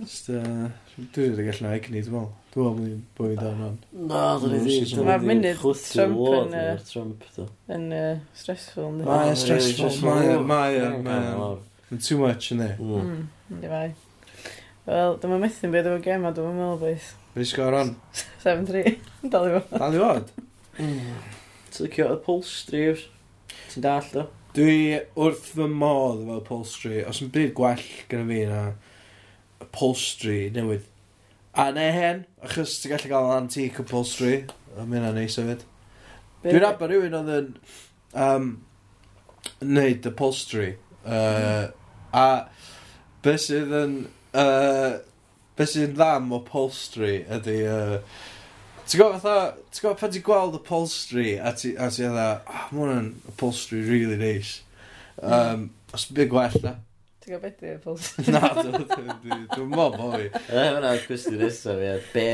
Just, 0.00 0.28
uh, 0.34 0.68
dwi 1.14 1.28
wedi 1.30 1.44
gallu 1.46 1.68
na 1.68 1.74
egni, 1.76 2.02
dwi'n 2.02 2.16
meddwl. 2.18 2.30
Dwi'n 2.52 2.78
meddwl 2.82 3.02
bod 3.14 3.18
bwyd 3.20 3.42
ar 3.46 3.58
hwn. 3.60 3.76
Na, 4.10 4.22
dwi'n 4.42 4.64
meddwl. 4.66 5.04
Mae'r 5.06 5.26
munud 5.30 5.60
Trump 5.86 6.22
yn... 6.34 6.56
Trump, 6.88 7.28
Yn 7.78 7.90
stressful. 8.42 8.90
Mae'n 8.98 9.30
e 9.30 9.36
e 9.36 9.42
stressful. 9.44 10.00
Mae'n... 10.08 10.48
Mae'n... 10.50 11.04
Mae'n... 11.06 11.68
Mae'n 11.92 12.00
too 12.00 12.16
much 12.16 12.46
yn 12.54 12.62
ei. 12.64 12.72
Mm. 12.80 12.92
mm, 13.04 13.24
mm. 13.52 13.56
Di 13.60 13.68
fai. 13.68 13.88
Wel, 14.86 15.18
dyma 15.20 15.36
methu'n 15.42 15.72
byd 15.74 15.88
o'r 15.90 15.98
gema, 16.00 16.30
dyma 16.32 16.52
meddwl 16.56 16.78
beth. 16.80 17.08
Fe 17.34 17.44
sgor 17.50 17.74
on? 17.76 17.90
7-3. 18.40 18.94
Dal 19.34 19.48
i 19.50 19.50
fod. 19.52 19.74
Dal 19.82 19.96
i 19.98 20.00
fod? 20.00 20.30
Mm. 20.78 21.10
Ti'n 21.68 21.84
licio 21.84 22.06
upholstery 22.14 22.80
yw'r? 22.86 23.02
Ti'n 23.74 23.84
dall 23.84 24.08
do? 24.14 24.24
Dwi 24.56 24.78
wrth 25.20 25.50
fy 25.58 25.66
modd 25.68 26.22
efo 26.24 26.38
upholstery. 26.38 27.02
Os 27.08 27.20
yn 27.20 27.28
byd 27.36 27.52
gwell 27.60 27.84
gyda 28.08 28.24
fi 28.30 28.40
na 28.48 28.62
upholstery 29.66 30.40
newydd. 30.56 30.88
A 31.60 31.68
ne 31.76 31.86
hen, 31.92 32.24
achos 32.40 32.78
ti'n 32.80 32.94
gallu 32.94 33.12
cael 33.12 33.30
antique 33.36 33.84
upholstery. 33.84 34.46
A 34.78 34.88
Mae 34.88 35.04
a'n 35.04 35.20
neis 35.20 35.36
hefyd. 35.36 35.68
Dwi'n 36.48 36.68
abo 36.70 36.88
rhywun 36.88 37.20
oedd 37.20 37.30
yn 37.36 37.52
um, 38.16 38.50
neud 39.60 40.08
upholstery. 40.08 40.72
Uh, 41.04 41.12
mm. 41.12 41.78
A 42.12 42.26
beth 43.24 43.46
sydd 43.46 43.72
yn... 43.76 43.96
Uh, 44.32 45.00
beth 45.56 45.72
sydd 45.72 45.90
yn 45.90 45.96
ddam 45.96 46.30
upholstery 46.36 47.22
ydy... 47.38 47.58
Uh, 47.68 47.98
Ti'n 48.82 48.98
gwybod 48.98 49.20
fatha, 49.22 49.52
ti'n 49.70 49.84
gwybod 49.84 49.98
pan 50.00 50.10
ti'n 50.12 50.24
gweld 50.26 50.56
upholstery 50.58 51.36
a 51.38 51.52
ti'n 51.56 51.76
ti 51.94 52.02
dda, 52.02 52.24
ah, 52.50 52.64
mae 52.74 52.80
hwnna'n 52.80 53.06
upholstery 53.30 53.84
really 53.86 54.18
nice. 54.18 54.58
Um, 55.22 55.68
os 55.94 56.08
bydd 56.10 56.32
gwell 56.32 56.58
na. 56.64 56.74
Ti'n 57.22 57.36
gwybod 57.36 57.44
beth 57.46 57.62
yw 57.62 57.76
upholstery? 57.78 58.34
Na, 58.34 58.50
dwi'n 59.54 59.70
mob 59.70 59.96
o 60.02 60.10
fi. 60.16 60.26
Yna, 60.50 60.66
hwnna'n 60.74 61.00
cwestiwn 61.06 61.38
nesaf, 61.40 61.78
ie. 61.78 61.94
Be, 62.12 62.26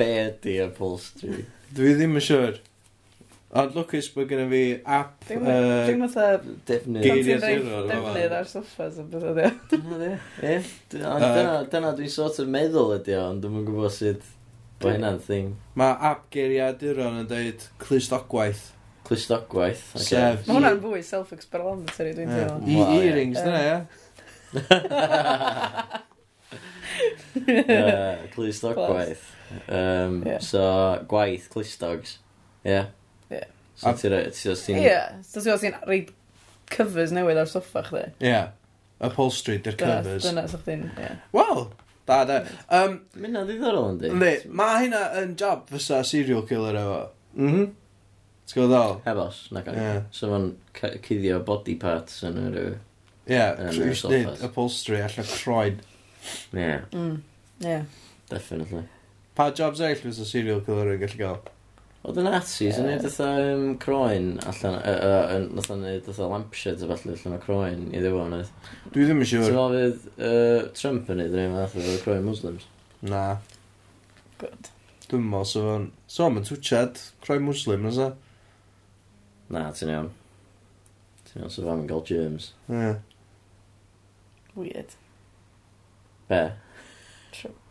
be 0.00 0.08
ydy 0.24 0.56
upholstery? 0.64 1.44
Dwi 1.76 1.94
ddim 2.00 2.16
yn 2.18 2.24
siwr. 2.24 2.56
Sure. 2.56 2.71
Ond 3.52 3.74
lwcus 3.76 4.06
bod 4.14 4.30
gen 4.30 4.46
i 4.46 4.48
fi 4.48 4.60
app... 4.88 5.26
Dwi'n 5.28 6.00
fatha... 6.06 6.38
Defnydd. 6.68 7.04
Geiriau 7.04 7.40
zero. 7.42 7.80
Defnydd 7.90 8.32
ar 8.32 8.46
soffas 8.48 8.94
o 8.96 9.02
beth 9.12 9.26
ydi 9.28 9.42
o. 9.44 9.50
Dyna 9.72 9.96
di. 10.00 10.12
Dyna 11.74 11.90
dwi'n 11.98 12.14
sort 12.14 12.38
of 12.40 12.46
meddwl 12.48 12.94
ydi 12.96 13.12
o, 13.18 13.20
ond 13.34 13.40
dwi'n 13.44 13.66
gwybod 13.66 13.92
sut 13.92 14.22
bod 14.80 14.96
hynna'n 14.96 15.20
thing. 15.26 15.48
Mae 15.76 15.92
app 16.08 16.22
geiriau 16.32 16.72
duron 16.80 17.20
yn 17.20 17.28
dweud 17.28 17.60
clustogwaith. 17.82 18.64
Clustogwaith. 19.04 19.84
Sef... 20.00 20.46
Mae 20.46 20.54
hwnna'n 20.56 20.80
fwy 20.86 21.02
self-explanatory 21.10 22.12
dwi'n 22.16 22.30
teimlo. 22.32 22.56
E-earrings, 22.64 23.40
dyna 23.44 23.60
ia. 23.66 23.78
Clustogwaith. 28.32 29.24
So, 30.48 30.64
gwaith 31.12 31.46
clustogs. 31.52 32.16
Ie. 32.64 32.78
Yeah. 32.78 32.86
Ie. 33.32 33.44
So 33.82 33.92
ti'n 33.98 34.14
rhaid, 34.14 34.34
ti'n... 34.36 34.80
Ie, 34.82 34.96
so 35.26 35.44
ti'n 35.62 35.78
rhaid 35.82 36.10
covers 36.72 37.14
newydd 37.16 37.40
ar 37.42 37.50
soffa 37.50 37.84
chdi. 37.88 38.04
Ie. 38.28 38.40
Upholstery, 39.02 39.58
dy'r 39.64 39.78
covers. 39.80 40.26
Dyna, 40.28 40.46
so 40.50 40.60
chdi'n, 40.62 40.86
ie. 41.00 41.12
Wel, 41.34 41.64
da, 42.08 42.22
da. 42.28 42.40
Um, 42.70 43.00
Mae'n 43.18 43.40
ddiddorol 43.48 43.92
yn 43.94 44.02
di. 44.02 44.10
Ynddi, 44.14 44.34
mae 44.62 44.84
hynna 44.84 45.04
yn 45.22 45.36
job 45.40 45.64
fysa 45.72 46.02
serial 46.06 46.44
killer 46.48 46.78
efo. 46.82 46.98
Mhm. 47.38 47.54
Mm 47.62 47.70
Ti'n 48.52 48.58
gwybod 48.58 48.72
ddol? 48.74 48.96
Hebos, 49.06 49.36
na 49.54 49.60
gael. 49.64 49.76
Ie. 49.78 50.00
So 50.12 50.28
ma'n 50.28 50.48
cuddio 50.76 51.38
body 51.46 51.76
parts 51.80 52.18
yn 52.26 52.40
yr... 52.42 52.56
Ie, 53.30 53.44
Chris 53.70 54.02
did 54.10 54.42
upholstery 54.44 54.98
allan 55.00 55.28
croed. 55.30 55.78
Ie. 56.52 56.58
Yeah. 56.58 56.82
Mm. 56.90 57.20
Yeah. 57.62 57.84
Definitely. 58.28 58.82
Pa 59.38 59.48
jobs 59.56 59.80
eill 59.80 60.02
fysa 60.02 60.26
serial 60.28 60.60
killer 60.66 60.90
yn 60.92 61.00
gallu 61.00 61.20
gael? 61.22 61.38
Oedd 62.02 62.18
y 62.18 62.22
Nazis 62.26 62.80
yn 62.82 62.88
neud 62.90 63.04
eitha 63.06 63.26
um, 63.52 63.64
croen 63.78 64.32
allan, 64.50 64.78
yn 64.82 65.44
nath 65.54 65.68
o'n 65.70 65.84
neud 65.84 66.08
eitha 66.10 66.26
lampsheds 66.32 66.82
a 66.82 66.88
falle 66.90 67.14
allan 67.14 67.36
o 67.36 67.38
croen 67.44 67.84
i 67.94 68.00
ddewon 68.02 68.34
oedd. 68.40 68.50
Dwi 68.90 69.06
ddim 69.06 69.22
yn 69.22 69.28
siŵr. 69.30 69.44
Ti'n 69.46 69.54
meddwl 69.54 69.76
fydd 69.76 70.08
uh, 70.26 70.64
Trump 70.80 71.12
yn 71.14 71.22
neud 71.22 71.36
rhywun 71.36 71.54
fath 71.60 71.76
o 71.78 71.94
croen 72.02 72.26
Muslims? 72.26 72.66
Na. 73.06 73.22
Good. 74.42 74.72
Dwi'n 75.06 75.28
meddwl 75.28 75.46
so 75.52 75.62
fo'n... 75.68 75.86
So, 76.10 76.26
mae'n 76.26 76.48
twchad 76.50 77.04
croen 77.22 77.46
Muslim, 77.46 77.86
nes 77.86 78.02
Na, 79.52 79.68
ti'n 79.70 79.94
iawn. 79.94 80.10
Ti'n 81.28 81.44
iawn, 81.44 81.54
so 81.54 81.68
fo'n 81.68 81.86
gael 81.86 82.02
germs. 82.08 82.50
Ie. 82.72 82.96
Weird. 84.58 84.98
Be? 86.26 86.42
Trump. 87.30 87.61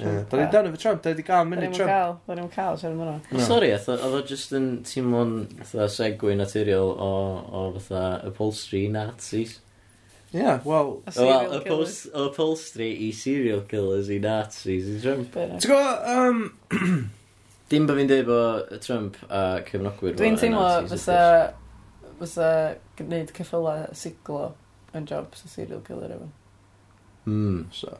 Da 0.00 0.40
ni 0.40 0.46
dan 0.52 0.68
efo 0.70 0.80
Trump, 0.80 1.02
da 1.04 1.14
ni 1.14 1.24
gael 1.26 1.48
mynd 1.48 1.66
i 1.66 1.70
Trump. 1.74 2.22
Da 2.26 2.36
ni'n 2.38 2.50
cael, 2.54 2.78
sef 2.80 2.92
yma. 2.92 3.16
Sorry, 3.46 3.72
oedd 3.76 4.04
o 4.06 4.22
just 4.26 4.54
yn 4.56 4.70
teimlo'n 4.88 5.34
segwi 5.92 6.36
naturiol 6.38 6.94
o, 6.94 7.10
o 7.60 7.64
fatha 7.78 8.28
upholstery 8.30 8.86
Nazis. 8.92 9.58
Yeah, 10.32 10.60
well... 10.64 11.02
Well, 11.16 11.58
upholstery 12.14 12.92
i 13.08 13.10
serial 13.12 13.62
killers 13.70 14.10
i 14.10 14.20
Nazis 14.22 14.86
i 14.86 14.98
Trump. 15.02 15.34
Ti'n 15.34 15.58
gwybod, 15.64 16.12
um... 16.16 17.08
Dim 17.70 17.86
bod 17.86 18.00
fi'n 18.00 18.08
dweud 18.10 18.26
bod 18.26 18.70
Trump 18.82 19.18
a 19.30 19.60
cefnogwyr 19.66 20.16
Dwi'n 20.18 20.38
teimlo 20.38 20.64
fysa, 20.90 21.18
fysa 22.18 22.48
gwneud 22.98 23.30
ceffylau 23.36 23.84
siglo 23.94 24.48
yn 24.98 25.06
job 25.06 25.36
sy'n 25.38 25.52
serial 25.52 25.82
killer 25.86 26.16
efo. 26.16 26.26
Mm, 27.30 27.68
so. 27.74 27.94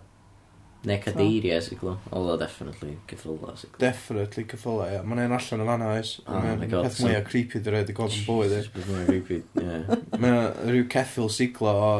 Neu 0.89 0.97
cadeiriau 1.05 1.61
siglo. 1.61 1.99
Oedd 2.17 2.31
o 2.33 2.37
definitely 2.41 2.95
cyffrola 3.11 3.53
siglo. 3.61 3.77
Definitely 3.83 4.47
cyffrola, 4.49 4.87
ie. 4.89 4.95
Yeah. 4.95 5.05
Mae'n 5.05 5.21
ein 5.27 5.35
allan 5.37 5.61
o 5.61 5.67
fanna 5.69 5.91
oes. 5.93 6.13
Oh 6.25 6.39
Mae'n 6.41 6.63
peth 6.73 6.97
so... 6.97 7.05
mwyaf 7.05 7.27
creepy 7.29 7.61
dy 7.61 7.75
rhaid 7.75 7.93
i 7.93 7.97
gweld 7.99 8.17
yn 8.17 8.25
bwyd, 8.25 8.55
ie. 8.57 8.63
Peth 8.73 8.89
mwyaf 8.89 9.11
creepy, 9.11 9.39
ie. 9.61 9.77
Mae'n 10.23 10.39
rhyw 10.71 10.87
ceffil 10.95 11.29
siglo 11.35 11.73
o 11.77 11.91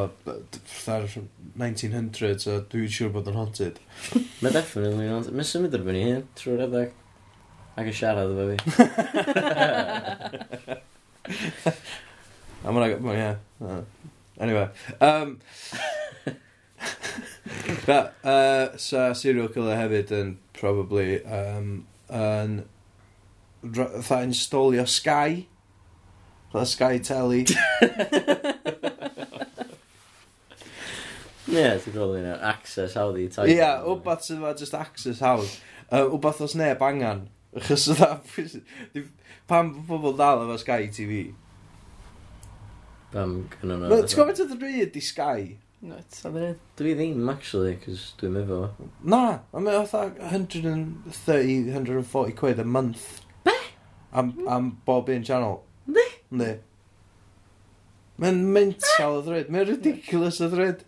1900s 1.61 2.49
a 2.49 2.57
dwi'n 2.71 2.89
siŵr 2.97 3.13
bod 3.13 3.29
yn 3.29 3.37
haunted. 3.37 3.77
Mae 4.41 4.49
definitely 4.55 5.05
yn 5.05 5.13
haunted. 5.13 5.37
Mae'n 5.37 5.49
symud 5.51 5.77
ar 5.77 5.85
fyny 5.91 6.01
hyn, 6.07 6.25
trwy'r 6.41 6.65
edrych. 6.65 6.97
Ac 7.77 7.85
yn 7.85 7.97
siarad 8.01 8.33
efo 8.33 8.45
fi. 8.49 8.57
A 12.65 12.73
mae'n... 12.73 12.97
Ie. 13.13 13.29
Anyway. 14.41 14.67
Um, 15.05 15.37
Na, 17.87 18.09
uh, 18.23 18.77
so 18.77 19.13
serial 19.17 19.49
killer 19.53 19.77
hefyd 19.79 20.11
yn 20.15 20.35
probably 20.57 21.23
um, 21.25 21.85
yn 22.11 22.61
fatha 23.61 24.21
installio 24.25 24.85
Sky 24.89 25.45
fatha 26.51 26.65
Sky 26.65 26.99
Telly 26.99 27.45
Ie, 31.51 31.57
yeah, 31.57 31.73
ti'n 31.83 31.91
gwybod 31.91 32.15
yna, 32.21 32.35
access 32.47 32.93
hawdd 32.95 33.17
i 33.19 33.25
taith. 33.27 33.49
Ie, 33.49 33.57
yeah, 33.57 33.81
wbath 33.83 34.23
sydd 34.23 34.37
yma, 34.37 34.53
just 34.55 34.75
access 34.77 35.19
hawdd. 35.25 35.49
Uh, 35.91 36.05
wbath 36.13 36.39
os 36.45 36.53
neb 36.55 36.79
angan. 36.85 37.25
Chos 37.67 37.89
yna, 37.91 38.13
pam 39.49 39.73
pobl 39.89 40.15
dal 40.15 40.45
efo 40.45 40.55
Sky 40.61 40.87
TV? 40.95 41.25
Pam 43.11 43.33
gynnu 43.57 43.81
nhw? 43.81 43.97
Ti'n 44.05 44.15
gwybod 44.15 44.31
beth 44.31 44.43
ydyn 44.45 44.61
nhw 44.61 44.85
ydi 44.85 45.03
Sky? 45.03 45.49
Nuts. 45.81 46.19
Oedd 46.29 46.35
yn 46.37 46.57
Dwi 46.77 46.91
ddim, 46.97 47.29
actually, 47.31 47.71
cos 47.81 48.01
dwi'n 48.19 48.35
efo. 48.43 48.57
Na, 49.01 49.39
mae'n 49.53 49.63
mae 49.65 49.75
130-140 49.81 52.35
quid 52.37 52.59
a 52.61 52.65
month. 52.65 53.21
Be? 53.47 53.55
Am, 54.13 54.27
am 54.45 54.77
bob 54.85 55.09
un 55.09 55.23
channel. 55.25 55.63
Ne? 55.89 56.05
Ne. 56.29 56.51
Mae'n 58.21 58.43
mental 58.53 59.17
o 59.17 59.21
ddryd. 59.25 59.49
mae'n 59.49 59.65
ridiculous 59.71 60.37
o 60.45 60.47
ddryd. 60.51 60.79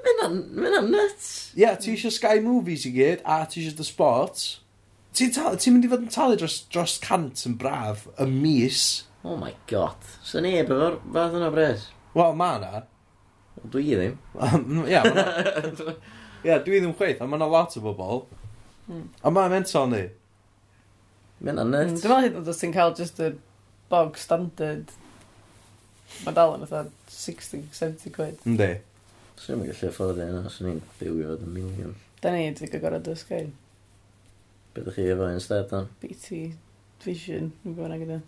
Mae'n 0.00 0.78
am 0.78 0.88
nuts. 0.94 1.52
Ie, 1.52 1.60
yeah, 1.66 1.76
ti 1.76 1.92
eisiau 1.92 2.12
Sky 2.14 2.40
Movies 2.40 2.86
i 2.88 2.90
gyd, 2.96 3.20
a 3.28 3.44
ti 3.44 3.60
eisiau 3.60 3.76
The 3.76 3.84
Sports. 3.84 4.64
Ti'n 5.18 5.32
ta- 5.34 5.56
ti'n 5.60 5.72
mynd 5.76 5.84
i 5.84 5.90
fod 5.92 6.04
yn 6.06 6.14
talu 6.14 6.36
dros, 6.40 6.56
dros 6.72 6.96
cant 7.04 7.44
yn 7.48 7.58
braf, 7.60 8.06
y 8.16 8.24
mis. 8.32 8.80
Oh 9.26 9.36
my 9.36 9.52
god. 9.68 10.00
So 10.24 10.40
neb 10.40 10.70
efo'r 10.72 10.96
fath 11.12 11.36
yna 11.36 11.50
bres. 11.52 11.90
Wel, 12.16 12.32
ma 12.38 12.56
na. 12.62 12.72
Dwi 13.64 13.84
ddim. 13.94 14.14
Ie, 14.88 15.00
ma' 15.02 15.12
'na- 15.14 15.94
ia, 16.46 16.58
dwi 16.64 16.80
ddim 16.80 16.94
chweith, 16.98 17.20
a 17.22 17.26
ma' 17.26 17.40
'na 17.40 17.48
lot 17.50 17.76
o 17.78 17.82
bobl. 17.84 18.24
Hmm. 18.88 19.08
A 19.22 19.32
mae'n 19.34 19.52
mental 19.52 19.90
ni. 19.92 20.04
Mae 21.38 21.52
hynna'n 21.52 21.68
hmm, 21.68 21.74
Dwi'n 21.74 21.92
nuts. 21.94 22.02
meddwl 22.04 22.24
hyd 22.24 22.32
yn 22.34 22.40
oed 22.42 22.52
os 22.54 22.62
ti'n 22.62 22.72
cael 22.74 22.94
just 22.98 23.20
y 23.22 23.32
bog 23.92 24.16
standard, 24.20 24.90
mae 26.24 26.34
dal 26.36 26.54
yn 26.56 26.64
fatha 26.66 26.88
60-70 27.14 28.14
quid. 28.16 28.40
Yndi. 28.48 28.70
Swn 29.38 29.60
i'n 29.62 29.68
gallu 29.70 29.90
afforddio 29.92 30.24
yna, 30.32 30.48
swn 30.50 30.72
i'n 30.72 30.80
bywio 30.98 31.34
fod 31.34 31.44
yn 31.46 31.52
miliwn. 31.54 31.92
Da 32.24 32.32
ni, 32.34 32.48
dwi'n 32.58 32.80
gorau 32.82 32.98
dysgu. 33.06 33.38
Be 34.74 34.82
ydych 34.82 34.96
chi 34.98 35.04
efo 35.12 35.28
yn 35.30 35.38
stad 35.44 35.68
dan? 35.70 35.86
BT 36.02 36.40
Vision, 37.04 37.52
yn 37.62 37.76
gwybod 37.76 37.92
na 37.92 38.00
gyda. 38.00 38.18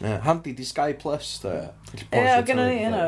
Ie, 0.00 0.14
Handi 0.24 0.54
di 0.56 0.64
Sky 0.66 0.94
Plus, 0.98 1.34
da. 1.44 1.52
Ie, 1.92 2.22
o, 2.22 2.40
gynnu 2.48 2.64
ni, 2.70 2.78
yna 2.88 3.02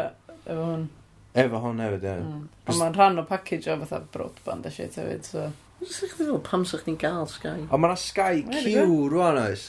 efo 0.46 0.64
hwn. 0.70 0.88
Efo 1.36 1.60
hwn 1.60 1.82
hefyd, 1.84 2.04
ie. 2.08 2.16
Mm. 2.24 2.42
Ond 2.66 2.80
mae'n 2.80 2.96
rhan 2.96 3.20
o 3.20 3.24
package 3.28 3.68
o 3.72 3.78
fatha 3.82 4.02
broadband 4.14 4.68
a 4.68 4.72
shit 4.72 4.96
hefyd, 4.96 5.26
so... 5.28 5.48
Sa'ch 5.82 6.06
chi'n 6.06 6.18
feddwl 6.22 6.40
pam 6.46 6.64
sa'ch 6.64 6.86
chi'n 6.86 6.96
gael 7.00 7.26
Sky? 7.28 7.66
Ond 7.68 7.82
mae'na 7.82 7.98
Sky 8.00 8.44
Q 8.48 8.86
rwan 9.12 9.40
oes. 9.42 9.66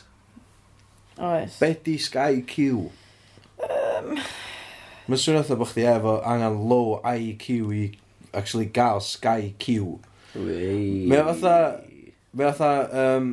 Oes. 1.18 1.58
Be 1.60 1.74
di 1.84 1.98
Sky 2.00 2.44
Q? 2.48 2.86
Um... 3.68 4.14
Mae'n 5.08 5.22
swnio 5.24 5.42
fatha 5.44 5.56
bod 5.60 5.70
chdi 5.72 5.86
efo 5.88 6.14
angen 6.28 6.62
low 6.68 6.98
IQ 7.08 7.50
i 7.72 7.84
actually 8.36 8.68
gael 8.78 9.00
Sky 9.04 9.54
Q. 9.60 9.98
Wei. 10.36 11.06
Mae'n 11.12 11.28
fatha... 11.34 11.58
Mae'n 12.32 12.58
fatha... 12.62 13.04
Um, 13.04 13.30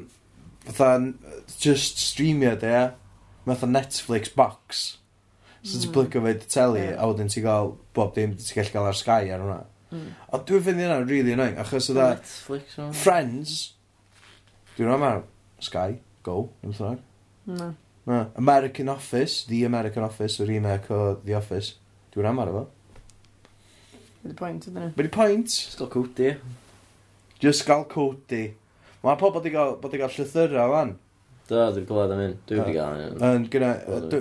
fatha... 0.66 1.12
Just 1.60 2.02
streamio 2.02 2.54
ie. 2.58 2.84
Mae'n 3.44 3.58
fatha 3.58 3.70
Netflix 3.70 4.30
box. 4.34 4.84
So 5.64 5.80
ti'n 5.80 5.94
plygio 5.94 6.20
fe 6.24 6.34
dy 6.36 6.48
teli, 6.52 6.82
yeah. 6.84 6.98
a 7.00 7.06
wedyn 7.08 7.30
ti'n 7.32 7.44
gael 7.46 7.70
bob 7.96 8.10
dim 8.16 8.34
ti'n 8.36 8.58
gallu 8.58 8.74
gael 8.74 8.88
ar 8.90 8.98
Sky 8.98 9.30
ar 9.32 9.44
hwnna. 9.44 9.60
Mm. 9.94 10.10
Ond 10.36 10.44
dwi'n 10.48 10.64
fynd 10.66 10.82
yna'n 10.84 11.06
really 11.08 11.32
annoying, 11.32 11.56
achos 11.62 11.88
oedd 11.92 12.02
e- 12.02 12.08
Netflix 12.18 12.76
o. 12.82 12.90
Friends, 12.98 13.54
dwi'n 14.74 14.90
rhaid 14.90 15.00
ma'r 15.00 15.22
Sky, 15.64 15.98
Go, 16.24 16.50
yn 16.64 16.76
llwyr. 16.76 17.00
No. 17.48 17.70
no. 18.08 18.20
American 18.40 18.92
Office, 18.92 19.44
The 19.48 19.64
American 19.64 20.04
Office, 20.04 20.40
y 20.42 20.48
remake 20.48 20.92
o 20.92 21.14
The 21.24 21.38
Office, 21.40 21.78
dwi'n 22.12 22.28
rhaid 22.28 22.38
ma'r 22.40 22.52
efo. 22.52 22.64
Be 24.24 24.36
pwynt 24.36 24.68
ydyn 24.68 24.80
nhw? 24.80 24.92
Be 24.96 25.04
di 25.04 25.12
pwynt? 25.12 25.52
Just 25.52 25.80
gael 25.80 25.92
cwdi. 25.92 26.34
Just 27.40 27.64
gael 27.68 27.84
cwdi. 27.88 28.44
Mae 29.04 29.20
pobl 29.20 29.40
wedi 29.40 29.52
gael, 29.52 29.76
gael 29.84 30.12
llythyrau 30.12 30.76
fan. 30.76 30.94
Do, 31.48 31.60
dwi'n 31.60 31.88
gwybod 31.88 32.14
am 32.14 32.22
hyn. 32.22 32.36
Dwi 32.48 32.60
wedi 32.60 32.76
gael 32.76 33.00
hyn. 33.00 33.48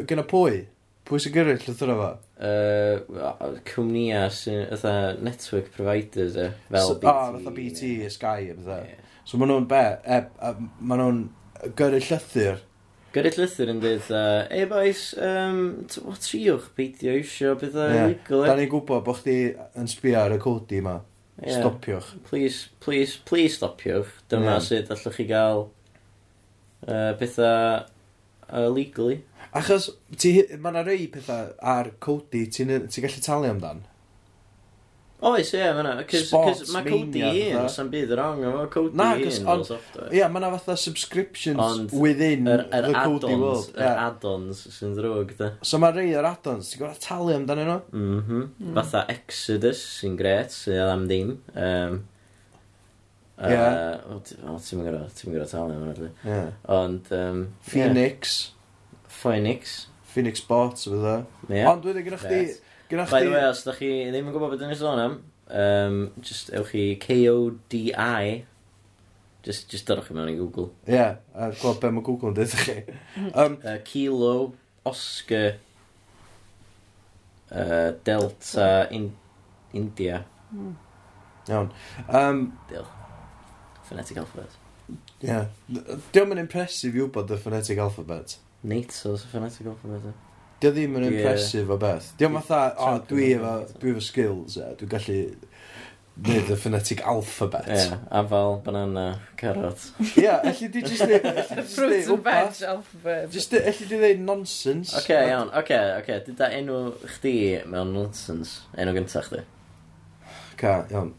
Gyna 0.08 0.26
pwy? 0.28 0.66
Pwy 1.04 1.20
sy'n 1.20 1.34
gyrru 1.36 1.54
llythyrau 1.60 1.98
fo? 2.00 2.10
Uh, 2.44 3.56
Cwmnia 3.68 4.26
sy'n, 4.32 4.66
fatha, 4.72 5.16
network 5.20 5.72
providers, 5.76 6.38
e, 6.40 6.50
fel 6.70 6.88
so, 6.88 7.00
BT. 7.02 7.10
O, 7.10 7.16
oh, 7.16 7.34
fatha 7.38 7.56
BT, 7.58 7.90
yeah. 8.04 8.14
Sky, 8.14 8.36
e, 8.48 8.56
fatha. 8.56 8.78
Yeah. 8.88 9.10
So 9.28 9.40
maen 9.40 9.52
nhw'n 9.52 9.68
be, 9.72 9.82
e, 10.08 10.22
e, 10.24 10.54
maen 10.80 11.04
nhw'n 11.04 11.20
gyrru 11.80 12.00
llythyr. 12.08 12.64
Gyrru 13.14 13.34
llythyr 13.36 13.74
yn 13.74 13.84
dweud, 13.84 14.08
uh, 14.16 14.46
e, 14.48 14.64
boys, 14.72 15.04
um, 15.28 15.62
o, 16.08 16.16
triwch, 16.24 16.72
beidio 16.80 17.18
eisiau, 17.20 17.60
beth 17.60 17.76
o'r 17.76 17.96
yeah. 17.98 18.12
legal, 18.14 18.40
e. 18.40 18.48
Eh? 18.48 18.52
Da 18.54 18.60
ni'n 18.62 18.72
gwybod 18.72 19.04
bod 19.06 19.20
chdi 19.20 19.38
yn 19.84 19.92
sbio 19.92 20.24
ar 20.24 20.38
y 20.38 20.40
codi 20.44 20.80
yma. 20.80 21.02
Yeah. 21.42 21.60
Stopiwch. 21.60 22.14
Please, 22.30 22.70
please, 22.80 23.18
please 23.28 23.58
stopiwch. 23.58 24.08
Dyma 24.32 24.56
yeah. 24.56 24.64
sut 24.64 24.92
allwch 24.94 25.18
chi 25.18 25.28
gael 25.28 25.66
uh, 26.88 27.12
bethau 27.20 27.84
uh, 28.54 28.68
legally. 28.70 29.24
Achos, 29.54 29.90
mae 30.18 30.72
yna 30.74 30.86
rei 30.86 31.08
pethau 31.14 31.52
ar 31.62 31.92
Cody, 32.02 32.48
ti'n 32.50 32.88
ti 32.90 33.04
gallu 33.04 33.22
talu 33.22 33.50
amdan? 33.52 33.84
Oes, 35.24 35.54
ie, 35.54 35.60
yeah, 35.62 35.72
mae 35.72 35.86
yna. 35.86 36.04
Sports, 36.20 36.72
Mae 36.74 36.84
Cody 36.84 37.22
un, 37.24 37.68
sa'n 37.72 37.88
bydd 37.94 38.12
wrong 38.18 38.42
efo 38.44 38.64
Cody 38.74 38.98
Na, 39.00 39.14
un. 39.16 39.52
On, 39.54 39.62
ie, 40.10 40.24
mae 40.26 40.42
yna 40.42 40.50
fatha 40.58 40.76
subscriptions 40.82 41.62
ond 41.64 41.94
within 41.96 42.50
er, 42.52 42.66
er 42.76 42.90
the 42.90 42.98
add 43.00 43.08
Cody 43.08 43.38
world. 43.40 43.70
Yr 43.78 43.86
yeah. 43.86 44.02
add-ons 44.10 44.64
sy'n 44.76 44.98
ddrwg, 44.98 45.36
da. 45.40 45.52
So 45.64 45.80
mae 45.80 45.96
rei 45.96 46.16
o'r 46.20 46.28
add-ons, 46.28 46.72
ti'n 46.74 46.82
gwybod 46.82 47.04
talu 47.06 47.38
amdanyn 47.38 47.72
nhw? 47.72 47.78
Mhm. 47.94 48.42
Mm 48.42 48.50
mm. 48.66 48.74
Fatha 48.82 49.06
Exodus 49.14 49.86
sy'n 50.02 50.18
gret, 50.20 50.52
sy'n 50.56 50.82
am 50.88 51.06
ddim. 51.12 51.38
Um, 51.54 52.02
Yeah. 53.44 53.98
Uh, 54.06 54.14
o, 54.14 54.58
ti'n 54.62 54.78
mynd 54.78 54.88
gorau, 54.88 55.08
ti'n 55.18 55.28
mynd 55.28 55.40
gorau 55.40 55.50
talu 55.50 55.74
am 55.74 55.88
hwnna. 55.88 56.10
Yeah. 56.24 56.52
Ond, 56.72 57.10
um, 57.18 57.40
Phoenix. 57.66 58.36
Yeah. 58.46 58.53
Phoenix. 59.24 59.88
Phoenix 60.14 60.44
Sports, 60.44 60.88
fydd 60.92 61.06
e. 61.08 61.18
Yeah. 61.50 61.72
Ond 61.72 61.84
dwi'n 61.86 62.04
gyda 62.06 62.20
chdi... 62.22 62.42
Gyda 62.92 63.06
chdi... 63.08 63.14
By 63.16 63.24
the 63.26 63.32
way, 63.34 63.46
os 63.50 63.64
da 63.66 63.76
chi 63.78 63.92
ddim 64.12 64.28
yn 64.30 64.36
gwybod 64.36 64.54
beth 64.54 64.66
yn 64.68 64.74
ei 64.76 64.80
sôn 64.80 65.02
am, 65.02 65.20
um, 65.60 66.02
just 66.22 66.52
ewch 66.54 66.74
chi 66.74 66.84
K-O-D-I. 67.02 68.44
Just, 69.44 69.68
just 69.72 69.88
dorwch 69.90 70.10
chi 70.10 70.18
mewn 70.18 70.32
i 70.32 70.38
Google. 70.38 70.70
Ie, 70.88 70.98
yeah, 70.98 71.18
a 71.36 71.50
gweld 71.56 71.82
be 71.82 71.92
mae 71.96 72.06
Google 72.06 72.32
yn 72.32 72.38
dweud 72.38 72.58
chi. 72.62 72.78
Um, 73.34 73.58
uh, 73.64 73.80
Kilo, 73.88 74.54
Oscar, 74.88 75.56
uh, 77.50 77.92
Delta, 78.04 78.70
in, 78.92 79.12
India. 79.74 80.26
Hmm. 80.52 80.76
Iawn. 81.48 81.72
Um, 82.08 82.58
Dil. 82.70 82.88
Phonetic 83.84 84.18
alphabet. 84.18 84.56
Ie. 84.90 85.28
Yeah. 85.28 85.48
Diolch 86.14 86.36
yn 86.36 86.42
impressive 86.44 86.96
i 86.96 87.04
wybod 87.04 87.32
y 87.34 87.40
phonetic 87.42 87.82
alphabet. 87.84 88.38
Natos, 88.64 89.26
fanatic 89.32 89.68
compliment, 89.68 90.12
e. 90.12 90.14
Dio 90.64 90.72
ddim 90.72 90.94
yn 90.96 91.10
impressive 91.10 91.74
o 91.74 91.80
beth. 91.80 92.14
Dio 92.20 92.30
fatha, 92.38 92.62
o, 92.80 92.94
dwi 93.10 93.34
efo, 93.36 93.56
dwi 93.82 93.92
efo 93.92 94.04
skills, 94.04 94.56
e, 94.56 94.70
dwi'n 94.80 94.92
gallu 94.94 95.18
neud 96.24 96.52
y 96.54 96.56
phonetic 96.56 97.02
alphabet. 97.10 97.68
Ie, 97.68 97.80
yeah, 97.82 97.98
afal, 98.22 98.60
banana, 98.64 99.20
carrot. 99.36 99.90
Ie, 100.00 100.24
yeah, 100.24 100.46
elli 100.48 100.70
di 100.72 100.84
just 100.86 101.04
neud... 101.10 101.26
Fruits 101.68 102.08
and 102.08 102.24
veg 102.24 102.62
alphabet. 102.70 103.32
Just, 103.34 103.54
elli 103.58 103.90
di 103.90 103.98
dweud 103.98 104.24
nonsense. 104.24 104.94
Oce, 104.96 105.04
okay, 105.04 105.34
iawn, 105.34 105.50
oce, 105.50 105.64
okay, 105.66 105.82
oce. 105.98 106.04
Okay. 106.04 106.22
Dyda 106.30 106.52
enw 106.60 106.80
chdi 107.18 107.36
mewn 107.74 107.92
nonsense, 107.98 108.62
enw 108.78 108.96
gyntaf 109.00 109.28
chdi. 109.32 109.44
Ca, 110.62 110.78
iawn. 110.94 111.12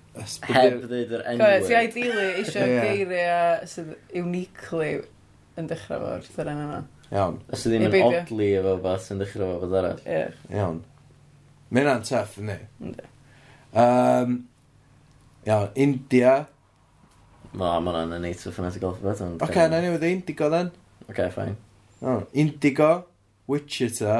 Heb 0.46 0.84
ddeud 0.86 1.14
yr 1.18 1.28
enw. 1.34 1.52
Ti 1.66 1.74
e. 1.74 1.84
ideally 1.90 2.28
eisiau 2.38 2.74
geiriau 2.86 3.68
sydd 3.68 3.96
uniquely 4.22 5.00
yn 5.58 5.70
dechrau 5.70 6.06
fo'r 6.06 6.28
thyren 6.36 6.66
yna. 6.68 6.84
Iawn. 7.14 7.38
Os 7.52 7.62
ydy 7.68 7.78
ddim 7.78 7.86
yn 7.86 7.94
beibio. 7.94 8.22
odli 8.24 8.48
efo 8.58 8.74
beth 8.82 9.04
sy'n 9.06 9.20
dechrau 9.22 9.52
efo 9.54 9.68
beth 9.68 9.78
arall. 9.80 10.00
Ie. 10.02 10.24
Iawn. 10.50 10.80
Mae 11.70 11.84
hynna'n 11.84 12.06
tough, 12.08 12.38
ynddi? 12.42 12.56
Ynddi. 12.82 13.06
Um, 13.84 14.34
iawn, 15.46 15.68
India. 15.86 16.34
Ma, 17.54 17.76
ma 17.78 17.92
hwnna'n 17.92 18.16
yn 18.18 18.26
eitha 18.32 18.54
fanatical 18.54 18.92
alphabet. 18.92 19.22
Oce, 19.28 19.46
okay, 19.46 19.70
na 19.70 19.82
ni 19.82 19.92
wedi 19.94 20.10
Indigo 20.16 20.50
then. 20.50 20.72
Oce, 21.04 21.12
okay, 21.14 21.30
fine. 21.34 21.54
Oh, 22.02 22.26
Indigo, 22.34 22.90
Wichita, 23.46 24.16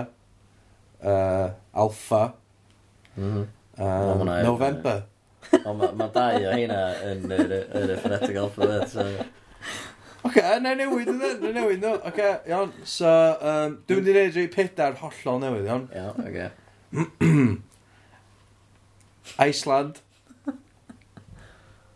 uh, 1.03 1.49
Alpha, 1.75 2.23
mm 3.17 3.25
-hmm. 3.25 3.47
um, 3.79 4.19
hwnna, 4.21 4.43
November. 4.43 5.03
Ond 5.65 5.79
mae 5.81 5.97
ma 5.99 6.07
dau 6.15 6.47
o 6.47 6.53
heina 6.55 6.85
yn 7.11 7.27
yr 7.27 7.51
y, 7.51 7.65
y, 7.75 8.31
y 8.31 8.39
alphabet. 8.39 8.87
So. 8.95 9.03
Oce, 10.25 10.39
okay, 10.39 10.61
na 10.61 10.75
newid 10.75 11.09
yna, 11.13 11.35
na 11.41 11.51
newid 11.53 11.83
nhw. 11.83 11.99
Oce, 11.99 12.09
okay, 12.09 12.39
iawn. 12.49 12.73
So, 12.89 13.09
um, 13.45 13.77
dwi'n 13.85 14.01
mynd 14.01 14.09
i 14.09 14.15
neud 14.17 14.39
rhai 14.39 14.47
pedair 14.55 14.97
hollol 15.03 15.43
newydd, 15.43 15.69
iawn. 15.69 15.85
Iawn, 15.93 16.17
oce. 16.25 16.51
Okay. 16.95 17.57
Iceland. 19.39 20.01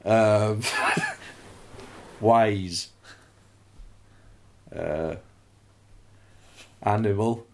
Um, 0.04 0.60
wise. 2.20 2.88
Uh, 4.74 5.16
animal. 6.82 7.46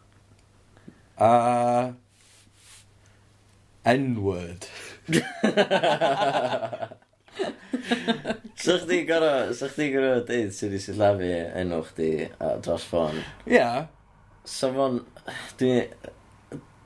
Uh, 1.19 1.93
N-word. 3.85 4.67
so 8.65 8.79
chdi 8.83 9.01
gorau, 9.09 9.53
so 9.57 9.69
chdi 9.73 9.91
gorau 9.95 10.23
deud 10.29 10.53
sydd 10.55 10.73
wedi 10.73 10.83
sillafu 10.85 11.31
enw 11.63 11.81
chdi 11.91 12.11
a 12.39 12.55
dros 12.65 12.87
ffôn. 12.91 13.21
Ia. 13.47 13.57
Yeah. 13.57 13.81
So 14.45 14.71
fo'n, 14.75 15.01
dwi'n 15.61 15.91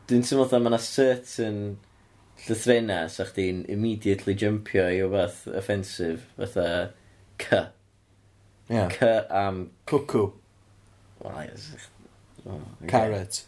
dwi 0.09 0.23
teimlo 0.25 0.47
dda 0.49 0.61
mae 0.63 0.73
yna 0.73 0.81
certain 0.83 1.59
llythrenna 2.47 3.01
sa 3.11 3.27
chdi'n 3.29 3.65
immediately 3.73 4.37
jumpio 4.39 4.87
i 4.95 5.03
o 5.03 5.11
fath 5.13 5.43
offensif, 5.59 6.29
fatha 6.39 6.69
C. 7.43 7.65
Yeah. 8.71 8.89
C 8.95 9.13
am... 9.31 9.71
Cwcw. 9.87 10.33
Wel, 11.25 11.51
oh, 12.47 12.61
Carrot. 12.87 13.43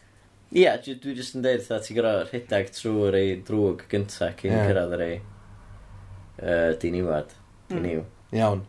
Ie, 0.51 0.65
yeah, 0.65 0.79
dwi, 0.83 0.97
dwi 0.99 1.15
jyst 1.15 1.37
yn 1.39 1.45
deud, 1.47 1.63
ti 1.87 1.95
gorau 1.95 2.25
rhedeg 2.25 2.73
trwy'r 2.75 3.19
ei 3.21 3.37
drwg 3.47 3.85
gyntaf 3.93 4.35
cyn 4.41 4.51
yeah. 4.51 4.67
cyrraedd 4.67 4.97
yr 4.97 5.05
ei 5.07 5.19
uh, 6.41 6.73
diniwad. 6.83 7.37
Diniw. 7.71 8.03
Mm. 8.03 8.39
Iawn. 8.41 8.65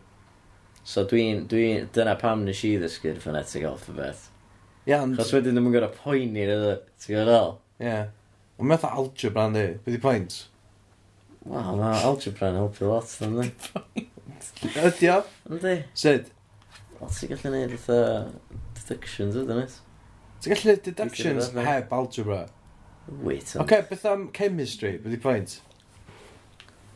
So 0.84 1.04
dwi'n... 1.08 1.46
Dwi, 1.50 1.66
dyna 1.94 2.14
pam 2.20 2.44
nes 2.46 2.62
i 2.66 2.76
ddysgu'r 2.80 3.20
phonetic 3.22 3.66
alphabet. 3.68 4.28
Iawn. 4.90 5.16
Chos 5.18 5.32
wedyn 5.34 5.56
ddim 5.56 5.68
yn 5.70 5.76
gorau 5.76 5.92
poeni 5.94 6.46
yn 6.46 6.54
ydw. 6.56 6.72
Ti'n 7.02 7.14
gwybod 7.16 7.32
fel? 7.32 7.52
Ie. 7.82 7.98
Ond 8.58 8.70
mae'n 8.70 8.88
algebra 8.88 9.46
yn 9.50 9.58
di. 9.58 9.66
Be 9.84 9.94
di 9.94 10.00
pwynt? 10.02 10.38
Wel, 11.42 11.76
mae 11.78 12.02
algebra 12.06 12.52
yn 12.52 12.60
helpu 12.60 12.90
lot. 12.90 13.14
Ydy 14.88 15.10
o? 15.10 15.20
Ydy. 15.56 15.76
Sut? 15.98 16.30
Wel, 16.98 17.14
ti'n 17.16 17.32
gallu 17.32 17.42
gwneud 17.46 17.76
eitha 17.78 18.00
deductions 18.78 19.38
ydyn 19.38 19.62
ni? 19.62 19.68
Ti'n 20.42 20.54
gallu 20.54 20.76
deductions 20.86 21.50
heb 21.58 21.94
algebra? 21.94 22.44
Wait. 23.22 23.42
Oce, 23.54 23.58
okay, 23.62 23.82
beth 23.88 24.06
am 24.06 24.28
chemistry? 24.34 24.96
Be 25.02 25.10
di 25.10 25.18
pwynt? 25.22 25.60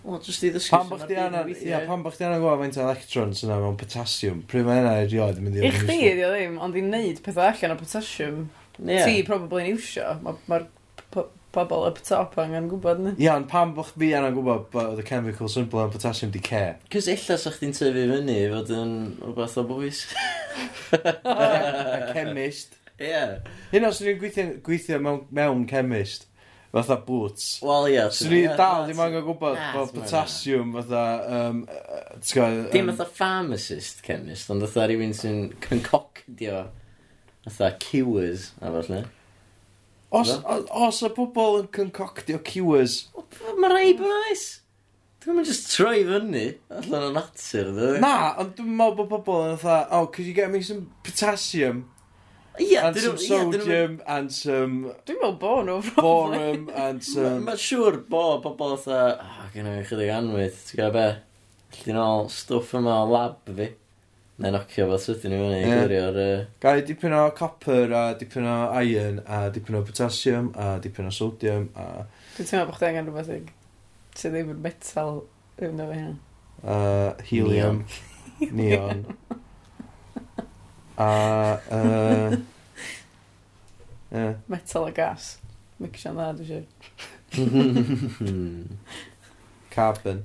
O, 0.06 0.20
jyst 0.22 0.44
i 0.46 0.52
ddysgu 0.54 0.70
Pan 0.70 0.90
bych 0.92 1.06
ti 1.10 1.16
anna, 1.18 1.42
ia, 1.50 1.80
pan 1.88 2.04
bych 2.04 2.20
ti 2.20 2.26
anna 2.28 2.38
gwybod 2.38 2.60
faint 2.62 2.78
o 2.78 2.84
electrons 2.84 3.42
yna 3.42 3.58
mewn 3.58 3.78
potassium, 3.80 4.44
pryd 4.46 4.68
mae 4.68 4.78
hynna 4.78 4.92
erioed 5.02 5.40
yn 5.40 5.48
mynd 5.48 5.58
i 5.58 5.64
I 5.66 5.72
chdi 5.74 5.96
ydi 6.12 6.22
o 6.22 6.30
ddim, 6.30 6.60
ond 6.62 6.78
i 6.78 6.84
wneud 6.84 7.18
pethau 7.26 7.50
allan 7.50 7.74
o 7.74 7.78
potassium, 7.80 8.44
yeah. 8.78 9.02
ti 9.02 9.24
probably 9.26 9.64
yn 9.64 9.72
iwsio, 9.74 10.12
mae'r 10.46 10.68
pobl 11.56 11.86
up 11.88 11.98
top 12.04 12.36
angen 12.38 12.68
gwybod 12.70 13.02
ni. 13.02 13.12
Ia, 13.24 13.34
ond 13.34 13.48
pan 13.50 13.72
bych 13.76 13.94
fi 13.96 14.12
anna 14.18 14.30
gwybod 14.34 14.68
bod 14.74 15.00
y 15.00 15.06
chemical 15.08 15.50
symbol 15.50 15.86
yn 15.86 15.92
potassium 15.94 16.32
di 16.34 16.42
care? 16.44 16.76
Cys 16.92 17.08
illa 17.12 17.38
sa 17.40 17.52
chdi'n 17.54 17.74
tyfu 17.76 18.06
fyny 18.12 18.32
i 18.34 18.48
fod 18.52 18.72
yn 18.76 18.96
rhywbeth 19.22 19.56
o 19.62 19.64
bwys. 19.70 20.02
A 20.94 22.12
chemist. 22.12 22.76
Ie. 22.96 23.08
Yeah. 23.10 23.32
Hyn 23.72 23.88
os 23.88 24.02
ydyn 24.02 24.14
ni'n 24.14 24.20
gweithio, 24.22 24.48
gweithio 24.66 25.00
mewn, 25.04 25.22
mewn 25.36 25.64
chemist, 25.70 26.28
fatha 26.76 26.96
boots. 27.06 27.48
Wel, 27.64 27.88
ie. 27.94 28.00
Swn 28.14 28.34
i 28.36 28.42
dal 28.58 28.86
ddim 28.86 29.02
angen 29.02 29.24
gwybod 29.26 29.60
bod 29.74 29.94
potassium 29.96 30.74
fatha... 30.76 31.04
Um, 31.38 31.62
Dim 32.72 32.90
fatha 32.92 33.06
pharmacist 33.18 34.02
chemist, 34.06 34.50
ond 34.52 34.64
fatha 34.66 34.86
rhywun 34.90 35.14
sy'n 35.16 35.40
concocdio 35.64 36.66
fatha 37.46 37.72
cures 37.82 38.50
a 38.60 38.72
falle. 38.76 39.02
Os, 40.16 40.30
os 40.70 41.02
y 41.02 41.10
pobl 41.16 41.60
yn 41.62 41.72
concocdio 41.74 42.38
cures... 42.46 43.00
Mae 43.58 43.72
rai 43.72 43.90
bod 43.96 44.06
bwys! 44.06 44.46
Dwi'n 45.26 45.40
mynd 45.40 45.48
just 45.48 45.72
troi 45.72 46.04
fyny 46.06 46.44
allan 46.70 47.08
o 47.08 47.12
natur, 47.16 47.72
dwi. 47.74 47.96
Na, 48.04 48.14
ond 48.38 48.52
dwi'n 48.54 48.76
meddwl 48.78 49.08
bod 49.10 49.26
pobl 49.26 49.48
yn 49.50 49.58
fatha, 49.58 49.88
oh, 49.96 50.06
could 50.06 50.28
you 50.28 50.36
get 50.36 50.52
me 50.52 50.62
some 50.62 50.86
potassium? 51.02 51.86
Yeah, 52.58 52.88
and 52.88 52.96
some 52.96 53.18
sodium, 53.18 54.02
and 54.06 54.32
some... 54.32 54.92
Dwi'n 55.06 55.18
meddwl 55.20 55.38
bo 55.40 55.54
nhw, 55.66 55.78
Borum, 55.96 56.68
and 56.74 57.04
some... 57.12 57.44
Mae'n 57.46 57.60
siŵr 57.60 57.98
bo 58.10 58.22
bobl 58.44 58.76
otha, 58.76 59.00
oh, 59.16 59.34
ah, 59.42 59.48
gen 59.54 59.68
i 59.70 59.74
chydig 59.88 60.12
anwyd. 60.14 60.56
ti'n 60.68 60.80
gwybod 60.80 60.94
be? 60.96 61.08
Lly'n 61.80 62.00
ôl 62.00 62.30
stwff 62.32 62.72
yma 62.78 63.00
o 63.02 63.10
lab 63.10 63.52
fi. 63.58 63.68
Neu 64.40 64.52
nocio 64.52 64.86
fo 64.90 64.98
sydyn 65.00 65.32
nhw 65.32 65.44
fyny 65.44 65.60
i 65.60 65.68
gwirio'r... 65.70 66.18
Uh... 66.22 66.48
Gai 66.64 66.80
dipyn 66.88 67.16
o 67.16 67.22
copper 67.36 67.92
a 67.96 68.02
dipyn 68.20 68.48
o 68.48 68.56
iron 68.82 69.22
a 69.24 69.46
dipyn 69.52 69.78
o 69.78 69.84
potassium 69.86 70.50
a 70.56 70.74
dipyn 70.84 71.08
o 71.08 71.14
sodium 71.14 71.70
a... 71.76 72.04
Dwi'n 72.36 72.50
teimlo 72.50 72.66
bod 72.70 72.80
chdi 72.80 72.90
angen 72.90 73.08
rhywbeth 73.10 73.32
i 73.32 73.40
sydd 74.16 74.36
ddim 74.36 74.52
yn 74.54 74.62
metal 74.64 75.18
yw'n 75.60 75.82
o'r 75.84 75.96
hyn. 75.96 76.14
Uh, 76.62 77.12
helium. 77.28 77.82
Neon. 78.40 78.52
Neon. 78.60 79.04
A... 80.98 82.38
Uh, 84.12 84.18
yeah. 84.18 84.34
Metal 84.48 84.86
a 84.86 84.92
gas. 84.92 85.38
Mixian 85.82 86.14
dda, 86.14 86.28
dwi'n 86.38 86.46
eisiau. 86.46 86.64
carbon. 89.74 90.22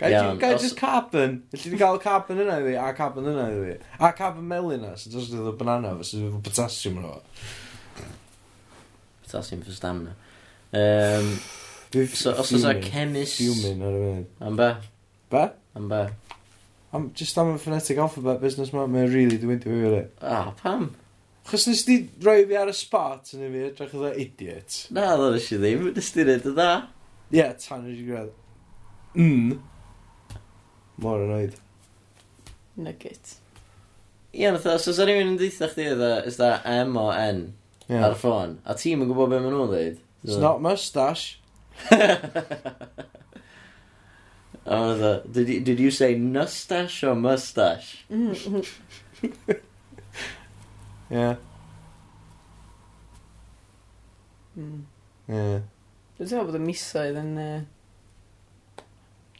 Gai 0.00 0.10
yeah, 0.10 0.34
gai 0.40 0.54
os... 0.54 0.62
just 0.62 0.76
carbon. 0.76 1.42
Felly 1.52 1.70
di 1.74 1.76
gael 1.76 1.98
carbon 2.00 2.40
yna 2.40 2.56
i 2.58 2.64
fi, 2.64 2.74
a 2.80 2.94
carbon 2.96 3.28
yna 3.28 3.44
i 3.52 3.58
fi. 3.60 3.74
A 4.00 4.12
carbon 4.16 4.48
melyn 4.48 4.80
yna, 4.80 4.94
sy'n 4.96 5.12
dod 5.12 5.50
o 5.52 5.52
banana, 5.60 5.92
sy'n 6.00 6.24
dod 6.24 6.40
potassium 6.46 6.96
yna. 7.02 7.12
Potassium 9.26 9.62
for 9.66 9.76
stamina. 9.76 10.16
Um, 10.72 11.36
so, 12.14 12.32
os 12.32 12.54
oes 12.56 12.64
a 12.64 12.74
chemist... 12.80 13.36
Fuming, 13.42 13.84
ar 13.84 14.00
y 14.00 14.02
fynd. 14.06 14.26
Am 14.48 14.58
be? 14.58 14.72
Be? 15.36 15.44
Am 15.76 15.92
be? 15.92 16.02
Am, 16.92 17.12
just 17.14 17.38
am 17.38 17.54
y 17.54 17.58
phonetic 17.58 17.98
alphabet 17.98 18.40
business 18.40 18.72
ma, 18.74 18.86
mae'n 18.90 19.12
really 19.12 19.38
dwi'n 19.38 19.60
dwi 19.62 19.78
fi 19.82 20.00
Ah, 20.26 20.50
pam? 20.58 20.88
Chos 21.46 21.68
nes 21.68 21.84
di 21.86 22.00
roi 22.22 22.42
fi 22.50 22.56
ar 22.58 22.70
y 22.70 22.74
spot 22.74 23.30
yn 23.36 23.44
i 23.46 23.50
fi, 23.52 23.60
drach 23.78 23.94
oedd 23.94 24.18
idiot. 24.18 24.78
Na, 24.94 25.12
dda 25.18 25.28
nes 25.36 25.46
i 25.54 25.58
ddim, 25.62 25.86
nes 25.94 26.10
di 26.16 26.26
reid 26.26 26.48
y 26.50 26.54
dda. 26.56 26.70
Ie, 27.30 27.38
yeah, 27.38 27.54
tan 27.62 27.86
nes 27.86 28.00
i. 28.02 28.24
Mm. 29.14 29.60
Mor 31.04 31.22
yn 31.28 31.32
oed. 31.36 31.56
Nugget. 32.80 33.36
Ie, 34.34 34.50
nath 34.50 34.66
o, 34.66 34.74
so 34.82 34.94
sa 34.94 35.06
rhywun 35.06 35.36
yn 35.36 35.38
deitha 35.38 35.70
chdi 35.70 35.88
edda, 35.92 36.12
is 36.26 36.38
da 36.42 36.56
M 36.66 36.98
o 36.98 37.08
N 37.14 37.46
yeah. 37.86 38.02
ar 38.06 38.14
y 38.14 38.18
ffôn, 38.18 38.58
a 38.66 38.74
ti'n 38.78 39.02
yn 39.02 39.10
gwybod 39.10 39.30
beth 39.30 39.46
maen 39.46 39.54
nhw'n 39.54 39.70
dweud? 39.70 40.02
It's 40.26 40.42
not 40.42 40.62
mustache. 40.62 41.38
A 44.70 44.76
oh, 44.76 44.94
dda, 44.94 45.32
did, 45.32 45.48
you, 45.48 45.60
did 45.66 45.80
you 45.80 45.90
say 45.90 46.14
nustache 46.14 47.02
or 47.02 47.16
mustache? 47.16 48.04
Mm-hmm. 48.10 48.60
Yeah. 51.10 51.34
Mm. 54.54 54.82
Yeah. 55.26 55.62
Dwi'n 56.14 56.28
teimlo 56.30 56.44
bod 56.46 56.58
y 56.60 56.60
misoedd 56.62 57.18
yn 57.18 57.32
uh, 57.42 58.84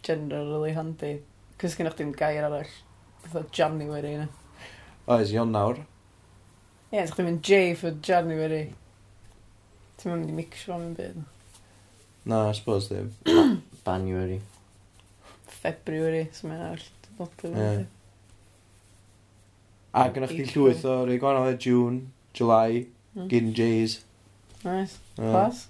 generally 0.02 0.72
handy. 0.74 1.12
Cys 1.62 1.76
gynnwch 1.78 1.94
chi'n 2.00 2.10
gair 2.18 2.48
arall. 2.48 2.72
Fytha 3.22 3.44
January 3.54 4.16
yna. 4.16 4.26
Oes, 5.06 5.30
Ionnawr. 5.30 5.78
Ie, 6.90 6.96
yeah, 6.96 7.06
ti'n 7.06 7.28
mynd 7.28 7.44
J 7.46 7.60
for 7.78 8.02
January. 8.02 8.64
Ti'n 10.00 10.16
mynd 10.16 10.32
i 10.32 10.38
mixio 10.40 10.74
fo'n 10.74 10.90
byd. 10.98 11.22
Na, 12.26 12.48
I 12.48 12.56
suppose 12.58 12.90
ddim. 12.90 13.14
January. 13.86 14.40
February, 15.60 16.28
so 16.32 16.48
mae'n 16.48 16.62
all 16.70 16.86
nodlu. 17.18 17.50
Yeah. 17.54 17.82
A 19.90 20.06
gynnwch 20.14 20.36
chi 20.36 20.46
llwyth 20.52 20.86
o 20.86 21.00
rei 21.08 21.18
gwahanol 21.20 21.52
e, 21.52 21.58
June, 21.60 22.00
July, 22.36 22.84
mm. 23.16 23.26
Gin 23.32 23.52
Jays. 23.56 24.00
Nice, 24.64 24.98
uh. 25.18 25.30
class. 25.30 25.66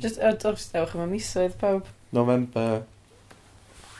Just, 0.00 0.20
os 0.20 0.68
ewch 0.74 0.96
yma 0.96 1.06
misoedd 1.10 1.56
pawb. 1.60 1.88
November. 2.12 2.82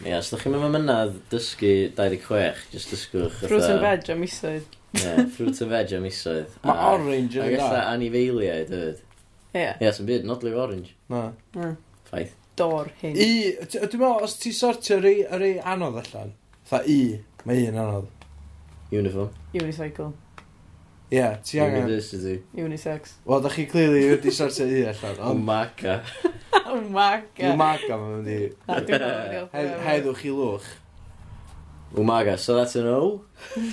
Ie, 0.03 0.11
yeah, 0.11 0.19
os 0.19 0.33
ydych 0.33 0.47
chi'n 0.47 0.57
mynd 0.57 0.75
mynydd 0.75 1.19
dysgu 1.31 1.73
26, 1.97 2.63
just 2.73 2.93
dysgwch... 2.93 3.41
Fruit 3.45 3.69
and 3.69 3.83
veg 3.85 4.09
a 4.11 4.17
misoedd. 4.19 4.79
Ie, 4.97 5.03
yeah, 5.05 5.25
fruit 5.37 5.63
and 5.63 5.73
veg 5.73 5.97
a 5.97 6.03
misoedd. 6.03 6.61
Mae 6.67 6.87
orange 6.93 7.39
yn 7.39 7.47
yna. 7.47 7.57
Ac 7.57 7.67
eitha 7.69 7.83
anifeiliaid 7.93 8.73
dweud. 8.73 9.03
Ie. 9.53 9.67
Ie, 9.69 9.93
sy'n 9.95 10.09
byd, 10.09 10.27
nodlu 10.29 10.55
orange. 10.59 10.97
Na. 11.13 11.29
Hmm. 11.55 11.77
Faith 12.09 12.35
dor 12.59 12.91
hyn. 13.03 13.17
I, 13.17 13.31
dwi'n 13.69 14.01
meddwl, 14.01 14.27
os 14.27 14.37
ti 14.41 14.53
sortio 14.57 14.99
rei, 15.03 15.23
rei 15.41 15.55
anodd 15.75 16.01
allan, 16.03 16.35
fa 16.69 16.83
i, 16.89 17.01
mae 17.49 17.69
un 17.71 17.81
anodd. 17.85 18.11
Uniform. 18.93 19.31
Unicycle. 19.57 20.13
Ie, 21.13 21.17
yeah, 21.17 21.37
ti 21.45 21.61
angen... 21.61 21.83
University. 21.83 22.43
Unisex. 22.57 23.15
Wel, 23.25 23.41
da 23.45 23.49
chi 23.53 23.67
clearly 23.69 24.05
wedi 24.11 24.33
sortio 24.33 24.67
i 24.69 24.83
allan. 24.89 25.19
Ond... 25.19 25.41
Umaca. 25.41 25.99
Umaca. 26.73 27.51
Umaca, 27.53 27.99
mae'n 28.01 28.15
mynd 28.19 28.31
i... 28.33 28.39
Heddwch 29.87 30.25
i 30.29 30.33
lwch. 30.33 30.69
Umaga, 32.01 32.39
so 32.39 32.57
that's 32.57 32.77
an 32.77 32.87
O? 32.87 33.25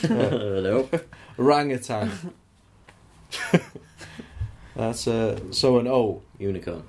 no. 0.09 0.89
Orangutan. 1.37 2.11
that's 4.75 5.07
a... 5.07 5.39
So 5.53 5.79
an 5.79 5.87
O. 5.87 6.21
Unicorn. 6.37 6.83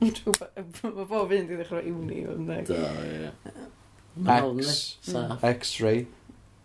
Mae 0.00 1.04
bob 1.04 1.34
un 1.36 1.48
di 1.48 1.58
ddechrau 1.58 1.84
iwni, 1.84 2.22
oedd 2.24 2.40
yn 2.40 2.48
deg. 2.48 2.70
Da, 2.70 2.92
ie. 3.04 3.30
X, 4.20 4.74
mm. 5.12 5.34
X-ray, 5.50 6.04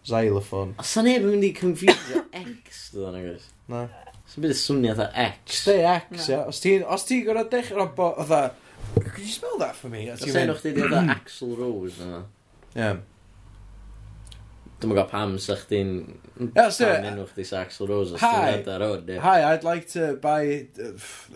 xylophone. 0.07 0.75
Os 0.81 0.93
o'n 0.99 1.07
neb 1.09 1.25
yn 1.25 1.35
mynd 1.35 1.47
i 1.47 1.51
confusio 1.55 2.23
X, 2.45 2.85
dod 2.95 3.09
o'n 3.11 3.19
agos. 3.19 3.49
Na. 3.71 3.85
Os 4.25 4.37
byd 4.39 4.53
y 4.55 4.59
swnio 4.59 4.95
dda 4.97 5.09
X. 5.27 5.59
Stay 5.65 5.83
X, 5.89 6.29
ia. 6.31 6.45
Os 6.49 6.61
ti'n 6.63 6.85
ti 7.09 7.19
gorau 7.27 7.49
dechrau 7.51 7.91
bo, 7.97 8.13
oedd 8.23 8.61
Could 8.95 9.25
you 9.25 9.31
smell 9.31 9.57
that 9.59 9.75
for 9.75 9.91
me? 9.91 10.07
Os 10.11 10.23
ti'n 10.23 10.33
mynd... 10.35 10.55
o'ch 10.55 10.63
di 10.63 10.73
dda 10.77 11.03
Axl 11.17 11.51
Rose, 11.59 11.99
yna. 12.05 12.23
Ie. 12.75 12.93
Dwi'n 14.85 14.93
gwybod 14.93 15.07
pam 15.09 15.31
sa 15.41 15.55
chdi'n... 15.57 15.93
Yeah, 16.53 16.69
so, 16.69 16.85
pam 16.85 17.07
enw 17.09 17.23
chdi 17.31 17.43
sa 17.49 17.63
Axl 17.65 17.87
Rose 17.89 18.13
os 18.13 18.21
ti'n 18.21 18.35
rhaid 18.37 18.67
ar 18.69 18.83
hwn. 18.85 19.07
Hi, 19.23 19.39
I'd 19.47 19.65
like 19.65 19.87
to 19.95 20.11
buy... 20.21 20.67
Uh, 20.77 20.91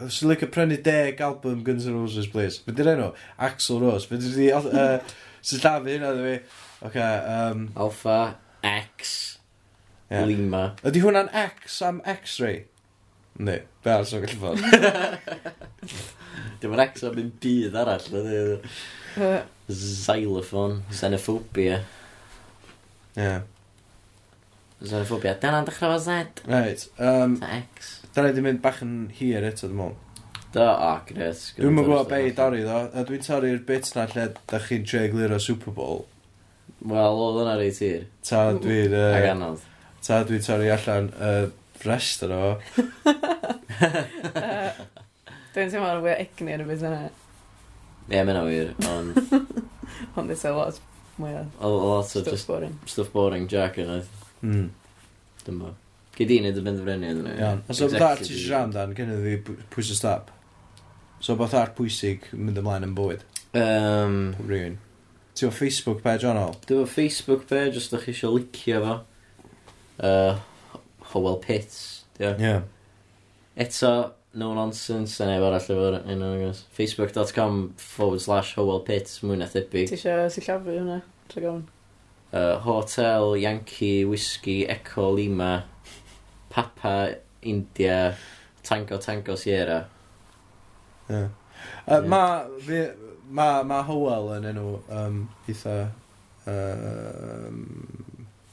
Swn 0.05 0.29
like 0.29 0.45
prynu 0.53 0.77
deg 0.85 1.23
album 1.25 1.63
Guns 1.65 1.87
N' 1.89 1.97
Roses, 1.97 2.29
please. 2.29 2.61
Fe 2.61 2.75
di'r 2.77 2.91
enw? 2.93 3.09
Axl 3.49 3.81
Rose. 3.81 4.05
Fe 4.05 4.21
di'r... 4.21 4.69
Uh, 4.69 5.17
Swn 5.41 5.63
llafu 5.65 5.89
hynna, 5.95 6.13
dwi. 6.19 6.37
Okay, 6.91 7.09
um... 7.33 7.65
Alpha, 7.73 8.19
X, 8.61 9.17
yeah. 10.11 10.29
Lima. 10.29 10.63
Ydy 10.85 11.01
hwnna'n 11.01 11.33
X 11.47 11.81
am 11.89 12.05
X-ray? 12.05 12.67
Ne, 13.41 13.61
be 13.81 13.95
ar 13.97 14.05
sy'n 14.05 14.27
gallu 14.27 14.43
fod. 14.45 14.61
Dim 16.61 16.75
yn 16.77 16.85
X 16.85 17.07
am 17.09 17.17
un 17.17 17.33
byd 17.41 17.81
arall. 17.81 18.11
Xylophone, 19.69 20.83
xenophobia. 20.93 21.81
Yeah. 23.19 23.41
Xenophobia. 24.79 25.33
Dyna'n 25.41 25.65
dechrau 25.67 25.97
fo 25.97 26.03
Z. 26.05 26.43
Right. 26.47 26.85
Um, 27.03 27.35
Ta 27.41 27.49
X. 27.57 27.97
Dyna 28.15 28.29
wedi 28.29 28.43
mynd 28.45 28.61
bach 28.63 28.79
yn 28.85 28.93
hir 29.17 29.43
eto, 29.49 29.67
dwi'n 29.67 29.81
mwyn. 29.81 29.97
Do, 30.55 30.63
o, 30.63 30.93
gret. 31.09 31.41
Dwi'n 31.57 31.75
mynd 31.75 31.89
gwybod 31.89 32.07
be 32.09 32.21
i 32.29 32.31
dorri 32.37 32.63
ddo. 32.63 32.79
A 32.95 33.03
dwi'n 33.05 33.25
torri'r 33.25 33.59
bit 33.67 33.91
na 33.97 34.07
lle 34.13 34.29
da 34.49 34.61
chi'n 34.63 34.87
tre 34.87 35.03
glir 35.11 35.35
o 35.35 35.39
Super 35.43 35.75
Bowl. 35.75 36.05
Wel, 36.79 37.23
oedd 37.25 37.41
yna 37.43 37.57
reit 37.59 37.81
hir. 37.83 38.07
Ta 38.25 38.45
dwi'n... 38.55 38.95
Uh, 38.95 39.17
Ag 39.19 39.29
anodd. 39.33 39.65
Ta 40.05 40.23
dwi'n 40.25 40.45
torri 40.47 40.71
allan 40.73 41.11
y 41.11 41.33
uh, 41.33 41.51
rest 41.83 42.23
yno. 42.25 42.43
Dwi'n 45.53 45.73
teimlo'n 45.73 46.05
wyr 46.05 46.21
egni 46.23 46.55
yn 46.55 46.63
y 46.63 46.69
byd 46.69 46.87
yna. 46.87 47.01
Ie, 48.09 48.21
mae'n 48.23 48.39
awyr, 48.39 48.71
ond... 48.95 49.19
ond 50.15 50.31
it's 50.31 50.47
a 50.47 50.55
lot 50.55 50.79
Mwy 51.19 51.35
o. 51.35 51.43
Oedd 51.59 51.77
lot 51.83 51.99
o 51.99 52.07
stuff 52.07 52.31
just 52.31 52.47
boring. 52.47 52.75
stuff 52.87 53.11
boring 53.13 53.47
Jack 53.51 53.79
yn 53.81 53.93
oedd. 53.97 54.11
Mm. 54.41 54.67
Dyma. 55.45 55.73
Gyd 56.15 56.33
i'n 56.35 56.49
edrych 56.49 56.63
yn 56.63 56.67
benderfyniad 56.67 57.21
yna. 57.21 57.33
Iawn. 57.39 57.63
A 57.67 57.75
so 57.75 57.87
beth 57.91 58.23
ti 58.23 58.33
siarad 58.33 58.69
amdan, 58.69 58.95
gen 58.95 59.11
i 59.15 59.37
pwys 59.73 59.91
o 59.93 59.97
stop. 59.97 60.31
So 61.23 61.35
beth 61.39 61.55
ar 61.59 61.73
pwysig 61.77 62.29
mynd 62.35 62.59
ymlaen 62.59 62.87
yn 62.87 62.95
bywyd? 62.95 63.25
Um, 63.59 64.19
Rhywun. 64.45 64.77
Ti 65.35 65.47
o 65.47 65.51
Facebook 65.55 66.03
page 66.03 66.27
anol? 66.27 66.55
Dwi 66.67 66.81
o 66.83 66.87
Facebook 66.89 67.45
page 67.49 67.79
os 67.79 67.89
ydych 67.89 68.07
chi 68.07 68.15
eisiau 68.15 68.35
licio 68.35 68.81
fo. 68.83 68.95
Uh, 69.99 70.39
Howell 71.11 71.39
Pitts. 71.43 72.05
Ie. 72.19 72.33
Yeah. 72.39 72.63
Eto, 73.59 73.93
no 74.37 74.53
nonsense, 74.53 75.25
neu 75.25 75.43
arall 75.45 75.57
efo'r 75.59 75.99
un 76.03 76.23
o'n 76.25 76.37
gwrs. 76.43 76.61
Facebook.com 76.75 77.61
forward 77.81 78.21
slash 78.21 78.53
Howell 78.57 78.83
Pits, 78.85 79.21
mwy 79.25 79.39
na 79.39 79.47
thebyg. 79.49 79.89
Ti 79.89 79.97
eisiau 79.97 80.29
sillafu 80.33 80.75
hwnna, 80.75 80.99
tra 81.31 81.43
gawn? 81.43 81.63
Uh, 82.29 82.59
Hotel, 82.61 83.35
Yankee, 83.41 84.05
Whiskey, 84.05 84.67
Echo, 84.69 85.09
Lima, 85.15 85.63
Papa, 86.49 87.15
India, 87.41 88.15
Tango, 88.63 88.97
Tango, 88.97 89.35
Sierra. 89.35 89.87
Yeah. 91.09 91.29
Uh, 91.87 92.03
yeah. 92.05 92.45
fi, 92.67 92.83
ma, 93.29 93.47
ma 93.63 93.81
Howell 93.87 94.35
yn 94.37 94.51
enw 94.51 94.67
um, 94.93 95.23
eitha... 95.49 95.79
Um, 96.49 97.65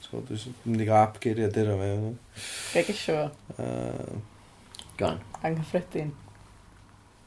so, 0.05 0.23
dwi'n 0.25 0.57
mynd 0.65 0.83
i 0.85 0.89
gael 0.89 1.03
app 1.03 1.21
geiriau 1.21 1.53
dyro 1.53 1.77
fe. 1.81 1.93
Gael 2.73 2.89
gisio 2.89 3.19
fo? 3.19 3.61
Uh, 3.61 4.25
Go. 4.97 5.19
Anghyffredin. 5.45 6.13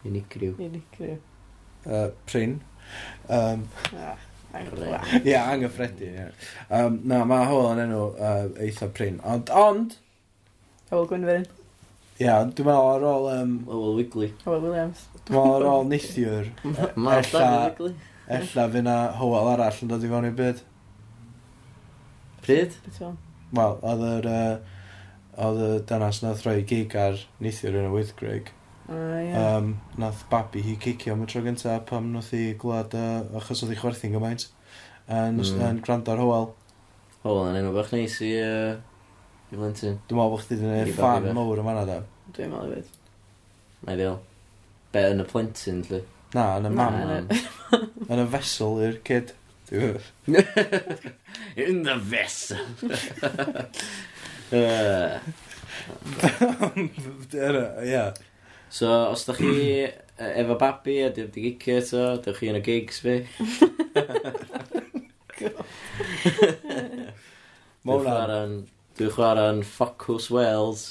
Unigryw. 0.05 0.55
Unigryw. 0.57 1.17
Uh, 1.85 2.09
Pryn. 2.25 2.61
Um, 3.29 3.69
ah, 3.95 4.17
Ie, 4.53 5.21
yeah, 5.23 5.51
anghyffredin, 5.51 6.07
ie. 6.07 6.13
Yeah. 6.13 6.31
Um, 6.69 6.99
na, 7.05 7.19
mae 7.29 7.45
hwyl 7.45 7.67
yn 7.75 7.81
enw 7.83 7.99
uh, 8.17 8.47
eitha 8.65 8.87
prin. 8.95 9.19
Ond, 9.21 9.51
ond... 9.53 9.93
Hywel 10.89 11.05
Gwynferin. 11.11 11.45
Ie, 11.45 12.25
yeah, 12.25 12.41
dwi'n 12.41 12.65
meddwl 12.71 12.89
ar 12.95 13.05
ôl... 13.11 13.27
Um, 13.35 13.53
Hywel 13.67 13.99
Wigley. 13.99 14.31
Hywel 14.41 14.65
Williams. 14.65 15.05
Dwi'n 15.27 15.37
meddwl 15.37 15.53
ar 15.59 15.67
ôl 15.69 15.85
neithiwr. 15.91 16.49
Mae 17.05 17.21
allan 17.21 17.59
Wigley. 17.67 17.93
Ella 18.39 18.65
fy 18.73 18.83
na 18.85 18.97
hwyl 19.21 19.53
arall 19.53 19.85
yn 19.85 19.93
dod 19.93 20.05
i 20.05 20.09
fewn 20.09 20.27
i'r 20.31 20.35
byd. 20.41 20.65
Pryd? 22.47 22.81
Wel, 22.97 23.79
oedd 23.93 24.05
yr... 24.15 24.33
Uh, 24.33 24.75
oedd 25.39 25.59
y 25.63 25.69
dynas 25.89 26.21
nath 26.23 26.43
rhoi 26.45 26.63
gig 26.67 26.95
ar 26.99 27.19
neithiwr 27.43 27.77
yn 27.79 27.89
y 27.89 27.91
Wythgrig. 27.93 28.45
O, 28.89 28.91
oh, 28.95 29.19
yeah. 29.21 29.57
um, 29.57 29.67
nath 30.01 30.21
babi 30.31 30.59
hi 30.65 30.73
cicio 30.81 31.13
am 31.13 31.23
y 31.23 31.25
tro 31.29 31.41
gyntaf 31.45 31.83
pam 31.89 32.05
nath 32.15 32.31
hi 32.33 32.43
glwad 32.59 32.95
uh, 32.97 33.19
achos 33.37 33.61
oedd 33.63 33.73
hi 33.75 33.77
chwerthu'n 33.77 34.15
gymaint 34.15 34.43
yn, 34.49 35.37
mm. 35.37 35.59
yn 35.67 35.81
gwrando 35.85 36.09
ar 36.15 36.23
hoel. 36.23 36.47
Hoel 37.23 37.51
yn 37.51 37.59
enw 37.61 37.73
bach 37.75 37.91
neis 37.93 38.15
i, 38.25 38.31
uh, 38.41 38.73
i 39.49 39.59
blentyn. 39.59 39.99
Dwi'n 40.09 40.19
meddwl 40.19 40.33
bod 40.33 40.43
chdi 40.45 40.53
wedi 40.57 40.65
gwneud 40.65 40.91
fan 40.97 41.23
mowr 41.37 41.61
yma 41.63 41.73
na 41.77 41.83
da. 41.89 41.99
Dwi'n 42.35 42.51
meddwl 42.53 42.71
i 42.71 42.73
fyd. 42.79 42.89
Na 43.85 43.89
i 43.93 43.95
ddil. 43.99 44.17
Be 44.93 45.01
yn 45.13 45.21
y 45.21 45.25
plentyn, 45.29 45.79
lle? 45.89 45.99
Na, 46.35 46.43
yn 46.57 46.69
y 46.69 46.71
mam. 46.73 46.93
Yn 48.09 48.23
y 48.25 48.27
fesel 48.35 48.73
i'r 48.87 48.97
kid. 49.05 49.27
In 49.69 50.01
the 51.83 51.95
vessel. 51.95 52.57
Ie. 57.85 58.13
So, 58.69 59.09
os 59.09 59.25
da 59.25 59.33
chi 59.33 59.83
e, 59.83 59.93
efo 60.17 60.55
babi 60.55 61.01
a 61.03 61.09
dim 61.09 61.29
di 61.33 61.57
gicio 61.57 61.77
eto, 61.77 62.21
da 62.21 62.33
chi 62.33 62.49
yn 62.49 62.59
y 62.59 62.61
gigs 62.65 62.99
fi. 63.01 63.15
Mawna'n... 67.85 68.53
Dwi'n 68.99 69.13
chwarae'n 69.15 69.61
Focus 69.63 70.25
Wales. 70.33 70.81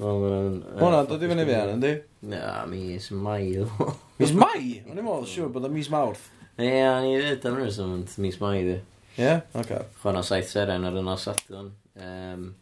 Mawna'n 0.00 0.56
e, 0.76 1.06
dod 1.08 1.22
i 1.22 1.28
fyny 1.30 1.44
fi 1.48 1.54
an, 1.56 1.74
ynddi? 1.76 1.92
Na, 2.32 2.66
mis 2.68 3.06
mai. 3.12 3.44
mis 4.20 4.32
mai? 4.36 4.80
O'n 4.88 4.96
i'n 4.96 5.04
meddwl, 5.04 5.28
siwr 5.28 5.52
bod 5.52 5.68
o 5.68 5.70
mis 5.72 5.88
mawrth. 5.92 6.26
Ie, 6.60 6.68
yeah, 6.68 7.00
ni 7.04 7.12
ddweud 7.16 7.46
am 7.48 7.60
rhywbeth 7.60 8.16
mis 8.24 8.40
mai, 8.40 8.58
di. 8.66 8.76
Ie? 9.16 9.20
Yeah? 9.20 9.38
Oce. 9.52 9.64
Okay. 9.64 9.82
Chwarae'n 10.02 10.26
saith 10.26 10.50
seren 10.52 10.88
ar 10.88 10.96
yno 11.00 11.16
sadwn. 11.20 11.72
Um, 12.00 12.52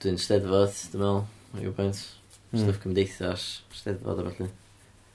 Dwi'n 0.00 0.18
steddfod, 0.20 0.72
dwi'n 0.92 1.00
meddwl, 1.00 1.24
rhyw 1.56 1.72
pwynt. 1.76 2.00
Mm. 2.50 2.60
Stuff 2.60 2.80
cymdeithas, 2.82 3.46
steddfod 3.74 4.20
a 4.20 4.26
felly. 4.28 4.50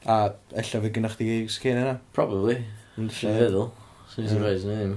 A 0.06 0.18
ella 0.62 0.82
fe 0.86 0.92
gynnwch 0.96 1.18
chi 1.20 1.38
sgyn 1.52 1.82
yna? 1.82 1.96
Probably. 2.16 2.56
Hmm, 2.96 3.06
Yn 3.06 3.12
Dwi'n 3.12 3.40
feddwl. 3.42 3.68
Sy'n 4.14 4.26
mm. 4.26 4.32
surprise 4.32 4.70
neu 4.70 4.80
ddim. 4.80 4.96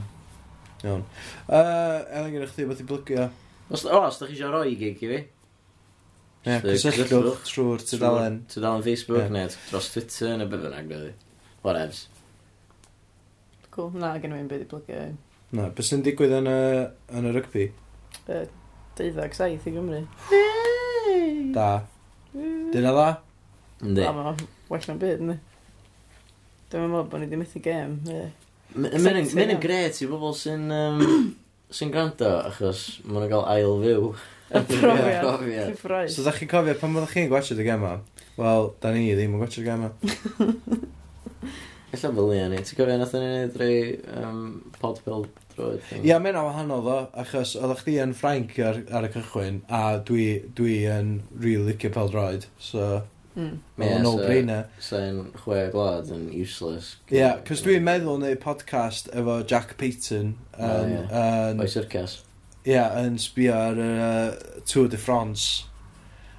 Iawn. 0.83 1.05
Uh, 1.47 1.59
Elen 1.59 2.29
er 2.29 2.33
gynnwch 2.37 2.55
chi 2.57 2.69
beth 2.69 2.83
i 2.85 2.87
blygio? 2.89 3.27
Os, 3.69 3.85
o, 3.85 4.01
os 4.01 4.21
da 4.21 4.29
chi 4.29 4.37
eisiau 4.37 4.53
roi 4.55 4.77
gig 4.81 5.03
i 5.05 5.11
fi? 5.13 5.21
Ie, 6.43 6.57
cysylltwch 6.83 7.45
trwy'r 7.47 7.85
tudalen. 7.87 8.41
Tudalen 8.53 8.87
Facebook 8.87 9.27
yeah. 9.27 9.35
neu 9.35 9.53
dros 9.71 9.93
Twitter 9.95 10.37
neu 10.39 10.49
beth 10.51 10.65
bynnag, 10.67 10.89
really. 10.91 11.13
Whatevs. 11.67 12.07
Cool, 13.73 13.93
na, 13.97 14.17
gen 14.21 14.35
i'n 14.37 14.49
byd 14.51 14.67
i 14.67 14.71
blygio. 14.73 15.05
Na, 15.53 15.67
beth 15.69 15.85
sy'n 15.85 16.01
digwydd 16.01 16.33
yn 16.33 16.47
y, 16.49 16.61
yn 17.13 17.27
y 17.29 17.31
rygbi? 17.35 17.67
Uh, 18.25 18.47
Deuddag 18.97 19.35
saith 19.37 19.67
i 19.69 19.73
Gymru. 19.75 19.99
Da. 21.53 21.67
Dyna 22.33 22.93
dda? 22.97 23.09
Ynddi. 23.85 24.07
A 24.09 24.15
mae'n 24.17 24.41
well 24.71 24.87
na'n 24.89 25.03
byd, 25.03 25.21
ynddi. 25.21 25.37
Dwi'n 26.73 26.89
meddwl 26.89 27.11
bod 27.13 27.21
ni 27.21 27.29
wedi 27.29 27.41
methu 27.43 27.61
gêm. 27.67 27.99
Mae'n 28.73 29.53
yn 29.53 29.61
gret 29.61 30.01
i 30.01 30.09
bobl 30.09 30.33
sy'n 30.41 30.65
um, 30.73 31.05
sy 31.77 31.91
gwrando, 31.93 32.33
achos 32.49 32.87
maen 33.05 33.27
nhw'n 33.27 33.35
cael 33.35 33.47
ail 33.53 33.77
fyw. 33.85 34.09
Y 34.57 34.65
profiad. 34.73 36.09
So, 36.17 36.25
da 36.25 36.33
chi'n 36.39 36.49
cofio 36.49 36.79
pan 36.81 36.97
byddwch 36.97 37.13
chi'n 37.19 37.29
gwachod 37.29 37.61
y 37.61 37.69
gema? 37.69 37.99
Wel, 38.41 38.73
da 38.81 38.97
ni 38.97 39.05
ddim 39.13 39.37
yn 39.37 39.45
gwachod 39.45 39.67
y 39.67 39.69
gema. 39.69 39.93
Ella 41.93 42.11
ddylia 42.17 42.49
ni. 42.49 42.59
Ti'n 42.65 42.79
cofio 42.79 42.97
nath 42.97 43.15
ni 43.17 43.23
wneud 43.27 43.57
rei 43.61 43.81
um, 44.17 44.45
podpil 44.81 45.27
droed? 45.53 45.83
Ia, 45.99 46.17
mae'n 46.17 46.33
mae'n 46.33 46.47
wahanol 46.47 46.85
ddo, 46.87 46.99
achos 47.21 47.53
oeddech 47.59 47.83
chdi 47.85 47.97
yn 48.01 48.15
Ffrainc 48.17 48.57
ar, 48.65 48.81
ar, 48.97 49.09
y 49.09 49.11
cychwyn, 49.13 49.59
a 49.69 49.83
dwi, 50.09 50.27
dwi 50.57 50.79
yn 50.89 51.19
really 51.37 51.75
licio 51.75 51.93
pel 51.93 52.13
droed, 52.13 52.49
so... 52.57 53.03
Mm. 53.33 53.61
Mae'n 53.81 53.89
yeah, 53.89 54.03
no-brainer. 54.05 54.65
Sa'n 54.85 55.21
chwe 55.41 55.63
glad 55.73 56.11
yn 56.13 56.27
useless. 56.37 56.97
Ie, 57.09 57.17
yeah, 57.17 57.39
cos 57.49 57.63
dwi'n 57.65 57.85
meddwl 57.85 58.21
neud 58.21 58.41
podcast 58.43 59.09
efo 59.17 59.39
Jack 59.49 59.79
Payton. 59.81 60.35
Yn, 60.59 60.93
oh, 61.07 61.15
yn, 61.53 61.63
O'i 61.65 61.73
syrcas. 61.73 62.19
Ie, 62.69 62.77
yn 63.01 63.17
sbio 63.21 63.57
ar 63.57 63.81
uh, 63.81 64.61
Tour 64.69 64.91
de 64.93 65.01
France. 65.01 65.65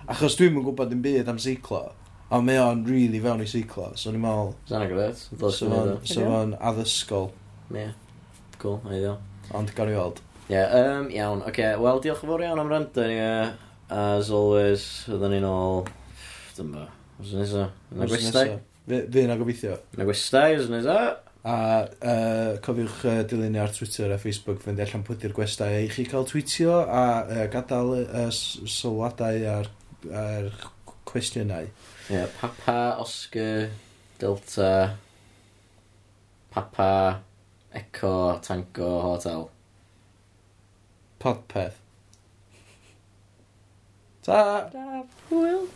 Achos 0.06 0.38
dwi'n 0.38 0.54
yn 0.54 0.66
gwybod 0.68 0.94
yn 0.94 1.02
byd 1.02 1.34
am 1.34 1.42
seiclo. 1.42 1.88
A 2.34 2.40
mae 2.42 2.58
o'n 2.58 2.80
really 2.90 3.20
fewn 3.22 3.44
i 3.44 3.50
seiclo, 3.50 3.92
so 4.00 4.10
ni'n 4.10 4.24
meddwl... 4.24 4.56
Sa'n 4.70 4.86
agret, 4.88 5.20
dod 5.38 5.54
sy'n. 5.54 5.74
So 6.10 6.24
fo'n 6.26 6.56
addysgol. 6.58 7.28
Ie, 7.78 7.90
cool, 8.62 8.80
ei 8.90 9.04
ddio. 9.04 9.18
Ond 9.54 9.74
gan 9.78 9.92
i 9.92 9.94
weld. 9.94 10.24
Ie, 10.48 10.56
yeah, 10.56 10.74
um, 10.80 11.12
iawn, 11.14 11.44
oce, 11.44 11.52
okay. 11.52 11.76
wel, 11.78 12.02
diolch 12.02 12.24
yn 12.26 12.32
fawr 12.32 12.46
iawn 12.48 12.64
am 12.64 12.74
rando 12.74 13.06
ni. 13.06 13.20
Uh, 13.22 13.54
As 13.94 14.32
always, 14.34 14.88
ydyn 15.12 15.36
ni'n 15.36 15.46
ôl... 15.46 15.84
Dyma, 16.58 16.88
os 17.22 17.36
yn 17.36 17.44
nesaf. 17.44 17.76
Na 17.94 18.08
gwestai. 18.10 18.48
Fe 18.90 19.28
na 19.30 19.38
gobeithio. 19.38 19.78
Na 20.00 20.08
gwestai, 20.08 20.56
os 20.58 20.66
yn 20.72 20.78
nesaf. 20.80 21.20
A 21.44 21.56
uh, 21.84 22.52
cofiwch 22.64 23.02
uh, 23.06 23.22
dilyn 23.28 23.52
ni 23.54 23.60
ar 23.62 23.74
Twitter 23.76 24.14
a 24.16 24.18
Facebook 24.18 24.62
fynd 24.64 24.80
allan 24.80 25.04
pwyddi'r 25.06 25.36
gwestai 25.36 25.84
i 25.84 25.90
chi 25.92 26.06
cael 26.08 26.26
tweetio 26.30 26.78
a 26.82 27.04
uh, 27.28 27.42
gadael 27.52 27.92
uh, 28.06 28.30
sylwadau 28.32 29.44
ar, 29.52 29.68
ar 30.10 30.48
cwestiynau. 31.10 31.68
Yeah, 32.10 32.28
Papa, 32.38 32.98
Oscar, 33.00 33.70
Delta, 34.20 34.98
Papa, 36.52 37.22
Echo, 37.74 38.40
Tango, 38.40 39.02
Hotel. 39.02 39.50
Podpeth. 41.20 41.76
Ta! 44.22 44.70
Da, 44.70 45.04
hwyl. 45.30 45.68